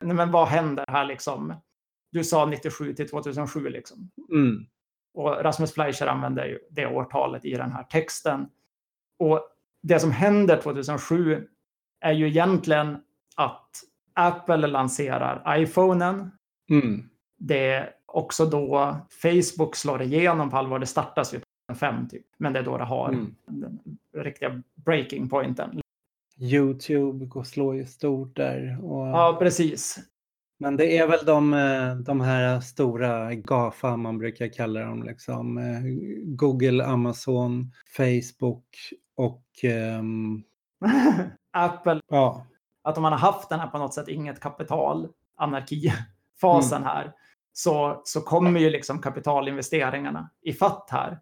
Men 0.00 0.30
vad 0.30 0.48
händer 0.48 0.84
här 0.88 1.04
liksom? 1.04 1.54
Du 2.12 2.24
sa 2.24 2.46
97 2.46 2.94
till 2.94 3.08
2007 3.08 3.68
liksom. 3.68 4.10
Mm. 4.32 4.66
Och 5.14 5.44
Rasmus 5.44 5.72
Fleischer 5.72 6.06
använder 6.06 6.46
ju 6.46 6.58
det 6.70 6.86
årtalet 6.86 7.44
i 7.44 7.54
den 7.54 7.72
här 7.72 7.82
texten. 7.84 8.48
Och 9.18 9.48
det 9.82 10.00
som 10.00 10.10
händer 10.10 10.56
2007 10.56 11.48
är 12.00 12.12
ju 12.12 12.26
egentligen 12.26 12.98
att 13.36 13.70
Apple 14.14 14.66
lanserar 14.66 15.60
iPhonen 15.60 16.30
Mm. 16.70 17.08
Det 17.38 17.66
är 17.70 17.90
också 18.06 18.46
då 18.46 18.96
Facebook 19.22 19.76
slår 19.76 20.02
igenom 20.02 20.50
på 20.50 20.56
allvar. 20.56 20.78
Det 20.78 20.86
startas 20.86 21.34
ju 21.34 21.40
2005 21.68 22.08
typ. 22.08 22.26
Men 22.38 22.52
det 22.52 22.58
är 22.58 22.62
då 22.62 22.78
det 22.78 22.84
har 22.84 23.08
Mm. 23.08 23.34
den 23.46 23.78
riktiga 24.16 24.62
breaking 24.74 25.28
pointen. 25.28 25.80
Youtube 26.38 27.26
går- 27.26 27.44
slår 27.44 27.76
ju 27.76 27.86
stort 27.86 28.36
där. 28.36 28.78
Och... 28.84 29.06
Ja, 29.06 29.36
precis. 29.40 29.98
Men 30.58 30.76
det 30.76 30.98
är 30.98 31.06
väl 31.08 31.24
de, 31.26 31.54
eh, 31.54 31.94
de 31.96 32.20
här 32.20 32.60
stora 32.60 33.34
GAFA 33.34 33.96
man 33.96 34.18
brukar 34.18 34.48
kalla 34.48 34.80
dem. 34.80 35.02
Liksom. 35.02 35.58
eh, 35.58 35.80
Google, 36.24 36.84
Amazon, 36.86 37.72
Facebook 37.96 38.64
och 39.16 39.44
ehm, 39.62 40.42
Apple, 41.52 42.00
ja. 42.10 42.46
att 42.82 42.96
om 42.96 43.02
man 43.02 43.12
har 43.12 43.18
haft 43.20 43.48
den 43.48 43.60
här 43.60 43.66
på 43.66 43.78
något 43.78 43.94
sätt 43.94 44.08
inget 44.08 44.40
kapital, 44.40 45.08
anarkifasen 46.40 46.84
här, 46.84 47.12
så, 47.52 48.00
så 48.04 48.20
kommer 48.20 48.60
ju 48.60 48.70
liksom 48.70 48.98
kapitalinvesteringarna 48.98 50.30
i 50.42 50.52
fatt 50.52 50.88
här. 50.90 51.18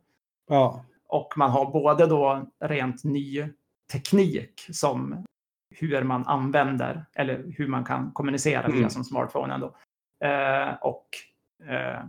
ja. 0.48 0.84
Och 1.12 1.32
man 1.36 1.50
har 1.50 1.72
både 1.72 2.06
då 2.06 2.46
rent 2.60 3.04
ny 3.04 3.48
teknik 3.92 4.66
som 4.72 5.24
hur 5.74 6.02
man 6.02 6.26
använder 6.26 7.04
eller 7.14 7.44
hur 7.56 7.68
man 7.68 7.84
kan 7.84 8.10
kommunicera 8.12 8.66
via 8.66 8.76
Mm. 8.76 8.90
som 8.90 9.04
smartphonen 9.04 9.60
då. 9.60 9.74
Eh, 10.26 10.74
och 10.80 11.06
eh, 11.68 12.00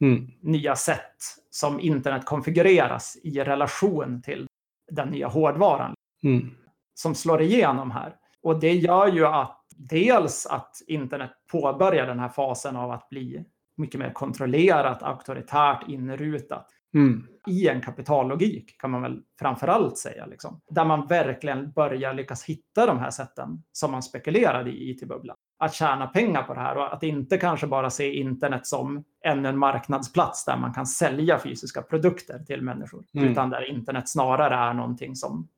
Mm. 0.00 0.30
nya 0.40 0.76
sätt 0.76 1.16
som 1.50 1.80
internet 1.80 2.24
konfigureras 2.26 3.16
i 3.22 3.40
relation 3.44 4.22
till 4.22 4.46
den 4.92 5.08
nya 5.08 5.28
hårdvaran 5.28 5.94
Mm. 6.24 6.50
som 6.94 7.14
slår 7.14 7.42
igenom 7.42 7.90
här. 7.90 8.16
Och 8.42 8.60
det 8.60 8.72
gör 8.72 9.06
ju 9.06 9.26
att 9.26 9.60
dels 9.76 10.46
att 10.46 10.76
internet 10.86 11.30
påbörjar 11.60 12.06
den 12.06 12.18
här 12.18 12.28
fasen 12.28 12.76
av 12.76 12.90
att 12.90 13.08
bli 13.08 13.44
mycket 13.76 14.00
mer 14.00 14.12
kontrollerat, 14.12 15.02
auktoritärt, 15.02 15.88
inrutat 15.88 16.70
Mm. 16.94 17.26
i 17.46 17.68
en 17.68 17.80
kapitallogik 17.80 18.80
kan 18.80 18.90
man 18.90 19.02
väl 19.02 19.20
framförallt 19.38 19.98
säga. 19.98 20.26
Liksom. 20.26 20.60
Där 20.68 20.84
man 20.84 21.06
verkligen 21.06 21.72
börjar 21.72 22.14
lyckas 22.14 22.44
hitta 22.44 22.86
de 22.86 22.98
här 22.98 23.10
sätten 23.10 23.62
som 23.72 23.92
man 23.92 24.02
spekulerade 24.02 24.70
i 24.70 24.90
IT-bubblan. 24.90 25.36
Att 25.58 25.74
tjäna 25.74 26.06
pengar 26.06 26.42
på 26.42 26.54
det 26.54 26.60
här 26.60 26.76
och 26.76 26.94
att 26.94 27.02
inte 27.02 27.38
kanske 27.38 27.66
bara 27.66 27.90
se 27.90 28.14
internet 28.14 28.66
som 28.66 29.04
ännu 29.24 29.48
en 29.48 29.58
marknadsplats 29.58 30.44
där 30.44 30.56
man 30.56 30.74
kan 30.74 30.86
sälja 30.86 31.38
fysiska 31.38 31.82
produkter 31.82 32.38
till 32.38 32.62
människor. 32.62 33.04
Mm. 33.14 33.28
Utan 33.28 33.50
där 33.50 33.70
internet 33.70 34.08
snarare 34.08 34.54
är 34.54 34.74
någonting 34.74 35.16
som 35.16 35.48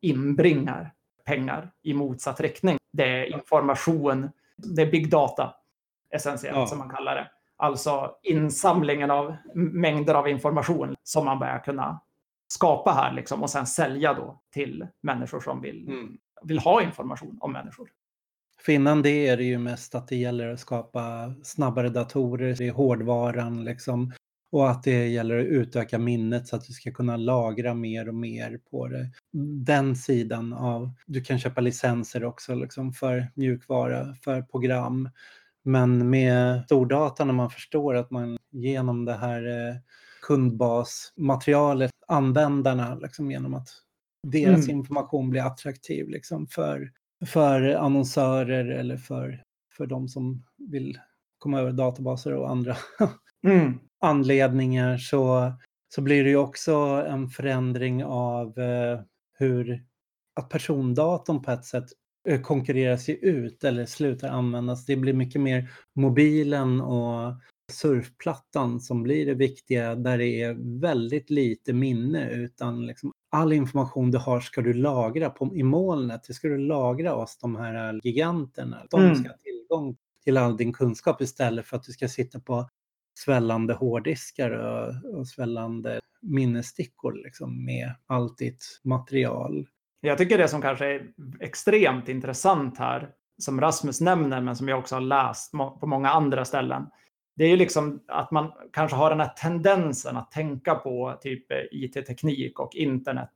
inbringar 0.00 0.92
pengar 1.24 1.70
i 1.82 1.94
motsatt 1.94 2.40
riktning. 2.40 2.76
Det 2.92 3.04
är 3.04 3.34
information, 3.34 4.30
det 4.56 4.82
är 4.82 4.90
big 4.90 5.10
data 5.10 5.54
essentiellt 6.10 6.56
Ja. 6.56 6.66
som 6.66 6.78
man 6.78 6.90
kallar 6.90 7.14
det. 7.14 7.30
Alltså 7.56 8.14
insamlingen 8.22 9.10
av 9.10 9.36
mängder 9.54 10.14
av 10.14 10.28
information 10.28 10.94
som 11.02 11.24
man 11.24 11.38
börjar 11.38 11.58
kunna 11.58 12.00
skapa 12.48 12.92
här 12.92 13.12
liksom, 13.12 13.42
och 13.42 13.50
sen 13.50 13.66
sälja 13.66 14.14
då 14.14 14.40
till 14.52 14.86
människor 15.00 15.40
som 15.40 15.60
vill, 15.60 15.88
Mm. 15.88 16.16
vill 16.42 16.58
ha 16.58 16.82
information 16.82 17.38
om 17.40 17.52
människor. 17.52 17.88
För 18.60 18.72
innan 18.72 19.02
det 19.02 19.28
är 19.28 19.36
det 19.36 19.44
ju 19.44 19.58
mest 19.58 19.94
att 19.94 20.08
det 20.08 20.16
gäller 20.16 20.48
att 20.48 20.60
skapa 20.60 21.34
snabbare 21.42 21.88
datorer, 21.88 22.54
det 22.58 22.68
är 22.68 22.72
hårdvaran 22.72 23.64
liksom. 23.64 24.12
Och 24.54 24.70
att 24.70 24.82
det 24.82 25.08
gäller 25.08 25.38
att 25.38 25.46
utöka 25.46 25.98
minnet 25.98 26.46
så 26.48 26.56
att 26.56 26.64
du 26.64 26.72
ska 26.72 26.90
kunna 26.90 27.16
lagra 27.16 27.74
mer 27.74 28.08
och 28.08 28.14
mer 28.14 28.60
på 28.70 28.88
det. 28.88 29.10
Den 29.64 29.96
sidan 29.96 30.52
av, 30.52 30.90
du 31.06 31.20
kan 31.20 31.38
köpa 31.38 31.60
licenser 31.60 32.24
också 32.24 32.54
liksom 32.54 32.92
för 32.92 33.30
mjukvara, 33.34 34.14
för 34.14 34.42
program. 34.42 35.10
Men 35.62 36.10
med 36.10 36.64
stordata 36.64 37.24
när 37.24 37.32
man 37.32 37.50
förstår 37.50 37.94
att 37.94 38.10
man 38.10 38.38
genom 38.50 39.04
det 39.04 39.14
här 39.14 39.68
eh, 39.68 39.76
kundbasmaterialet, 40.22 41.90
användarna, 42.08 42.94
liksom 42.94 43.30
genom 43.30 43.54
att 43.54 43.68
deras 44.22 44.64
Mm. 44.64 44.76
information 44.76 45.30
blir 45.30 45.42
attraktiv 45.42 46.08
liksom 46.08 46.46
för, 46.46 46.92
för 47.26 47.62
annonsörer 47.62 48.64
eller 48.64 48.96
för, 48.96 49.42
för 49.76 49.86
de 49.86 50.08
som 50.08 50.44
vill 50.70 50.98
komma 51.38 51.60
över 51.60 51.72
databaser 51.72 52.34
och 52.34 52.50
andra 52.50 52.76
Mm. 53.44 53.78
Anledningar 54.04 54.98
så, 54.98 55.52
så 55.94 56.02
blir 56.02 56.24
det 56.24 56.30
ju 56.30 56.36
också 56.36 56.72
en 57.08 57.28
förändring 57.28 58.04
av 58.04 58.58
eh, 58.58 59.00
hur 59.38 59.84
att 60.40 60.48
persondatorn 60.48 61.42
på 61.42 61.50
ett 61.50 61.64
sätt 61.64 61.84
eh, 62.28 62.40
konkurreras 62.40 63.08
ju 63.08 63.14
ut 63.14 63.64
eller 63.64 63.86
slutar 63.86 64.28
användas. 64.28 64.86
Det 64.86 64.96
blir 64.96 65.12
mycket 65.12 65.40
mer 65.40 65.70
mobilen 65.94 66.80
och 66.80 67.34
surfplattan 67.72 68.80
som 68.80 69.02
blir 69.02 69.26
det 69.26 69.34
viktiga 69.34 69.94
där 69.94 70.18
det 70.18 70.42
är 70.42 70.80
väldigt 70.80 71.30
lite 71.30 71.72
minne 71.72 72.30
utan 72.30 72.86
liksom 72.86 73.12
all 73.30 73.52
information 73.52 74.10
du 74.10 74.18
har 74.18 74.40
ska 74.40 74.60
du 74.60 74.72
lagra 74.74 75.30
på, 75.30 75.56
i 75.56 75.62
molnet. 75.62 76.24
Det 76.26 76.34
ska 76.34 76.48
du 76.48 76.58
lagra 76.58 77.10
hos 77.14 77.38
de 77.38 77.56
här 77.56 78.00
giganterna. 78.02 78.86
De 78.90 79.00
Mm. 79.00 79.14
ska 79.14 79.28
ha 79.28 79.36
tillgång 79.36 79.96
till 80.24 80.36
all 80.36 80.56
din 80.56 80.72
kunskap 80.72 81.20
istället 81.22 81.66
för 81.66 81.76
att 81.76 81.82
du 81.82 81.92
ska 81.92 82.08
sitta 82.08 82.40
på 82.40 82.68
svällande 83.14 83.74
hårddiskar 83.74 84.50
och, 84.50 85.18
och 85.18 85.28
svällande 85.28 86.00
minnesstickor 86.22 87.22
liksom, 87.24 87.64
med 87.64 87.94
allt 88.06 88.38
ditt 88.38 88.80
material. 88.84 89.66
Jag 90.00 90.18
tycker 90.18 90.38
det 90.38 90.48
som 90.48 90.62
kanske 90.62 90.86
är 90.86 91.06
extremt 91.40 92.08
intressant 92.08 92.78
här, 92.78 93.10
som 93.38 93.60
Rasmus 93.60 94.00
nämner, 94.00 94.40
men 94.40 94.56
som 94.56 94.68
jag 94.68 94.78
också 94.78 94.96
har 94.96 95.00
läst 95.00 95.52
på 95.52 95.86
många 95.86 96.10
andra 96.10 96.44
ställen, 96.44 96.86
det 97.36 97.44
är 97.44 97.48
ju 97.48 97.56
liksom 97.56 98.00
att 98.08 98.30
man 98.30 98.52
kanske 98.72 98.96
har 98.96 99.10
den 99.10 99.20
här 99.20 99.32
tendensen 99.36 100.16
att 100.16 100.30
tänka 100.30 100.74
på 100.74 101.18
typ 101.20 101.50
eh, 101.52 101.58
IT-teknik 101.70 102.60
och 102.60 102.74
internet 102.74 103.30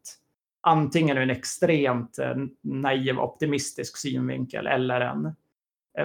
antingen 0.60 1.18
ur 1.18 1.22
en 1.22 1.30
extremt 1.30 2.18
eh, 2.18 2.36
naiv 2.62 3.18
optimistisk 3.18 3.96
synvinkel 3.96 4.66
eller 4.66 5.00
en 5.00 5.34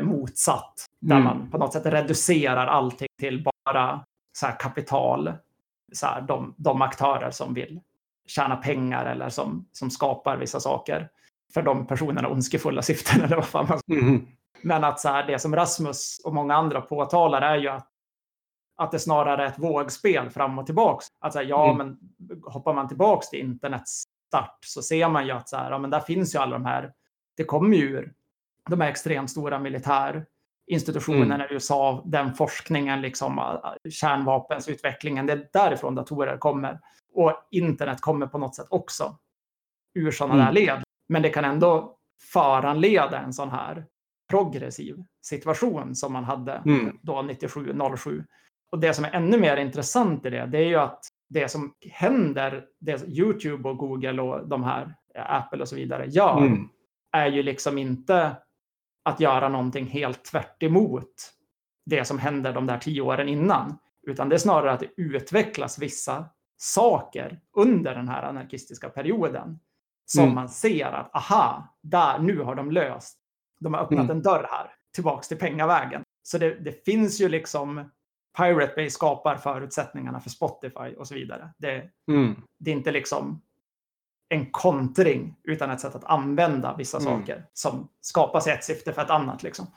motsatt. 0.01 0.85
Där 0.99 1.15
Mm. 1.15 1.23
man 1.25 1.51
på 1.51 1.57
något 1.57 1.73
sätt 1.73 1.85
reducerar 1.85 2.67
allting 2.67 3.07
till 3.19 3.43
bara 3.65 4.05
så 4.37 4.45
här 4.45 4.59
kapital. 4.59 5.33
Så 5.93 6.05
här, 6.07 6.21
de, 6.21 6.53
de 6.57 6.81
aktörer 6.81 7.31
som 7.31 7.53
vill 7.53 7.79
tjäna 8.27 8.55
pengar 8.55 9.05
eller 9.05 9.29
som, 9.29 9.65
som 9.71 9.89
skapar 9.89 10.37
vissa 10.37 10.59
saker 10.59 11.09
för 11.53 11.61
de 11.61 11.87
personerna 11.87 12.27
ondskefulla 12.29 12.81
syften 12.81 13.21
eller 13.25 13.35
vad 13.35 13.45
fan 13.45 13.65
man 13.69 13.79
Mhm. 13.87 14.27
men 14.61 14.83
att 14.83 14.99
så 14.99 15.09
här, 15.09 15.27
det 15.27 15.39
som 15.39 15.55
Rasmus 15.55 16.21
och 16.25 16.33
många 16.33 16.55
andra 16.55 16.81
påtalar 16.81 17.41
är 17.41 17.55
ju 17.57 17.67
att, 17.67 17.87
att 18.77 18.91
det 18.91 18.99
snarare 18.99 19.43
är 19.43 19.47
ett 19.47 19.59
vågspel 19.59 20.29
fram 20.29 20.59
och 20.59 20.65
tillbaks. 20.65 21.05
Att 21.21 21.33
så 21.33 21.39
här, 21.39 21.45
ja, 21.45 21.71
Mm. 21.71 21.77
men 21.77 21.97
hoppar 22.43 22.73
man 22.73 22.87
tillbaks 22.87 23.29
till 23.29 23.39
internets 23.39 24.03
start 24.27 24.57
så 24.65 24.81
ser 24.81 25.09
man 25.09 25.25
ju 25.25 25.31
att 25.31 25.49
så 25.49 25.57
här, 25.57 25.71
ja, 25.71 25.77
men 25.77 25.89
där 25.89 25.99
finns 25.99 26.35
ju 26.35 26.39
alla 26.39 26.51
de 26.53 26.65
här. 26.65 26.93
Det 27.37 27.43
kommer 27.43 27.77
ju 27.77 27.83
ur 27.89 28.13
de 28.69 28.81
här 28.81 28.89
extremt 28.89 29.29
stora 29.31 29.59
militärinstitutionerna 29.59 31.35
Mm. 31.35 31.47
i 31.49 31.53
USA, 31.53 32.03
den 32.05 32.33
forskningen, 32.33 33.01
liksom, 33.01 33.57
kärnvapensutvecklingen, 33.89 35.25
det 35.25 35.33
är 35.33 35.47
därifrån 35.53 35.95
datorer 35.95 36.37
kommer. 36.37 36.79
Och 37.13 37.47
internet 37.51 38.01
kommer 38.01 38.27
på 38.27 38.37
något 38.37 38.55
sätt 38.55 38.67
också 38.69 39.17
ur 39.95 40.11
sådana 40.11 40.33
Mm. 40.33 40.45
där 40.45 40.61
led. 40.61 40.83
Men 41.09 41.21
det 41.21 41.29
kan 41.29 41.45
ändå 41.45 41.97
föranleda 42.33 43.19
en 43.19 43.33
sån 43.33 43.49
här 43.49 43.85
progressiv 44.29 45.03
situation 45.21 45.95
som 45.95 46.13
man 46.13 46.23
hade 46.23 46.53
Mm. 46.53 46.99
då 47.01 47.21
97-07. 47.21 48.23
Och 48.71 48.79
det 48.79 48.93
som 48.93 49.05
är 49.05 49.11
ännu 49.11 49.37
mer 49.39 49.57
intressant 49.57 50.25
i 50.25 50.29
det, 50.29 50.45
det 50.45 50.57
är 50.57 50.65
ju 50.67 50.75
att 50.75 51.05
det 51.29 51.49
som 51.49 51.73
händer, 51.91 52.65
det 52.79 53.03
YouTube 53.07 53.69
och 53.69 53.77
Google 53.77 54.21
och 54.21 54.47
de 54.47 54.63
här, 54.63 54.95
eh, 55.15 55.31
Apple 55.35 55.61
och 55.61 55.67
så 55.67 55.75
vidare, 55.75 56.05
gör, 56.05 56.37
Mm. 56.37 56.69
är 57.11 57.27
ju 57.27 57.43
liksom 57.43 57.77
inte 57.77 58.35
att 59.03 59.19
göra 59.19 59.49
någonting 59.49 59.85
helt 59.87 60.23
tvärt 60.25 60.63
emot 60.63 61.13
det 61.85 62.05
som 62.05 62.19
händer 62.19 62.53
de 62.53 62.65
där 62.67 62.77
tio 62.77 63.01
åren 63.01 63.29
innan. 63.29 63.77
Utan 64.07 64.29
det 64.29 64.35
är 64.35 64.39
snarare 64.39 64.71
att 64.71 64.79
det 64.79 64.89
utvecklas 64.97 65.79
vissa 65.79 66.25
saker 66.57 67.39
under 67.57 67.95
den 67.95 68.07
här 68.07 68.23
anarkistiska 68.23 68.89
perioden. 68.89 69.59
Som 70.05 70.23
Mm. 70.23 70.35
man 70.35 70.49
ser 70.49 70.85
att, 70.85 71.15
aha, 71.15 71.75
där, 71.81 72.19
nu 72.19 72.39
har 72.41 72.55
de 72.55 72.71
löst. 72.71 73.17
De 73.59 73.73
har 73.73 73.81
öppnat 73.81 74.03
Mm. 74.03 74.17
en 74.17 74.21
dörr 74.21 74.47
här, 74.51 74.71
tillbaks 74.95 75.27
till 75.27 75.37
pengavägen. 75.37 76.03
Så 76.23 76.37
det, 76.37 76.55
det 76.55 76.85
finns 76.85 77.21
ju 77.21 77.29
liksom, 77.29 77.91
Pirate 78.37 78.73
Bay 78.75 78.89
skapar 78.89 79.35
förutsättningarna 79.35 80.19
för 80.19 80.29
Spotify 80.29 80.95
och 80.97 81.07
så 81.07 81.13
vidare. 81.15 81.49
Det, 81.57 81.89
Mm. 82.07 82.35
det 82.59 82.71
är 82.71 82.75
inte 82.75 82.91
liksom 82.91 83.41
en 84.29 84.51
kontring 84.51 85.35
utan 85.43 85.71
ett 85.71 85.79
sätt 85.79 85.95
att 85.95 86.03
använda 86.03 86.75
vissa 86.77 86.97
Mm. 86.97 87.19
saker 87.19 87.45
som 87.53 87.87
skapas 88.01 88.47
i 88.47 88.49
ett 88.49 88.63
syfte 88.63 88.93
för 88.93 89.01
ett 89.01 89.09
annat. 89.09 89.43
Liksom. 89.43 89.67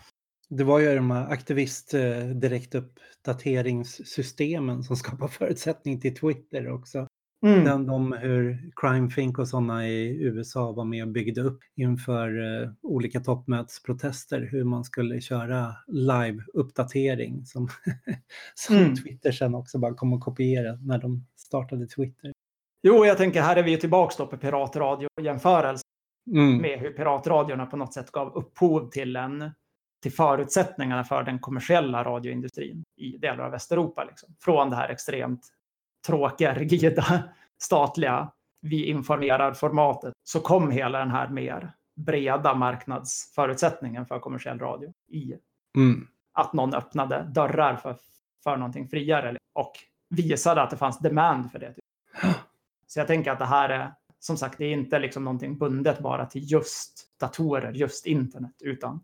Det 0.48 0.64
var 0.64 0.78
ju 0.78 0.94
de 0.94 1.10
här 1.10 1.28
aktivist 1.28 1.94
eh, 1.94 2.18
direktuppdateringssystemen 2.18 4.82
som 4.82 4.96
skapar 4.96 5.28
förutsättning 5.28 6.00
till 6.00 6.16
Twitter 6.16 6.68
också. 6.72 7.06
Mm. 7.46 7.64
Den, 7.64 7.86
de 7.86 8.12
hur 8.12 8.70
CrimeFink 8.76 9.38
och 9.38 9.48
sådana 9.48 9.88
i 9.88 10.22
USA 10.22 10.72
var 10.72 10.84
med 10.84 11.02
och 11.02 11.08
byggde 11.12 11.40
upp 11.40 11.58
inför 11.76 12.62
eh, 12.62 12.68
olika 12.82 13.20
toppmötesprotester 13.20 14.48
hur 14.50 14.64
man 14.64 14.84
skulle 14.84 15.20
köra 15.20 15.74
live-uppdatering 15.86 17.44
som, 17.46 17.68
som 18.54 18.76
Mm. 18.76 18.96
Twitter 18.96 19.32
sen 19.32 19.54
också 19.54 19.78
bara 19.78 19.94
kom 19.94 20.12
att 20.12 20.20
kopiera 20.20 20.76
när 20.76 20.98
de 20.98 21.26
startade 21.36 21.86
Twitter. 21.86 22.32
Jo, 22.88 23.06
jag 23.06 23.16
tänker 23.18 23.42
här 23.42 23.56
är 23.56 23.62
vi 23.62 23.78
tillbaka 23.78 24.26
på 24.26 24.36
piratradio-jämförelse 24.36 25.82
Mm. 26.30 26.58
med 26.58 26.78
hur 26.78 26.90
piratradiorna 26.90 27.66
på 27.66 27.76
något 27.76 27.94
sätt 27.94 28.10
gav 28.10 28.36
upphov 28.36 28.90
till, 28.90 29.16
en, 29.16 29.50
till 30.02 30.12
förutsättningarna 30.12 31.04
för 31.04 31.22
den 31.22 31.38
kommersiella 31.38 32.04
radioindustrin 32.04 32.84
i 32.96 33.18
delar 33.18 33.44
av 33.44 33.50
Västeuropa. 33.50 34.04
Liksom. 34.04 34.34
Från 34.40 34.70
det 34.70 34.76
här 34.76 34.88
extremt 34.88 35.40
tråkiga, 36.06 36.54
rigida, 36.54 37.22
statliga, 37.62 38.32
vi 38.62 38.84
informerar 38.84 39.52
formatet, 39.52 40.14
så 40.24 40.40
kom 40.40 40.70
hela 40.70 40.98
den 40.98 41.10
här 41.10 41.28
mer 41.28 41.72
breda 41.96 42.54
marknadsförutsättningen 42.54 44.06
för 44.06 44.18
kommersiell 44.18 44.58
radio 44.58 44.92
i 45.08 45.34
Mm. 45.76 46.06
att 46.32 46.52
någon 46.52 46.74
öppnade 46.74 47.22
dörrar 47.34 47.76
för, 47.76 47.96
för 48.44 48.56
någonting 48.56 48.88
friare 48.88 49.36
och 49.54 49.72
visade 50.10 50.62
att 50.62 50.70
det 50.70 50.76
fanns 50.76 50.98
demand 50.98 51.52
för 51.52 51.58
det. 51.58 51.74
Så 52.86 53.00
jag 53.00 53.06
tänker 53.06 53.30
att 53.30 53.38
det 53.38 53.44
här 53.44 53.68
är, 53.68 53.92
som 54.18 54.36
sagt, 54.36 54.58
det 54.58 54.64
är 54.64 54.72
inte 54.72 54.98
liksom 54.98 55.24
någonting 55.24 55.58
bundet 55.58 55.98
bara 55.98 56.26
till 56.26 56.52
just 56.52 57.06
datorer, 57.20 57.72
just 57.72 58.06
internet, 58.06 58.52
utan 58.60 59.00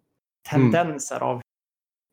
tendenser 0.50 1.20
av 1.22 1.40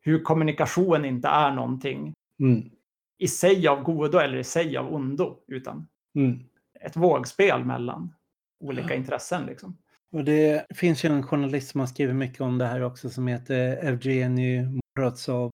hur 0.00 0.22
kommunikation 0.22 1.04
inte 1.04 1.28
är 1.28 1.50
någonting 1.54 2.14
Mm. 2.40 2.70
i 3.18 3.28
sig 3.28 3.68
av 3.68 3.82
godo 3.82 4.18
eller 4.18 4.38
i 4.38 4.44
sig 4.44 4.76
av 4.76 4.94
ondo, 4.94 5.38
utan 5.46 5.88
Mm. 6.14 6.38
ett 6.80 6.96
vågspel 6.96 7.64
mellan 7.64 8.14
olika 8.60 8.94
intressen. 8.94 9.46
Liksom. 9.46 9.76
Och 10.12 10.24
det 10.24 10.66
finns 10.74 11.04
ju 11.04 11.08
en 11.08 11.22
journalist 11.22 11.70
som 11.70 11.80
har 11.80 11.86
skrivit 11.86 12.16
mycket 12.16 12.40
om 12.40 12.58
det 12.58 12.66
här 12.66 12.80
också 12.82 13.10
som 13.10 13.26
heter 13.26 13.76
Evgeny 13.84 14.64
Morozov 14.98 15.50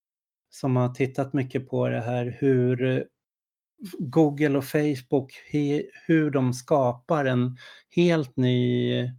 som 0.50 0.76
har 0.76 0.88
tittat 0.88 1.32
mycket 1.32 1.68
på 1.68 1.88
det 1.88 2.00
här 2.00 2.36
hur 2.40 3.06
Google 3.98 4.58
och 4.58 4.64
Facebook, 4.64 5.32
hur 6.06 6.30
de 6.30 6.52
skapar 6.52 7.24
en 7.24 7.56
helt 7.90 8.36
ny 8.36 9.10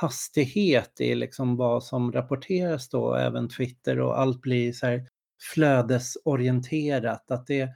hastighet 0.00 1.00
i 1.00 1.14
liksom 1.14 1.56
vad 1.56 1.84
som 1.84 2.12
rapporteras 2.12 2.88
då, 2.88 3.14
även 3.14 3.48
Twitter 3.48 4.00
och 4.00 4.20
allt 4.20 4.40
blir 4.40 4.72
så 4.72 4.86
här 4.86 5.06
flödesorienterat. 5.54 7.30
Att 7.30 7.46
det, 7.46 7.68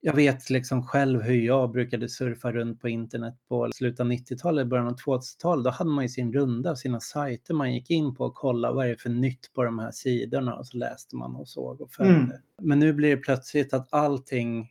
jag 0.00 0.14
vet 0.14 0.50
liksom 0.50 0.86
själv 0.86 1.22
hur 1.22 1.40
jag 1.40 1.70
brukade 1.70 2.08
surfa 2.08 2.52
runt 2.52 2.80
på 2.80 2.88
internet 2.88 3.34
på 3.48 3.70
slutet 3.74 4.00
av 4.00 4.06
90-talet, 4.06 4.66
början 4.66 4.86
av 4.86 4.96
2000-talet. 4.96 5.64
Då 5.64 5.70
hade 5.70 5.90
man 5.90 6.04
ju 6.04 6.08
sin 6.08 6.32
runda 6.32 6.70
av 6.70 6.74
sina 6.74 7.00
sajter 7.00 7.54
man 7.54 7.74
gick 7.74 7.90
in 7.90 8.14
på 8.14 8.24
och 8.24 8.34
kollade 8.34 8.74
vad 8.74 8.86
är 8.86 8.90
det 8.90 9.00
för 9.00 9.10
nytt 9.10 9.52
på 9.52 9.64
de 9.64 9.78
här 9.78 9.90
sidorna 9.90 10.54
och 10.54 10.66
så 10.66 10.76
läste 10.76 11.16
man 11.16 11.36
och 11.36 11.48
såg 11.48 11.80
och 11.80 11.90
följde. 11.92 12.14
Mm. 12.14 12.36
Men 12.62 12.78
nu 12.78 12.92
blir 12.92 13.10
det 13.10 13.22
plötsligt 13.22 13.74
att 13.74 13.88
allting, 13.92 14.68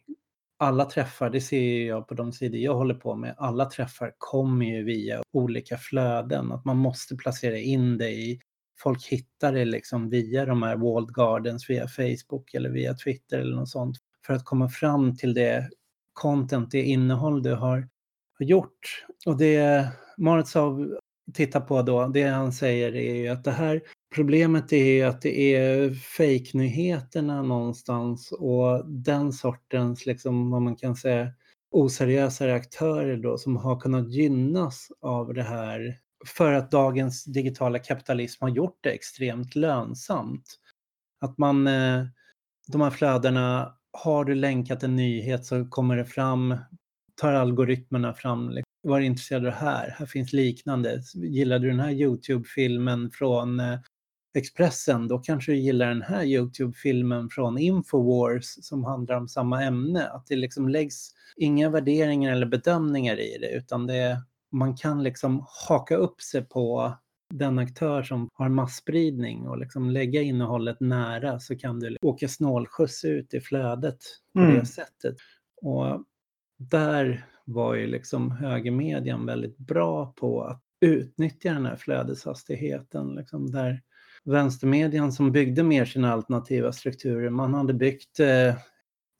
alla 0.64 0.86
träffar, 0.86 1.30
det 1.30 1.41
ser 1.41 1.88
jag 1.88 2.07
på 2.07 2.14
de 2.14 2.32
sidor 2.32 2.59
jag 2.59 2.76
håller 2.76 2.95
på 2.95 3.16
med, 3.16 3.36
alla 3.38 3.66
träffar 3.66 4.14
kommer 4.18 4.66
ju 4.66 4.84
via 4.84 5.24
olika 5.34 5.78
flöden. 5.78 6.51
Att 6.51 6.66
man 6.66 6.78
måste 6.78 7.16
placera 7.16 7.57
in 7.57 7.97
det 7.97 8.09
i 8.09 8.39
Folk 8.80 9.07
hittar 9.07 9.53
det 9.53 9.66
liksom 9.66 10.09
via 10.09 10.45
de 10.45 10.64
här 10.64 10.76
walled 10.76 11.14
gardens, 11.14 11.70
via 11.70 11.88
Facebook 11.88 12.53
eller 12.53 12.70
via 12.70 12.93
Twitter 12.93 13.39
eller 13.39 13.55
något 13.55 13.70
sånt 13.70 13.97
för 14.26 14.34
att 14.34 14.45
komma 14.45 14.70
fram 14.70 15.18
till 15.18 15.34
det 15.34 15.70
content, 16.14 16.72
det 16.72 16.84
innehåll 16.84 17.43
du 17.43 17.55
har, 17.55 17.89
har 18.39 18.45
gjort. 18.45 19.05
Och 19.26 19.38
det 19.38 19.88
Morozov 20.18 20.97
tittar 21.34 21.61
på 21.61 21.82
då, 21.82 22.07
det 22.07 22.24
han 22.24 22.53
säger 22.53 22.95
är 22.95 23.16
ju 23.16 23.28
att 23.28 23.43
det 23.43 23.51
här 23.51 23.82
problemet 24.14 24.74
är 24.74 24.86
ju 24.86 25.03
att 25.03 25.22
det 25.22 25.55
är 25.55 25.93
fejknyheterna 25.93 27.41
någonstans 27.41 28.32
och 28.32 28.86
den 28.89 29.34
sortens, 29.34 30.05
liksom 30.05 30.51
vad 30.51 30.61
man 30.61 30.76
kan 30.76 30.95
säga, 30.95 31.32
oseriösare 31.72 32.53
aktörer 32.55 33.18
då 33.18 33.38
som 33.38 33.57
har 33.57 33.80
kunnat 33.80 34.11
gynnas 34.11 34.88
av 35.01 35.34
det 35.34 35.43
här 35.43 35.99
för 36.26 36.53
att 36.53 36.72
dagens 36.72 37.24
digitala 37.24 37.80
kapitalism 37.80 38.43
har 38.43 38.49
gjort 38.49 38.78
det 38.82 38.89
extremt 38.89 39.55
lönsamt. 39.55 40.59
Att 41.22 41.38
man, 41.38 41.68
eh, 41.68 42.05
de 42.68 42.82
här 42.82 42.89
flödena, 42.89 43.74
har 43.91 44.26
du 44.26 44.36
länkat 44.36 44.84
en 44.84 44.95
nyhet 44.95 45.45
så 45.45 45.66
kommer 45.66 45.97
det 45.97 46.05
fram, 46.05 46.55
tar 47.22 47.34
algoritmerna 47.34 48.14
fram, 48.14 48.49
liksom, 48.49 48.64
var 48.84 48.99
intresserad 48.99 49.45
av 49.45 49.51
det 49.51 49.57
här? 49.57 49.95
Här 49.97 50.05
finns 50.05 50.34
liknande. 50.34 51.01
Gillade 51.16 51.66
du 51.66 51.70
den 51.70 51.80
här 51.80 51.91
YouTube-filmen 51.91 53.11
från 53.11 53.59
eh, 53.59 53.80
Expressen, 54.36 55.08
då 55.08 55.20
kanske 55.20 55.52
du 55.52 55.58
gillar 55.58 55.88
den 55.88 56.02
här 56.02 56.24
YouTube-filmen 56.24 57.30
från 57.30 57.58
Infowars 57.58 58.46
som 58.46 58.84
handlar 58.84 59.16
om 59.16 59.28
samma 59.28 59.64
ämne. 59.64 60.08
Att 60.08 60.28
det 60.28 60.36
liksom 60.36 60.70
läggs 60.70 61.10
inga 61.36 61.70
värderingar 61.70 62.32
eller 62.32 62.46
bedömningar 62.46 63.20
i 63.20 63.38
det, 63.42 63.50
utan 63.50 63.88
det, 63.88 64.22
man 64.52 64.78
kan 64.78 65.04
liksom 65.04 65.46
haka 65.68 65.96
upp 65.96 66.22
sig 66.22 66.46
på 66.46 66.94
den 67.34 67.60
aktör 67.60 68.04
som 68.04 68.30
har 68.34 68.50
massspridning 68.50 69.48
och 69.48 69.58
liksom 69.58 69.90
lägga 69.90 70.22
innehållet 70.22 70.80
nära 70.80 71.40
så 71.40 71.56
kan 71.58 71.80
du 71.80 71.98
åka 72.02 72.28
snålskjuts 72.28 73.06
ut 73.06 73.34
i 73.34 73.40
flödet 73.42 73.98
på 74.34 74.40
Mm. 74.40 74.56
det 74.60 74.66
sättet. 74.66 75.16
Och 75.62 76.04
där 76.58 77.26
var 77.46 77.76
ju 77.76 77.88
liksom 77.88 78.32
högermedian 78.32 79.26
väldigt 79.26 79.58
bra 79.58 80.14
på 80.18 80.44
att 80.44 80.62
utnyttja 80.82 81.54
den 81.54 81.66
här 81.66 81.76
flödeshastigheten. 81.76 83.16
Liksom 83.16 83.52
där 83.52 83.82
vänstermedian 84.26 85.12
som 85.12 85.32
byggde 85.32 85.64
mer 85.64 85.86
sina 85.86 86.14
alternativa 86.14 86.72
strukturer, 86.72 87.30
man 87.30 87.54
hade 87.54 87.74
byggt 87.74 88.20
eh, 88.20 88.56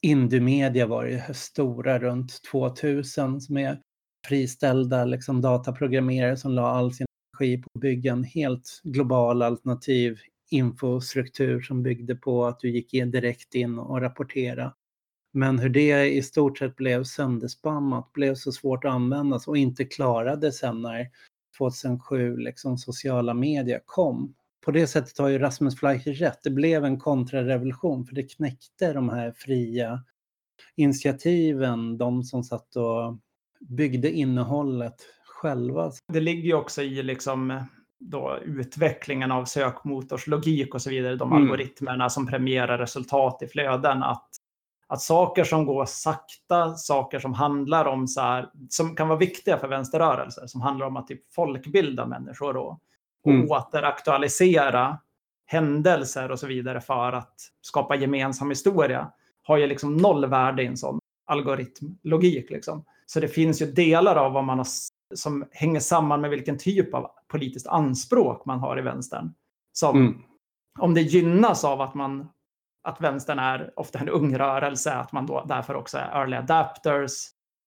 Indiemedia 0.02 0.86
var 0.86 1.04
ju 1.04 1.20
stora 1.34 1.98
runt 1.98 2.42
2000 2.50 3.40
som 3.40 3.56
är 3.56 3.80
friställda 4.26 5.04
liksom, 5.04 5.40
dataprogrammerare 5.40 6.36
som 6.36 6.52
la 6.52 6.68
all 6.68 6.92
sin 6.92 7.06
energi 7.40 7.62
på 7.62 7.68
att 7.74 7.80
bygga 7.80 8.12
en 8.12 8.24
helt 8.24 8.80
global 8.82 9.42
alternativ 9.42 10.18
infostruktur 10.50 11.60
som 11.60 11.82
byggde 11.82 12.14
på 12.14 12.44
att 12.44 12.60
du 12.60 12.70
gick 12.70 12.94
in 12.94 13.10
direkt 13.10 13.54
in 13.54 13.78
och 13.78 14.00
rapportera. 14.00 14.74
Men 15.32 15.58
hur 15.58 15.68
det 15.68 16.12
i 16.12 16.22
stort 16.22 16.58
sett 16.58 16.76
blev 16.76 17.04
sönderspammat, 17.04 18.12
blev 18.12 18.34
så 18.34 18.52
svårt 18.52 18.84
att 18.84 18.92
användas 18.92 19.48
och 19.48 19.56
inte 19.56 19.84
klarade 19.84 20.52
sen 20.52 20.82
när 20.82 21.10
2007 21.58 22.36
liksom 22.36 22.78
sociala 22.78 23.34
medier 23.34 23.80
kom. 23.84 24.34
På 24.64 24.70
det 24.70 24.86
sättet 24.86 25.18
har 25.18 25.28
ju 25.28 25.38
Rasmus 25.38 25.78
Fleischer 25.78 26.12
rätt. 26.12 26.42
Det 26.42 26.50
blev 26.50 26.84
en 26.84 26.98
kontrarevolution 26.98 28.04
för 28.04 28.14
det 28.14 28.22
knäckte 28.22 28.92
de 28.92 29.08
här 29.08 29.32
fria 29.36 30.02
initiativen, 30.76 31.98
de 31.98 32.22
som 32.22 32.44
satt 32.44 32.76
och 32.76 33.18
byggde 33.60 34.10
innehållet 34.10 34.96
själva. 35.26 35.90
Det 36.12 36.20
ligger 36.20 36.42
ju 36.42 36.54
också 36.54 36.82
i 36.82 37.02
liksom 37.02 37.62
då 38.00 38.38
utvecklingen 38.44 39.32
av 39.32 39.44
sökmotorslogik 39.44 40.74
och 40.74 40.82
så 40.82 40.90
vidare, 40.90 41.16
de 41.16 41.32
Mm. 41.32 41.42
algoritmerna 41.42 42.10
som 42.10 42.26
premierar 42.26 42.78
resultat 42.78 43.42
i 43.42 43.46
flöden, 43.46 44.02
att, 44.02 44.28
att 44.86 45.00
saker 45.00 45.44
som 45.44 45.66
går 45.66 45.84
sakta, 45.86 46.74
saker 46.74 47.18
som 47.18 47.34
handlar 47.34 47.84
om 47.84 48.08
så 48.08 48.20
här, 48.20 48.50
som 48.68 48.96
kan 48.96 49.08
vara 49.08 49.18
viktiga 49.18 49.58
för 49.58 49.68
vänsterrörelser, 49.68 50.46
som 50.46 50.60
handlar 50.60 50.86
om 50.86 50.96
att 50.96 51.06
typ 51.06 51.32
folkbilda 51.32 52.06
människor 52.06 52.54
då, 52.54 52.80
och 53.24 53.30
Mm. 53.30 53.50
återaktualisera 53.50 54.98
händelser 55.46 56.30
och 56.30 56.38
så 56.38 56.46
vidare 56.46 56.80
för 56.80 57.12
att 57.12 57.34
skapa 57.60 57.96
gemensam 57.96 58.48
historia, 58.50 59.12
har 59.42 59.56
ju 59.56 59.66
liksom 59.66 59.96
noll 59.96 60.26
värde 60.26 60.62
i 60.62 60.66
en 60.66 60.76
sån 60.76 60.98
algoritmlogik. 61.26 62.50
Liksom. 62.50 62.84
Så 63.06 63.20
det 63.20 63.28
finns 63.28 63.62
ju 63.62 63.66
delar 63.66 64.16
av 64.16 64.32
vad 64.32 64.44
man 64.44 64.58
har, 64.58 64.66
som 65.14 65.44
hänger 65.50 65.80
samman 65.80 66.20
med 66.20 66.30
vilken 66.30 66.58
typ 66.58 66.94
av 66.94 67.10
politiskt 67.28 67.66
anspråk 67.66 68.44
man 68.46 68.58
har 68.58 68.78
i 68.78 68.82
vänstern. 68.82 69.34
Som 69.72 69.96
Mm. 69.96 70.22
om 70.78 70.94
det 70.94 71.00
gynnas 71.00 71.64
av 71.64 71.80
att 71.80 71.94
man 71.94 72.28
att 72.86 73.00
vänstern 73.00 73.38
är 73.38 73.72
ofta 73.76 73.98
en 73.98 74.08
ung 74.08 74.38
rörelse, 74.38 74.94
att 74.94 75.12
man 75.12 75.26
då 75.26 75.44
därför 75.48 75.74
också 75.74 75.98
är 75.98 76.20
early 76.20 76.36
adapters, 76.36 77.12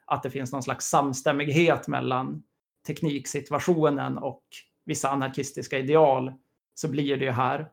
att 0.05 0.23
det 0.23 0.29
finns 0.29 0.51
någon 0.51 0.63
slags 0.63 0.85
samstämmighet 0.85 1.87
mellan 1.87 2.43
tekniksituationen 2.87 4.17
och 4.17 4.43
vissa 4.87 5.09
anarkistiska 5.09 5.77
ideal, 5.79 6.33
så 6.75 6.87
blir 6.87 7.17
det 7.17 7.25
ju 7.25 7.31
här 7.31 7.69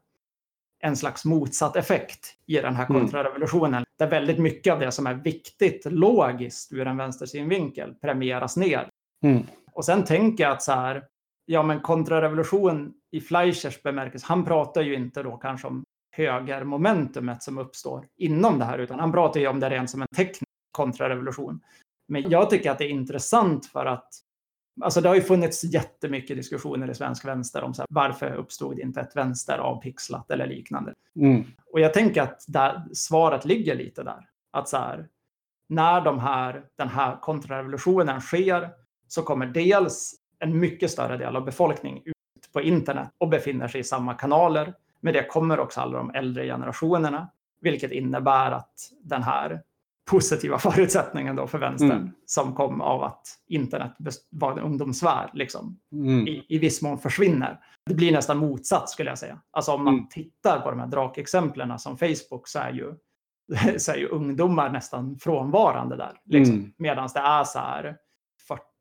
en 0.83 0.97
slags 0.97 1.25
motsatt 1.25 1.77
effekt 1.77 2.37
i 2.47 2.55
den 2.55 2.75
här 2.77 2.87
Mm. 2.91 3.01
kontrarevolutionen. 3.01 3.85
Där 3.99 4.11
väldigt 4.11 4.39
mycket 4.39 4.73
av 4.73 4.81
det 4.81 4.93
som 4.93 5.07
är 5.07 5.15
viktigt 5.15 5.85
logiskt 5.85 6.73
ur 6.73 6.87
en 6.87 6.97
vänstersynvinkel 6.97 7.95
premieras 7.95 8.57
ner. 8.57 8.89
Mm. 9.23 9.43
Och 9.73 9.85
sen 9.85 10.05
tänker 10.05 10.45
jag 10.45 10.53
att 10.53 10.63
så 10.63 10.73
här, 10.73 11.05
ja 11.47 11.63
men 11.63 11.81
kontrarevolution 11.81 12.95
i 13.11 13.21
Fleischers 13.21 13.83
bemärkelse, 13.83 14.27
han 14.29 14.45
pratar 14.45 14.83
ju 14.83 14.95
inte 14.95 15.23
då 15.23 15.37
kanske 15.37 15.67
om 15.67 15.85
högermomentumet 16.17 17.43
som 17.43 17.59
uppstår 17.59 18.07
inom 18.17 18.59
det 18.59 18.65
här, 18.65 18.79
utan 18.79 19.01
han 19.01 19.13
pratar 19.13 19.41
ju 19.41 19.47
om 19.47 19.61
det 19.61 19.71
rent 19.71 19.91
som 19.91 20.03
en 20.03 20.09
teknisk 20.17 20.45
kontrarevolution. 20.73 21.61
Men 22.09 22.31
jag 22.31 22.51
tycker 22.51 22.71
att 22.71 22.79
det 22.79 22.85
är 22.85 22.89
intressant 22.89 23.67
för 23.67 23.87
att 23.87 24.09
Alltså 24.81 25.01
det 25.01 25.09
har 25.09 25.17
ju 25.17 25.23
funnits 25.23 25.65
jättemycket 25.65 26.37
diskussioner 26.37 26.91
i 26.91 26.95
svensk 26.95 27.25
vänster 27.25 27.63
om 27.63 27.75
så 27.75 27.83
här, 27.83 27.87
varför 27.91 28.35
uppstod 28.35 28.79
inte 28.79 29.01
ett 29.01 29.17
vänster 29.17 29.59
avpixlat 29.59 30.31
eller 30.31 30.47
liknande. 30.47 30.95
Mm. 31.17 31.45
Och 31.73 31.81
jag 31.81 31.95
tänker 31.95 32.23
att 32.23 32.45
där, 32.49 32.83
svaret 32.93 33.45
ligger 33.45 33.75
lite 33.75 34.03
där. 34.03 34.29
Att 34.51 34.69
så 34.69 34.77
här, 34.77 35.09
när 35.69 36.01
de 36.01 36.19
här, 36.19 36.65
den 36.77 36.89
här 36.89 37.21
kontrarevolutionen 37.21 38.21
sker 38.21 38.71
så 39.09 39.23
kommer 39.23 39.47
dels 39.47 40.15
en 40.39 40.59
mycket 40.59 40.91
större 40.91 41.17
del 41.17 41.37
av 41.37 41.45
befolkningen 41.45 42.03
ut 42.05 42.53
på 42.53 42.63
internet 42.63 43.09
och 43.19 43.29
befinner 43.29 43.69
sig 43.69 43.81
i 43.81 43.85
samma 43.85 44.15
kanaler. 44.15 44.75
Med 45.01 45.15
det 45.15 45.25
kommer 45.25 45.61
också 45.61 45.81
alla 45.81 45.99
de 45.99 46.11
äldre 46.11 46.47
generationerna, 46.47 47.29
vilket 47.61 47.93
innebär 47.93 48.51
att 48.51 48.93
den 49.03 49.23
här 49.23 49.63
positiva 50.11 50.59
förutsättningen 50.59 51.37
då 51.37 51.47
för 51.47 51.59
vänstern 51.59 51.91
mm. 51.91 52.11
som 52.27 52.55
kom 52.55 52.81
av 52.81 53.03
att 53.03 53.27
internet 53.49 53.97
var 54.31 54.53
en 54.53 54.59
ungdomsvärld 54.59 55.31
liksom, 55.33 55.79
mm. 55.93 56.29
i, 56.29 56.47
i 56.49 56.59
viss 56.59 56.83
mån 56.83 56.99
försvinner. 56.99 57.61
Det 57.87 57.95
blir 57.95 58.13
nästan 58.13 58.39
motsatt 58.39 58.91
skulle 58.91 59.11
jag 59.11 59.19
säga. 59.19 59.41
Alltså 59.51 59.73
om 59.73 59.85
man 59.85 59.95
mm. 59.95 60.09
tittar 60.09 60.61
på 60.61 60.71
de 60.71 60.81
här 60.81 60.87
drakexemplen 60.87 61.79
som 61.79 61.99
Facebook 61.99 62.49
så 62.49 62.59
är 62.59 62.73
ju, 62.73 62.95
så 63.79 63.93
är 63.93 63.97
ju 63.97 64.09
ungdomar 64.09 64.71
nästan 64.71 65.19
frånvarande 65.19 65.97
där. 65.97 66.21
Liksom. 66.25 66.55
Mm. 66.55 66.73
Medan 66.79 67.09
det 67.15 67.21
är 67.21 67.45
så 67.45 67.59
här 67.59 67.97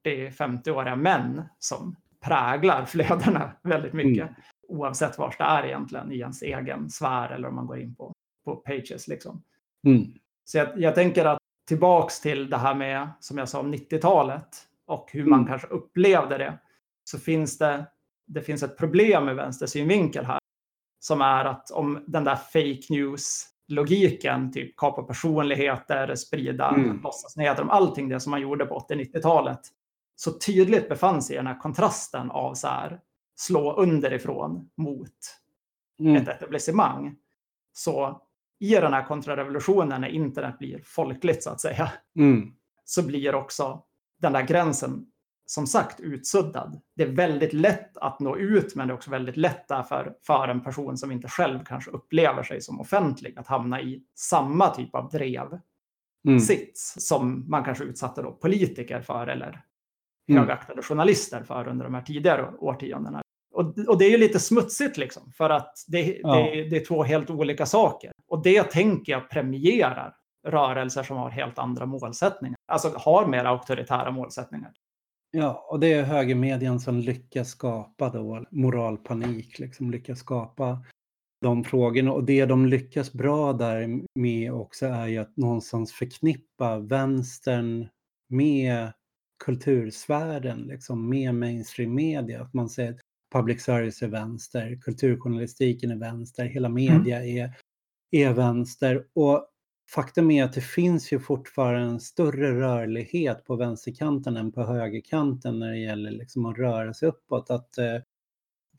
40-50-åriga 0.06 0.96
män 0.96 1.42
som 1.60 1.96
präglar 2.24 2.86
flödena 2.86 3.52
väldigt 3.64 3.94
mycket. 3.94 4.30
Mm. 4.30 4.34
Oavsett 4.68 5.18
var 5.18 5.36
det 5.38 5.44
är 5.44 5.66
egentligen 5.66 6.12
i 6.12 6.18
ens 6.18 6.42
egen 6.42 6.90
sfär 6.90 7.30
eller 7.30 7.48
om 7.48 7.56
man 7.56 7.68
går 7.68 7.80
in 7.80 7.96
på, 7.96 8.14
på 8.46 8.56
pages. 8.56 9.08
Liksom. 9.08 9.44
Mm. 9.88 10.14
Så 10.46 10.58
jag, 10.58 10.68
jag, 10.76 10.96
tänker 10.96 11.26
att 11.26 11.38
tillbaks 11.68 12.22
till 12.22 12.50
det 12.50 12.58
här 12.58 12.76
med, 12.76 13.10
som 13.20 13.38
jag 13.38 13.50
sa 13.50 13.60
om 13.60 13.74
90-talet 13.74 14.68
och 14.88 15.10
hur 15.12 15.26
man 15.26 15.40
mm. 15.40 15.50
kanske 15.50 15.68
upplevde 15.68 16.38
det, 16.38 16.60
så 17.04 17.20
finns 17.20 17.58
det, 17.58 17.86
det 18.28 18.42
finns 18.42 18.64
ett 18.64 18.78
problem 18.78 19.26
med 19.26 19.36
vänstersynvinkel 19.36 20.26
här. 20.26 20.40
Som 21.00 21.22
är 21.22 21.46
att 21.46 21.72
om 21.72 22.04
den 22.08 22.24
där 22.24 22.36
fake 22.36 22.94
news-logiken, 22.94 24.52
typ 24.52 24.78
kapa 24.78 25.04
personligheter, 25.04 26.16
sprida 26.16 26.70
mm. 26.70 27.02
låtsasnyheter, 27.04 27.62
om 27.62 27.70
allting 27.70 28.10
det 28.10 28.20
som 28.20 28.32
man 28.32 28.42
gjorde 28.42 28.66
på 28.66 28.86
80-90-talet, 28.90 29.60
så 30.16 30.32
tydligt 30.40 30.90
befann 30.90 31.22
sig 31.22 31.34
i 31.34 31.38
den 31.38 31.48
här 31.48 31.60
kontrasten 31.60 32.32
av 32.32 32.54
så 32.54 32.68
här, 32.68 33.00
slå 33.36 33.74
underifrån 33.74 34.70
mot 34.78 35.10
mm. 36.00 36.16
ett 36.16 36.28
etablissemang. 36.28 37.16
Så 37.74 38.22
i 38.60 38.70
den 38.70 38.94
här 38.94 39.06
kontrarevolutionen 39.06 40.02
när 40.02 40.08
internet 40.08 40.60
blir 40.60 40.82
folkligt 40.86 41.44
så 41.44 41.50
att 41.50 41.62
säga, 41.62 41.92
mm. 42.16 42.54
så 42.86 43.04
blir 43.04 43.36
också 43.36 43.84
den 44.22 44.34
där 44.34 44.42
gränsen 44.42 45.06
som 45.46 45.68
sagt 45.68 46.00
utsuddad. 46.00 46.82
Det 46.96 47.04
är 47.04 47.08
väldigt 47.08 47.54
lätt 47.54 47.98
att 47.98 48.20
nå 48.20 48.38
ut, 48.38 48.76
men 48.76 48.88
det 48.88 48.92
är 48.92 48.96
också 48.96 49.12
väldigt 49.12 49.38
lätt 49.38 49.68
för, 49.68 50.16
för 50.22 50.48
en 50.48 50.64
person 50.64 50.98
som 50.98 51.12
inte 51.12 51.28
själv 51.28 51.60
kanske 51.66 51.92
upplever 51.92 52.44
sig 52.44 52.62
som 52.62 52.80
offentlig 52.80 53.38
att 53.38 53.48
hamna 53.48 53.82
i 53.82 54.04
samma 54.16 54.70
typ 54.70 54.96
av 54.96 55.10
drev 55.10 55.60
mm. 56.28 56.40
sits 56.40 57.08
som 57.08 57.50
man 57.50 57.64
kanske 57.64 57.84
utsatte 57.84 58.22
då 58.22 58.32
politiker 58.32 59.02
för 59.02 59.28
eller 59.28 59.62
mm. 60.30 60.42
högaktade 60.42 60.82
journalister 60.82 61.44
för 61.44 61.68
under 61.68 61.86
de 61.86 61.94
här 61.94 62.02
tidigare 62.02 62.54
årtiondena. 62.60 63.23
Och, 63.54 63.78
och 63.88 63.98
det 63.98 64.06
är 64.06 64.10
ju 64.10 64.18
lite 64.18 64.40
smutsigt 64.40 64.98
liksom, 64.98 65.32
för 65.38 65.50
att 65.50 65.74
det, 65.88 66.20
ja. 66.24 66.36
det, 66.36 66.70
det, 66.70 66.78
är 66.78 66.86
två 66.86 67.04
helt 67.04 67.30
olika 67.30 67.66
saker. 67.66 68.12
Och 68.28 68.44
det 68.44 68.64
tänker 68.64 69.12
jag 69.12 69.30
premierar 69.30 70.16
rörelser 70.48 71.04
som 71.04 71.18
har 71.18 71.30
helt 71.30 71.60
andra 71.60 71.86
målsättningar. 71.86 72.56
Alltså 72.68 72.94
har 72.96 73.28
mer 73.28 73.46
auktoritära 73.46 74.12
målsättningar. 74.12 74.72
Ja, 75.32 75.68
och 75.70 75.80
det 75.80 75.94
är 75.94 76.04
högermedien 76.04 76.80
som 76.80 77.00
lyckas 77.00 77.50
skapa 77.50 78.10
då 78.10 78.46
moralpanik, 78.52 79.60
liksom 79.60 79.92
lyckas 79.92 80.20
skapa 80.20 80.80
de 81.42 81.64
frågorna. 81.64 82.12
Och 82.12 82.24
det 82.24 82.46
de 82.46 82.66
lyckas 82.66 83.14
bra 83.14 83.54
där 83.54 84.02
med 84.16 84.54
också 84.54 84.86
är 84.86 85.08
ju 85.08 85.18
att 85.18 85.38
någonstans 85.38 85.94
förknippa 85.94 86.80
vänstern 86.80 87.88
med 88.30 88.92
kultursfären, 89.46 90.60
liksom 90.60 91.10
med 91.10 91.36
mainstream 91.36 91.96
media. 91.96 92.42
Att 92.42 92.54
man 92.54 92.70
säger 92.70 92.92
att 92.92 93.00
public 93.34 93.62
service 93.62 94.02
är 94.02 94.08
vänster, 94.08 94.80
kulturjournalistiken 94.82 95.92
är 95.92 95.96
vänster, 95.96 96.46
hela 96.46 96.68
mm. 96.68 96.74
media 96.74 97.24
mm. 97.24 97.38
är, 97.38 97.54
är 98.12 98.34
vänster. 98.34 99.06
Och 99.14 99.48
faktum 99.90 100.32
är 100.32 100.44
att 100.44 100.54
det 100.54 100.62
finns 100.62 101.14
ju 101.14 101.20
fortfarande 101.20 101.88
en 101.88 102.00
större 102.00 102.60
rörlighet 102.60 103.46
på 103.46 103.56
vänsterkanten 103.56 104.38
än 104.38 104.52
på 104.52 104.64
högerkanten 104.64 105.60
när 105.60 105.72
det 105.72 105.80
gäller 105.80 106.12
liksom 106.12 106.46
att 106.46 106.58
röra 106.58 106.94
sig 106.94 107.10
uppåt. 107.10 107.50
Att, 107.50 107.78
eh, 107.78 107.98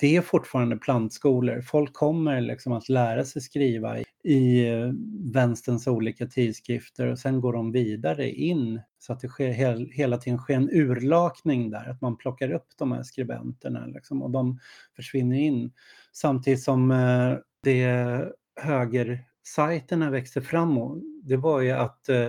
det 0.05 0.17
är 0.17 0.21
fortfarande 0.21 0.77
plantskolor. 0.77 1.61
Folk 1.61 1.93
kommer 1.93 2.41
liksom 2.41 2.73
att 2.73 2.89
lära 2.89 3.25
sig 3.25 3.43
skriva 3.43 3.99
i, 3.99 4.05
i 4.25 4.69
eh, 4.69 4.91
vänsterns 5.33 5.87
olika 5.87 6.27
tidskrifter 6.27 7.07
och 7.07 7.19
sen 7.19 7.41
går 7.41 7.53
de 7.53 7.73
vidare 7.73 8.31
in 8.31 8.81
så 8.99 9.13
att 9.13 9.21
det 9.21 9.29
sker 9.29 9.49
hel, 9.49 9.91
hela 9.91 10.19
tiden 10.19 10.39
sker 10.39 10.55
en 10.55 10.71
urlakning 10.71 11.71
där, 11.71 11.91
att 11.91 12.01
man 12.01 12.17
plockar 12.17 12.53
upp 12.53 12.67
de 12.79 12.93
här 12.93 13.03
skribenterna 13.03 13.87
liksom, 13.87 14.23
och 14.23 14.31
de 14.31 14.59
försvinner 14.97 15.37
in. 15.37 15.73
Samtidigt 16.13 16.63
som 16.63 16.91
eh, 16.91 17.35
det 17.63 18.23
högersajterna 18.61 20.11
växte 20.11 20.43
fram, 20.43 21.03
det 21.23 21.37
var 21.37 21.61
ju 21.61 21.71
att 21.71 22.09
eh, 22.09 22.29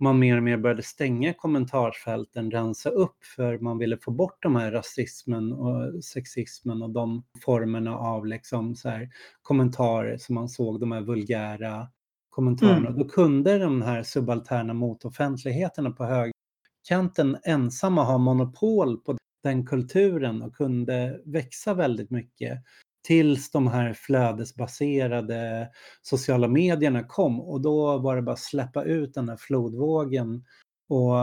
man 0.00 0.18
mer 0.18 0.36
och 0.36 0.42
mer 0.42 0.56
började 0.56 0.82
stänga 0.82 1.34
kommentarsfälten, 1.34 2.50
rensa 2.50 2.90
upp 2.90 3.24
för 3.36 3.58
man 3.58 3.78
ville 3.78 3.98
få 3.98 4.10
bort 4.10 4.42
de 4.42 4.56
här 4.56 4.72
rasismen 4.72 5.52
och 5.52 6.04
sexismen 6.04 6.82
och 6.82 6.90
de 6.90 7.24
formerna 7.44 7.96
av 7.96 8.26
liksom 8.26 8.76
så 8.76 8.88
här 8.88 9.08
kommentarer 9.42 10.16
som 10.18 10.34
man 10.34 10.48
såg, 10.48 10.80
de 10.80 10.92
här 10.92 11.00
vulgära 11.00 11.88
kommentarerna. 12.30 12.88
Mm. 12.88 12.98
Då 12.98 13.08
kunde 13.08 13.58
de 13.58 13.82
här 13.82 14.02
subalterna 14.02 14.74
motoffentligheterna 14.74 15.90
på 15.90 16.04
högkanten 16.04 17.36
ensamma 17.44 18.04
ha 18.04 18.18
monopol 18.18 19.00
på 19.00 19.16
den 19.42 19.66
kulturen 19.66 20.42
och 20.42 20.56
kunde 20.56 21.20
växa 21.24 21.74
väldigt 21.74 22.10
mycket 22.10 22.62
tills 23.06 23.50
de 23.50 23.66
här 23.66 23.92
flödesbaserade 23.92 25.68
sociala 26.02 26.48
medierna 26.48 27.02
kom 27.02 27.40
och 27.40 27.60
då 27.60 27.98
var 27.98 28.16
det 28.16 28.22
bara 28.22 28.32
att 28.32 28.38
släppa 28.38 28.84
ut 28.84 29.14
den 29.14 29.28
här 29.28 29.36
flodvågen 29.36 30.44
och 30.88 31.16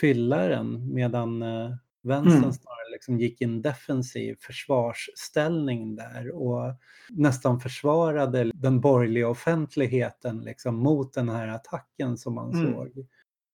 fylla 0.00 0.48
den 0.48 0.94
medan 0.94 1.42
eh, 1.42 1.70
vänstern 2.02 2.38
mm. 2.38 2.52
snarare 2.52 2.90
liksom 2.92 3.20
gick 3.20 3.40
i 3.40 3.44
en 3.44 3.62
defensiv 3.62 4.36
försvarsställning 4.40 5.96
där 5.96 6.30
och 6.34 6.74
nästan 7.10 7.60
försvarade 7.60 8.50
den 8.54 8.80
borgerliga 8.80 9.28
offentligheten 9.28 10.40
liksom 10.40 10.76
mot 10.76 11.12
den 11.12 11.28
här 11.28 11.48
attacken 11.48 12.18
som 12.18 12.34
man 12.34 12.52
mm. 12.52 12.72
såg. 12.72 13.06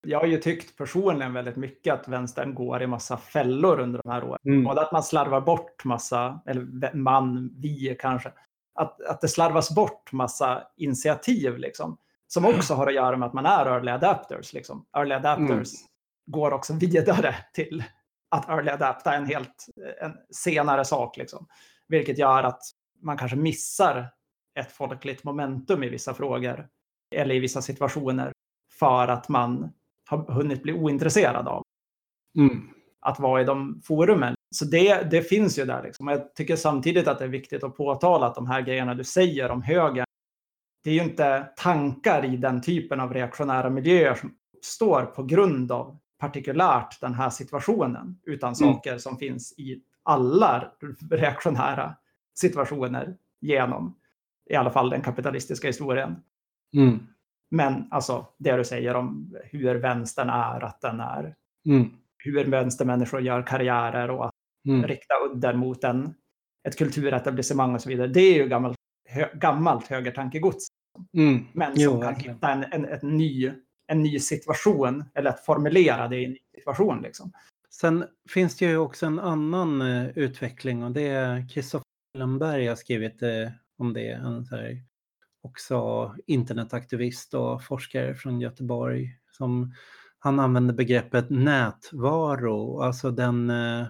Jag 0.06 0.20
har 0.20 0.26
ju 0.26 0.38
tyckt 0.38 0.76
personligen 0.76 1.32
väldigt 1.32 1.56
mycket 1.56 1.94
att 1.94 2.08
vänstern 2.08 2.54
går 2.54 2.82
i 2.82 2.86
massa 2.86 3.16
fällor 3.16 3.80
under 3.80 4.00
de 4.02 4.10
här 4.10 4.24
åren. 4.24 4.38
Mm. 4.44 4.64
Både 4.64 4.80
att 4.80 4.92
man 4.92 5.02
slarvar 5.02 5.40
bort 5.40 5.84
massa, 5.84 6.40
eller 6.46 6.94
man, 6.94 7.54
vi 7.56 7.96
kanske, 8.00 8.32
att, 8.74 9.00
att 9.00 9.20
det 9.20 9.28
slarvas 9.28 9.74
bort 9.74 10.12
massa 10.12 10.62
initiativ 10.76 11.58
liksom. 11.58 11.96
Som 12.26 12.44
också 12.44 12.74
har 12.74 12.86
att 12.86 12.94
göra 12.94 13.16
med 13.16 13.26
att 13.26 13.32
man 13.32 13.46
är 13.46 13.66
early 13.66 13.90
adapters. 13.90 14.52
Liksom. 14.52 14.86
Early 14.96 15.14
adapters 15.14 15.48
mm. 15.48 15.86
går 16.26 16.52
också 16.52 16.74
vidare 16.74 17.34
till 17.52 17.84
att 18.30 18.48
early 18.48 18.70
adapta 18.70 19.14
en 19.14 19.26
helt 19.26 19.66
en 20.00 20.16
senare 20.30 20.84
sak. 20.84 21.16
Liksom. 21.16 21.46
Vilket 21.88 22.18
gör 22.18 22.42
att 22.42 22.62
man 23.02 23.18
kanske 23.18 23.36
missar 23.36 24.08
ett 24.60 24.72
folkligt 24.72 25.24
momentum 25.24 25.84
i 25.84 25.88
vissa 25.88 26.14
frågor 26.14 26.68
eller 27.14 27.34
i 27.34 27.38
vissa 27.38 27.62
situationer 27.62 28.32
för 28.78 29.08
att 29.08 29.28
man 29.28 29.72
har 30.10 30.32
hunnit 30.32 30.62
bli 30.62 30.72
ointresserad 30.72 31.48
av. 31.48 31.62
Mm. 32.36 32.68
Att 33.00 33.20
vara 33.20 33.42
i 33.42 33.44
de 33.44 33.80
forumen. 33.84 34.34
Så 34.50 34.64
det, 34.64 35.10
det 35.10 35.22
finns 35.22 35.58
ju 35.58 35.64
där. 35.64 35.82
Liksom. 35.82 36.08
Jag 36.08 36.34
tycker 36.34 36.56
samtidigt 36.56 37.08
att 37.08 37.18
det 37.18 37.24
är 37.24 37.28
viktigt 37.28 37.64
att 37.64 37.76
påtala 37.76 38.26
att 38.26 38.34
de 38.34 38.46
här 38.46 38.62
grejerna 38.62 38.94
du 38.94 39.04
säger 39.04 39.50
om 39.50 39.62
högern, 39.62 40.06
det 40.84 40.90
är 40.90 40.94
ju 40.94 41.02
inte 41.02 41.48
tankar 41.56 42.24
i 42.24 42.36
den 42.36 42.62
typen 42.62 43.00
av 43.00 43.12
reaktionära 43.12 43.70
miljöer 43.70 44.14
som 44.14 44.34
uppstår 44.56 45.02
på 45.02 45.22
grund 45.22 45.72
av 45.72 45.98
partikulärt 46.18 47.00
den 47.00 47.14
här 47.14 47.30
situationen, 47.30 48.20
utan 48.22 48.48
mm. 48.48 48.54
saker 48.54 48.98
som 48.98 49.18
finns 49.18 49.58
i 49.58 49.82
alla 50.02 50.72
reaktionära 51.10 51.94
situationer 52.34 53.16
genom 53.40 53.96
i 54.50 54.54
alla 54.54 54.70
fall 54.70 54.90
den 54.90 55.02
kapitalistiska 55.02 55.66
historien. 55.66 56.16
Mm. 56.74 57.06
Men 57.50 57.88
alltså 57.90 58.26
det 58.38 58.56
du 58.56 58.64
säger 58.64 58.94
om 58.94 59.36
hur 59.44 59.74
vänstern 59.74 60.28
är, 60.28 60.64
att 60.64 60.80
den 60.80 61.00
är, 61.00 61.34
mm. 61.66 61.90
hur 62.24 62.44
vänstermänniskor 62.44 63.20
gör 63.20 63.46
karriärer 63.46 64.10
och 64.10 64.26
att 64.26 64.32
mm. 64.68 64.86
rikta 64.86 65.14
udden 65.30 65.58
mot 65.58 65.84
en, 65.84 66.14
ett 66.68 66.78
kulturetablissemang 66.78 67.74
och 67.74 67.80
så 67.80 67.88
vidare. 67.88 68.08
Det 68.08 68.20
är 68.20 68.34
ju 68.34 68.48
gammalt, 68.48 68.76
hö, 69.08 69.28
gammalt 69.34 69.86
högertankegods. 69.86 70.66
Mm. 71.16 71.44
Men 71.52 71.74
som 71.74 71.82
jo, 71.82 72.00
kan 72.00 72.14
hitta 72.14 72.50
en, 72.50 72.64
en, 72.70 72.84
en, 72.84 73.16
ny, 73.16 73.52
en 73.86 74.02
ny 74.02 74.18
situation 74.18 75.04
eller 75.14 75.30
att 75.30 75.44
formulera 75.44 76.08
det 76.08 76.16
i 76.16 76.24
en 76.24 76.30
ny 76.30 76.38
situation. 76.54 77.02
Liksom. 77.02 77.32
Sen 77.70 78.04
finns 78.28 78.56
det 78.56 78.64
ju 78.64 78.76
också 78.76 79.06
en 79.06 79.18
annan 79.18 79.82
uh, 79.82 80.18
utveckling 80.18 80.84
och 80.84 80.90
det 80.90 81.06
är 81.06 81.48
Kristoffer 81.48 81.84
Lundberg 82.18 82.66
har 82.66 82.76
skrivit 82.76 83.22
uh, 83.22 83.48
om 83.78 83.92
det. 83.92 84.10
En 84.10 84.44
så 84.44 84.56
här 84.56 84.82
också 85.42 86.10
internetaktivist 86.26 87.34
och 87.34 87.64
forskare 87.64 88.14
från 88.14 88.40
Göteborg 88.40 89.16
som 89.30 89.74
han 90.18 90.40
använder 90.40 90.74
begreppet 90.74 91.30
nätvaro, 91.30 92.80
alltså 92.80 93.10
den 93.10 93.50
eh, 93.50 93.86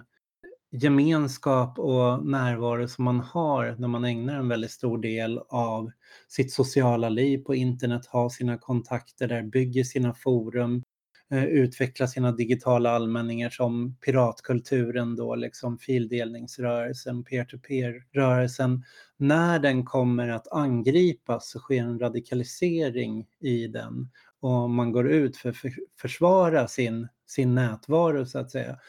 gemenskap 0.71 1.79
och 1.79 2.25
närvaro 2.25 2.87
som 2.87 3.05
man 3.05 3.19
har 3.19 3.75
när 3.79 3.87
man 3.87 4.05
ägnar 4.05 4.35
en 4.39 4.47
väldigt 4.47 4.71
stor 4.71 4.97
del 4.97 5.39
av 5.49 5.91
sitt 6.27 6.53
sociala 6.53 7.09
liv 7.09 7.37
på 7.37 7.55
internet, 7.55 8.05
har 8.05 8.29
sina 8.29 8.57
kontakter 8.57 9.27
där, 9.27 9.43
bygger 9.43 9.83
sina 9.83 10.13
forum, 10.13 10.83
Eh, 11.31 11.43
utveckla 11.43 12.07
sina 12.07 12.31
digitala 12.31 12.91
allmänningar 12.91 13.49
som 13.49 13.95
piratkulturen 14.05 15.15
då, 15.15 15.35
liksom 15.35 15.77
fildelningsrörelsen, 15.77 17.23
peer-to-peer-rörelsen. 17.23 18.83
När 19.17 19.59
den 19.59 19.85
kommer 19.85 20.27
att 20.29 20.51
angripas 20.51 21.49
så 21.49 21.59
sker 21.59 21.83
en 21.83 21.99
radikalisering 21.99 23.27
i 23.39 23.67
den 23.67 24.09
och 24.39 24.69
man 24.69 24.91
går 24.91 25.09
ut 25.09 25.37
för 25.37 25.49
att 25.49 25.55
försvara 26.01 26.67
sin, 26.67 27.07
sin 27.27 27.55
nätvaro 27.55 28.25
så 28.25 28.39
att 28.39 28.51
säga. 28.51 28.79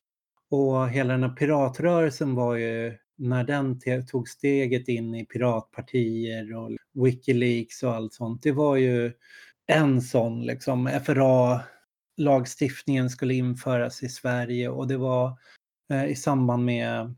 Och 0.50 0.88
hela 0.88 1.12
den 1.12 1.22
här 1.22 1.36
piratrörelsen 1.36 2.34
var 2.34 2.56
ju, 2.56 2.98
när 3.16 3.44
den 3.44 3.80
tog 4.06 4.28
steget 4.28 4.88
in 4.88 5.14
i 5.14 5.26
piratpartier 5.26 6.56
och 6.56 6.70
Wikileaks 7.04 7.82
och 7.82 7.94
allt 7.94 8.14
sånt, 8.14 8.42
det 8.42 8.52
var 8.52 8.76
ju 8.76 9.12
en 9.66 10.00
sån 10.00 10.46
liksom, 10.46 10.90
FRA 11.06 11.60
lagstiftningen 12.22 13.10
skulle 13.10 13.34
införas 13.34 14.02
i 14.02 14.08
Sverige 14.08 14.68
och 14.68 14.88
det 14.88 14.96
var 14.96 15.38
eh, 15.92 16.04
i 16.04 16.16
samband 16.16 16.64
med 16.64 17.14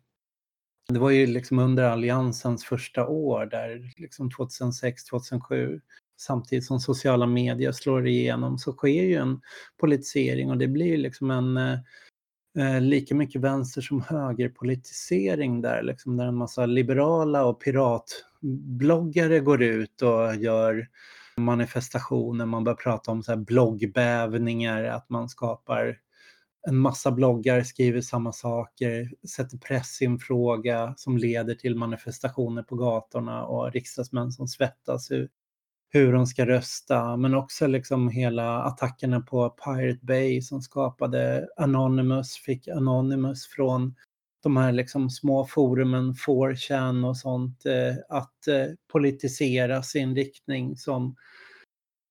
det 0.88 0.98
var 0.98 1.11
ju 1.11 1.26
liksom 1.26 1.59
under 1.59 1.84
alliansens 1.84 2.64
första 2.64 3.07
år 3.07 3.46
där 3.46 3.92
liksom 3.96 4.30
2006, 4.30 5.05
2007 5.05 5.80
samtidigt 6.16 6.64
som 6.64 6.80
sociala 6.80 7.26
medier 7.26 7.72
slår 7.72 8.07
igenom 8.07 8.59
så 8.59 8.72
sker 8.72 9.02
ju 9.02 9.14
en 9.14 9.40
politisering 9.80 10.50
och 10.50 10.59
det 10.59 10.68
blir 10.68 10.86
ju 10.86 10.96
liksom 10.96 11.30
en 11.30 11.57
eh, 12.59 12.80
lika 12.80 13.14
mycket 13.14 13.40
vänster 13.40 13.80
som 13.80 14.02
högerpolitisering 14.02 15.61
där, 15.61 15.82
liksom, 15.82 16.16
där 16.16 16.26
en 16.26 16.36
massa 16.36 16.66
liberala 16.66 17.44
och 17.44 17.61
piratbloggare 17.61 19.40
går 19.40 19.62
ut 19.62 20.02
och 20.02 20.36
gör 20.36 20.88
manifestationer, 21.37 22.47
man 22.47 22.64
börjar 22.64 22.76
prata 22.76 23.11
om 23.11 23.22
så 23.22 23.32
här 23.32 23.39
bloggbävningar, 23.39 24.85
att 24.85 25.11
man 25.11 25.28
skapar 25.28 25.99
en 26.68 26.78
massa 26.78 27.12
bloggar 27.12 27.62
skriver 27.62 28.01
samma 28.01 28.32
saker, 28.32 29.11
sätter 29.28 29.59
press 29.59 30.03
i 30.03 30.05
en 30.05 30.18
fråga 30.18 30.95
som 30.97 31.18
leder 31.18 31.55
till 31.55 31.76
manifestationer 31.76 32.62
på 32.62 32.76
gatorna 32.76 33.45
och 33.45 33.72
riksdagsmän 33.72 34.32
som 34.32 34.49
svettas 34.49 35.11
hur 35.89 36.12
de 36.12 36.26
ska 36.26 36.47
rösta, 36.47 37.16
men 37.16 37.35
också 37.35 37.66
liksom 37.66 38.09
hela 38.09 38.62
attackerna 38.62 39.20
på 39.20 39.51
Pirate 39.51 40.07
Bay 40.07 40.43
som 40.43 40.62
skapade 40.62 41.49
Anonymous, 41.57 42.37
fick 42.37 42.68
Anonymous 42.68 43.47
från 43.47 43.95
de 44.45 44.57
här 44.57 44.72
liksom 44.72 45.11
små 45.11 45.47
forumen 45.47 46.12
4chan 46.12 47.09
och 47.09 47.16
sånt 47.16 47.66
eh, 47.66 47.97
att 48.09 48.49
eh, 48.49 48.66
politisera 48.92 49.82
sin 49.82 50.14
riktning 50.14 50.76
som, 50.76 51.16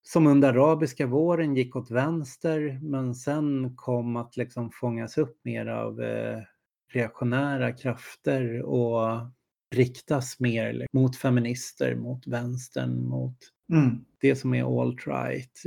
som 0.03 0.27
under 0.27 0.49
arabiska 0.49 1.07
våren 1.07 1.55
gick 1.55 1.75
åt 1.75 1.91
vänster 1.91 2.79
men 2.81 3.15
sen 3.15 3.75
kom 3.75 4.15
att 4.15 4.38
liksom 4.38 4.71
fångas 4.71 5.17
upp 5.17 5.39
mer 5.43 5.65
av 5.65 6.01
eh, 6.01 6.39
reaktionära 6.93 7.71
krafter 7.71 8.61
och 8.61 9.19
riktas 9.75 10.39
mer 10.39 10.88
mot 10.93 11.17
feminister, 11.17 11.95
mot 11.95 12.27
vänstern, 12.27 13.03
mot 13.03 13.38
Mm. 13.71 14.05
Det 14.21 14.36
som 14.36 14.53
är 14.53 14.63
alt-right 14.63 15.65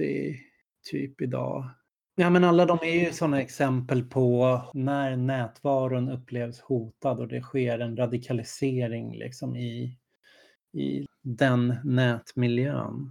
typ 0.91 1.21
idag. 1.21 1.71
Ja, 2.19 2.31
men 2.31 2.45
alla 2.45 2.67
de 2.67 2.79
är 2.83 3.05
ju 3.05 3.12
sådana 3.12 3.41
exempel 3.41 4.03
på 4.03 4.61
när 4.75 5.17
nätvaron 5.17 6.09
upplevs 6.09 6.61
hotad 6.61 7.21
och 7.21 7.29
det 7.29 7.41
sker 7.41 7.79
en 7.79 7.97
radikalisering 7.97 9.19
liksom 9.19 9.57
i, 9.57 9.99
i 10.73 11.07
den 11.23 11.77
nätmiljön. 11.85 13.11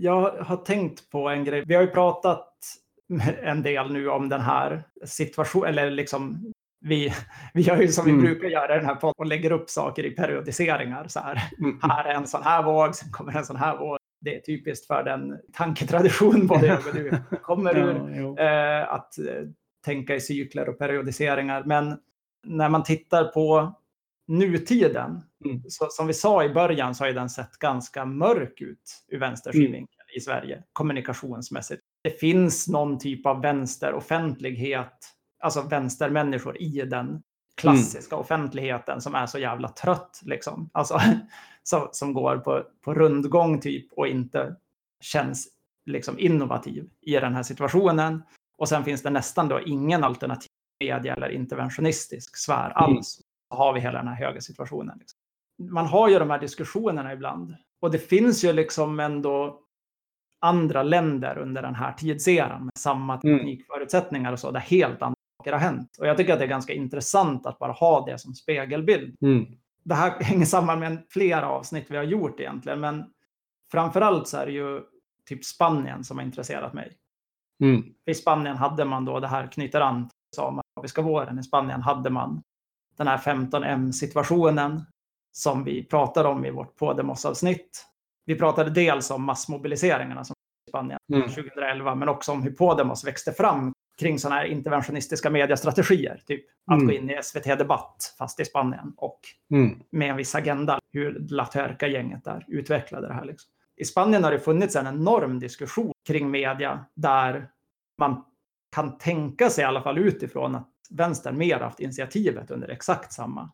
Jag 0.00 0.30
har 0.30 0.56
tänkt 0.56 1.10
på 1.10 1.28
en 1.28 1.44
grej. 1.44 1.64
Vi 1.66 1.74
har 1.74 1.82
ju 1.82 1.88
pratat 1.88 2.54
en 3.42 3.62
del 3.62 3.92
nu 3.92 4.08
om 4.08 4.28
den 4.28 4.40
här 4.40 4.82
situationen, 5.04 5.68
eller 5.68 5.90
liksom 5.90 6.52
vi, 6.80 7.12
vi 7.54 7.62
gör 7.62 7.76
ju 7.76 7.88
som 7.88 8.06
mm. 8.06 8.20
vi 8.20 8.26
brukar 8.26 8.48
göra 8.48 8.74
i 8.74 8.78
den 8.78 8.86
här 8.86 8.94
podden 8.94 9.14
och 9.18 9.26
lägger 9.26 9.52
upp 9.52 9.70
saker 9.70 10.04
i 10.04 10.10
periodiseringar. 10.10 11.08
Så 11.08 11.20
här, 11.20 11.42
mm. 11.58 11.78
här 11.82 12.04
är 12.04 12.14
en 12.14 12.26
sån 12.26 12.42
här 12.42 12.62
våg, 12.62 12.94
sen 12.94 13.12
kommer 13.12 13.36
en 13.36 13.44
sån 13.44 13.56
här 13.56 13.78
våg. 13.78 13.98
Det 14.20 14.36
är 14.36 14.40
typiskt 14.40 14.86
för 14.86 15.04
den 15.04 15.38
tanketradition 15.52 16.46
både 16.46 16.66
jag 16.66 16.78
och 16.78 16.94
du 16.94 17.10
kommer 17.42 17.76
ur. 17.76 18.40
eh, 18.40 18.92
att 18.92 19.18
eh, 19.18 19.24
tänka 19.84 20.14
i 20.14 20.20
cykler 20.20 20.68
och 20.68 20.78
periodiseringar. 20.78 21.64
Men 21.64 21.96
när 22.46 22.68
man 22.68 22.82
tittar 22.82 23.24
på 23.24 23.76
nutiden, 24.28 25.22
mm. 25.44 25.62
så, 25.68 25.86
som 25.90 26.06
vi 26.06 26.14
sa 26.14 26.44
i 26.44 26.48
början 26.48 26.94
så 26.94 27.04
har 27.04 27.12
den 27.12 27.30
sett 27.30 27.52
ganska 27.52 28.04
mörk 28.04 28.60
ut 28.60 29.04
ur 29.08 29.20
vänstersynvinkel 29.20 30.00
mm. 30.00 30.16
i 30.16 30.20
Sverige 30.20 30.62
kommunikationsmässigt. 30.72 31.82
Det 32.02 32.20
finns 32.20 32.68
någon 32.68 32.98
typ 32.98 33.26
av 33.26 33.42
vänsteroffentlighet 33.42 35.15
alltså 35.46 35.62
vänstermänniskor 35.62 36.62
i 36.62 36.82
den 36.82 37.22
klassiska 37.56 38.14
mm. 38.14 38.20
offentligheten 38.20 39.00
som 39.00 39.14
är 39.14 39.26
så 39.26 39.38
jävla 39.38 39.68
trött. 39.68 40.20
Liksom. 40.24 40.70
Alltså, 40.72 41.00
så, 41.62 41.88
som 41.92 42.12
går 42.12 42.36
på, 42.36 42.62
på 42.84 42.94
rundgång 42.94 43.60
typ 43.60 43.92
och 43.92 44.06
inte 44.06 44.56
känns 45.00 45.48
liksom 45.86 46.18
innovativ 46.18 46.90
i 47.02 47.12
den 47.12 47.34
här 47.34 47.42
situationen. 47.42 48.22
Och 48.58 48.68
sen 48.68 48.84
finns 48.84 49.02
det 49.02 49.10
nästan 49.10 49.48
då 49.48 49.60
ingen 49.60 50.04
alternativ 50.04 50.48
media 50.84 51.14
eller 51.14 51.28
interventionistisk 51.28 52.36
sfär 52.36 52.70
mm. 52.70 52.76
alls. 52.76 53.20
Så 53.48 53.56
har 53.56 53.72
vi 53.72 53.80
hela 53.80 53.98
den 53.98 54.08
här 54.08 54.26
höga 54.26 54.40
situationen. 54.40 54.98
Liksom. 54.98 55.18
Man 55.72 55.86
har 55.86 56.08
ju 56.08 56.18
de 56.18 56.30
här 56.30 56.38
diskussionerna 56.38 57.12
ibland. 57.12 57.56
Och 57.80 57.90
det 57.90 57.98
finns 57.98 58.44
ju 58.44 58.52
liksom 58.52 59.00
ändå 59.00 59.60
andra 60.40 60.82
länder 60.82 61.38
under 61.38 61.62
den 61.62 61.74
här 61.74 61.92
tidseran 61.92 62.64
med 62.64 62.72
samma 62.78 63.20
mm. 63.20 63.38
teknikförutsättningar 63.38 64.32
och 64.32 64.38
så, 64.38 64.50
där 64.50 64.60
helt 64.60 65.02
andra 65.02 65.15
saker 65.46 65.52
har 65.52 65.60
hänt. 65.60 65.96
Och 65.98 66.06
jag 66.06 66.16
tycker 66.16 66.32
att 66.32 66.38
det 66.38 66.44
är 66.44 66.48
ganska 66.48 66.72
intressant 66.72 67.46
att 67.46 67.58
bara 67.58 67.72
ha 67.72 68.06
det 68.06 68.18
som 68.18 68.34
spegelbild. 68.34 69.16
Mm. 69.22 69.46
Det 69.84 69.94
här 69.94 70.10
hänger 70.20 70.46
samman 70.46 70.80
med 70.80 71.06
flera 71.10 71.48
avsnitt 71.48 71.86
vi 71.88 71.96
har 71.96 72.04
gjort 72.04 72.40
egentligen, 72.40 72.80
men 72.80 73.04
framförallt 73.70 74.28
så 74.28 74.36
är 74.36 74.46
det 74.46 74.52
ju 74.52 74.82
typ 75.28 75.44
Spanien 75.44 76.04
som 76.04 76.18
har 76.18 76.24
intresserat 76.24 76.74
mig. 76.74 76.92
Mm. 77.62 77.84
I 78.06 78.14
Spanien 78.14 78.56
hade 78.56 78.84
man 78.84 79.04
då, 79.04 79.20
det 79.20 79.28
här 79.28 79.46
knyter 79.46 79.80
an 79.80 80.08
till 80.32 80.42
arabiska 80.42 81.02
våren, 81.02 81.38
i 81.38 81.42
Spanien 81.42 81.82
hade 81.82 82.10
man 82.10 82.42
den 82.96 83.06
här 83.06 83.18
15M-situationen 83.18 84.82
som 85.32 85.64
vi 85.64 85.84
pratade 85.84 86.28
om 86.28 86.44
i 86.44 86.50
vårt 86.50 86.76
Podemos-avsnitt. 86.76 87.86
Vi 88.26 88.34
pratade 88.34 88.70
dels 88.70 89.10
om 89.10 89.24
massmobiliseringarna 89.24 90.24
som 90.24 90.34
i 90.66 90.70
Spanien 90.70 90.98
mm. 91.12 91.28
2011, 91.28 91.94
men 91.94 92.08
också 92.08 92.32
om 92.32 92.42
hur 92.42 92.50
Podemos 92.50 93.04
växte 93.04 93.32
fram 93.32 93.72
kring 93.98 94.18
sådana 94.18 94.40
här 94.40 94.46
interventionistiska 94.46 95.30
mediestrategier. 95.30 96.22
Typ 96.26 96.44
att 96.66 96.74
mm. 96.74 96.86
gå 96.86 96.92
in 96.92 97.10
i 97.10 97.22
SVT 97.22 97.44
Debatt, 97.44 98.14
fast 98.18 98.40
i 98.40 98.44
Spanien, 98.44 98.94
och 98.96 99.20
mm. 99.50 99.82
med 99.90 100.10
en 100.10 100.16
viss 100.16 100.34
agenda. 100.34 100.78
Hur 100.92 101.26
Latörka-gänget 101.28 102.24
där 102.24 102.44
utvecklade 102.48 103.08
det 103.08 103.14
här. 103.14 103.24
Liksom. 103.24 103.50
I 103.76 103.84
Spanien 103.84 104.24
har 104.24 104.30
det 104.30 104.38
funnits 104.38 104.76
en 104.76 104.86
enorm 104.86 105.38
diskussion 105.38 105.92
kring 106.06 106.30
media 106.30 106.84
där 106.94 107.48
man 107.98 108.24
kan 108.74 108.98
tänka 108.98 109.50
sig, 109.50 109.62
i 109.62 109.66
alla 109.66 109.82
fall 109.82 109.98
utifrån, 109.98 110.54
att 110.54 110.70
vänstern 110.90 111.38
mer 111.38 111.60
haft 111.60 111.80
initiativet 111.80 112.50
under 112.50 112.68
exakt 112.68 113.12
samma 113.12 113.50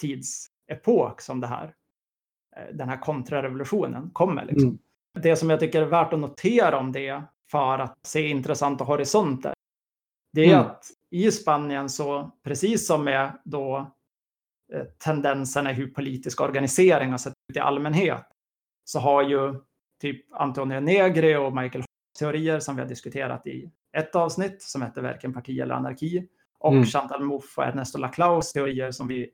tidsepok 0.00 1.20
som 1.20 1.40
det 1.40 1.46
här, 1.46 1.74
eh, 2.56 2.74
den 2.74 2.88
här 2.88 2.96
kontrarevolutionen 2.96 4.10
kommer. 4.10 4.44
Liksom. 4.44 4.68
Mm. 4.68 4.78
Det 5.22 5.36
som 5.36 5.50
jag 5.50 5.60
tycker 5.60 5.82
är 5.82 5.86
värt 5.86 6.12
att 6.12 6.18
notera 6.18 6.78
om 6.78 6.92
det 6.92 7.22
för 7.50 7.78
att 7.78 7.98
se 8.06 8.28
intressanta 8.28 8.84
horisonter 8.84 9.53
det 10.34 10.44
är 10.44 10.54
mm. 10.54 10.60
att 10.60 10.84
i 11.10 11.30
Spanien 11.30 11.88
så, 11.88 12.30
precis 12.44 12.86
som 12.86 13.04
med 13.04 13.38
då 13.44 13.92
eh, 14.72 14.84
tendenserna 14.84 15.70
i 15.70 15.74
hur 15.74 15.86
politisk 15.86 16.40
organisering 16.40 17.10
har 17.10 17.18
sett 17.18 17.32
ut 17.50 17.56
i 17.56 17.60
allmänhet, 17.60 18.26
så 18.84 18.98
har 18.98 19.22
ju 19.22 19.54
typ 20.00 20.32
Antonio 20.32 20.80
Negri 20.80 21.36
och 21.36 21.56
Michael 21.56 21.84
teorier 22.18 22.60
som 22.60 22.76
vi 22.76 22.82
har 22.82 22.88
diskuterat 22.88 23.46
i 23.46 23.70
ett 23.96 24.16
avsnitt 24.16 24.62
som 24.62 24.82
heter 24.82 25.02
Verken 25.02 25.32
parti 25.32 25.58
eller 25.60 25.74
anarki 25.74 26.28
och 26.58 26.72
mm. 26.72 26.84
Chantal 26.84 27.24
Mouffe 27.24 27.60
och 27.60 27.66
Ernesto 27.66 27.98
Laclaus 27.98 28.52
teorier 28.52 28.90
som 28.90 29.08
vi 29.08 29.30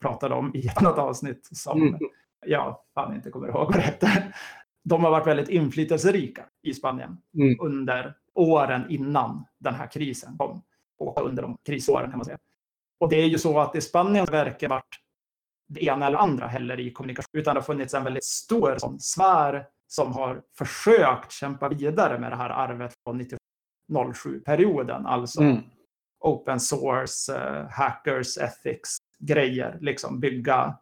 pratade 0.00 0.34
om 0.34 0.54
i 0.54 0.66
ett 0.66 0.82
annat 0.82 0.98
avsnitt 0.98 1.48
som 1.52 1.82
mm. 1.82 2.00
jag 2.46 2.78
fan 2.94 3.14
inte 3.14 3.30
kommer 3.30 3.48
ihåg 3.48 3.66
vad 3.66 3.74
det 3.74 3.80
hette. 3.80 4.32
De 4.84 5.04
har 5.04 5.10
varit 5.10 5.26
väldigt 5.26 5.48
inflytelserika 5.48 6.46
i 6.62 6.74
Spanien 6.74 7.18
mm. 7.34 7.56
under 7.60 8.14
åren 8.38 8.90
innan 8.90 9.44
den 9.58 9.74
här 9.74 9.86
krisen 9.86 10.38
kom. 10.38 10.62
Och 10.98 11.22
under 11.26 11.42
de 11.42 11.58
krisåren 11.66 12.10
kan 12.10 12.18
man 12.18 12.24
säga. 12.24 12.38
Och 13.00 13.08
det 13.08 13.16
är 13.16 13.26
ju 13.26 13.38
så 13.38 13.58
att 13.58 13.76
i 13.76 13.80
Spanien 13.80 14.24
verkar 14.24 14.68
varit 14.68 15.00
det 15.68 15.84
ena 15.84 16.06
eller 16.06 16.18
andra 16.18 16.46
heller 16.46 16.80
i 16.80 16.92
kommunikation, 16.92 17.40
utan 17.40 17.54
det 17.54 17.60
har 17.60 17.64
funnits 17.64 17.94
en 17.94 18.04
väldigt 18.04 18.24
stor 18.24 18.76
sån 18.78 19.00
sfär 19.00 19.66
som 19.86 20.12
har 20.12 20.42
försökt 20.58 21.32
kämpa 21.32 21.68
vidare 21.68 22.18
med 22.18 22.32
det 22.32 22.36
här 22.36 22.50
arvet 22.50 22.94
från 23.04 23.22
1907-perioden, 23.92 25.06
alltså 25.06 25.40
mm. 25.40 25.62
open 26.20 26.60
source, 26.60 27.32
uh, 27.32 27.68
hackers, 27.70 28.38
ethics, 28.38 28.96
grejer, 29.18 29.78
liksom 29.80 30.20
bygga 30.20 30.64
eh, 30.64 30.72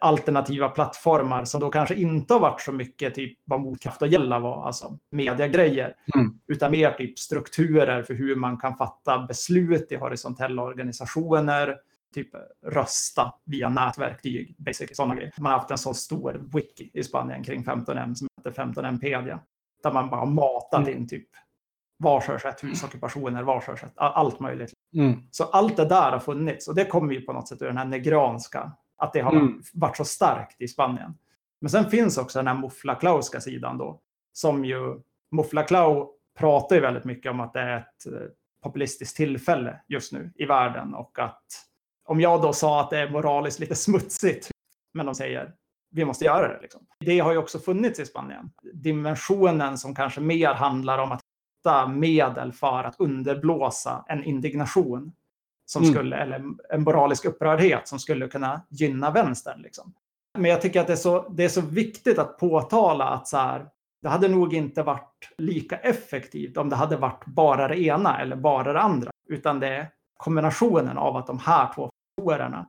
alternativa 0.00 0.68
plattformar 0.68 1.44
som 1.44 1.60
då 1.60 1.70
kanske 1.70 1.94
inte 1.94 2.34
har 2.34 2.40
varit 2.40 2.60
så 2.60 2.72
mycket 2.72 3.14
typ 3.14 3.38
vad 3.44 3.60
motkraft 3.60 4.02
och 4.02 4.08
gälla 4.08 4.38
var, 4.38 4.66
alltså 4.66 4.98
mediegrejer, 5.10 5.94
mm. 6.14 6.40
utan 6.48 6.70
mer 6.70 6.90
typ 6.90 7.18
strukturer 7.18 8.02
för 8.02 8.14
hur 8.14 8.36
man 8.36 8.58
kan 8.58 8.76
fatta 8.76 9.26
beslut 9.28 9.92
i 9.92 9.96
horisontella 9.96 10.62
organisationer, 10.62 11.76
typ 12.14 12.28
rösta 12.66 13.34
via 13.44 13.68
nätverktyg, 13.68 14.54
basically 14.58 14.94
sådana 14.94 15.14
grejer. 15.14 15.32
Man 15.38 15.52
har 15.52 15.58
haft 15.58 15.70
en 15.70 15.78
så 15.78 15.94
stor 15.94 16.48
wiki 16.54 16.90
i 16.94 17.02
Spanien 17.02 17.44
kring 17.44 17.64
15M 17.64 18.14
som 18.14 18.28
heter 18.36 18.62
15Mpedia, 18.62 19.38
där 19.82 19.92
man 19.92 20.10
bara 20.10 20.24
matat 20.24 20.88
mm. 20.88 20.98
in 20.98 21.08
typ 21.08 21.28
varshörsrätt, 22.02 22.64
husockupationer, 22.64 23.42
varshörsrätt, 23.42 23.92
allt 23.96 24.40
möjligt. 24.40 24.72
Mm. 24.94 25.22
Så 25.30 25.44
allt 25.44 25.76
det 25.76 25.84
där 25.84 26.12
har 26.12 26.18
funnits 26.18 26.68
och 26.68 26.74
det 26.74 26.84
kommer 26.84 27.14
ju 27.14 27.20
på 27.20 27.32
något 27.32 27.48
sätt 27.48 27.62
ur 27.62 27.66
den 27.66 27.76
här 27.76 27.84
negranska, 27.84 28.72
att 29.02 29.12
det 29.12 29.20
har 29.20 29.32
mm. 29.32 29.62
varit 29.72 29.96
så 29.96 30.04
starkt 30.04 30.60
i 30.60 30.68
Spanien. 30.68 31.14
Men 31.60 31.70
sen 31.70 31.90
finns 31.90 32.18
också 32.18 32.38
den 32.38 32.46
här 32.46 32.54
Mufla 32.54 33.22
sidan 33.22 33.78
då, 33.78 34.00
som 34.32 34.64
ju 34.64 35.00
Mufla 35.30 35.66
pratar 36.38 36.76
ju 36.76 36.82
väldigt 36.82 37.04
mycket 37.04 37.30
om 37.30 37.40
att 37.40 37.52
det 37.52 37.60
är 37.60 37.78
ett 37.78 38.06
eh, 38.06 38.28
populistiskt 38.62 39.16
tillfälle 39.16 39.80
just 39.88 40.12
nu 40.12 40.32
i 40.34 40.44
världen 40.44 40.94
och 40.94 41.18
att 41.18 41.44
om 42.04 42.20
jag 42.20 42.42
då 42.42 42.52
sa 42.52 42.80
att 42.80 42.90
det 42.90 42.98
är 42.98 43.10
moraliskt 43.10 43.60
lite 43.60 43.74
smutsigt, 43.74 44.50
men 44.94 45.06
de 45.06 45.14
säger 45.14 45.54
vi 45.90 46.04
måste 46.04 46.24
göra 46.24 46.48
det. 46.48 46.60
Liksom. 46.62 46.86
Det 47.00 47.18
har 47.18 47.32
ju 47.32 47.38
också 47.38 47.58
funnits 47.58 48.00
i 48.00 48.06
Spanien. 48.06 48.50
Dimensionen 48.72 49.78
som 49.78 49.94
kanske 49.94 50.20
mer 50.20 50.54
handlar 50.54 50.98
om 50.98 51.12
att 51.12 51.20
hitta 51.58 51.88
medel 51.88 52.52
för 52.52 52.84
att 52.84 52.94
underblåsa 52.98 54.04
en 54.08 54.24
indignation 54.24 55.12
som 55.72 55.82
mm. 55.82 55.94
skulle, 55.94 56.16
eller 56.16 56.44
en 56.70 56.82
moralisk 56.82 57.24
upprördhet 57.24 57.88
som 57.88 57.98
skulle 57.98 58.28
kunna 58.28 58.62
gynna 58.68 59.10
vänstern. 59.10 59.62
Liksom. 59.62 59.94
Men 60.38 60.50
jag 60.50 60.60
tycker 60.60 60.80
att 60.80 60.86
det 60.86 60.92
är, 60.92 60.96
så, 60.96 61.28
det 61.28 61.44
är 61.44 61.48
så 61.48 61.60
viktigt 61.60 62.18
att 62.18 62.38
påtala 62.38 63.04
att 63.04 63.28
så 63.28 63.36
här, 63.36 63.66
det 64.02 64.08
hade 64.08 64.28
nog 64.28 64.54
inte 64.54 64.82
varit 64.82 65.28
lika 65.38 65.76
effektivt 65.76 66.56
om 66.56 66.68
det 66.68 66.76
hade 66.76 66.96
varit 66.96 67.24
bara 67.26 67.68
det 67.68 67.80
ena 67.80 68.20
eller 68.20 68.36
bara 68.36 68.72
det 68.72 68.80
andra. 68.80 69.10
Utan 69.28 69.60
det 69.60 69.68
är 69.68 69.88
kombinationen 70.16 70.98
av 70.98 71.16
att 71.16 71.26
de 71.26 71.38
här 71.38 71.74
två 71.74 71.90
faktorerna, 72.16 72.66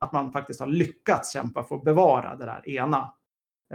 att 0.00 0.12
man 0.12 0.32
faktiskt 0.32 0.60
har 0.60 0.66
lyckats 0.66 1.32
kämpa 1.32 1.64
för 1.64 1.76
att 1.76 1.84
bevara 1.84 2.36
det 2.36 2.44
där 2.44 2.68
ena 2.68 3.14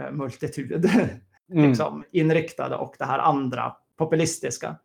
eh, 0.00 0.10
multitud 0.10 0.84
mm. 1.52 1.68
liksom, 1.68 2.04
inriktade 2.12 2.76
och 2.76 2.94
det 2.98 3.04
här 3.04 3.18
andra 3.18 3.76
populistiska 3.96 4.76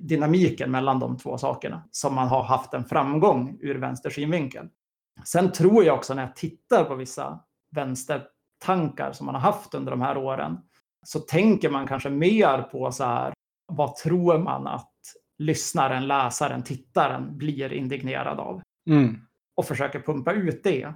dynamiken 0.00 0.70
mellan 0.70 0.98
de 0.98 1.18
två 1.18 1.38
sakerna 1.38 1.82
som 1.90 2.14
man 2.14 2.28
har 2.28 2.42
haft 2.42 2.74
en 2.74 2.84
framgång 2.84 3.58
ur 3.60 3.74
vänster 3.74 4.10
synvinkel. 4.10 4.68
Sen 5.24 5.52
tror 5.52 5.84
jag 5.84 5.96
också 5.96 6.14
när 6.14 6.22
jag 6.22 6.36
tittar 6.36 6.84
på 6.84 6.94
vissa 6.94 7.40
vänstertankar 7.70 9.12
som 9.12 9.26
man 9.26 9.34
har 9.34 9.42
haft 9.42 9.74
under 9.74 9.90
de 9.90 10.00
här 10.00 10.16
åren 10.16 10.58
så 11.06 11.20
tänker 11.20 11.70
man 11.70 11.86
kanske 11.86 12.10
mer 12.10 12.62
på 12.62 12.92
så 12.92 13.04
här, 13.04 13.34
vad 13.66 13.96
tror 13.96 14.38
man 14.38 14.66
att 14.66 14.92
lyssnaren, 15.38 16.06
läsaren, 16.06 16.62
tittaren 16.62 17.38
blir 17.38 17.72
indignerad 17.72 18.40
av? 18.40 18.62
Mm. 18.90 19.26
Och 19.56 19.66
försöker 19.66 20.00
pumpa 20.00 20.32
ut 20.32 20.64
det 20.64 20.94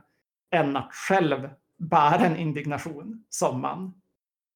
än 0.55 0.77
att 0.77 0.95
själv 0.95 1.51
bära 1.79 2.27
en 2.27 2.37
indignation 2.37 3.25
som 3.29 3.61
man 3.61 3.95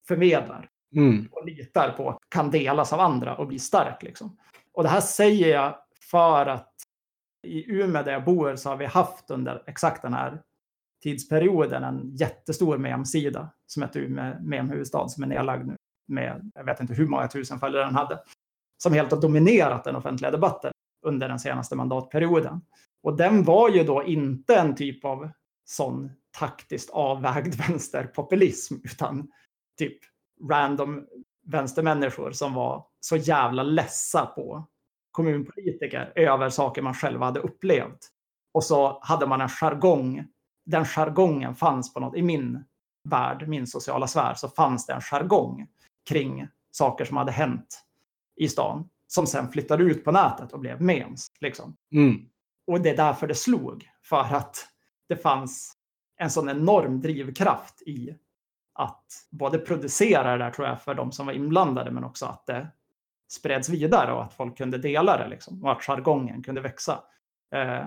förmedlar 0.09 0.71
mm. 0.95 1.29
och 1.33 1.47
litar 1.47 1.93
på 1.97 2.19
kan 2.29 2.51
delas 2.51 2.93
av 2.93 3.01
andra 3.01 3.37
och 3.37 3.47
bli 3.47 3.59
stark. 3.59 4.03
Liksom. 4.03 4.37
Och 4.73 4.83
det 4.83 4.89
här 4.89 5.01
säger 5.01 5.49
jag 5.49 5.79
för 6.11 6.47
att 6.47 6.73
i 7.47 7.73
Umeå 7.73 8.03
där 8.03 8.13
jag 8.13 8.25
bor 8.25 8.57
så 8.57 8.69
har 8.69 8.77
vi 8.77 8.87
haft 8.87 9.31
under 9.31 9.63
exakt 9.67 10.03
den 10.03 10.15
här 10.15 10.43
tidsperioden 11.03 11.85
en 11.85 12.17
jättestor 12.17 12.79
mem-sida 12.79 13.51
som 13.67 13.83
heter 13.83 14.01
Umeå 14.01 14.35
mem-huvudstad 14.41 15.09
som 15.09 15.23
är 15.23 15.27
nedlagd 15.27 15.67
nu 15.67 15.77
med, 16.09 16.51
jag 16.55 16.65
vet 16.65 16.81
inte 16.81 16.95
hur 16.95 17.07
många 17.07 17.29
tusen 17.29 17.59
följare 17.59 17.85
den 17.85 17.95
hade, 17.95 18.19
som 18.83 18.93
helt 18.93 19.11
har 19.11 19.21
dominerat 19.21 19.85
den 19.85 19.97
offentliga 19.97 20.31
debatten 20.31 20.73
under 21.07 21.29
den 21.29 21.39
senaste 21.39 21.77
mandatperioden. 21.77 22.61
Och 23.03 23.17
den 23.17 23.45
var 23.45 23.69
ju 23.69 23.85
då 23.85 24.05
inte 24.05 24.57
en 24.57 24.75
typ 24.75 25.05
av 25.05 25.31
sån 25.65 26.11
taktiskt 26.39 26.91
avvägd 26.91 27.55
vänsterpopulism, 27.69 28.75
utan 28.85 29.31
typ 29.79 29.99
random 30.51 31.07
vänstermänniskor 31.47 32.33
som 32.33 32.55
var 32.55 32.87
så 33.01 33.17
jävla 33.17 33.63
ledsa 33.63 34.27
på 34.27 34.67
kommunpolitiker 35.11 36.13
över 36.17 36.51
saker 36.51 36.83
man 36.83 36.95
själv 36.95 37.23
hade 37.23 37.41
upplevt. 37.41 37.99
Och 38.53 38.65
så 38.65 38.99
hade 39.03 39.27
man 39.27 39.41
en 39.41 39.49
jargong. 39.49 40.25
Den 40.67 40.85
jargongen 40.85 41.55
fanns 41.55 41.95
på 41.95 42.01
något, 42.01 42.17
i 42.17 42.23
min 42.23 42.65
värld, 43.09 43.49
min 43.49 43.67
sociala 43.67 44.07
sfär, 44.07 44.35
så 44.35 44.49
fanns 44.49 44.87
det 44.87 44.93
en 44.93 45.01
jargong 45.01 45.67
kring 46.09 46.49
saker 46.71 47.05
som 47.05 47.17
hade 47.17 47.33
hänt 47.33 47.85
i 48.37 48.49
stan 48.49 48.89
som 49.07 49.27
sen 49.27 49.49
flyttade 49.53 49.85
ut 49.85 50.05
på 50.05 50.13
nätet 50.13 50.53
och 50.53 50.61
blev 50.61 50.81
memes. 50.81 51.27
Liksom. 51.41 51.77
Mm. 51.93 52.29
Och 52.67 52.81
det 52.81 52.91
är 52.91 52.97
därför 52.97 53.27
det 53.27 53.35
slog. 53.35 53.89
För 54.03 54.21
att 54.21 54.69
det 55.09 55.17
fanns 55.17 55.73
en 56.17 56.31
sån 56.31 56.49
enorm 56.49 57.01
drivkraft 57.01 57.83
i 57.83 58.15
att 58.79 59.05
både 59.31 59.59
producera 59.59 60.33
det 60.37 60.45
där 60.45 60.51
tror 60.51 60.69
jag 60.69 60.83
för 60.83 60.95
de 60.95 61.13
som 61.13 61.27
var 61.27 61.33
inblandade 61.33 61.91
men 61.91 62.05
också 62.05 62.27
att 62.27 62.47
det 62.47 62.69
spreds 63.29 63.69
vidare 63.69 64.13
och 64.13 64.25
att 64.25 64.35
folk 64.35 64.59
kunde 64.59 64.79
dela 64.79 65.17
det 65.17 65.29
liksom, 65.29 65.65
och 65.65 65.73
att 65.73 65.85
jargongen 65.85 66.43
kunde 66.43 66.61
växa. 66.61 67.01
Eh, 67.55 67.87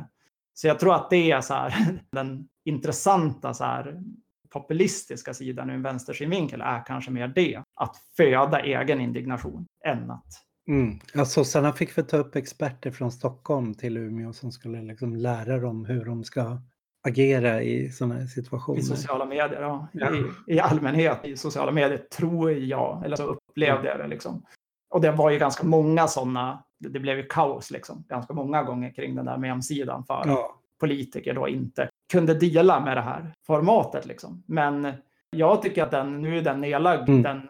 så 0.54 0.68
jag 0.68 0.80
tror 0.80 0.96
att 0.96 1.10
det 1.10 1.32
är 1.32 1.42
så 1.42 1.54
här, 1.54 1.74
den 2.12 2.48
intressanta 2.66 3.54
så 3.54 3.64
här, 3.64 4.02
populistiska 4.50 5.34
sidan 5.34 5.70
ur 5.70 5.74
en 5.74 5.84
vänstersynvinkel 5.84 6.62
är 6.62 6.86
kanske 6.86 7.12
mer 7.12 7.28
det, 7.28 7.64
att 7.76 7.98
föda 8.18 8.60
egen 8.60 9.02
indignation 9.02 9.66
än 9.86 10.12
att 10.12 10.28
Mm. 10.68 10.94
Alltså, 10.94 11.18
ja, 11.18 11.26
sossarna 11.26 11.74
fick 11.74 11.98
vi 11.98 12.04
ta 12.04 12.18
upp 12.18 12.36
experter 12.36 12.92
från 12.92 13.12
Stockholm 13.12 13.74
till 13.74 13.98
Umeå 13.98 14.34
som 14.34 14.52
skulle 14.52 14.82
liksom 14.82 15.16
lära 15.16 15.60
dem 15.60 15.86
hur 15.86 16.06
de 16.06 16.24
ska 16.24 16.62
agera 17.08 17.62
i 17.62 17.92
sådana 17.92 18.16
här 18.16 18.26
situationer. 18.26 18.80
I 18.80 18.84
sociala 18.84 19.26
medier, 19.26 19.62
ja. 19.62 19.88
ja. 19.94 20.16
I, 20.16 20.24
I, 20.56 20.60
allmänhet 20.60 21.26
i 21.26 21.38
sociala 21.38 21.72
medier 21.72 21.98
tror 21.98 22.52
jag, 22.52 23.06
eller 23.06 23.16
så 23.16 23.24
upplevde 23.24 23.88
jag 23.88 24.00
det 24.00 24.08
liksom. 24.08 24.46
Och 24.90 25.02
det 25.02 25.12
var 25.12 25.30
ju 25.30 25.38
ganska 25.38 25.64
många 25.64 26.08
sådana, 26.08 26.64
det 26.80 27.00
blev 27.00 27.18
ju 27.18 27.24
kaos 27.24 27.72
liksom, 27.72 28.04
ganska 28.10 28.34
många 28.34 28.64
gånger 28.64 28.94
kring 28.94 29.16
den 29.16 29.26
där 29.26 29.38
mem-sidan 29.38 30.04
för 30.04 30.24
ja. 30.26 30.56
politiker 30.80 31.34
då 31.34 31.48
inte 31.48 31.90
kunde 32.12 32.34
dela 32.34 32.80
med 32.80 32.98
det 32.98 33.02
här 33.02 33.34
formatet 33.48 34.06
liksom. 34.06 34.44
Men 34.46 34.94
jag 35.30 35.62
tycker 35.62 35.84
att 35.84 35.92
den, 35.92 36.22
nu 36.22 36.38
är 36.38 36.42
den 36.42 36.62
nedlagd, 36.62 37.10
mm. 37.10 37.22
den 37.22 37.50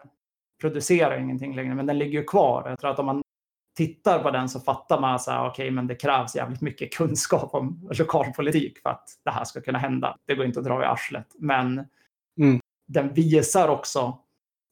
producerar 0.60 1.18
ingenting 1.18 1.56
längre, 1.56 1.74
men 1.74 1.86
den 1.86 1.98
ligger 1.98 2.18
ju 2.18 2.24
kvar. 2.24 2.68
Jag 2.68 2.78
tror 2.78 2.90
att 2.90 2.98
om 2.98 3.06
man 3.06 3.22
tittar 3.76 4.18
på 4.22 4.30
den 4.30 4.48
så 4.48 4.60
fattar 4.60 5.00
man 5.00 5.14
att 5.14 5.28
okej, 5.28 5.48
okay, 5.50 5.70
men 5.70 5.86
det 5.86 5.94
krävs 5.94 6.36
jävligt 6.36 6.60
mycket 6.60 6.94
kunskap 6.94 7.54
om 7.54 7.88
lokalpolitik 7.98 8.78
för 8.78 8.90
att 8.90 9.08
det 9.24 9.30
här 9.30 9.44
ska 9.44 9.60
kunna 9.60 9.78
hända. 9.78 10.16
Det 10.26 10.34
går 10.34 10.46
inte 10.46 10.58
att 10.58 10.64
dra 10.64 10.82
i 10.82 10.86
arslet, 10.86 11.26
men 11.38 11.86
mm. 12.38 12.60
den 12.88 13.14
visar 13.14 13.68
också 13.68 14.18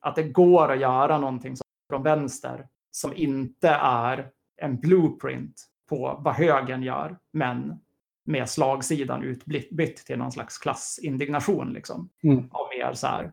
att 0.01 0.17
det 0.17 0.23
går 0.23 0.73
att 0.73 0.81
göra 0.81 1.19
någonting 1.19 1.57
från 1.91 2.03
vänster 2.03 2.67
som 2.91 3.17
inte 3.17 3.69
är 3.83 4.31
en 4.57 4.81
blueprint 4.81 5.67
på 5.89 6.21
vad 6.25 6.35
högern 6.35 6.83
gör, 6.83 7.19
men 7.33 7.81
med 8.25 8.49
slagsidan 8.49 9.23
utbytt 9.23 9.97
till 10.07 10.19
någon 10.19 10.33
slags 10.33 10.59
klassindignation. 10.59 11.73
Liksom. 11.73 12.09
Mm. 12.23 12.49
Av 12.51 12.69
mer 12.79 12.93
så 12.95 13.07
här, 13.07 13.33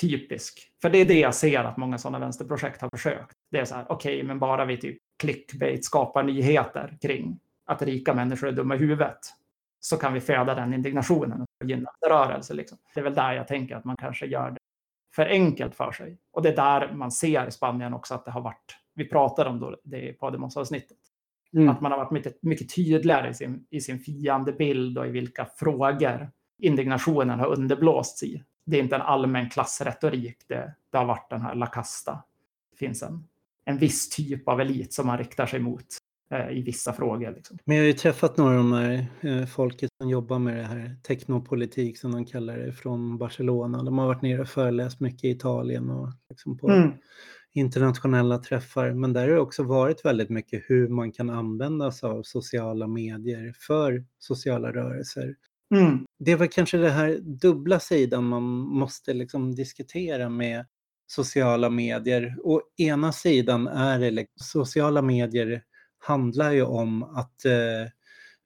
typisk. 0.00 0.70
För 0.82 0.90
det 0.90 0.98
är 0.98 1.04
det 1.04 1.20
jag 1.20 1.34
ser 1.34 1.64
att 1.64 1.76
många 1.76 1.98
sådana 1.98 2.18
vänsterprojekt 2.18 2.82
har 2.82 2.90
försökt. 2.90 3.36
Det 3.50 3.58
är 3.58 3.64
så 3.64 3.74
här, 3.74 3.86
okej, 3.88 4.14
okay, 4.14 4.26
men 4.26 4.38
bara 4.38 4.64
vi 4.64 4.76
typ 4.76 4.98
clickbait 5.18 5.84
skapar 5.84 6.22
nyheter 6.22 6.98
kring 7.02 7.40
att 7.66 7.82
rika 7.82 8.14
människor 8.14 8.48
är 8.48 8.52
dumma 8.52 8.74
i 8.74 8.78
huvudet 8.78 9.18
så 9.80 9.96
kan 9.96 10.12
vi 10.12 10.20
föda 10.20 10.54
den 10.54 10.74
indignationen 10.74 11.40
och 11.42 11.68
gynna 11.68 11.90
rörelse. 12.08 12.54
Liksom. 12.54 12.78
Det 12.94 13.00
är 13.00 13.04
väl 13.04 13.14
där 13.14 13.32
jag 13.32 13.48
tänker 13.48 13.76
att 13.76 13.84
man 13.84 13.96
kanske 13.96 14.26
gör 14.26 14.50
det 14.50 14.58
för 15.14 15.26
enkelt 15.26 15.74
för 15.74 15.92
sig. 15.92 16.18
Och 16.32 16.42
det 16.42 16.48
är 16.48 16.56
där 16.56 16.92
man 16.92 17.10
ser 17.10 17.46
i 17.46 17.50
Spanien 17.50 17.94
också 17.94 18.14
att 18.14 18.24
det 18.24 18.30
har 18.30 18.40
varit, 18.40 18.76
vi 18.94 19.08
pratade 19.08 19.50
om 19.50 19.76
det 19.84 20.08
i 20.08 20.12
Podemos-avsnittet, 20.12 20.98
mm. 21.52 21.68
att 21.68 21.80
man 21.80 21.92
har 21.92 21.98
varit 21.98 22.10
mycket, 22.10 22.42
mycket 22.42 22.74
tydligare 22.74 23.30
i 23.30 23.34
sin, 23.34 23.66
i 23.70 23.80
sin 23.80 23.98
fiendebild 23.98 24.98
och 24.98 25.06
i 25.06 25.10
vilka 25.10 25.44
frågor 25.44 26.30
indignationen 26.58 27.40
har 27.40 27.46
underblåsts 27.46 28.22
i 28.22 28.42
det 28.64 28.76
är 28.76 28.82
inte 28.82 28.96
en 28.96 29.02
allmän 29.02 29.50
klassretorik. 29.50 30.36
Det, 30.48 30.74
det 30.92 30.98
har 30.98 31.04
varit 31.04 31.30
den 31.30 31.40
här 31.40 31.54
La 31.54 31.66
Casta. 31.66 32.24
Det 32.70 32.76
finns 32.76 33.02
en, 33.02 33.28
en 33.64 33.78
viss 33.78 34.08
typ 34.08 34.48
av 34.48 34.60
elit 34.60 34.92
som 34.92 35.06
man 35.06 35.18
riktar 35.18 35.46
sig 35.46 35.60
mot. 35.60 35.86
eh, 36.30 36.58
i 36.58 36.62
vissa 36.62 36.92
frågor. 36.92 37.34
Liksom. 37.36 37.58
Men 37.64 37.76
jag 37.76 37.84
har 37.84 37.86
ju 37.86 37.92
träffat 37.92 38.36
några 38.36 38.50
av 38.50 38.56
de 38.56 38.72
här 38.72 39.06
eh, 39.20 39.46
folket 39.46 39.90
som 40.00 40.10
jobbar 40.10 40.38
med 40.38 40.56
det 40.56 40.62
här 40.62 40.96
teknopolitik 41.06 41.98
som 41.98 42.12
de 42.12 42.24
kallar 42.24 42.58
det 42.58 42.72
från 42.72 43.18
Barcelona. 43.18 43.82
De 43.82 43.98
har 43.98 44.06
varit 44.06 44.22
nere 44.22 44.40
och 44.40 44.48
föreläst 44.48 45.00
mycket 45.00 45.24
i 45.24 45.30
Italien 45.30 45.90
och 45.90 46.08
liksom 46.30 46.58
på 46.58 46.70
mm. 46.70 46.92
internationella 47.52 48.38
träffar. 48.38 48.92
Men 48.92 49.12
där 49.12 49.20
har 49.20 49.34
det 49.34 49.40
också 49.40 49.62
varit 49.62 50.04
väldigt 50.04 50.30
mycket 50.30 50.64
hur 50.66 50.88
man 50.88 51.12
kan 51.12 51.30
använda 51.30 51.92
sig 51.92 52.08
av 52.08 52.22
sociala 52.22 52.86
medier 52.86 53.54
för 53.66 54.04
sociala 54.18 54.72
rörelser. 54.72 55.34
Mm. 55.74 56.04
Det 56.18 56.36
var 56.36 56.46
kanske 56.46 56.76
den 56.76 56.92
här 56.92 57.18
dubbla 57.22 57.80
sidan 57.80 58.24
man 58.24 58.42
måste 58.52 59.12
liksom 59.14 59.54
diskutera 59.54 60.28
med 60.28 60.66
sociala 61.06 61.70
medier. 61.70 62.36
Å 62.44 62.60
ena 62.76 63.12
sidan 63.12 63.66
är 63.66 63.98
det 63.98 64.10
liksom, 64.10 64.34
sociala 64.38 65.02
medier 65.02 65.62
handlar 65.98 66.52
ju 66.52 66.62
om 66.62 67.02
att 67.02 67.44
eh, 67.44 67.90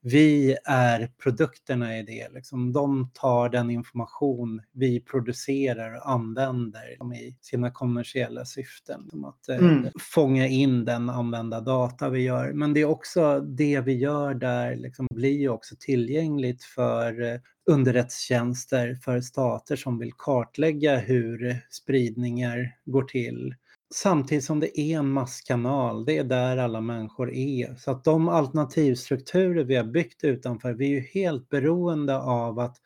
vi 0.00 0.56
är 0.64 1.10
produkterna 1.22 1.98
i 1.98 2.02
det. 2.02 2.28
Liksom. 2.34 2.72
De 2.72 3.10
tar 3.14 3.48
den 3.48 3.70
information 3.70 4.62
vi 4.72 5.00
producerar 5.00 5.94
och 5.94 6.10
använder 6.10 7.14
i 7.14 7.36
sina 7.40 7.70
kommersiella 7.70 8.44
syften. 8.44 9.08
Som 9.10 9.24
att 9.24 9.48
eh, 9.48 9.56
mm. 9.56 9.86
fånga 10.00 10.46
in 10.46 10.84
den 10.84 11.10
använda 11.10 11.60
data 11.60 12.08
vi 12.08 12.20
gör. 12.20 12.52
Men 12.52 12.74
det 12.74 12.80
är 12.80 12.84
också 12.84 13.40
det 13.40 13.80
vi 13.80 13.92
gör 13.92 14.34
där 14.34 14.76
liksom, 14.76 15.06
blir 15.14 15.48
också 15.48 15.74
tillgängligt 15.80 16.64
för 16.64 17.22
eh, 17.22 17.40
underrättstjänster, 17.66 18.94
för 18.94 19.20
stater 19.20 19.76
som 19.76 19.98
vill 19.98 20.12
kartlägga 20.12 20.98
hur 20.98 21.60
spridningar 21.70 22.76
går 22.84 23.02
till 23.02 23.54
Samtidigt 23.94 24.44
som 24.44 24.60
det 24.60 24.80
är 24.80 24.98
en 24.98 25.08
masskanal, 25.08 26.04
det 26.04 26.18
är 26.18 26.24
där 26.24 26.56
alla 26.56 26.80
människor 26.80 27.32
är. 27.32 27.74
Så 27.74 27.90
att 27.90 28.04
de 28.04 28.28
alternativstrukturer 28.28 29.64
vi 29.64 29.76
har 29.76 29.84
byggt 29.84 30.24
utanför, 30.24 30.72
vi 30.72 30.86
är 30.86 30.90
ju 30.90 31.00
helt 31.00 31.48
beroende 31.48 32.18
av 32.18 32.58
att 32.58 32.76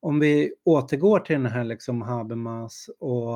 om 0.00 0.20
vi 0.20 0.54
återgår 0.64 1.20
till 1.20 1.42
den 1.42 1.52
här 1.52 1.64
liksom 1.64 2.02
Habermas 2.02 2.90
och 2.98 3.34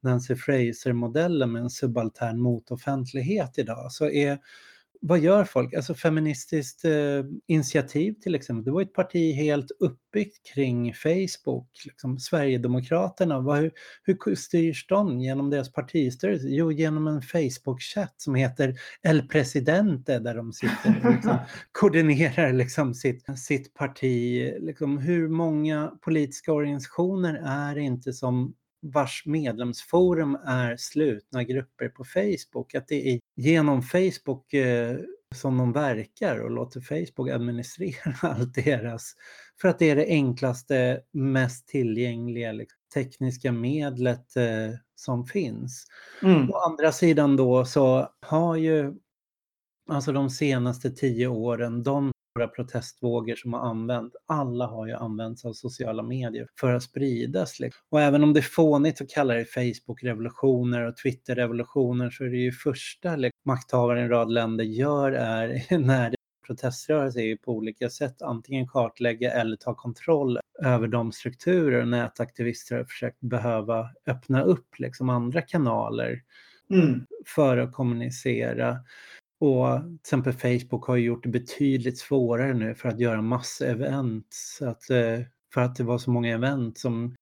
Nancy 0.00 0.36
Fraser-modellen 0.36 1.52
med 1.52 1.62
en 1.62 1.70
subaltern 1.70 2.40
motoffentlighet 2.40 3.58
idag 3.58 3.92
så 3.92 4.10
är 4.10 4.38
vad 5.06 5.18
gör 5.18 5.44
folk? 5.44 5.74
Alltså 5.74 5.94
feministiskt 5.94 6.84
eh, 6.84 7.24
initiativ 7.46 8.12
till 8.12 8.34
exempel. 8.34 8.64
Det 8.64 8.70
var 8.70 8.82
ett 8.82 8.92
parti 8.92 9.34
helt 9.34 9.70
uppbyggt 9.80 10.46
kring 10.54 10.94
Facebook. 10.94 11.68
Liksom, 11.84 12.18
Sverigedemokraterna, 12.18 13.40
vad, 13.40 13.58
hur, 13.58 13.72
hur 14.04 14.34
styrs 14.34 14.86
de 14.86 15.20
genom 15.20 15.50
deras 15.50 15.72
partistyrelse? 15.72 16.48
Jo, 16.48 16.72
genom 16.72 17.06
en 17.06 17.22
Facebook-chatt 17.22 18.14
som 18.16 18.34
heter 18.34 18.74
El 19.02 19.28
Presidente 19.28 20.18
där 20.18 20.34
de 20.34 20.52
sitter 20.52 21.00
och 21.04 21.12
liksom, 21.12 21.36
koordinerar 21.72 22.52
liksom, 22.52 22.94
sitt, 22.94 23.38
sitt 23.38 23.74
parti. 23.74 24.52
Liksom, 24.60 24.98
hur 24.98 25.28
många 25.28 25.92
politiska 26.04 26.52
organisationer 26.52 27.42
är 27.46 27.78
inte 27.78 28.12
som 28.12 28.54
vars 28.92 29.22
medlemsforum 29.26 30.38
är 30.46 30.76
slutna 30.76 31.44
grupper 31.44 31.88
på 31.88 32.04
Facebook. 32.04 32.74
Att 32.74 32.88
det 32.88 33.08
är 33.08 33.20
genom 33.36 33.82
Facebook 33.82 34.54
eh, 34.54 34.96
som 35.34 35.58
de 35.58 35.72
verkar 35.72 36.38
och 36.38 36.50
låter 36.50 36.80
Facebook 36.80 37.30
administrera 37.30 38.14
allt 38.22 38.54
deras. 38.54 39.14
För 39.60 39.68
att 39.68 39.78
det 39.78 39.90
är 39.90 39.96
det 39.96 40.06
enklaste, 40.06 41.00
mest 41.12 41.68
tillgängliga 41.68 42.52
liksom, 42.52 42.78
tekniska 42.94 43.52
medlet 43.52 44.36
eh, 44.36 44.70
som 44.94 45.26
finns. 45.26 45.86
Mm. 46.22 46.50
Å 46.50 46.56
andra 46.56 46.92
sidan 46.92 47.36
då 47.36 47.64
så 47.64 48.08
har 48.20 48.56
ju 48.56 48.94
alltså 49.88 50.12
de 50.12 50.30
senaste 50.30 50.90
tio 50.90 51.26
åren, 51.26 51.82
de 51.82 52.12
stora 52.34 52.48
protestvågor 52.48 53.34
som 53.34 53.52
har 53.52 53.60
använt, 53.60 54.16
alla 54.26 54.66
har 54.66 54.86
ju 54.86 54.92
använts 54.92 55.44
av 55.44 55.52
sociala 55.52 56.02
medier 56.02 56.48
för 56.60 56.74
att 56.74 56.82
spridas. 56.82 57.60
Liksom. 57.60 57.82
Och 57.90 58.00
även 58.00 58.22
om 58.22 58.32
det 58.32 58.40
är 58.40 58.42
fånigt 58.42 59.00
att 59.00 59.10
kalla 59.10 59.34
det 59.34 59.44
Facebook-revolutioner 59.44 60.86
och 60.86 60.96
Twitter-revolutioner 60.96 62.10
så 62.10 62.24
är 62.24 62.28
det 62.28 62.36
ju 62.36 62.52
första 62.52 63.16
liksom, 63.16 63.40
makthavare 63.44 64.00
i 64.00 64.02
en 64.02 64.08
rad 64.08 64.32
länder 64.32 64.64
gör 64.64 65.12
är 65.12 65.78
när 65.78 66.10
det 66.10 66.16
proteströrelse 66.46 67.20
är 67.20 67.26
ju 67.26 67.36
på 67.36 67.52
olika 67.52 67.90
sätt 67.90 68.22
antingen 68.22 68.68
kartlägga 68.68 69.32
eller 69.32 69.56
ta 69.56 69.74
kontroll 69.74 70.38
över 70.62 70.88
de 70.88 71.12
strukturer 71.12 71.80
och 71.80 71.88
nätaktivister 71.88 72.76
har 72.76 72.84
försökt 72.84 73.20
behöva 73.20 73.90
öppna 74.06 74.42
upp 74.42 74.78
liksom 74.78 75.08
andra 75.08 75.42
kanaler 75.42 76.22
mm. 76.70 77.06
för 77.26 77.56
att 77.56 77.72
kommunicera. 77.72 78.78
Och 79.40 79.80
till 79.80 79.94
exempel 80.00 80.32
Facebook 80.32 80.84
har 80.86 80.96
gjort 80.96 81.22
det 81.22 81.28
betydligt 81.28 81.98
svårare 81.98 82.54
nu 82.54 82.74
för 82.74 82.88
att 82.88 83.00
göra 83.00 83.22
massevent. 83.22 84.36
Att, 84.60 84.90
eh, 84.90 85.20
för 85.54 85.60
att 85.60 85.76
det 85.76 85.84
var 85.84 85.98
så 85.98 86.10
många 86.10 86.34
event 86.34 86.78
som 86.78 87.14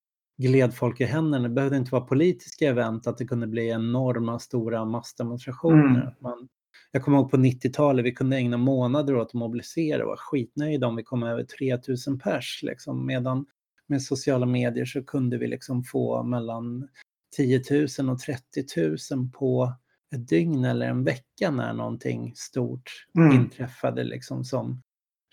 gled 0.43 0.75
folk 0.75 1.01
i 1.01 1.05
händerna. 1.05 1.49
Det 1.49 1.55
behövde 1.55 1.77
inte 1.77 1.91
vara 1.91 2.05
politiska 2.05 2.69
event, 2.69 3.07
att 3.07 3.19
det 3.19 3.27
kunde 3.27 3.47
bli 3.47 3.69
enorma 3.69 4.39
stora 4.39 4.85
massdemonstrationer. 4.85 6.01
Mm. 6.01 6.15
Man, 6.21 6.49
jag 6.93 7.03
kommer 7.03 7.19
ihåg 7.19 7.31
på 7.31 7.37
90-talet, 7.37 8.05
vi 8.05 8.13
kunde 8.13 8.37
ägna 8.37 8.57
månader 8.57 9.17
åt 9.17 9.27
att 9.27 9.35
mobilisera 9.35 10.03
och 10.03 10.09
var 10.09 10.17
skitnöjda 10.17 10.87
om 10.87 10.97
vi 10.97 11.03
kom 11.03 11.23
över 11.23 11.45
3000 11.45 12.19
pers. 12.19 12.61
Liksom. 12.63 13.07
Medan 13.07 13.47
med 13.87 14.03
sociala 14.03 14.47
medier 14.47 14.85
så 14.85 15.05
kunde 15.05 15.39
vi 15.39 15.47
liksom 15.47 15.85
få 15.85 16.23
mellan 16.23 16.89
10 17.37 17.63
000 17.99 18.11
och 18.11 18.19
30 18.19 18.65
000 19.15 19.29
på 19.33 19.73
ett 20.13 20.29
dygn 20.29 20.65
eller 20.65 20.87
en 20.87 21.05
vecka 21.05 21.51
när 21.51 21.73
någonting 21.73 22.33
stort 22.37 23.07
mm. 23.17 23.33
inträffade 23.33 24.05
liksom 24.05 24.45
som 24.45 24.83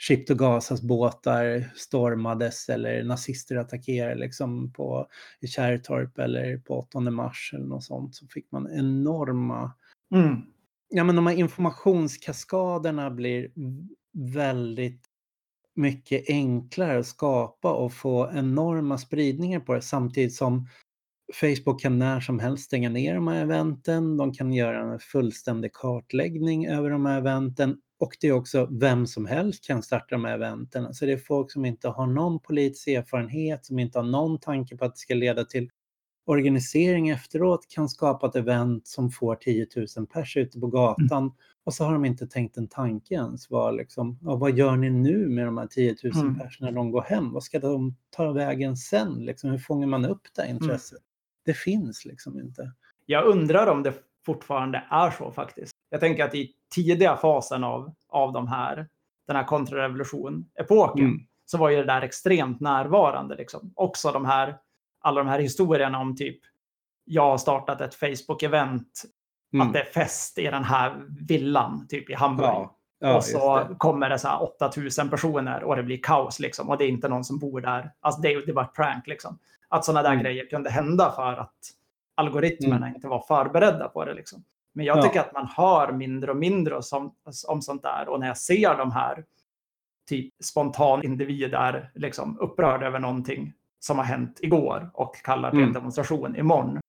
Ship 0.01 0.29
och 0.29 0.39
Gazas 0.39 0.81
båtar 0.81 1.71
stormades 1.75 2.69
eller 2.69 3.03
nazister 3.03 3.55
attackerade 3.55 4.15
liksom 4.15 4.73
på, 4.73 5.07
Kärrtorp 5.47 6.19
eller 6.19 6.57
på 6.57 6.79
8 6.79 6.99
mars 6.99 7.51
eller 7.53 7.65
något 7.65 7.83
sånt 7.83 8.15
så 8.15 8.27
fick 8.27 8.51
man 8.51 8.71
enorma... 8.71 9.73
Mm. 10.15 10.41
Ja 10.89 11.03
men 11.03 11.15
de 11.15 11.27
här 11.27 11.33
informationskaskaderna 11.33 13.11
blir 13.11 13.51
väldigt 14.13 15.01
mycket 15.75 16.29
enklare 16.29 16.99
att 16.99 17.07
skapa 17.07 17.73
och 17.73 17.93
få 17.93 18.31
enorma 18.33 18.97
spridningar 18.97 19.59
på 19.59 19.73
det 19.73 19.81
samtidigt 19.81 20.35
som 20.35 20.67
Facebook 21.33 21.81
kan 21.81 21.99
när 21.99 22.19
som 22.19 22.39
helst 22.39 22.63
stänga 22.63 22.89
ner 22.89 23.15
de 23.15 23.27
här 23.27 23.41
eventen. 23.41 24.17
De 24.17 24.33
kan 24.33 24.53
göra 24.53 24.93
en 24.93 24.99
fullständig 24.99 25.73
kartläggning 25.73 26.67
över 26.67 26.89
de 26.89 27.05
här 27.05 27.17
eventen 27.17 27.77
och 27.99 28.17
det 28.21 28.27
är 28.27 28.31
också 28.31 28.67
vem 28.71 29.07
som 29.07 29.25
helst 29.25 29.67
kan 29.67 29.83
starta 29.83 30.15
de 30.15 30.25
här 30.25 30.33
eventen. 30.33 30.83
Så 30.83 30.87
alltså 30.87 31.05
det 31.05 31.11
är 31.11 31.17
folk 31.17 31.51
som 31.51 31.65
inte 31.65 31.87
har 31.87 32.07
någon 32.07 32.39
politisk 32.39 32.87
erfarenhet, 32.87 33.65
som 33.65 33.79
inte 33.79 33.99
har 33.99 34.05
någon 34.05 34.39
tanke 34.39 34.77
på 34.77 34.85
att 34.85 34.95
det 34.95 34.99
ska 34.99 35.13
leda 35.13 35.45
till 35.45 35.69
organisering 36.25 37.09
efteråt, 37.09 37.65
kan 37.69 37.89
skapa 37.89 38.27
ett 38.27 38.35
event 38.35 38.87
som 38.87 39.11
får 39.11 39.35
10 39.35 39.67
000 39.97 40.07
pers 40.07 40.37
ute 40.37 40.59
på 40.59 40.67
gatan 40.67 41.23
mm. 41.23 41.33
och 41.63 41.73
så 41.73 41.83
har 41.83 41.93
de 41.93 42.05
inte 42.05 42.27
tänkt 42.27 42.57
en 42.57 42.67
tanke 42.67 43.13
ens. 43.13 43.49
Vad, 43.49 43.75
liksom, 43.75 44.19
ja, 44.21 44.35
vad 44.35 44.57
gör 44.57 44.75
ni 44.75 44.89
nu 44.89 45.29
med 45.29 45.45
de 45.45 45.57
här 45.57 45.67
10 45.67 45.95
000 46.03 46.13
mm. 46.15 46.39
pers 46.39 46.59
när 46.61 46.71
de 46.71 46.91
går 46.91 47.01
hem? 47.01 47.33
Vad 47.33 47.43
ska 47.43 47.59
de 47.59 47.95
ta 48.09 48.31
vägen 48.31 48.77
sen? 48.77 49.25
Liksom, 49.25 49.49
hur 49.49 49.57
fångar 49.57 49.87
man 49.87 50.05
upp 50.05 50.27
det 50.35 50.41
mm. 50.41 50.55
intresset? 50.55 50.99
Mm 50.99 51.08
det 51.49 51.53
finns 51.53 52.05
liksom 52.05 52.39
inte. 52.39 52.71
Jag 53.05 53.25
undrar 53.25 53.67
om 53.67 53.83
det 53.83 53.93
fortfarande 54.25 54.83
är 54.89 55.11
så 55.11 55.31
faktiskt. 55.31 55.75
Jag 55.89 55.99
tänker 55.99 56.23
att 56.23 56.35
i 56.35 56.51
tidiga 56.75 57.17
fasen 57.17 57.63
av, 57.63 57.95
av 58.09 58.33
de 58.33 58.47
här, 58.47 58.87
den 59.27 59.35
här 59.35 59.43
kontrarevolution-epoken 59.43 61.05
mm. 61.05 61.19
så 61.45 61.57
var 61.57 61.69
ju 61.69 61.77
det 61.77 61.85
där 61.85 62.01
extremt 62.01 62.59
närvarande. 62.59 63.35
Liksom. 63.35 63.73
Också 63.75 64.11
de 64.11 64.25
här, 64.25 64.57
alla 65.01 65.23
de 65.23 65.27
här 65.29 65.39
historierna 65.39 65.99
om 65.99 66.15
typ 66.15 66.39
jag 67.05 67.29
har 67.29 67.37
startat 67.37 67.81
ett 67.81 67.95
Facebook-event, 67.95 69.05
mm. 69.53 69.67
att 69.67 69.73
det 69.73 69.79
är 69.79 69.91
fest 69.91 70.37
i 70.37 70.43
den 70.43 70.63
här 70.63 71.05
villan, 71.27 71.87
typ 71.87 72.09
i 72.09 72.13
Hamburg. 72.13 72.47
Ja. 72.47 72.75
Ja, 72.99 73.17
och 73.17 73.23
så 73.23 73.57
det. 73.57 73.75
kommer 73.77 74.09
det 74.09 74.19
så 74.19 74.27
här 74.27 74.43
8000 74.43 75.09
personer 75.09 75.63
och 75.63 75.75
det 75.75 75.83
blir 75.83 75.99
kaos 76.03 76.39
liksom. 76.39 76.69
Och 76.69 76.77
det 76.77 76.83
är 76.83 76.89
inte 76.89 77.09
någon 77.09 77.23
som 77.23 77.39
bor 77.39 77.61
där. 77.61 77.91
Alltså 77.99 78.21
det, 78.21 78.45
det 78.45 78.53
var 78.53 78.63
ett 78.63 78.73
prank 78.73 79.07
liksom. 79.07 79.39
Att 79.69 79.85
sådana 79.85 80.03
där 80.03 80.11
mm. 80.11 80.23
grejer 80.23 80.45
kunde 80.45 80.69
hända 80.69 81.11
för 81.11 81.33
att 81.33 81.55
algoritmerna 82.15 82.75
mm. 82.75 82.95
inte 82.95 83.07
var 83.07 83.19
förberedda 83.19 83.87
på 83.87 84.05
det. 84.05 84.13
Liksom. 84.13 84.43
Men 84.73 84.85
jag 84.85 85.03
tycker 85.03 85.19
att 85.19 85.33
man 85.33 85.47
hör 85.47 85.91
mindre 85.91 86.31
och 86.31 86.37
mindre 86.37 86.83
som, 86.83 87.15
om 87.47 87.61
sånt 87.61 87.83
där. 87.83 88.09
Och 88.09 88.19
när 88.19 88.27
jag 88.27 88.37
ser 88.37 88.77
de 88.77 88.91
här 88.91 89.25
typ 90.09 90.33
spontan 90.43 91.03
individer 91.03 91.91
liksom 91.95 92.39
upprörda 92.39 92.85
över 92.85 92.99
någonting 92.99 93.53
som 93.79 93.97
har 93.97 94.05
hänt 94.05 94.39
igår 94.41 94.91
och 94.93 95.15
kallar 95.15 95.49
till 95.49 95.59
en 95.59 95.63
mm. 95.63 95.73
demonstration 95.73 96.35
imorgon. 96.35 96.79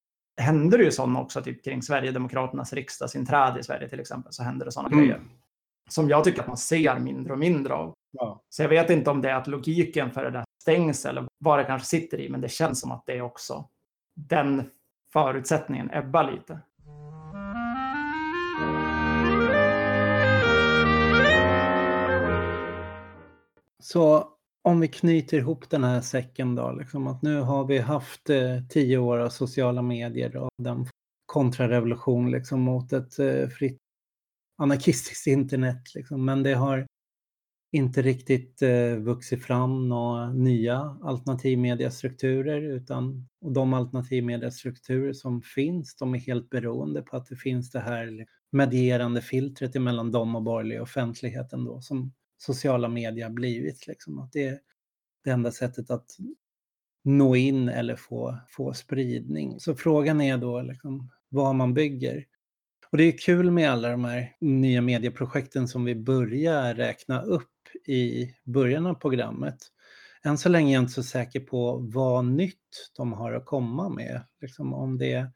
Händer 0.40 0.78
det 0.78 0.84
ju 0.84 0.90
sådana 0.90 1.20
också, 1.20 1.42
typ 1.42 1.64
kring 1.64 1.82
Sverigedemokraternas 1.82 2.72
riksdagsinträde 2.72 3.60
i 3.60 3.62
Sverige 3.62 3.88
till 3.88 4.00
exempel, 4.00 4.32
så 4.32 4.42
händer 4.42 4.66
det 4.66 4.72
sådana 4.72 4.88
mm. 4.88 5.00
grejer. 5.00 5.20
Som 5.90 6.08
jag 6.08 6.24
tycker 6.24 6.40
att 6.40 6.48
man 6.48 6.56
ser 6.56 6.98
mindre 6.98 7.32
och 7.32 7.38
mindre 7.38 7.74
av. 7.74 7.94
Ja. 8.10 8.42
Så 8.48 8.62
jag 8.62 8.68
vet 8.68 8.90
inte 8.90 9.10
om 9.10 9.22
det 9.22 9.30
är 9.30 9.34
att 9.34 9.46
logiken 9.46 10.10
för 10.10 10.24
det 10.24 10.30
där 10.30 10.44
stängs 10.62 11.06
eller 11.06 11.26
vad 11.38 11.58
det 11.58 11.64
kanske 11.64 11.88
sitter 11.88 12.20
i, 12.20 12.28
men 12.28 12.40
det 12.40 12.48
känns 12.48 12.80
som 12.80 12.92
att 12.92 13.02
det 13.06 13.12
är 13.12 13.22
också 13.22 13.68
den 14.14 14.70
förutsättningen 15.12 15.90
ebbar 15.92 16.32
lite. 16.32 16.60
Så 23.78 24.28
om 24.62 24.80
vi 24.80 24.88
knyter 24.88 25.38
ihop 25.38 25.70
den 25.70 25.84
här 25.84 26.00
säcken 26.00 26.54
då, 26.54 26.72
liksom 26.72 27.06
att 27.06 27.22
nu 27.22 27.40
har 27.40 27.64
vi 27.64 27.78
haft 27.78 28.30
eh, 28.30 28.38
tio 28.68 28.98
år 28.98 29.18
av 29.18 29.28
sociala 29.28 29.82
medier 29.82 30.36
och 30.36 30.50
den 30.58 30.86
kontrarevolution 31.26 32.30
liksom 32.30 32.60
mot 32.60 32.92
ett 32.92 33.18
eh, 33.18 33.48
fritt 33.48 33.78
anarkistiskt 34.60 35.26
internet. 35.26 35.94
Liksom. 35.94 36.24
Men 36.24 36.42
det 36.42 36.54
har 36.54 36.86
inte 37.72 38.02
riktigt 38.02 38.62
eh, 38.62 38.94
vuxit 38.96 39.44
fram 39.44 39.88
några 39.88 40.32
nya 40.32 40.98
alternativmediastrukturer 41.02 42.62
utan 42.62 43.28
och 43.40 43.52
de 43.52 43.74
alternativmediastrukturer 43.74 45.12
som 45.12 45.42
finns 45.42 45.96
de 45.96 46.14
är 46.14 46.18
helt 46.18 46.50
beroende 46.50 47.02
på 47.02 47.16
att 47.16 47.26
det 47.26 47.36
finns 47.36 47.70
det 47.70 47.80
här 47.80 48.26
medierande 48.52 49.22
filtret 49.22 49.76
emellan 49.76 50.12
dem 50.12 50.36
och 50.36 50.42
borgerlig 50.42 50.82
offentligheten 50.82 51.64
då 51.64 51.80
som 51.80 52.12
sociala 52.38 52.88
medier 52.88 53.30
blivit. 53.30 53.86
Liksom. 53.86 54.18
Att 54.18 54.32
det 54.32 54.46
är 54.46 54.58
det 55.24 55.30
enda 55.30 55.52
sättet 55.52 55.90
att 55.90 56.10
nå 57.04 57.36
in 57.36 57.68
eller 57.68 57.96
få, 57.96 58.38
få 58.48 58.74
spridning. 58.74 59.60
Så 59.60 59.74
frågan 59.74 60.20
är 60.20 60.38
då 60.38 60.62
liksom, 60.62 61.10
vad 61.28 61.54
man 61.54 61.74
bygger. 61.74 62.24
Och 62.92 62.98
det 62.98 63.04
är 63.04 63.18
kul 63.18 63.50
med 63.50 63.70
alla 63.70 63.88
de 63.88 64.04
här 64.04 64.36
nya 64.40 64.80
medieprojekten 64.80 65.68
som 65.68 65.84
vi 65.84 65.94
börjar 65.94 66.74
räkna 66.74 67.22
upp 67.22 67.50
i 67.86 68.34
början 68.44 68.86
av 68.86 68.94
programmet. 68.94 69.56
Än 70.24 70.38
så 70.38 70.48
länge 70.48 70.70
är 70.70 70.74
jag 70.74 70.82
inte 70.82 70.92
så 70.92 71.02
säker 71.02 71.40
på 71.40 71.88
vad 71.92 72.24
nytt 72.24 72.90
de 72.96 73.12
har 73.12 73.32
att 73.32 73.46
komma 73.46 73.88
med. 73.88 74.22
Liksom 74.40 74.74
om 74.74 74.98
det 74.98 75.12
är 75.12 75.30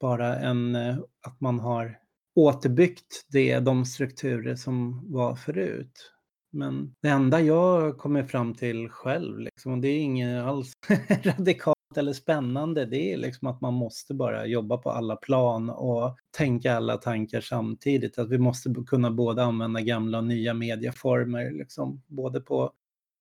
bara 0.00 0.38
en, 0.38 0.74
eh, 0.74 0.96
att 1.26 1.40
man 1.40 1.60
har 1.60 1.98
återbyggt 2.34 3.26
det, 3.28 3.58
de 3.58 3.84
strukturer 3.84 4.56
som 4.56 5.04
var 5.12 5.36
förut. 5.36 6.12
Men 6.52 6.94
det 7.02 7.08
enda 7.08 7.40
jag 7.40 7.98
kommer 7.98 8.22
fram 8.22 8.54
till 8.54 8.88
själv, 8.88 9.38
liksom, 9.38 9.72
och 9.72 9.78
det 9.78 9.88
är 9.88 9.98
inget 9.98 10.44
alls 10.44 10.72
radikalt 11.22 11.73
eller 11.98 12.12
spännande, 12.12 12.86
det 12.86 13.12
är 13.12 13.16
liksom 13.16 13.48
att 13.48 13.60
man 13.60 13.74
måste 13.74 14.14
bara 14.14 14.46
jobba 14.46 14.76
på 14.76 14.90
alla 14.90 15.16
plan 15.16 15.70
och 15.70 16.16
tänka 16.30 16.76
alla 16.76 16.96
tankar 16.96 17.40
samtidigt. 17.40 18.18
Att 18.18 18.30
vi 18.30 18.38
måste 18.38 18.74
kunna 18.86 19.10
både 19.10 19.42
använda 19.42 19.80
gamla 19.80 20.18
och 20.18 20.24
nya 20.24 20.54
medieformer, 20.54 21.50
liksom, 21.50 22.02
både 22.06 22.40
på 22.40 22.72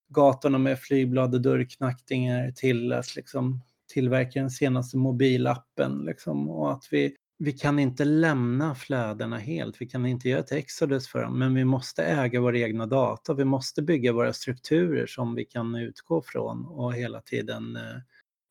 gatorna 0.10 0.58
med 0.58 0.80
flygblad 0.80 1.36
och 1.36 1.42
dörrknackningar 1.42 2.52
till 2.52 2.94
att 2.94 3.16
liksom, 3.16 3.62
tillverka 3.94 4.40
den 4.40 4.50
senaste 4.50 4.98
mobilappen. 4.98 6.06
Liksom, 6.06 6.50
och 6.50 6.72
att 6.72 6.88
vi 6.92 7.16
vi 7.44 7.52
kan 7.52 7.80
inte 7.80 8.06
lämna 8.06 8.76
flödena 8.76 9.38
helt, 9.38 9.82
vi 9.82 9.86
kan 9.86 10.06
inte 10.06 10.30
göra 10.30 10.40
ett 10.40 10.52
exodus 10.52 11.08
för 11.08 11.22
dem, 11.22 11.40
men 11.40 11.56
vi 11.56 11.66
måste 11.66 12.04
äga 12.04 12.42
våra 12.42 12.58
egna 12.58 12.86
data, 12.86 13.34
vi 13.34 13.46
måste 13.46 13.82
bygga 13.82 14.14
våra 14.14 14.34
strukturer 14.34 15.08
som 15.08 15.36
vi 15.36 15.46
kan 15.46 15.76
utgå 15.76 16.22
från 16.22 16.66
och 16.66 16.94
hela 16.94 17.22
tiden 17.22 17.76
eh, 17.76 17.82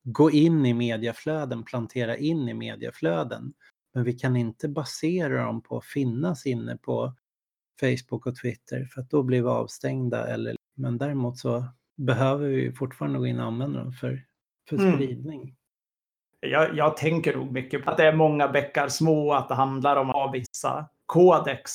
gå 0.05 0.31
in 0.31 0.67
i 0.67 0.75
medieflöden, 0.75 1.63
plantera 1.65 2.17
in 2.17 2.49
i 2.49 2.55
medieflöden. 2.55 3.53
Men 3.95 4.05
vi 4.05 4.13
kan 4.13 4.37
inte 4.37 4.69
basera 4.69 5.45
dem 5.45 5.63
på 5.63 5.77
att 5.77 5.85
finnas 5.85 6.47
inne 6.47 6.77
på 6.77 7.13
Facebook 7.81 8.27
och 8.27 8.37
Twitter 8.37 8.85
för 8.85 9.01
att 9.01 9.11
då 9.11 9.23
blir 9.23 9.43
vi 9.43 9.49
avstängda. 9.49 10.27
Eller, 10.27 10.57
men 10.75 10.99
däremot 10.99 11.39
så 11.39 11.65
behöver 11.97 12.49
vi 12.49 12.73
fortfarande 12.73 13.19
gå 13.19 13.27
in 13.27 13.41
och 13.41 13.47
använda 13.47 13.79
dem 13.79 13.93
för, 13.93 14.25
för 14.69 14.77
mm. 14.77 14.95
spridning 14.95 15.57
jag, 16.47 16.77
jag, 16.77 16.97
tänker 16.97 17.37
nog 17.37 17.53
mycket 17.53 17.85
på 17.85 17.91
att 17.91 17.97
det 17.97 18.07
är 18.07 18.17
många 18.17 18.49
bäckar 18.49 18.89
små, 18.89 19.33
att 19.33 19.49
det 19.49 19.55
handlar 19.55 19.97
om 19.97 20.11
att 20.11 20.17
ha 20.17 20.31
vissa 20.31 20.89
kodex 21.07 21.73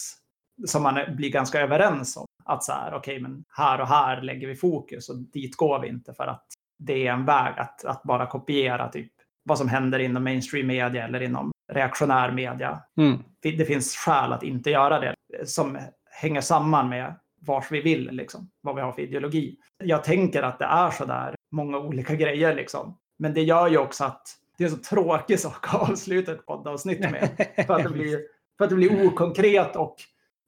som 0.65 0.83
man 0.83 1.15
blir 1.15 1.31
ganska 1.31 1.61
överens 1.61 2.17
om. 2.17 2.25
Att 2.43 2.63
så 2.63 2.71
här, 2.71 2.93
okej, 2.93 2.97
okay, 2.97 3.19
men 3.19 3.45
här 3.49 3.81
och 3.81 3.87
här 3.87 4.21
lägger 4.21 4.47
vi 4.47 4.55
fokus 4.55 5.09
och 5.09 5.17
dit 5.17 5.55
går 5.55 5.79
vi 5.79 5.87
inte 5.87 6.13
för 6.13 6.27
att 6.27 6.45
det 6.79 7.07
är 7.07 7.13
en 7.13 7.25
väg 7.25 7.53
att, 7.57 7.85
att 7.85 8.03
bara 8.03 8.25
kopiera 8.25 8.87
typ 8.89 9.11
vad 9.43 9.57
som 9.57 9.69
händer 9.69 9.99
inom 9.99 10.23
mainstream 10.23 10.67
media 10.67 11.05
eller 11.05 11.21
inom 11.21 11.51
reaktionär 11.73 12.31
media. 12.31 12.79
Mm. 12.97 13.23
Det, 13.39 13.51
det, 13.51 13.65
finns 13.65 13.95
skäl 13.95 14.33
att 14.33 14.43
inte 14.43 14.69
göra 14.69 14.99
det 14.99 15.15
som 15.45 15.77
hänger 16.11 16.41
samman 16.41 16.89
med 16.89 17.15
vars 17.39 17.71
vi 17.71 17.81
vill, 17.81 18.09
liksom, 18.11 18.49
vad 18.61 18.75
vi 18.75 18.81
har 18.81 18.91
för 18.91 19.01
ideologi. 19.01 19.57
Jag 19.83 20.03
tänker 20.03 20.43
att 20.43 20.59
det 20.59 20.65
är 20.65 20.91
så 20.91 21.05
där 21.05 21.35
många 21.51 21.77
olika 21.77 22.15
grejer, 22.15 22.55
liksom. 22.55 22.97
men 23.19 23.33
det 23.33 23.43
gör 23.43 23.67
ju 23.67 23.77
också 23.77 24.03
att 24.03 24.27
det 24.57 24.63
är 24.63 24.69
en 24.69 24.75
så 24.75 24.81
tråkig 24.81 25.39
sak 25.39 25.67
att 25.73 25.89
avsluta 25.89 26.31
ett 26.31 26.45
poddavsnitt 26.45 26.99
med. 26.99 27.29
För 27.67 27.73
att 27.73 27.83
det 27.83 27.89
blir, 27.89 28.19
för 28.57 28.63
att 28.63 28.69
det 28.69 28.75
blir 28.75 29.07
okonkret 29.07 29.75
och, 29.75 29.95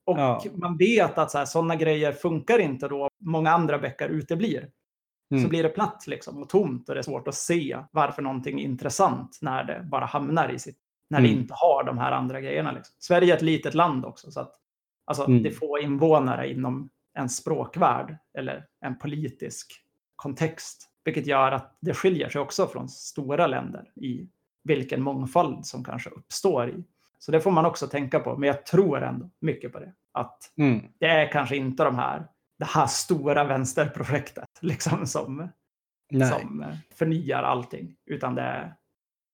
och 0.04 0.18
ja. 0.18 0.42
man 0.54 0.76
vet 0.76 1.18
att 1.18 1.48
sådana 1.48 1.76
grejer 1.76 2.12
funkar 2.12 2.58
inte 2.58 2.88
då 2.88 3.08
många 3.20 3.50
andra 3.50 3.78
bäckar 3.78 4.08
uteblir. 4.08 4.68
Mm. 5.30 5.42
Så 5.42 5.48
blir 5.48 5.62
det 5.62 5.68
platt 5.68 6.04
liksom 6.06 6.42
och 6.42 6.48
tomt 6.48 6.88
och 6.88 6.94
det 6.94 7.00
är 7.00 7.02
svårt 7.02 7.28
att 7.28 7.34
se 7.34 7.78
varför 7.90 8.22
någonting 8.22 8.60
är 8.60 8.64
intressant 8.64 9.38
när 9.42 9.64
det 9.64 9.86
bara 9.90 10.04
hamnar 10.04 10.48
i 10.48 10.58
sitt, 10.58 10.78
när 11.10 11.18
mm. 11.18 11.30
det 11.30 11.40
inte 11.40 11.54
har 11.56 11.84
de 11.84 11.98
här 11.98 12.12
andra 12.12 12.40
grejerna. 12.40 12.72
Liksom. 12.72 12.94
Sverige 12.98 13.32
är 13.32 13.36
ett 13.36 13.42
litet 13.42 13.74
land 13.74 14.04
också 14.04 14.30
så 14.30 14.40
att 14.40 14.54
alltså, 15.06 15.24
mm. 15.24 15.42
det 15.42 15.48
är 15.48 15.54
få 15.54 15.78
invånare 15.78 16.50
inom 16.50 16.90
en 17.14 17.28
språkvärld 17.28 18.16
eller 18.38 18.66
en 18.80 18.98
politisk 18.98 19.72
kontext 20.16 20.90
vilket 21.04 21.26
gör 21.26 21.52
att 21.52 21.76
det 21.80 21.94
skiljer 21.94 22.28
sig 22.28 22.40
också 22.40 22.66
från 22.66 22.88
stora 22.88 23.46
länder 23.46 23.90
i 23.96 24.28
vilken 24.64 25.02
mångfald 25.02 25.66
som 25.66 25.84
kanske 25.84 26.10
uppstår 26.10 26.70
i. 26.70 26.84
Så 27.18 27.32
det 27.32 27.40
får 27.40 27.50
man 27.50 27.66
också 27.66 27.86
tänka 27.86 28.20
på. 28.20 28.36
Men 28.36 28.46
jag 28.46 28.66
tror 28.66 29.02
ändå 29.02 29.30
mycket 29.40 29.72
på 29.72 29.78
det. 29.78 29.92
Att 30.12 30.52
mm. 30.56 30.82
det 30.98 31.06
är 31.06 31.32
kanske 31.32 31.56
inte 31.56 31.84
de 31.84 31.94
här, 31.94 32.26
det 32.60 32.66
här 32.66 32.86
stora 32.86 33.44
vänsterprojektet 33.44 34.48
liksom, 34.60 35.06
som, 35.06 35.48
som 36.10 36.64
förnyar 36.94 37.42
allting. 37.42 37.96
Utan 38.06 38.34
det 38.34 38.42
är 38.42 38.74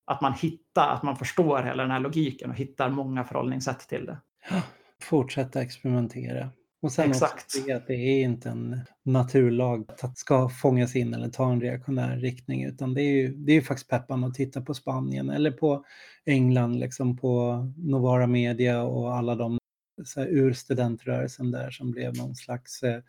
att 0.05 0.21
man 0.21 0.33
hittar, 0.33 0.89
att 0.89 1.03
man 1.03 1.17
förstår 1.17 1.63
hela 1.63 1.83
den 1.83 1.93
här 1.93 2.01
logiken 2.01 2.51
och 2.51 2.57
hittar 2.57 2.91
många 2.91 3.25
förhållningssätt 3.25 3.79
till 3.89 4.07
det. 4.07 4.19
Fortsätta 5.03 5.63
experimentera. 5.63 6.51
Och 6.83 6.93
sen 6.93 7.11
Exakt. 7.11 7.45
också 7.57 7.73
att 7.73 7.87
det 7.87 7.95
är 7.95 8.23
inte 8.23 8.49
en 8.49 8.81
naturlag 9.03 9.91
att 10.03 10.19
ska 10.19 10.49
fångas 10.49 10.97
in 10.97 11.15
eller 11.15 11.29
ta 11.29 11.53
en 11.53 11.61
reaktionär 11.61 12.17
riktning 12.17 12.65
utan 12.65 12.95
det 12.95 13.03
är 13.03 13.13
ju, 13.13 13.35
det 13.35 13.53
är 13.53 13.55
ju 13.55 13.63
faktiskt 13.63 13.91
peppande 13.91 14.27
att 14.27 14.35
titta 14.35 14.61
på 14.61 14.75
Spanien 14.75 15.31
eller 15.31 15.51
på 15.51 15.85
England, 16.25 16.79
liksom 16.79 17.17
på 17.17 17.65
Novara 17.77 18.27
Media 18.27 18.83
och 18.83 19.15
alla 19.15 19.35
de 19.35 19.59
så 20.05 20.21
här, 20.21 20.29
ur 20.29 20.53
studentrörelsen 20.53 21.51
där 21.51 21.71
som 21.71 21.91
blev 21.91 22.17
någon 22.17 22.35
slags 22.35 22.83
eh, 22.83 23.03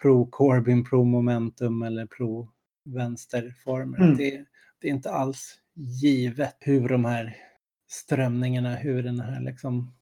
pro-Corbyn, 0.00 0.84
pro-momentum 0.84 1.82
eller 1.82 2.06
pro-vänsterformer. 2.06 3.98
Mm. 3.98 4.16
Det, 4.16 4.44
det, 4.78 4.88
är 4.88 4.92
inte 4.92 5.10
alls 5.10 5.58
givet 5.74 6.56
hur 6.60 6.88
de 6.88 7.04
här 7.04 7.36
strömningarna, 7.88 8.74
hur 8.74 9.02
den 9.02 9.20
här 9.20 9.40
liksom 9.40 9.94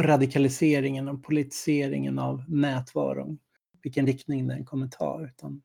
radikaliseringen 0.00 1.08
och 1.08 1.24
politiseringen 1.24 2.18
av 2.18 2.44
nätvaron, 2.48 3.38
vilken 3.82 4.06
riktning 4.06 4.48
den 4.48 4.64
kommer 4.64 4.88
ta, 4.88 5.24
utan 5.24 5.62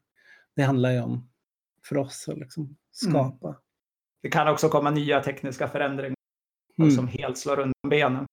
det 0.55 0.63
handlar 0.63 0.91
ju 0.91 1.01
om 1.01 1.29
för 1.83 1.97
oss 1.97 2.29
att 2.29 2.37
liksom 2.37 2.63
mm. 2.63 2.75
skapa. 2.91 3.47
Mm. 3.47 3.59
Det 4.21 4.29
kan 4.29 4.47
också 4.47 4.69
komma 4.69 4.91
nya 4.91 5.23
tekniska 5.23 5.67
förändringar 5.67 6.15
mm. 6.77 6.91
som 6.91 7.07
helt 7.07 7.37
slår 7.37 7.59
undan 7.59 7.89
benen. 7.89 8.25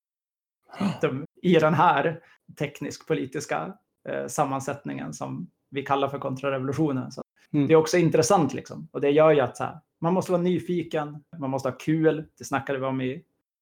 De, 1.00 1.24
I 1.42 1.54
den 1.54 1.74
här 1.74 2.20
teknisk-politiska 2.58 3.72
eh, 4.08 4.26
sammansättningen 4.26 5.12
som 5.14 5.50
vi 5.70 5.82
kallar 5.82 6.08
för 6.08 6.18
kontrarevolutionen. 6.18 7.12
Så 7.12 7.22
mm. 7.52 7.66
Det 7.66 7.72
är 7.72 7.76
också 7.76 7.98
intressant 7.98 8.54
liksom. 8.54 8.88
Och 8.92 9.00
det 9.00 9.10
gör 9.10 9.32
ju 9.32 9.40
att 9.40 9.58
här, 9.58 9.80
man 10.00 10.14
måste 10.14 10.32
vara 10.32 10.42
nyfiken, 10.42 11.24
man 11.38 11.50
måste 11.50 11.68
ha 11.68 11.76
kul. 11.76 12.24
Det 12.38 12.44
snackade 12.44 12.78
vi 12.78 12.84
om 12.84 13.00
i 13.00 13.14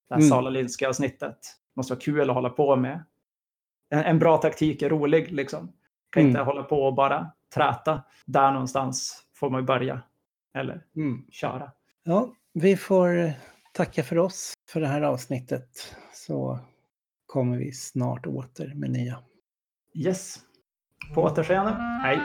det 0.08 0.14
här 0.14 0.16
mm. 0.16 0.28
Sala 0.28 0.50
Linska 0.50 0.88
avsnittet 0.88 1.38
måste 1.76 1.92
vara 1.94 2.00
kul 2.00 2.30
att 2.30 2.36
hålla 2.36 2.50
på 2.50 2.76
med. 2.76 3.04
En, 3.90 4.04
en 4.04 4.18
bra 4.18 4.36
taktik 4.36 4.82
är 4.82 4.90
rolig 4.90 5.32
liksom. 5.32 5.72
Kan 6.10 6.20
mm. 6.20 6.30
inte 6.30 6.42
hålla 6.42 6.62
på 6.62 6.82
och 6.82 6.94
bara 6.94 7.30
träta. 7.54 8.02
Där 8.26 8.52
någonstans 8.52 9.24
får 9.34 9.50
man 9.50 9.66
börja. 9.66 10.02
Eller 10.54 10.84
mm. 10.96 11.26
köra. 11.30 11.72
Ja, 12.02 12.32
vi 12.52 12.76
får 12.76 13.32
tacka 13.72 14.02
för 14.02 14.18
oss 14.18 14.54
för 14.70 14.80
det 14.80 14.86
här 14.86 15.02
avsnittet. 15.02 15.96
Så 16.12 16.58
kommer 17.34 17.58
vi 17.58 17.72
snart 17.72 18.26
åter 18.26 18.72
med 18.74 18.90
nya. 18.90 19.18
Yes. 19.94 20.38
På 21.14 21.22
återseende. 21.22 21.70
Hej. 22.02 22.18